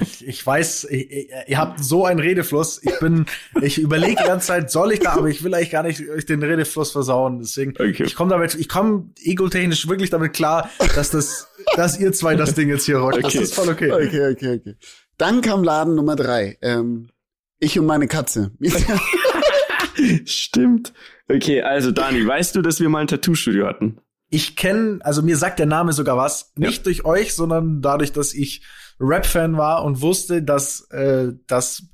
Ich, 0.00 0.26
ich 0.26 0.44
weiß, 0.44 0.84
ich, 0.90 1.28
ihr 1.46 1.58
habt 1.58 1.82
so 1.82 2.04
einen 2.04 2.18
Redefluss. 2.18 2.80
Ich 2.82 2.98
bin, 2.98 3.26
ich 3.62 3.78
überlege 3.78 4.16
die 4.20 4.26
ganze 4.26 4.48
Zeit, 4.48 4.70
soll 4.70 4.92
ich 4.92 4.98
da, 5.00 5.12
aber 5.12 5.28
ich 5.28 5.44
will 5.44 5.54
eigentlich 5.54 5.70
gar 5.70 5.84
nicht 5.84 6.00
euch 6.08 6.26
den 6.26 6.42
Redefluss 6.42 6.90
versauen. 6.90 7.38
Deswegen, 7.38 7.70
Okay. 7.72 8.02
ich 8.04 8.16
komme 8.16 8.30
damit, 8.30 8.54
ich 8.56 8.68
komme 8.68 9.10
egotechnisch 9.22 9.88
wirklich 9.88 10.10
damit 10.10 10.32
klar, 10.32 10.70
dass 10.96 11.10
das, 11.10 11.48
dass 11.76 11.98
ihr 12.00 12.12
zwei 12.12 12.34
das 12.34 12.54
Ding 12.54 12.68
jetzt 12.68 12.84
hier 12.86 12.98
rockt. 12.98 13.16
Das 13.18 13.26
Okay. 13.26 13.38
ist 13.44 13.54
voll 13.54 13.68
okay. 13.68 13.92
Okay, 13.92 14.32
okay, 14.32 14.58
okay. 14.60 14.74
Dann 15.18 15.40
kam 15.40 15.62
Laden 15.62 15.94
Nummer 15.94 16.16
drei. 16.16 16.58
Ähm, 16.60 17.10
ich 17.60 17.78
und 17.78 17.86
meine 17.86 18.08
Katze. 18.08 18.50
Stimmt. 20.24 20.92
Okay, 21.28 21.62
also 21.62 21.90
Dani, 21.92 22.26
weißt 22.26 22.56
du, 22.56 22.62
dass 22.62 22.80
wir 22.80 22.88
mal 22.88 23.00
ein 23.00 23.06
Tattoo-Studio 23.06 23.66
hatten? 23.66 23.98
Ich 24.30 24.56
kenne, 24.56 24.98
also 25.02 25.22
mir 25.22 25.36
sagt 25.36 25.58
der 25.60 25.66
Name 25.66 25.92
sogar 25.92 26.16
was. 26.16 26.52
Nicht 26.56 26.86
durch 26.86 27.04
euch, 27.04 27.34
sondern 27.34 27.80
dadurch, 27.82 28.12
dass 28.12 28.34
ich 28.34 28.62
Rap-Fan 29.00 29.56
war 29.56 29.84
und 29.84 30.00
wusste, 30.00 30.42
dass 30.42 30.82
äh, 30.90 31.32
das 31.46 31.88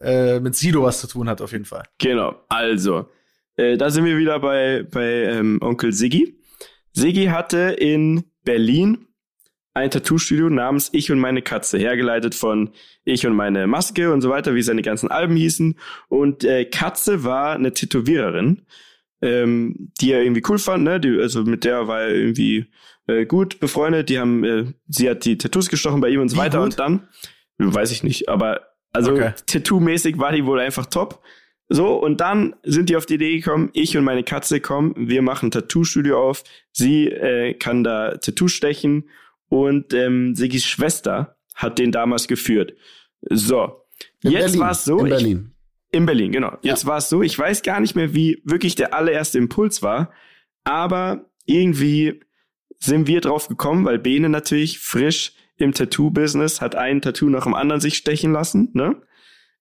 äh, 0.00 0.40
mit 0.40 0.54
Sido 0.54 0.82
was 0.82 1.00
zu 1.00 1.06
tun 1.06 1.28
hat, 1.28 1.40
auf 1.40 1.52
jeden 1.52 1.64
Fall. 1.64 1.84
Genau, 1.98 2.34
also, 2.48 3.08
äh, 3.56 3.76
da 3.76 3.90
sind 3.90 4.04
wir 4.04 4.18
wieder 4.18 4.40
bei, 4.40 4.84
bei 4.90 5.24
ähm, 5.24 5.58
Onkel 5.62 5.92
Siggi. 5.92 6.38
Siggi 6.92 7.26
hatte 7.26 7.58
in 7.58 8.24
Berlin 8.44 9.06
ein 9.74 9.90
Tattoo-Studio 9.90 10.48
namens 10.48 10.90
Ich 10.92 11.10
und 11.10 11.18
meine 11.18 11.42
Katze, 11.42 11.78
hergeleitet 11.78 12.34
von 12.34 12.70
Ich 13.04 13.26
und 13.26 13.34
meine 13.34 13.66
Maske 13.66 14.12
und 14.12 14.20
so 14.20 14.30
weiter, 14.30 14.54
wie 14.54 14.62
seine 14.62 14.82
ganzen 14.82 15.10
Alben 15.10 15.36
hießen. 15.36 15.76
Und 16.08 16.44
äh, 16.44 16.64
Katze 16.64 17.24
war 17.24 17.54
eine 17.54 17.72
Tätowiererin, 17.72 18.62
ähm, 19.20 19.90
die 20.00 20.12
er 20.12 20.22
irgendwie 20.22 20.44
cool 20.48 20.58
fand, 20.58 20.84
ne? 20.84 21.00
Die, 21.00 21.18
also 21.18 21.42
mit 21.42 21.64
der 21.64 21.88
war 21.88 22.02
er 22.02 22.14
irgendwie 22.14 22.66
äh, 23.06 23.26
gut 23.26 23.60
befreundet. 23.60 24.08
Die 24.08 24.18
haben, 24.18 24.44
äh, 24.44 24.64
sie 24.88 25.08
hat 25.10 25.24
die 25.24 25.38
Tattoos 25.38 25.68
gestochen 25.68 26.00
bei 26.00 26.08
ihm 26.10 26.20
und 26.20 26.28
so 26.28 26.36
Wie 26.36 26.40
weiter. 26.40 26.58
gut? 26.58 26.64
Und 26.66 26.78
dann, 26.78 27.08
weiß 27.58 27.90
ich 27.92 28.02
nicht, 28.02 28.28
aber 28.28 28.60
also 28.92 29.12
Okay. 29.12 29.32
Tattoo-mäßig 29.46 30.18
war 30.18 30.32
die 30.32 30.44
wohl 30.46 30.60
einfach 30.60 30.86
top. 30.86 31.20
So, 31.68 31.94
und 31.94 32.20
dann 32.20 32.54
sind 32.62 32.90
die 32.90 32.96
auf 32.96 33.06
die 33.06 33.14
Idee 33.14 33.36
gekommen, 33.40 33.70
ich 33.72 33.96
und 33.96 34.04
meine 34.04 34.22
Katze 34.22 34.60
kommen, 34.60 34.92
wir 34.96 35.22
machen 35.22 35.48
ein 35.48 35.50
Tattoo-Studio 35.50 36.22
auf. 36.28 36.44
Sie 36.72 37.06
äh, 37.08 37.54
kann 37.54 37.82
da 37.82 38.16
Tattoo 38.18 38.48
stechen 38.48 39.08
und 39.48 39.94
ähm, 39.94 40.34
Sigis 40.34 40.64
Schwester 40.66 41.36
hat 41.54 41.78
den 41.78 41.90
damals 41.90 42.28
geführt. 42.28 42.74
So, 43.30 43.84
In 44.22 44.32
jetzt 44.32 44.58
war 44.58 44.72
es 44.72 44.84
so, 44.84 44.98
In 44.98 45.06
ich, 45.06 45.10
Berlin. 45.12 45.50
in 45.90 46.04
Berlin, 46.06 46.32
genau. 46.32 46.58
Jetzt 46.60 46.84
war 46.86 46.98
es 46.98 47.08
so, 47.08 47.22
ich 47.22 47.38
weiß 47.38 47.62
gar 47.62 47.80
nicht 47.80 47.96
mehr, 47.96 48.12
wie 48.14 48.42
wirklich 48.44 48.74
der 48.74 48.92
allererste 48.92 49.38
Impuls 49.38 49.82
war, 49.82 50.12
aber 50.64 51.30
irgendwie 51.46 52.20
sind 52.78 53.06
wir 53.06 53.20
drauf 53.20 53.48
gekommen, 53.48 53.84
weil 53.84 53.98
Bene 53.98 54.28
natürlich 54.28 54.78
frisch 54.78 55.32
im 55.56 55.72
Tattoo-Business 55.72 56.60
hat 56.60 56.74
ein 56.74 57.00
Tattoo 57.00 57.28
nach 57.28 57.44
dem 57.44 57.54
anderen 57.54 57.80
sich 57.80 57.96
stechen 57.96 58.32
lassen, 58.32 58.70
ne? 58.72 58.96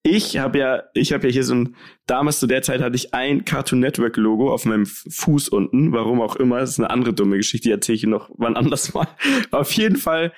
Ich 0.05 0.37
habe 0.37 0.59
ja, 0.59 0.83
ich 0.93 1.13
habe 1.13 1.27
ja 1.27 1.33
hier 1.33 1.45
so 1.45 1.55
ein, 1.55 1.75
damals 2.07 2.41
zu 2.41 2.45
der 2.45 2.61
Zeit 2.61 2.81
hatte 2.81 2.97
ich 2.97 3.13
ein 3.13 3.45
Cartoon 3.45 3.79
Network 3.79 4.17
Logo 4.17 4.51
auf 4.51 4.65
meinem 4.65 4.85
Fuß 4.85 5.47
unten, 5.47 5.93
warum 5.93 6.19
auch 6.19 6.35
immer, 6.35 6.59
das 6.59 6.71
ist 6.71 6.79
eine 6.79 6.89
andere 6.89 7.13
dumme 7.13 7.37
Geschichte, 7.37 7.69
die 7.69 7.71
erzähle 7.71 7.95
ich 7.95 8.03
noch 8.03 8.29
wann 8.35 8.57
anders 8.57 8.93
mal. 8.93 9.07
Auf 9.51 9.71
jeden 9.71 9.95
Fall 9.95 10.33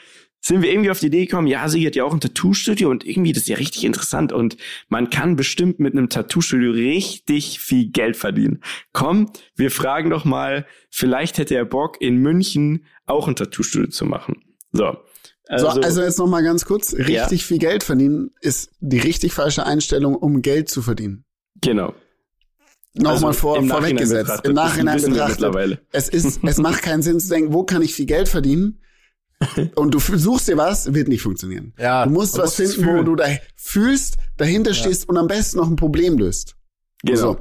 sind 0.46 0.62
wir 0.62 0.72
irgendwie 0.72 0.92
auf 0.92 1.00
die 1.00 1.08
Idee 1.08 1.26
gekommen, 1.26 1.48
ja, 1.48 1.68
sie 1.70 1.86
hat 1.88 1.96
ja 1.96 2.04
auch 2.04 2.14
ein 2.14 2.20
Tattoo-Studio 2.20 2.90
und 2.92 3.04
irgendwie 3.04 3.34
das 3.34 3.44
ist 3.44 3.50
ja 3.50 3.58
richtig 3.58 3.84
interessant 3.84 4.32
und 4.32 4.58
man 4.90 5.10
kann 5.10 5.36
bestimmt 5.36 5.80
mit 5.80 5.94
einem 5.94 6.08
Tattoo-Studio 6.08 6.72
richtig 6.72 7.60
viel 7.60 7.90
Geld 7.90 8.16
verdienen. 8.16 8.62
Komm, 8.94 9.32
wir 9.56 9.72
fragen 9.72 10.12
doch 10.12 10.24
mal, 10.24 10.68
vielleicht 10.92 11.40
hätte 11.40 11.56
er 11.56 11.66
Bock 11.66 12.00
in 12.00 12.18
München 12.18 12.86
auch 13.08 13.28
ein 13.28 13.36
Tattoo-Studio 13.36 13.90
zu 13.90 14.06
machen. 14.06 14.44
So. 14.72 14.96
so, 15.58 15.68
also 15.68 16.02
jetzt 16.04 16.20
noch 16.20 16.28
mal 16.28 16.44
ganz 16.44 16.66
kurz. 16.66 16.94
Richtig 16.94 17.44
viel 17.44 17.58
Geld 17.58 17.84
verdienen 17.84 18.30
ist 18.40 18.70
die 18.82 19.00
richtig 19.00 19.34
falsche 19.34 19.66
Einstellung, 19.66 20.16
um 20.16 20.44
Geld 20.44 20.70
zu 20.70 20.84
verdienen. 20.84 21.26
genau. 21.62 21.96
Nochmal 22.98 23.32
Also 23.32 23.34
vor, 23.34 23.64
vorweggesetzt. 23.66 24.46
Im 24.46 24.54
Nachhinein 24.54 25.02
betrachtet. 25.02 25.82
Es 25.92 26.08
ist, 26.08 26.40
es 26.44 26.58
macht 26.60 26.82
keinen 26.82 27.02
Sinn 27.02 27.20
zu 27.20 27.28
denken, 27.30 27.52
wo 27.52 27.64
kann 27.64 27.82
ich 27.82 27.94
viel 27.94 28.06
Geld 28.06 28.30
verdienen? 28.30 28.80
Und 29.76 29.94
du 29.94 30.00
suchst 30.00 30.48
dir 30.48 30.58
was, 30.58 30.94
wird 30.94 31.08
nicht 31.08 31.22
funktionieren. 31.22 31.74
Ja, 31.78 32.06
du 32.06 32.12
musst 32.12 32.38
was 32.38 32.56
finden, 32.56 32.86
wo 32.86 33.04
du 33.04 33.16
da 33.16 33.26
fühlst, 33.56 34.18
dahinter 34.38 34.74
stehst 34.74 35.10
und 35.10 35.18
am 35.18 35.28
besten 35.28 35.58
noch 35.58 35.70
ein 35.70 35.76
Problem 35.76 36.18
löst. 36.18 36.56
Genau. 37.04 37.18
So. 37.18 37.40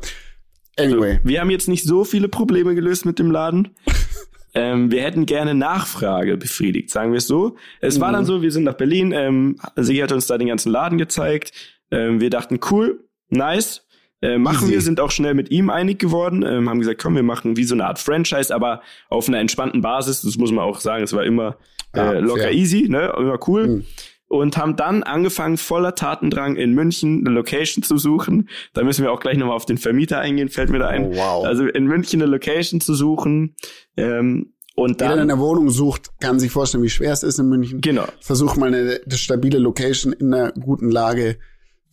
Anyway. 0.76 1.20
Wir 1.22 1.40
haben 1.40 1.50
jetzt 1.50 1.68
nicht 1.68 1.84
so 1.84 2.04
viele 2.04 2.28
Probleme 2.28 2.74
gelöst 2.74 3.06
mit 3.06 3.18
dem 3.20 3.30
Laden. 3.30 3.70
ähm, 4.54 4.90
wir 4.90 5.02
hätten 5.02 5.24
gerne 5.24 5.54
Nachfrage 5.54 6.36
befriedigt, 6.36 6.90
sagen 6.90 7.12
wir 7.12 7.18
es 7.18 7.28
so. 7.28 7.56
Es 7.80 8.00
war 8.00 8.08
Mhm. 8.08 8.12
dann 8.14 8.24
so, 8.24 8.42
wir 8.42 8.50
sind 8.50 8.64
nach 8.64 8.74
Berlin, 8.74 9.12
ähm, 9.12 9.56
sie 9.76 10.02
hat 10.02 10.10
uns 10.10 10.26
da 10.26 10.36
den 10.36 10.48
ganzen 10.48 10.72
Laden 10.72 10.98
gezeigt. 10.98 11.52
Ähm, 11.92 12.20
wir 12.20 12.30
dachten, 12.30 12.58
cool, 12.70 13.04
nice. 13.28 13.86
Äh, 14.24 14.38
machen 14.38 14.64
Easy. 14.64 14.72
wir, 14.72 14.80
sind 14.80 15.00
auch 15.00 15.10
schnell 15.10 15.34
mit 15.34 15.50
ihm 15.50 15.68
einig 15.68 15.98
geworden, 15.98 16.42
ähm, 16.48 16.70
haben 16.70 16.78
gesagt, 16.78 17.02
komm, 17.02 17.14
wir 17.14 17.22
machen 17.22 17.58
wie 17.58 17.64
so 17.64 17.74
eine 17.74 17.84
Art 17.84 17.98
Franchise, 17.98 18.54
aber 18.54 18.80
auf 19.10 19.28
einer 19.28 19.38
entspannten 19.38 19.82
Basis, 19.82 20.22
das 20.22 20.38
muss 20.38 20.50
man 20.50 20.64
auch 20.64 20.80
sagen, 20.80 21.04
es 21.04 21.12
war 21.12 21.24
immer 21.24 21.58
Ja, 21.94 22.14
äh, 22.14 22.20
locker 22.20 22.44
fair. 22.44 22.52
easy, 22.52 22.88
ne, 22.88 23.12
immer 23.18 23.38
cool. 23.46 23.66
Mhm. 23.66 23.84
Und 24.26 24.56
haben 24.56 24.76
dann 24.76 25.02
angefangen, 25.02 25.58
voller 25.58 25.94
Tatendrang 25.94 26.56
in 26.56 26.72
München 26.72 27.24
eine 27.24 27.34
Location 27.34 27.84
zu 27.84 27.98
suchen. 27.98 28.48
Da 28.72 28.82
müssen 28.82 29.04
wir 29.04 29.12
auch 29.12 29.20
gleich 29.20 29.36
nochmal 29.36 29.54
auf 29.54 29.66
den 29.66 29.76
Vermieter 29.76 30.18
eingehen, 30.20 30.48
fällt 30.48 30.70
mir 30.70 30.78
da 30.78 30.88
ein. 30.88 31.04
Oh, 31.04 31.14
wow. 31.14 31.44
Also 31.44 31.66
in 31.66 31.84
München 31.84 32.22
eine 32.22 32.30
Location 32.30 32.80
zu 32.80 32.94
suchen. 32.94 33.54
Ähm, 33.98 34.54
und 34.74 35.00
Jeder, 35.00 35.08
der 35.08 35.16
dann, 35.18 35.30
eine 35.30 35.38
Wohnung 35.38 35.68
sucht, 35.70 36.10
kann 36.18 36.40
sich 36.40 36.50
vorstellen, 36.50 36.82
wie 36.82 36.88
schwer 36.88 37.12
es 37.12 37.22
ist 37.22 37.38
in 37.38 37.48
München. 37.48 37.80
genau, 37.80 38.06
Versuch 38.20 38.56
mal 38.56 38.68
eine, 38.74 39.00
eine 39.04 39.16
stabile 39.16 39.58
Location 39.58 40.12
in 40.14 40.32
einer 40.34 40.50
guten 40.52 40.90
Lage 40.90 41.36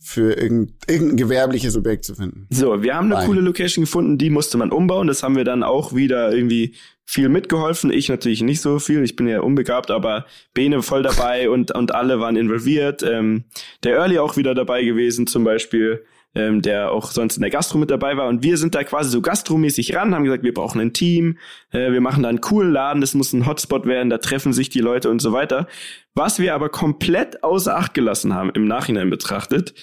für 0.02 0.32
irgendein, 0.32 0.74
irgendein 0.88 1.16
gewerbliches 1.16 1.76
Objekt 1.76 2.04
zu 2.04 2.14
finden. 2.14 2.46
So, 2.50 2.82
wir 2.82 2.94
haben 2.94 3.06
eine 3.06 3.14
Nein. 3.16 3.26
coole 3.26 3.40
Location 3.40 3.84
gefunden, 3.84 4.18
die 4.18 4.30
musste 4.30 4.58
man 4.58 4.72
umbauen. 4.72 5.06
Das 5.06 5.22
haben 5.22 5.36
wir 5.36 5.44
dann 5.44 5.62
auch 5.62 5.94
wieder 5.94 6.32
irgendwie 6.32 6.74
viel 7.04 7.28
mitgeholfen. 7.28 7.92
Ich 7.92 8.08
natürlich 8.08 8.42
nicht 8.42 8.60
so 8.60 8.78
viel, 8.78 9.04
ich 9.04 9.16
bin 9.16 9.28
ja 9.28 9.40
unbegabt, 9.40 9.90
aber 9.90 10.26
Bene 10.54 10.82
voll 10.82 11.02
dabei 11.02 11.48
und, 11.50 11.70
und 11.72 11.94
alle 11.94 12.20
waren 12.20 12.36
involviert. 12.36 13.02
Ähm, 13.02 13.44
der 13.84 13.96
Early 13.96 14.18
auch 14.18 14.36
wieder 14.36 14.54
dabei 14.54 14.82
gewesen 14.82 15.26
zum 15.26 15.44
Beispiel, 15.44 16.04
ähm, 16.34 16.62
der 16.62 16.92
auch 16.92 17.10
sonst 17.10 17.36
in 17.36 17.42
der 17.42 17.50
Gastro 17.50 17.78
mit 17.78 17.90
dabei 17.90 18.16
war. 18.16 18.28
Und 18.28 18.42
wir 18.42 18.56
sind 18.56 18.74
da 18.74 18.84
quasi 18.84 19.10
so 19.10 19.20
gastromäßig 19.20 19.94
ran, 19.94 20.14
haben 20.14 20.24
gesagt, 20.24 20.44
wir 20.44 20.54
brauchen 20.54 20.80
ein 20.80 20.92
Team, 20.92 21.38
äh, 21.70 21.92
wir 21.92 22.00
machen 22.00 22.22
da 22.22 22.28
einen 22.28 22.40
coolen 22.40 22.72
Laden, 22.72 23.00
das 23.00 23.14
muss 23.14 23.32
ein 23.32 23.46
Hotspot 23.46 23.86
werden, 23.86 24.10
da 24.10 24.18
treffen 24.18 24.52
sich 24.52 24.70
die 24.70 24.80
Leute 24.80 25.10
und 25.10 25.20
so 25.20 25.32
weiter. 25.32 25.66
Was 26.14 26.38
wir 26.38 26.54
aber 26.54 26.68
komplett 26.68 27.42
außer 27.42 27.76
Acht 27.76 27.94
gelassen 27.94 28.34
haben, 28.34 28.50
im 28.50 28.66
Nachhinein 28.66 29.10
betrachtet, 29.10 29.74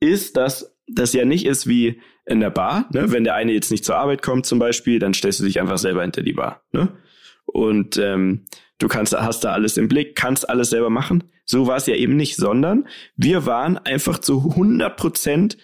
ist, 0.00 0.36
dass 0.36 0.76
das 0.86 1.12
ja 1.12 1.24
nicht 1.24 1.46
ist 1.46 1.66
wie 1.66 2.00
in 2.24 2.40
der 2.40 2.50
Bar. 2.50 2.88
Ne? 2.92 3.10
Wenn 3.10 3.24
der 3.24 3.34
eine 3.34 3.52
jetzt 3.52 3.70
nicht 3.70 3.84
zur 3.84 3.96
Arbeit 3.96 4.22
kommt 4.22 4.46
zum 4.46 4.58
Beispiel, 4.58 4.98
dann 4.98 5.14
stellst 5.14 5.40
du 5.40 5.44
dich 5.44 5.60
einfach 5.60 5.78
selber 5.78 6.02
hinter 6.02 6.22
die 6.22 6.32
Bar. 6.32 6.62
Ne? 6.72 6.88
Und 7.46 7.96
ähm, 7.96 8.44
du 8.78 8.88
kannst, 8.88 9.18
hast 9.18 9.44
da 9.44 9.52
alles 9.52 9.76
im 9.76 9.88
Blick, 9.88 10.14
kannst 10.14 10.48
alles 10.48 10.70
selber 10.70 10.90
machen. 10.90 11.24
So 11.44 11.66
war 11.66 11.76
es 11.76 11.86
ja 11.86 11.94
eben 11.94 12.16
nicht, 12.16 12.36
sondern 12.36 12.86
wir 13.16 13.46
waren 13.46 13.78
einfach 13.78 14.18
zu 14.18 14.50
100 14.50 14.96
Prozent 14.96 15.56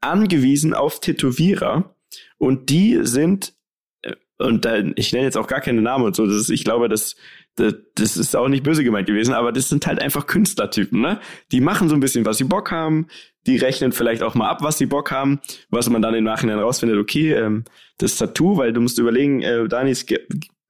angewiesen 0.00 0.74
auf 0.74 1.00
Tätowierer 1.00 1.94
und 2.38 2.70
die 2.70 3.00
sind 3.02 3.54
äh, 4.02 4.14
und 4.38 4.64
da, 4.64 4.78
ich 4.96 5.12
nenne 5.12 5.24
jetzt 5.24 5.36
auch 5.36 5.48
gar 5.48 5.60
keine 5.60 5.82
Namen 5.82 6.04
und 6.04 6.16
so, 6.16 6.26
das 6.26 6.36
ist, 6.36 6.50
ich 6.50 6.64
glaube, 6.64 6.88
das, 6.88 7.16
das, 7.56 7.74
das 7.94 8.16
ist 8.16 8.36
auch 8.36 8.48
nicht 8.48 8.62
böse 8.62 8.84
gemeint 8.84 9.08
gewesen, 9.08 9.34
aber 9.34 9.52
das 9.52 9.68
sind 9.68 9.86
halt 9.86 10.00
einfach 10.00 10.26
Künstlertypen, 10.26 11.00
ne? 11.00 11.20
Die 11.50 11.60
machen 11.60 11.88
so 11.88 11.94
ein 11.94 12.00
bisschen, 12.00 12.24
was 12.24 12.38
sie 12.38 12.44
Bock 12.44 12.70
haben, 12.70 13.08
die 13.46 13.56
rechnen 13.56 13.92
vielleicht 13.92 14.22
auch 14.22 14.34
mal 14.34 14.48
ab, 14.48 14.62
was 14.62 14.78
sie 14.78 14.86
Bock 14.86 15.10
haben, 15.10 15.40
was 15.70 15.88
man 15.88 16.02
dann 16.02 16.14
im 16.14 16.24
Nachhinein 16.24 16.58
rausfindet, 16.58 16.98
okay, 16.98 17.32
ähm, 17.32 17.64
das 17.98 18.16
Tattoo, 18.16 18.56
weil 18.56 18.72
du 18.72 18.80
musst 18.80 18.98
überlegen, 18.98 19.42
äh, 19.42 19.66
Dani, 19.66 19.96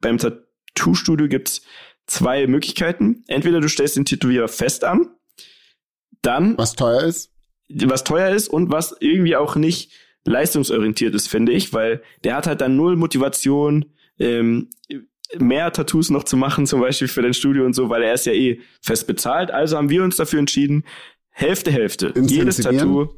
beim 0.01 0.19
Tattoo-Studio 0.19 1.29
gibt's 1.29 1.63
zwei 2.07 2.47
Möglichkeiten. 2.47 3.25
Entweder 3.27 3.61
du 3.61 3.69
stellst 3.69 3.97
den 3.97 4.05
Tätowierer 4.05 4.49
fest 4.49 4.85
an, 4.85 5.11
dann 6.23 6.57
Was 6.59 6.75
teuer 6.75 7.03
ist. 7.03 7.33
Was 7.69 8.05
teuer 8.05 8.31
ist 8.35 8.49
und 8.49 8.71
was 8.71 8.97
irgendwie 9.01 9.37
auch 9.37 9.57
nicht 9.57 9.93
leistungsorientiert 10.25 11.15
ist, 11.15 11.29
finde 11.29 11.53
ich, 11.53 11.73
weil 11.73 12.03
der 12.25 12.37
hat 12.37 12.47
halt 12.47 12.61
dann 12.61 12.77
null 12.77 12.97
Motivation, 12.97 13.87
ähm, 14.19 14.69
mehr 15.39 15.73
Tattoos 15.73 16.11
noch 16.11 16.25
zu 16.25 16.37
machen, 16.37 16.67
zum 16.67 16.81
Beispiel 16.81 17.09
für 17.09 17.23
dein 17.23 17.35
Studio 17.35 17.65
und 17.65 17.75
so, 17.75 17.89
weil 17.91 18.03
er 18.03 18.15
ist 18.15 18.27
ja 18.27 18.33
eh 18.33 18.61
fest 18.81 19.07
bezahlt. 19.07 19.51
Also 19.51 19.77
haben 19.77 19.91
wir 19.91 20.03
uns 20.03 20.17
dafür 20.17 20.39
entschieden, 20.39 20.85
Hälfte, 21.31 21.71
Hälfte. 21.71 22.13
Jedes? 22.17 22.57
Tattoo, 22.57 23.09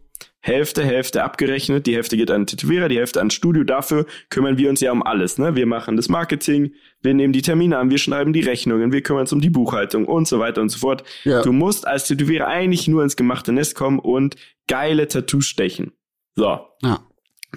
Hälfte, 0.41 0.83
Hälfte 0.83 1.23
abgerechnet. 1.23 1.87
Die 1.87 1.95
Hälfte 1.95 2.17
geht 2.17 2.31
an 2.31 2.43
den 2.43 2.47
Tätowierer, 2.47 2.89
die 2.89 2.97
Hälfte 2.97 3.19
ans 3.19 3.35
Studio. 3.35 3.63
Dafür 3.63 4.07
kümmern 4.31 4.57
wir 4.57 4.71
uns 4.71 4.81
ja 4.81 4.91
um 4.91 5.03
alles. 5.03 5.39
Ne? 5.39 5.55
Wir 5.55 5.67
machen 5.67 5.97
das 5.97 6.09
Marketing, 6.09 6.73
wir 7.03 7.13
nehmen 7.13 7.33
die 7.33 7.43
Termine 7.43 7.79
an, 7.79 7.91
wir 7.91 7.99
schreiben 7.99 8.33
die 8.33 8.41
Rechnungen, 8.41 8.93
wir 8.93 9.03
kümmern 9.03 9.23
uns 9.23 9.33
um 9.33 9.41
die 9.41 9.51
Buchhaltung 9.51 10.07
und 10.07 10.27
so 10.27 10.39
weiter 10.39 10.63
und 10.63 10.71
so 10.71 10.79
fort. 10.79 11.05
Ja. 11.25 11.43
Du 11.43 11.53
musst 11.53 11.87
als 11.87 12.07
Tätowierer 12.07 12.47
eigentlich 12.47 12.89
nur 12.89 13.03
ins 13.03 13.17
gemachte 13.17 13.53
Nest 13.53 13.75
kommen 13.75 13.99
und 13.99 14.37
geile 14.67 15.09
Tattoos 15.09 15.47
stechen. 15.47 15.93
So, 16.35 16.61
Ja. 16.83 17.05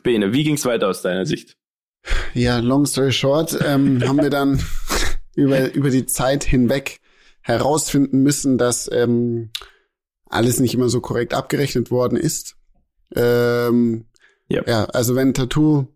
Bene, 0.02 0.34
wie 0.34 0.44
ging's 0.44 0.66
weiter 0.66 0.88
aus 0.88 1.04
deiner 1.04 1.26
Sicht? 1.26 1.56
Ja, 2.34 2.58
long 2.60 2.86
story 2.86 3.12
short, 3.12 3.58
ähm, 3.66 4.02
haben 4.08 4.22
wir 4.22 4.32
dann 4.32 4.60
über, 5.36 5.74
über 5.74 5.90
die 5.90 6.06
Zeit 6.06 6.44
hinweg 6.44 7.00
herausfinden 7.42 8.24
müssen, 8.24 8.58
dass 8.58 8.90
ähm, 8.92 9.52
alles 10.34 10.60
nicht 10.60 10.74
immer 10.74 10.90
so 10.90 11.02
korrekt 11.02 11.34
abgerechnet 11.34 11.92
worden 11.92 12.18
ist. 12.18 12.56
Ähm, 13.16 14.06
Yep. 14.54 14.68
Ja, 14.68 14.86
also 14.86 15.16
wenn 15.16 15.34
Tattoo 15.34 15.88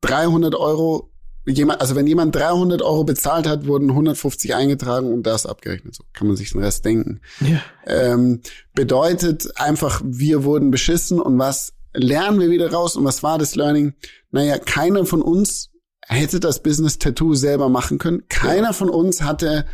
300 0.00 0.54
Euro, 0.54 1.12
jemand, 1.46 1.80
also 1.80 1.94
wenn 1.94 2.06
jemand 2.06 2.34
300 2.34 2.82
Euro 2.82 3.04
bezahlt 3.04 3.46
hat, 3.46 3.66
wurden 3.66 3.90
150 3.90 4.54
eingetragen 4.54 5.12
und 5.12 5.24
das 5.24 5.46
abgerechnet. 5.46 5.94
So 5.94 6.04
kann 6.12 6.26
man 6.26 6.36
sich 6.36 6.52
den 6.52 6.62
Rest 6.62 6.84
denken. 6.84 7.20
Ja. 7.40 7.60
Ähm, 7.86 8.40
bedeutet 8.74 9.58
einfach, 9.58 10.02
wir 10.04 10.44
wurden 10.44 10.70
beschissen 10.70 11.20
und 11.20 11.38
was 11.38 11.74
lernen 11.94 12.40
wir 12.40 12.50
wieder 12.50 12.72
raus 12.72 12.96
und 12.96 13.04
was 13.04 13.22
war 13.22 13.38
das 13.38 13.54
Learning? 13.54 13.94
Naja, 14.30 14.58
keiner 14.58 15.06
von 15.06 15.22
uns 15.22 15.70
hätte 16.02 16.40
das 16.40 16.62
Business 16.62 16.98
Tattoo 16.98 17.34
selber 17.34 17.68
machen 17.68 17.98
können. 17.98 18.24
Keiner 18.28 18.72
von 18.72 18.90
uns 18.90 19.22
hatte 19.22 19.64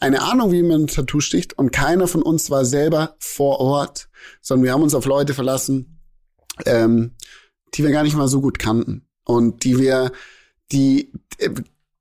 eine 0.00 0.22
Ahnung, 0.22 0.52
wie 0.52 0.62
man 0.62 0.82
ein 0.82 0.86
Tattoo 0.86 1.20
sticht 1.20 1.58
und 1.58 1.72
keiner 1.72 2.06
von 2.06 2.22
uns 2.22 2.50
war 2.50 2.64
selber 2.64 3.16
vor 3.18 3.60
Ort, 3.60 4.08
sondern 4.40 4.64
wir 4.64 4.72
haben 4.72 4.82
uns 4.82 4.94
auf 4.94 5.06
Leute 5.06 5.34
verlassen, 5.34 6.00
ähm, 6.66 7.12
die 7.74 7.82
wir 7.82 7.90
gar 7.90 8.02
nicht 8.02 8.16
mal 8.16 8.28
so 8.28 8.40
gut 8.40 8.58
kannten 8.58 9.06
und 9.24 9.64
die 9.64 9.78
wir, 9.78 10.12
die, 10.72 11.12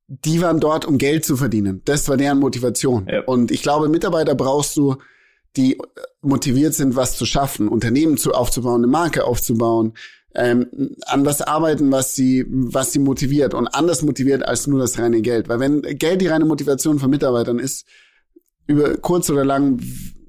die 0.08 0.42
waren 0.42 0.60
dort, 0.60 0.86
um 0.86 0.98
Geld 0.98 1.26
zu 1.26 1.38
verdienen. 1.38 1.82
Das 1.86 2.08
war 2.08 2.18
deren 2.18 2.40
Motivation. 2.40 3.08
Ja. 3.10 3.22
Und 3.24 3.52
ich 3.52 3.62
glaube, 3.62 3.90
Mitarbeiter 3.90 4.36
brauchst 4.36 4.78
du, 4.78 4.98
die 5.56 5.78
motiviert 6.22 6.76
sind, 6.76 6.96
was 6.96 7.18
zu 7.18 7.26
schaffen, 7.26 7.68
Unternehmen 7.68 8.18
zu 8.18 8.34
aufzubauen, 8.34 8.84
eine 8.84 8.92
Marke 8.92 9.26
aufzubauen, 9.26 9.94
ähm, 10.38 10.96
an 11.08 11.26
was 11.26 11.42
arbeiten, 11.42 11.92
was 11.92 12.14
sie, 12.14 12.46
was 12.48 12.94
sie 12.94 13.00
motiviert 13.00 13.56
und 13.56 13.68
anders 13.68 14.04
motiviert 14.04 14.48
als 14.48 14.68
nur 14.68 14.80
das 14.80 15.00
reine 15.00 15.22
Geld. 15.22 15.50
Weil 15.50 15.60
wenn 15.60 15.82
Geld 15.82 16.22
die 16.22 16.28
reine 16.28 16.46
Motivation 16.46 17.00
von 17.00 17.10
Mitarbeitern 17.10 17.58
ist, 17.58 17.86
über 18.68 18.96
kurz 18.98 19.30
oder 19.32 19.44
lang, 19.44 19.82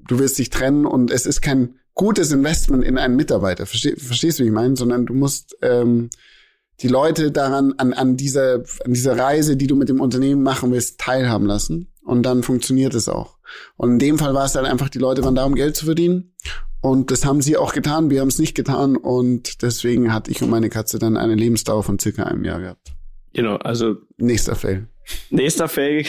du 0.07 0.17
wirst 0.17 0.39
dich 0.39 0.49
trennen 0.49 0.85
und 0.85 1.11
es 1.11 1.27
ist 1.27 1.41
kein 1.41 1.75
gutes 1.93 2.31
Investment 2.31 2.83
in 2.83 2.97
einen 2.97 3.15
Mitarbeiter. 3.15 3.67
Versteh, 3.67 3.95
verstehst 3.97 4.39
du, 4.39 4.43
wie 4.43 4.47
ich 4.47 4.53
meine? 4.53 4.75
Sondern 4.75 5.05
du 5.05 5.13
musst 5.13 5.55
ähm, 5.61 6.09
die 6.81 6.87
Leute 6.87 7.31
daran, 7.31 7.73
an, 7.77 7.93
an, 7.93 8.17
dieser, 8.17 8.63
an 8.85 8.93
dieser 8.93 9.17
Reise, 9.17 9.57
die 9.57 9.67
du 9.67 9.75
mit 9.75 9.89
dem 9.89 10.01
Unternehmen 10.01 10.41
machen 10.41 10.71
willst, 10.71 10.99
teilhaben 10.99 11.45
lassen. 11.45 11.93
Und 12.09 12.23
dann 12.23 12.41
funktioniert 12.41 12.95
es 12.95 13.07
auch. 13.07 13.37
Und 13.77 13.91
in 13.91 13.99
dem 13.99 14.17
Fall 14.17 14.33
war 14.33 14.43
es 14.45 14.53
dann 14.53 14.65
einfach, 14.65 14.89
die 14.89 14.97
Leute 14.97 15.23
waren 15.23 15.35
da, 15.35 15.43
um 15.45 15.53
Geld 15.53 15.75
zu 15.75 15.85
verdienen. 15.85 16.33
Und 16.81 17.11
das 17.11 17.23
haben 17.23 17.39
sie 17.39 17.55
auch 17.55 17.71
getan. 17.71 18.09
Wir 18.09 18.21
haben 18.21 18.29
es 18.29 18.39
nicht 18.39 18.55
getan. 18.55 18.97
Und 18.97 19.61
deswegen 19.61 20.11
hatte 20.11 20.31
ich 20.31 20.41
und 20.41 20.49
meine 20.49 20.69
Katze 20.69 20.97
dann 20.97 21.17
eine 21.17 21.35
Lebensdauer 21.35 21.83
von 21.83 21.99
circa 21.99 22.23
einem 22.23 22.43
Jahr 22.43 22.61
gehabt. 22.61 22.93
Genau, 23.33 23.57
also 23.57 23.97
Nächster 24.17 24.55
Fail. 24.55 24.87
nächster 25.29 25.67
Fail 25.67 26.03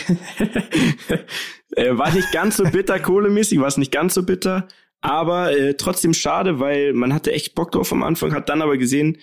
äh, 1.76 1.96
war 1.98 2.11
nicht 2.14 2.32
ganz 2.32 2.57
so 2.57 2.64
bitter, 2.64 2.98
kohlemäßig, 2.98 3.61
war 3.61 3.68
es 3.68 3.76
nicht 3.76 3.92
ganz 3.92 4.14
so 4.14 4.22
bitter, 4.22 4.68
aber 5.03 5.55
äh, 5.55 5.74
trotzdem 5.74 6.14
schade, 6.14 6.61
weil 6.61 6.94
man 6.94 7.12
hatte 7.12 7.32
echt 7.32 7.55
Bock 7.55 7.72
drauf 7.72 7.92
am 7.92 8.03
Anfang, 8.03 8.32
hat 8.32 8.48
dann 8.48 8.62
aber 8.62 8.78
gesehen, 8.78 9.18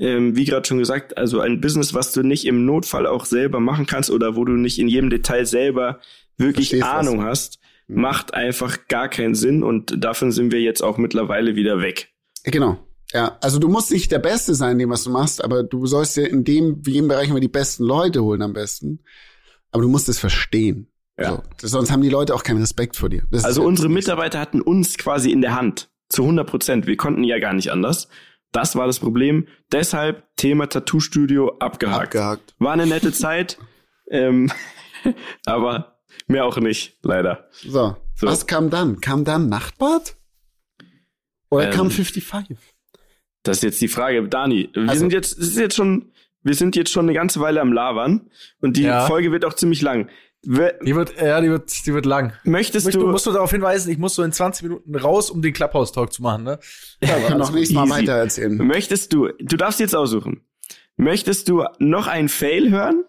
ähm, 0.00 0.34
wie 0.34 0.46
gerade 0.46 0.66
schon 0.66 0.78
gesagt, 0.78 1.18
also 1.18 1.40
ein 1.40 1.60
Business, 1.60 1.92
was 1.92 2.12
du 2.12 2.22
nicht 2.22 2.46
im 2.46 2.64
Notfall 2.64 3.06
auch 3.06 3.26
selber 3.26 3.60
machen 3.60 3.86
kannst 3.86 4.10
oder 4.10 4.34
wo 4.34 4.44
du 4.44 4.52
nicht 4.52 4.78
in 4.78 4.88
jedem 4.88 5.10
Detail 5.10 5.44
selber 5.44 6.00
wirklich 6.38 6.70
Verstehst 6.70 6.90
was. 6.90 7.06
Ahnung 7.06 7.22
hast, 7.22 7.60
macht 7.86 8.32
einfach 8.32 8.88
gar 8.88 9.08
keinen 9.08 9.34
Sinn 9.34 9.62
und 9.62 10.02
davon 10.02 10.32
sind 10.32 10.52
wir 10.52 10.60
jetzt 10.60 10.82
auch 10.82 10.96
mittlerweile 10.96 11.54
wieder 11.54 11.82
weg. 11.82 12.08
Genau. 12.44 12.78
Ja, 13.12 13.36
also 13.42 13.58
du 13.58 13.68
musst 13.68 13.90
nicht 13.90 14.10
der 14.10 14.20
Beste 14.20 14.54
sein 14.54 14.72
in 14.72 14.78
dem, 14.78 14.90
was 14.90 15.04
du 15.04 15.10
machst, 15.10 15.44
aber 15.44 15.64
du 15.64 15.84
sollst 15.86 16.16
dir 16.16 16.28
in 16.28 16.44
dem, 16.44 16.78
wie 16.86 16.92
jedem 16.92 17.08
Bereich 17.08 17.28
immer 17.28 17.40
die 17.40 17.48
besten 17.48 17.84
Leute 17.84 18.22
holen 18.22 18.40
am 18.40 18.52
besten. 18.52 19.00
Aber 19.72 19.82
du 19.82 19.88
musst 19.88 20.08
es 20.08 20.18
verstehen. 20.18 20.88
Ja. 21.18 21.42
So. 21.60 21.66
Sonst 21.68 21.90
haben 21.90 22.02
die 22.02 22.08
Leute 22.08 22.34
auch 22.34 22.44
keinen 22.44 22.60
Respekt 22.60 22.96
vor 22.96 23.08
dir. 23.08 23.24
Das 23.30 23.44
Also 23.44 23.62
unsere 23.62 23.88
Mitarbeiter 23.88 24.38
hatten 24.38 24.62
uns 24.62 24.96
quasi 24.96 25.30
in 25.30 25.42
der 25.42 25.54
Hand. 25.54 25.90
Zu 26.08 26.22
100 26.22 26.48
Prozent. 26.48 26.86
Wir 26.86 26.96
konnten 26.96 27.24
ja 27.24 27.38
gar 27.38 27.52
nicht 27.52 27.70
anders. 27.70 28.08
Das 28.52 28.74
war 28.76 28.86
das 28.86 28.98
Problem. 28.98 29.46
Deshalb 29.72 30.24
Thema 30.36 30.68
Tattoo-Studio 30.68 31.56
abgehakt. 31.58 32.06
abgehakt. 32.06 32.54
War 32.58 32.72
eine 32.72 32.86
nette 32.86 33.12
Zeit. 33.12 33.58
ähm, 34.10 34.50
aber 35.46 36.00
mehr 36.26 36.44
auch 36.44 36.56
nicht, 36.58 36.98
leider. 37.02 37.48
So. 37.52 37.96
So. 38.16 38.26
Was 38.26 38.46
kam 38.46 38.68
dann? 38.70 39.00
Kam 39.00 39.24
dann 39.24 39.48
Nachtbad? 39.48 40.16
Oder 41.50 41.66
Ähm, 41.70 41.74
kam 41.76 41.90
55? 41.90 42.58
Das 43.42 43.58
ist 43.58 43.62
jetzt 43.62 43.80
die 43.80 43.88
Frage. 43.88 44.28
Dani, 44.28 44.68
wir 44.74 44.88
Also- 44.88 45.00
sind 45.00 45.12
jetzt, 45.12 45.38
es 45.38 45.48
ist 45.48 45.58
jetzt 45.58 45.76
schon, 45.76 46.12
wir 46.42 46.54
sind 46.54 46.76
jetzt 46.76 46.90
schon 46.92 47.06
eine 47.06 47.14
ganze 47.14 47.40
Weile 47.40 47.60
am 47.60 47.72
Labern 47.72 48.30
und 48.60 48.76
die 48.76 48.82
Ja. 48.82 49.06
Folge 49.06 49.32
wird 49.32 49.44
auch 49.44 49.54
ziemlich 49.54 49.80
lang. 49.80 50.10
Die 50.42 50.94
wird, 50.94 51.20
ja, 51.20 51.40
die 51.40 51.50
wird, 51.50 51.70
die 51.86 51.92
wird 51.92 52.06
lang. 52.06 52.32
Möchtest 52.44 52.86
Möchtest 52.86 52.94
du, 52.94 53.00
du 53.00 53.08
musst 53.08 53.26
du 53.26 53.32
darauf 53.32 53.50
hinweisen, 53.50 53.90
ich 53.90 53.98
muss 53.98 54.14
so 54.14 54.22
in 54.22 54.32
20 54.32 54.62
Minuten 54.62 54.96
raus, 54.96 55.30
um 55.30 55.42
den 55.42 55.52
Clubhouse-Talk 55.52 56.12
zu 56.12 56.22
machen, 56.22 56.44
ne? 56.44 56.58
Ja, 57.02 57.18
können 57.20 57.38
noch 57.38 57.52
nächstes 57.52 57.74
Mal 57.74 57.90
weiter 57.90 58.12
erzählen. 58.12 58.56
möchtest 58.56 59.12
du, 59.12 59.28
du 59.38 59.56
darfst 59.56 59.80
jetzt 59.80 59.94
aussuchen. 59.94 60.42
Möchtest 60.96 61.48
du 61.48 61.64
noch 61.78 62.06
ein 62.06 62.28
Fail 62.28 62.70
hören? 62.70 63.04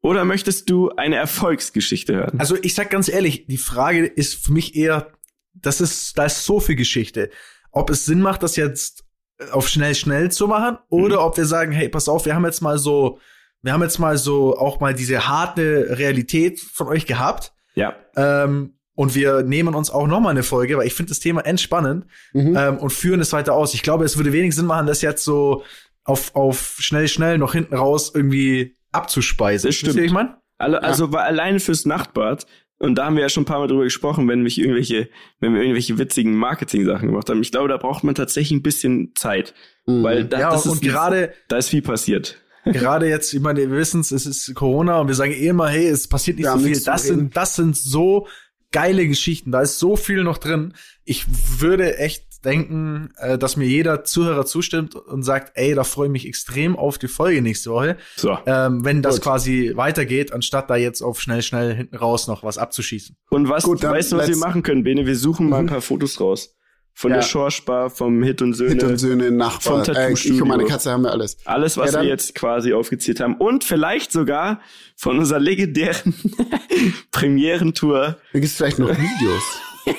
Oder 0.00 0.24
möchtest 0.24 0.70
du 0.70 0.90
eine 0.90 1.16
Erfolgsgeschichte 1.16 2.14
hören? 2.14 2.38
Also 2.38 2.56
ich 2.62 2.74
sag 2.74 2.90
ganz 2.90 3.08
ehrlich, 3.08 3.46
die 3.46 3.56
Frage 3.56 4.06
ist 4.06 4.34
für 4.44 4.52
mich 4.52 4.76
eher, 4.76 5.12
das 5.54 5.80
ist, 5.80 6.16
da 6.16 6.26
ist 6.26 6.44
so 6.44 6.60
viel 6.60 6.76
Geschichte. 6.76 7.30
Ob 7.72 7.90
es 7.90 8.06
Sinn 8.06 8.20
macht, 8.20 8.42
das 8.42 8.56
jetzt 8.56 9.04
auf 9.50 9.68
schnell, 9.68 9.94
schnell 9.94 10.30
zu 10.30 10.46
machen, 10.46 10.78
oder 10.88 11.24
ob 11.24 11.36
wir 11.36 11.44
sagen, 11.44 11.72
hey, 11.72 11.88
pass 11.88 12.08
auf, 12.08 12.26
wir 12.26 12.34
haben 12.34 12.44
jetzt 12.44 12.60
mal 12.60 12.78
so, 12.78 13.18
wir 13.62 13.72
haben 13.72 13.82
jetzt 13.82 13.98
mal 13.98 14.16
so 14.16 14.56
auch 14.56 14.80
mal 14.80 14.94
diese 14.94 15.28
harte 15.28 15.98
Realität 15.98 16.60
von 16.60 16.86
euch 16.88 17.06
gehabt. 17.06 17.52
Ja. 17.74 17.94
Ähm, 18.16 18.74
und 18.94 19.14
wir 19.14 19.42
nehmen 19.42 19.74
uns 19.74 19.90
auch 19.90 20.06
noch 20.08 20.20
mal 20.20 20.30
eine 20.30 20.42
Folge, 20.42 20.76
weil 20.76 20.86
ich 20.86 20.94
finde 20.94 21.10
das 21.10 21.20
Thema 21.20 21.42
entspannend 21.46 22.06
Mhm. 22.32 22.56
ähm, 22.56 22.78
und 22.78 22.90
führen 22.90 23.20
es 23.20 23.32
weiter 23.32 23.54
aus. 23.54 23.74
Ich 23.74 23.82
glaube, 23.82 24.04
es 24.04 24.16
würde 24.16 24.32
wenig 24.32 24.54
Sinn 24.56 24.66
machen, 24.66 24.86
das 24.86 25.02
jetzt 25.02 25.24
so 25.24 25.62
auf, 26.04 26.34
auf 26.34 26.76
schnell, 26.80 27.06
schnell 27.06 27.38
noch 27.38 27.52
hinten 27.52 27.74
raus 27.76 28.10
irgendwie 28.14 28.74
abzuspeisen. 28.92 29.68
Das 29.68 29.76
stimmt. 29.76 29.90
Wisst 29.90 29.96
ihr, 29.98 30.02
wie 30.02 30.06
ich 30.06 30.12
meine? 30.12 30.36
Alle, 30.58 30.82
also 30.82 31.12
war 31.12 31.22
alleine 31.24 31.60
fürs 31.60 31.84
Nachtbad, 31.86 32.46
und 32.80 32.94
da 32.94 33.06
haben 33.06 33.16
wir 33.16 33.22
ja 33.22 33.28
schon 33.28 33.42
ein 33.42 33.46
paar 33.46 33.58
Mal 33.58 33.66
drüber 33.66 33.82
gesprochen, 33.84 34.28
wenn 34.28 34.44
wir 34.44 34.56
irgendwelche, 34.56 35.08
wenn 35.40 35.52
wir 35.52 35.62
irgendwelche 35.62 35.98
witzigen 35.98 36.34
Marketing-Sachen 36.36 37.08
gemacht 37.08 37.28
haben. 37.28 37.42
Ich 37.42 37.50
glaube, 37.50 37.68
da 37.68 37.76
braucht 37.76 38.04
man 38.04 38.14
tatsächlich 38.14 38.56
ein 38.56 38.62
bisschen 38.62 39.12
Zeit. 39.16 39.52
Mhm. 39.86 40.02
Weil 40.04 40.24
da, 40.24 40.38
Ja, 40.40 40.50
das 40.50 40.64
ist 40.64 40.72
und 40.72 40.82
gerade 40.82 41.32
da 41.48 41.56
ist 41.56 41.70
viel 41.70 41.82
passiert. 41.82 42.40
Gerade 42.64 43.08
jetzt, 43.08 43.32
ich 43.32 43.40
meine, 43.40 43.60
wir 43.60 43.70
wissen 43.70 44.00
es, 44.00 44.10
es 44.10 44.26
ist 44.26 44.54
Corona 44.54 45.00
und 45.00 45.08
wir 45.08 45.14
sagen 45.14 45.32
eh 45.32 45.48
immer, 45.48 45.68
hey, 45.68 45.86
es 45.88 46.08
passiert 46.08 46.38
nicht 46.38 46.46
Wir 46.46 46.52
so 46.52 46.58
viel. 46.58 46.80
Das 46.80 47.02
sind, 47.04 47.36
das 47.36 47.56
sind 47.56 47.76
so 47.76 48.26
geile 48.72 49.06
Geschichten. 49.08 49.50
Da 49.52 49.60
ist 49.62 49.78
so 49.78 49.96
viel 49.96 50.22
noch 50.24 50.38
drin. 50.38 50.74
Ich 51.04 51.24
würde 51.60 51.98
echt 51.98 52.26
denken, 52.44 53.10
äh, 53.16 53.36
dass 53.36 53.56
mir 53.56 53.66
jeder 53.66 54.04
Zuhörer 54.04 54.46
zustimmt 54.46 54.94
und 54.94 55.24
sagt, 55.24 55.52
ey, 55.56 55.74
da 55.74 55.82
freue 55.82 56.06
ich 56.06 56.12
mich 56.12 56.26
extrem 56.26 56.76
auf 56.76 56.96
die 56.96 57.08
Folge 57.08 57.42
nächste 57.42 57.70
Woche, 57.72 57.96
So. 58.14 58.38
ähm, 58.46 58.84
wenn 58.84 59.02
das 59.02 59.16
Gut. 59.16 59.24
quasi 59.24 59.72
weitergeht, 59.74 60.32
anstatt 60.32 60.70
da 60.70 60.76
jetzt 60.76 61.02
auf 61.02 61.20
schnell, 61.20 61.42
schnell 61.42 61.74
hinten 61.74 61.96
raus 61.96 62.28
noch 62.28 62.44
was 62.44 62.56
abzuschießen. 62.56 63.16
Und 63.30 63.48
was, 63.48 63.64
Gut, 63.64 63.82
weißt 63.82 64.12
du, 64.12 64.18
was 64.18 64.28
wir 64.28 64.36
machen 64.36 64.62
können, 64.62 64.84
Bene? 64.84 65.04
Wir 65.04 65.16
suchen 65.16 65.48
mal 65.48 65.58
ein 65.58 65.64
Mhm. 65.64 65.68
paar 65.70 65.80
Fotos 65.80 66.20
raus. 66.20 66.54
Von 67.00 67.12
Ja. 67.12 67.18
der 67.18 67.22
Schorschbar, 67.22 67.90
vom 67.90 68.24
Hit 68.24 68.42
und 68.42 68.54
Söhne. 68.54 68.70
Hit 68.72 68.82
und 68.82 68.96
Söhne, 68.98 69.30
Nachbar. 69.30 69.84
vom 69.84 69.94
Äh, 69.94 70.12
ich 70.14 70.32
und 70.42 70.48
meine 70.48 70.64
Katze 70.64 70.90
haben 70.90 71.02
wir 71.04 71.12
alles. 71.12 71.36
Alles, 71.44 71.76
was 71.76 71.92
Ja, 71.92 72.00
wir 72.02 72.08
jetzt 72.08 72.34
quasi 72.34 72.72
aufgezählt 72.72 73.20
haben. 73.20 73.36
Und 73.36 73.62
vielleicht 73.62 74.10
sogar 74.10 74.60
von 74.96 75.16
unserer 75.16 75.38
legendären 75.38 76.12
Premierentour. 77.12 78.16
Da 78.32 78.38
gibt's 78.40 78.56
vielleicht 78.56 78.80
noch 78.80 78.88
Videos. 78.90 79.42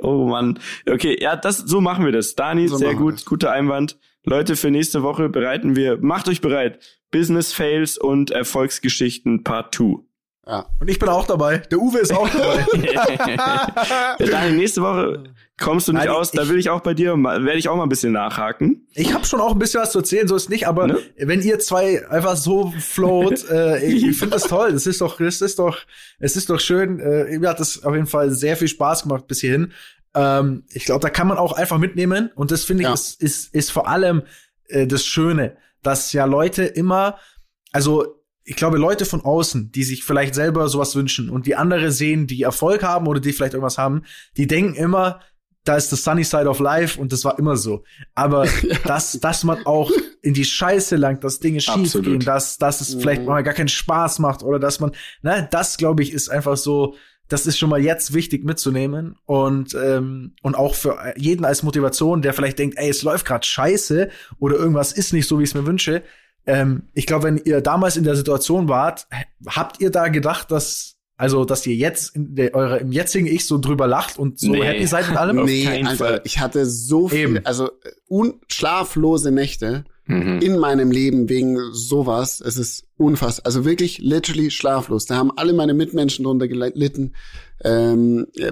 Oh 0.00 0.24
Mann. 0.28 0.58
Okay, 0.88 1.18
ja, 1.20 1.36
das, 1.36 1.58
so 1.58 1.80
machen 1.82 2.04
wir 2.06 2.12
das. 2.12 2.34
Dani, 2.36 2.68
So 2.68 2.76
sehr 2.78 2.94
gut, 2.94 3.14
das. 3.14 3.24
guter 3.26 3.50
Einwand. 3.50 3.98
Leute, 4.24 4.56
für 4.56 4.70
nächste 4.70 5.02
Woche 5.02 5.28
bereiten 5.28 5.76
wir, 5.76 5.98
macht 6.00 6.28
euch 6.28 6.40
bereit. 6.40 6.78
Business 7.10 7.52
Fails 7.52 7.98
und 7.98 8.30
Erfolgsgeschichten 8.30 9.42
Part 9.44 9.74
2. 9.74 9.96
Ja. 10.46 10.66
Und 10.80 10.88
ich 10.88 10.98
bin 10.98 11.08
auch 11.10 11.26
dabei. 11.26 11.58
Der 11.58 11.78
Uwe 11.80 11.98
ist 11.98 12.14
auch 12.14 12.28
dabei. 12.30 12.64
Ja, 12.94 14.16
Dani, 14.18 14.52
nächste 14.56 14.80
Woche 14.80 15.24
kommst 15.58 15.88
du 15.88 15.92
nicht 15.92 16.04
Nein, 16.06 16.14
aus, 16.14 16.30
da 16.30 16.48
will 16.48 16.58
ich 16.58 16.70
auch 16.70 16.80
bei 16.80 16.94
dir, 16.94 17.16
mal- 17.16 17.44
werde 17.44 17.58
ich 17.58 17.68
auch 17.68 17.76
mal 17.76 17.82
ein 17.82 17.88
bisschen 17.88 18.12
nachhaken. 18.12 18.86
Ich 18.94 19.12
habe 19.12 19.24
schon 19.24 19.40
auch 19.40 19.52
ein 19.52 19.58
bisschen 19.58 19.82
was 19.82 19.92
zu 19.92 19.98
erzählen, 19.98 20.26
so 20.28 20.36
ist 20.36 20.48
nicht, 20.48 20.66
aber 20.68 20.86
Ne? 20.86 20.98
wenn 21.18 21.42
ihr 21.42 21.58
zwei 21.58 22.08
einfach 22.08 22.36
so 22.36 22.72
float, 22.78 23.44
äh, 23.50 23.84
ich, 23.84 24.06
ich 24.06 24.16
finde 24.18 24.34
das 24.34 24.44
toll. 24.44 24.72
Das 24.72 24.86
ist 24.86 25.00
doch, 25.00 25.18
das 25.18 25.40
ist 25.40 25.58
doch, 25.58 25.78
es 26.18 26.36
ist 26.36 26.48
doch 26.50 26.60
schön. 26.60 27.00
Äh, 27.00 27.38
mir 27.38 27.48
hat 27.50 27.60
das 27.60 27.82
auf 27.84 27.94
jeden 27.94 28.06
Fall 28.06 28.30
sehr 28.30 28.56
viel 28.56 28.68
Spaß 28.68 29.02
gemacht 29.02 29.26
bis 29.26 29.40
hierhin. 29.40 29.72
Ähm, 30.14 30.64
ich 30.72 30.84
glaube, 30.84 31.00
da 31.02 31.10
kann 31.10 31.28
man 31.28 31.38
auch 31.38 31.52
einfach 31.52 31.78
mitnehmen 31.78 32.30
und 32.34 32.50
das 32.50 32.64
finde 32.64 32.82
ich 32.84 32.88
Ja. 32.88 32.94
ist, 32.94 33.20
ist, 33.20 33.54
ist 33.54 33.70
vor 33.70 33.88
allem 33.88 34.22
äh, 34.68 34.86
das 34.86 35.04
Schöne, 35.04 35.56
dass 35.82 36.12
ja 36.12 36.24
Leute 36.24 36.64
immer, 36.64 37.18
also 37.72 38.14
ich 38.44 38.56
glaube, 38.56 38.78
Leute 38.78 39.04
von 39.04 39.20
außen, 39.20 39.72
die 39.72 39.84
sich 39.84 40.04
vielleicht 40.04 40.34
selber 40.34 40.68
sowas 40.68 40.96
wünschen 40.96 41.28
und 41.28 41.44
die 41.46 41.54
andere 41.56 41.92
sehen, 41.92 42.26
die 42.26 42.42
Erfolg 42.42 42.82
haben 42.82 43.06
oder 43.06 43.20
die 43.20 43.34
vielleicht 43.34 43.52
irgendwas 43.52 43.76
haben, 43.76 44.04
die 44.38 44.46
denken 44.46 44.74
immer, 44.74 45.20
da 45.64 45.76
ist 45.76 45.92
das 45.92 46.04
Sunny 46.04 46.24
Side 46.24 46.48
of 46.48 46.60
Life 46.60 47.00
und 47.00 47.12
das 47.12 47.24
war 47.24 47.38
immer 47.38 47.56
so. 47.56 47.84
Aber 48.14 48.46
dass, 48.84 49.12
dass 49.20 49.44
man 49.44 49.66
auch 49.66 49.90
in 50.22 50.34
die 50.34 50.44
Scheiße 50.44 50.96
langt, 50.96 51.24
dass 51.24 51.40
Dinge 51.40 51.60
schief 51.60 51.92
gehen, 51.92 52.20
dass, 52.20 52.58
dass 52.58 52.80
es 52.80 52.94
vielleicht 52.94 53.22
Mhm. 53.22 53.28
mal 53.28 53.42
gar 53.42 53.54
keinen 53.54 53.68
Spaß 53.68 54.18
macht 54.20 54.42
oder 54.42 54.58
dass 54.58 54.80
man, 54.80 54.92
ne, 55.22 55.46
das 55.50 55.76
glaube 55.76 56.02
ich 56.02 56.12
ist 56.12 56.28
einfach 56.28 56.56
so 56.56 56.94
das 57.30 57.46
ist 57.46 57.58
schon 57.58 57.68
mal 57.68 57.82
jetzt 57.82 58.14
wichtig 58.14 58.42
mitzunehmen 58.46 59.16
und 59.26 59.74
ähm, 59.74 60.32
und 60.40 60.54
auch 60.54 60.74
für 60.74 61.12
jeden 61.16 61.44
als 61.44 61.62
Motivation, 61.62 62.22
der 62.22 62.32
vielleicht 62.32 62.58
denkt, 62.58 62.78
ey, 62.78 62.88
es 62.88 63.02
läuft 63.02 63.26
gerade 63.26 63.46
scheiße 63.46 64.08
oder 64.38 64.56
irgendwas 64.56 64.92
ist 64.92 65.12
nicht 65.12 65.28
so, 65.28 65.38
wie 65.38 65.42
ich 65.42 65.50
es 65.50 65.54
mir 65.54 65.66
wünsche. 65.66 66.02
Ähm, 66.46 66.84
ich 66.94 67.04
glaube, 67.04 67.24
wenn 67.24 67.36
ihr 67.36 67.60
damals 67.60 67.98
in 67.98 68.04
der 68.04 68.16
Situation 68.16 68.68
wart, 68.68 69.06
habt 69.46 69.78
ihr 69.82 69.90
da 69.90 70.08
gedacht, 70.08 70.50
dass 70.50 70.96
also, 71.18 71.44
dass 71.44 71.66
ihr 71.66 71.74
jetzt 71.74 72.16
in 72.16 72.34
der, 72.34 72.54
eure, 72.54 72.78
im 72.78 72.92
jetzigen 72.92 73.26
Ich 73.26 73.44
so 73.44 73.58
drüber 73.58 73.86
lacht 73.86 74.18
und 74.18 74.38
so 74.40 74.50
Nee. 74.50 74.62
happy 74.62 74.86
seid 74.86 75.08
mit 75.08 75.18
allem? 75.18 75.38
Auf 75.40 75.46
nee, 75.46 75.64
keinen 75.64 75.86
einfach, 75.88 76.06
Fall. 76.06 76.20
ich 76.24 76.38
hatte 76.38 76.64
so 76.64 77.08
viel, 77.08 77.18
Eben. 77.18 77.40
also 77.44 77.66
äh, 77.66 77.90
unschlaflose 78.08 79.30
Nächte 79.30 79.84
Mhm. 80.10 80.38
in 80.40 80.58
meinem 80.58 80.90
Leben 80.90 81.28
wegen 81.28 81.58
sowas. 81.72 82.40
Es 82.40 82.56
ist 82.56 82.84
unfassbar. 82.96 83.44
Also 83.44 83.66
wirklich 83.66 83.98
literally 83.98 84.50
schlaflos. 84.50 85.04
Da 85.04 85.16
haben 85.16 85.30
alle 85.36 85.52
meine 85.52 85.74
Mitmenschen 85.74 86.24
drunter 86.24 86.48
gelitten. 86.48 87.12
Ähm, 87.62 88.26
ja, 88.34 88.50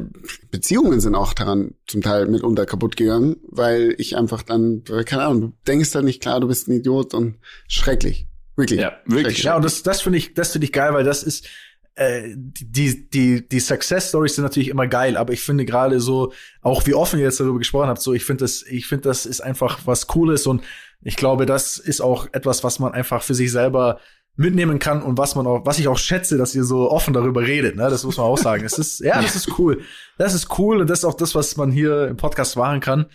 Beziehungen 0.51 1.01
sind 1.01 1.15
auch 1.15 1.33
daran 1.33 1.71
zum 1.87 2.03
Teil 2.03 2.27
mitunter 2.27 2.67
kaputt 2.67 2.97
gegangen, 2.99 3.37
weil 3.49 3.95
ich 3.97 4.19
einfach 4.19 4.43
dann, 4.43 4.83
keine 5.07 5.23
Ahnung, 5.23 5.41
du 5.41 5.53
denkst 5.67 5.93
da 5.93 6.03
nicht 6.03 6.21
klar, 6.21 6.41
du 6.41 6.49
bist 6.49 6.69
ein 6.69 6.73
Idiot 6.73 7.15
und 7.15 7.37
schrecklich. 7.69 8.27
Wirklich. 8.57 8.81
Ja, 8.81 8.93
wirklich. 9.07 9.23
Schrecklich. 9.39 9.45
Ja, 9.45 9.57
und 9.57 9.65
das, 9.65 9.83
das 9.83 10.03
finde 10.03 10.19
ich, 10.19 10.35
das 10.35 10.53
finde 10.53 10.67
ich 10.67 10.73
geil, 10.73 10.93
weil 10.93 11.05
das 11.05 11.23
ist, 11.23 11.47
äh, 11.97 12.35
die, 12.37 13.09
die, 13.11 13.49
die 13.49 13.61
Success 13.61 14.11
Stories 14.11 14.37
sind 14.37 14.45
natürlich 14.45 14.69
immer 14.69 14.87
geil, 14.87 15.17
aber 15.17 15.33
ich 15.33 15.41
finde 15.41 15.65
gerade 15.65 15.99
so, 15.99 16.33
auch 16.61 16.87
wie 16.87 16.95
offen 16.95 17.19
ihr 17.19 17.25
jetzt 17.25 17.41
darüber 17.41 17.59
gesprochen 17.59 17.89
habt, 17.89 18.03
so, 18.03 18.13
ich 18.13 18.25
finde 18.25 18.45
das, 18.45 18.63
ich 18.63 18.87
finde 18.87 19.09
das 19.09 19.27
ist 19.27 19.41
einfach 19.41 19.81
was 19.87 20.07
Cooles 20.07 20.47
und 20.47 20.63
ich 21.03 21.17
glaube, 21.17 21.47
das 21.47 21.79
ist 21.79 22.01
auch 22.01 22.29
etwas, 22.33 22.63
was 22.63 22.79
man 22.79 22.93
einfach 22.93 23.23
für 23.23 23.35
sich 23.35 23.51
selber 23.51 23.99
mitnehmen 24.37 24.79
kann 24.79 25.03
und 25.03 25.17
was 25.17 25.35
man 25.35 25.47
auch, 25.47 25.65
was 25.65 25.79
ich 25.79 25.89
auch 25.89 25.97
schätze, 25.97 26.37
dass 26.37 26.55
ihr 26.55 26.65
so 26.65 26.91
offen 26.91 27.15
darüber 27.15 27.41
redet, 27.41 27.77
ne, 27.77 27.89
das 27.89 28.05
muss 28.05 28.19
man 28.19 28.27
auch 28.27 28.39
sagen. 28.39 28.65
Es 28.65 28.79
ist, 28.79 29.01
ja, 29.01 29.21
das 29.21 29.35
ist 29.35 29.59
cool. 29.59 29.81
Das 30.19 30.35
ist 30.35 30.59
cool 30.59 30.83
und 30.83 30.91
das 30.91 30.99
ist 30.99 31.05
auch 31.07 31.15
das, 31.15 31.35
was 31.35 31.57
man 31.57 31.71
hier 31.71 32.09
im 32.09 32.19
Podcast 32.19 32.57
machen 32.57 32.81
kann, 32.81 33.07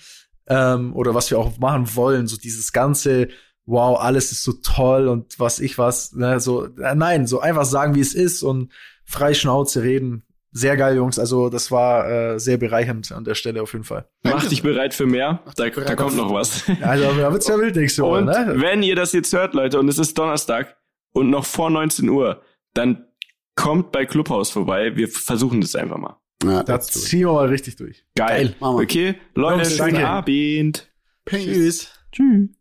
ähm, 0.47 0.95
oder 0.95 1.13
was 1.13 1.29
wir 1.29 1.37
auch 1.37 1.59
machen 1.59 1.95
wollen, 1.95 2.25
so 2.25 2.37
dieses 2.37 2.73
ganze, 2.73 3.27
wow, 3.71 3.97
alles 3.99 4.31
ist 4.33 4.43
so 4.43 4.51
toll 4.53 5.07
und 5.07 5.39
was 5.39 5.59
ich 5.59 5.77
was, 5.77 6.11
ne, 6.13 6.39
so, 6.39 6.65
äh, 6.65 6.93
nein, 6.93 7.25
so 7.25 7.39
einfach 7.39 7.63
sagen, 7.65 7.95
wie 7.95 8.01
es 8.01 8.13
ist 8.13 8.43
und 8.43 8.71
frei 9.05 9.33
Schnauze 9.33 9.81
reden. 9.81 10.23
Sehr 10.51 10.75
geil, 10.75 10.97
Jungs. 10.97 11.17
Also, 11.17 11.49
das 11.49 11.71
war 11.71 12.09
äh, 12.09 12.37
sehr 12.39 12.57
bereichernd 12.57 13.09
an 13.13 13.23
der 13.23 13.35
Stelle 13.35 13.61
auf 13.63 13.71
jeden 13.71 13.85
Fall. 13.85 14.09
Mach 14.23 14.45
dich 14.45 14.61
bereit 14.61 14.93
für 14.93 15.05
mehr. 15.05 15.39
Da, 15.55 15.69
da 15.69 15.95
kommt 15.95 16.17
noch 16.17 16.33
was. 16.33 16.65
Also, 16.81 17.05
da 17.13 17.31
wird's 17.31 17.47
ja 17.47 17.57
wild 17.57 17.77
nächste 17.77 18.03
Woche, 18.03 18.17
Und 18.19 18.25
ne? 18.25 18.55
wenn 18.57 18.83
ihr 18.83 18.97
das 18.97 19.13
jetzt 19.13 19.31
hört, 19.31 19.53
Leute, 19.53 19.79
und 19.79 19.87
es 19.87 19.97
ist 19.97 20.17
Donnerstag 20.17 20.75
und 21.13 21.29
noch 21.29 21.45
vor 21.45 21.69
19 21.69 22.09
Uhr, 22.09 22.41
dann 22.73 23.05
kommt 23.55 23.93
bei 23.93 24.05
Clubhaus 24.05 24.49
vorbei. 24.49 24.97
Wir 24.97 25.07
versuchen 25.07 25.61
das 25.61 25.73
einfach 25.75 25.97
mal. 25.97 26.17
Ja, 26.43 26.63
Da 26.63 26.81
ziehen 26.81 27.21
wir 27.21 27.33
mal 27.33 27.47
richtig 27.47 27.77
durch. 27.77 28.03
Geil. 28.17 28.53
Wir. 28.59 28.67
Okay, 28.67 29.15
Leute, 29.35 29.55
Jungs, 29.63 29.77
schönen 29.77 29.93
danke. 29.93 30.07
Abend. 30.09 30.91
Peace. 31.23 31.45
Tschüss. 31.45 31.89
Tschüss. 32.11 32.60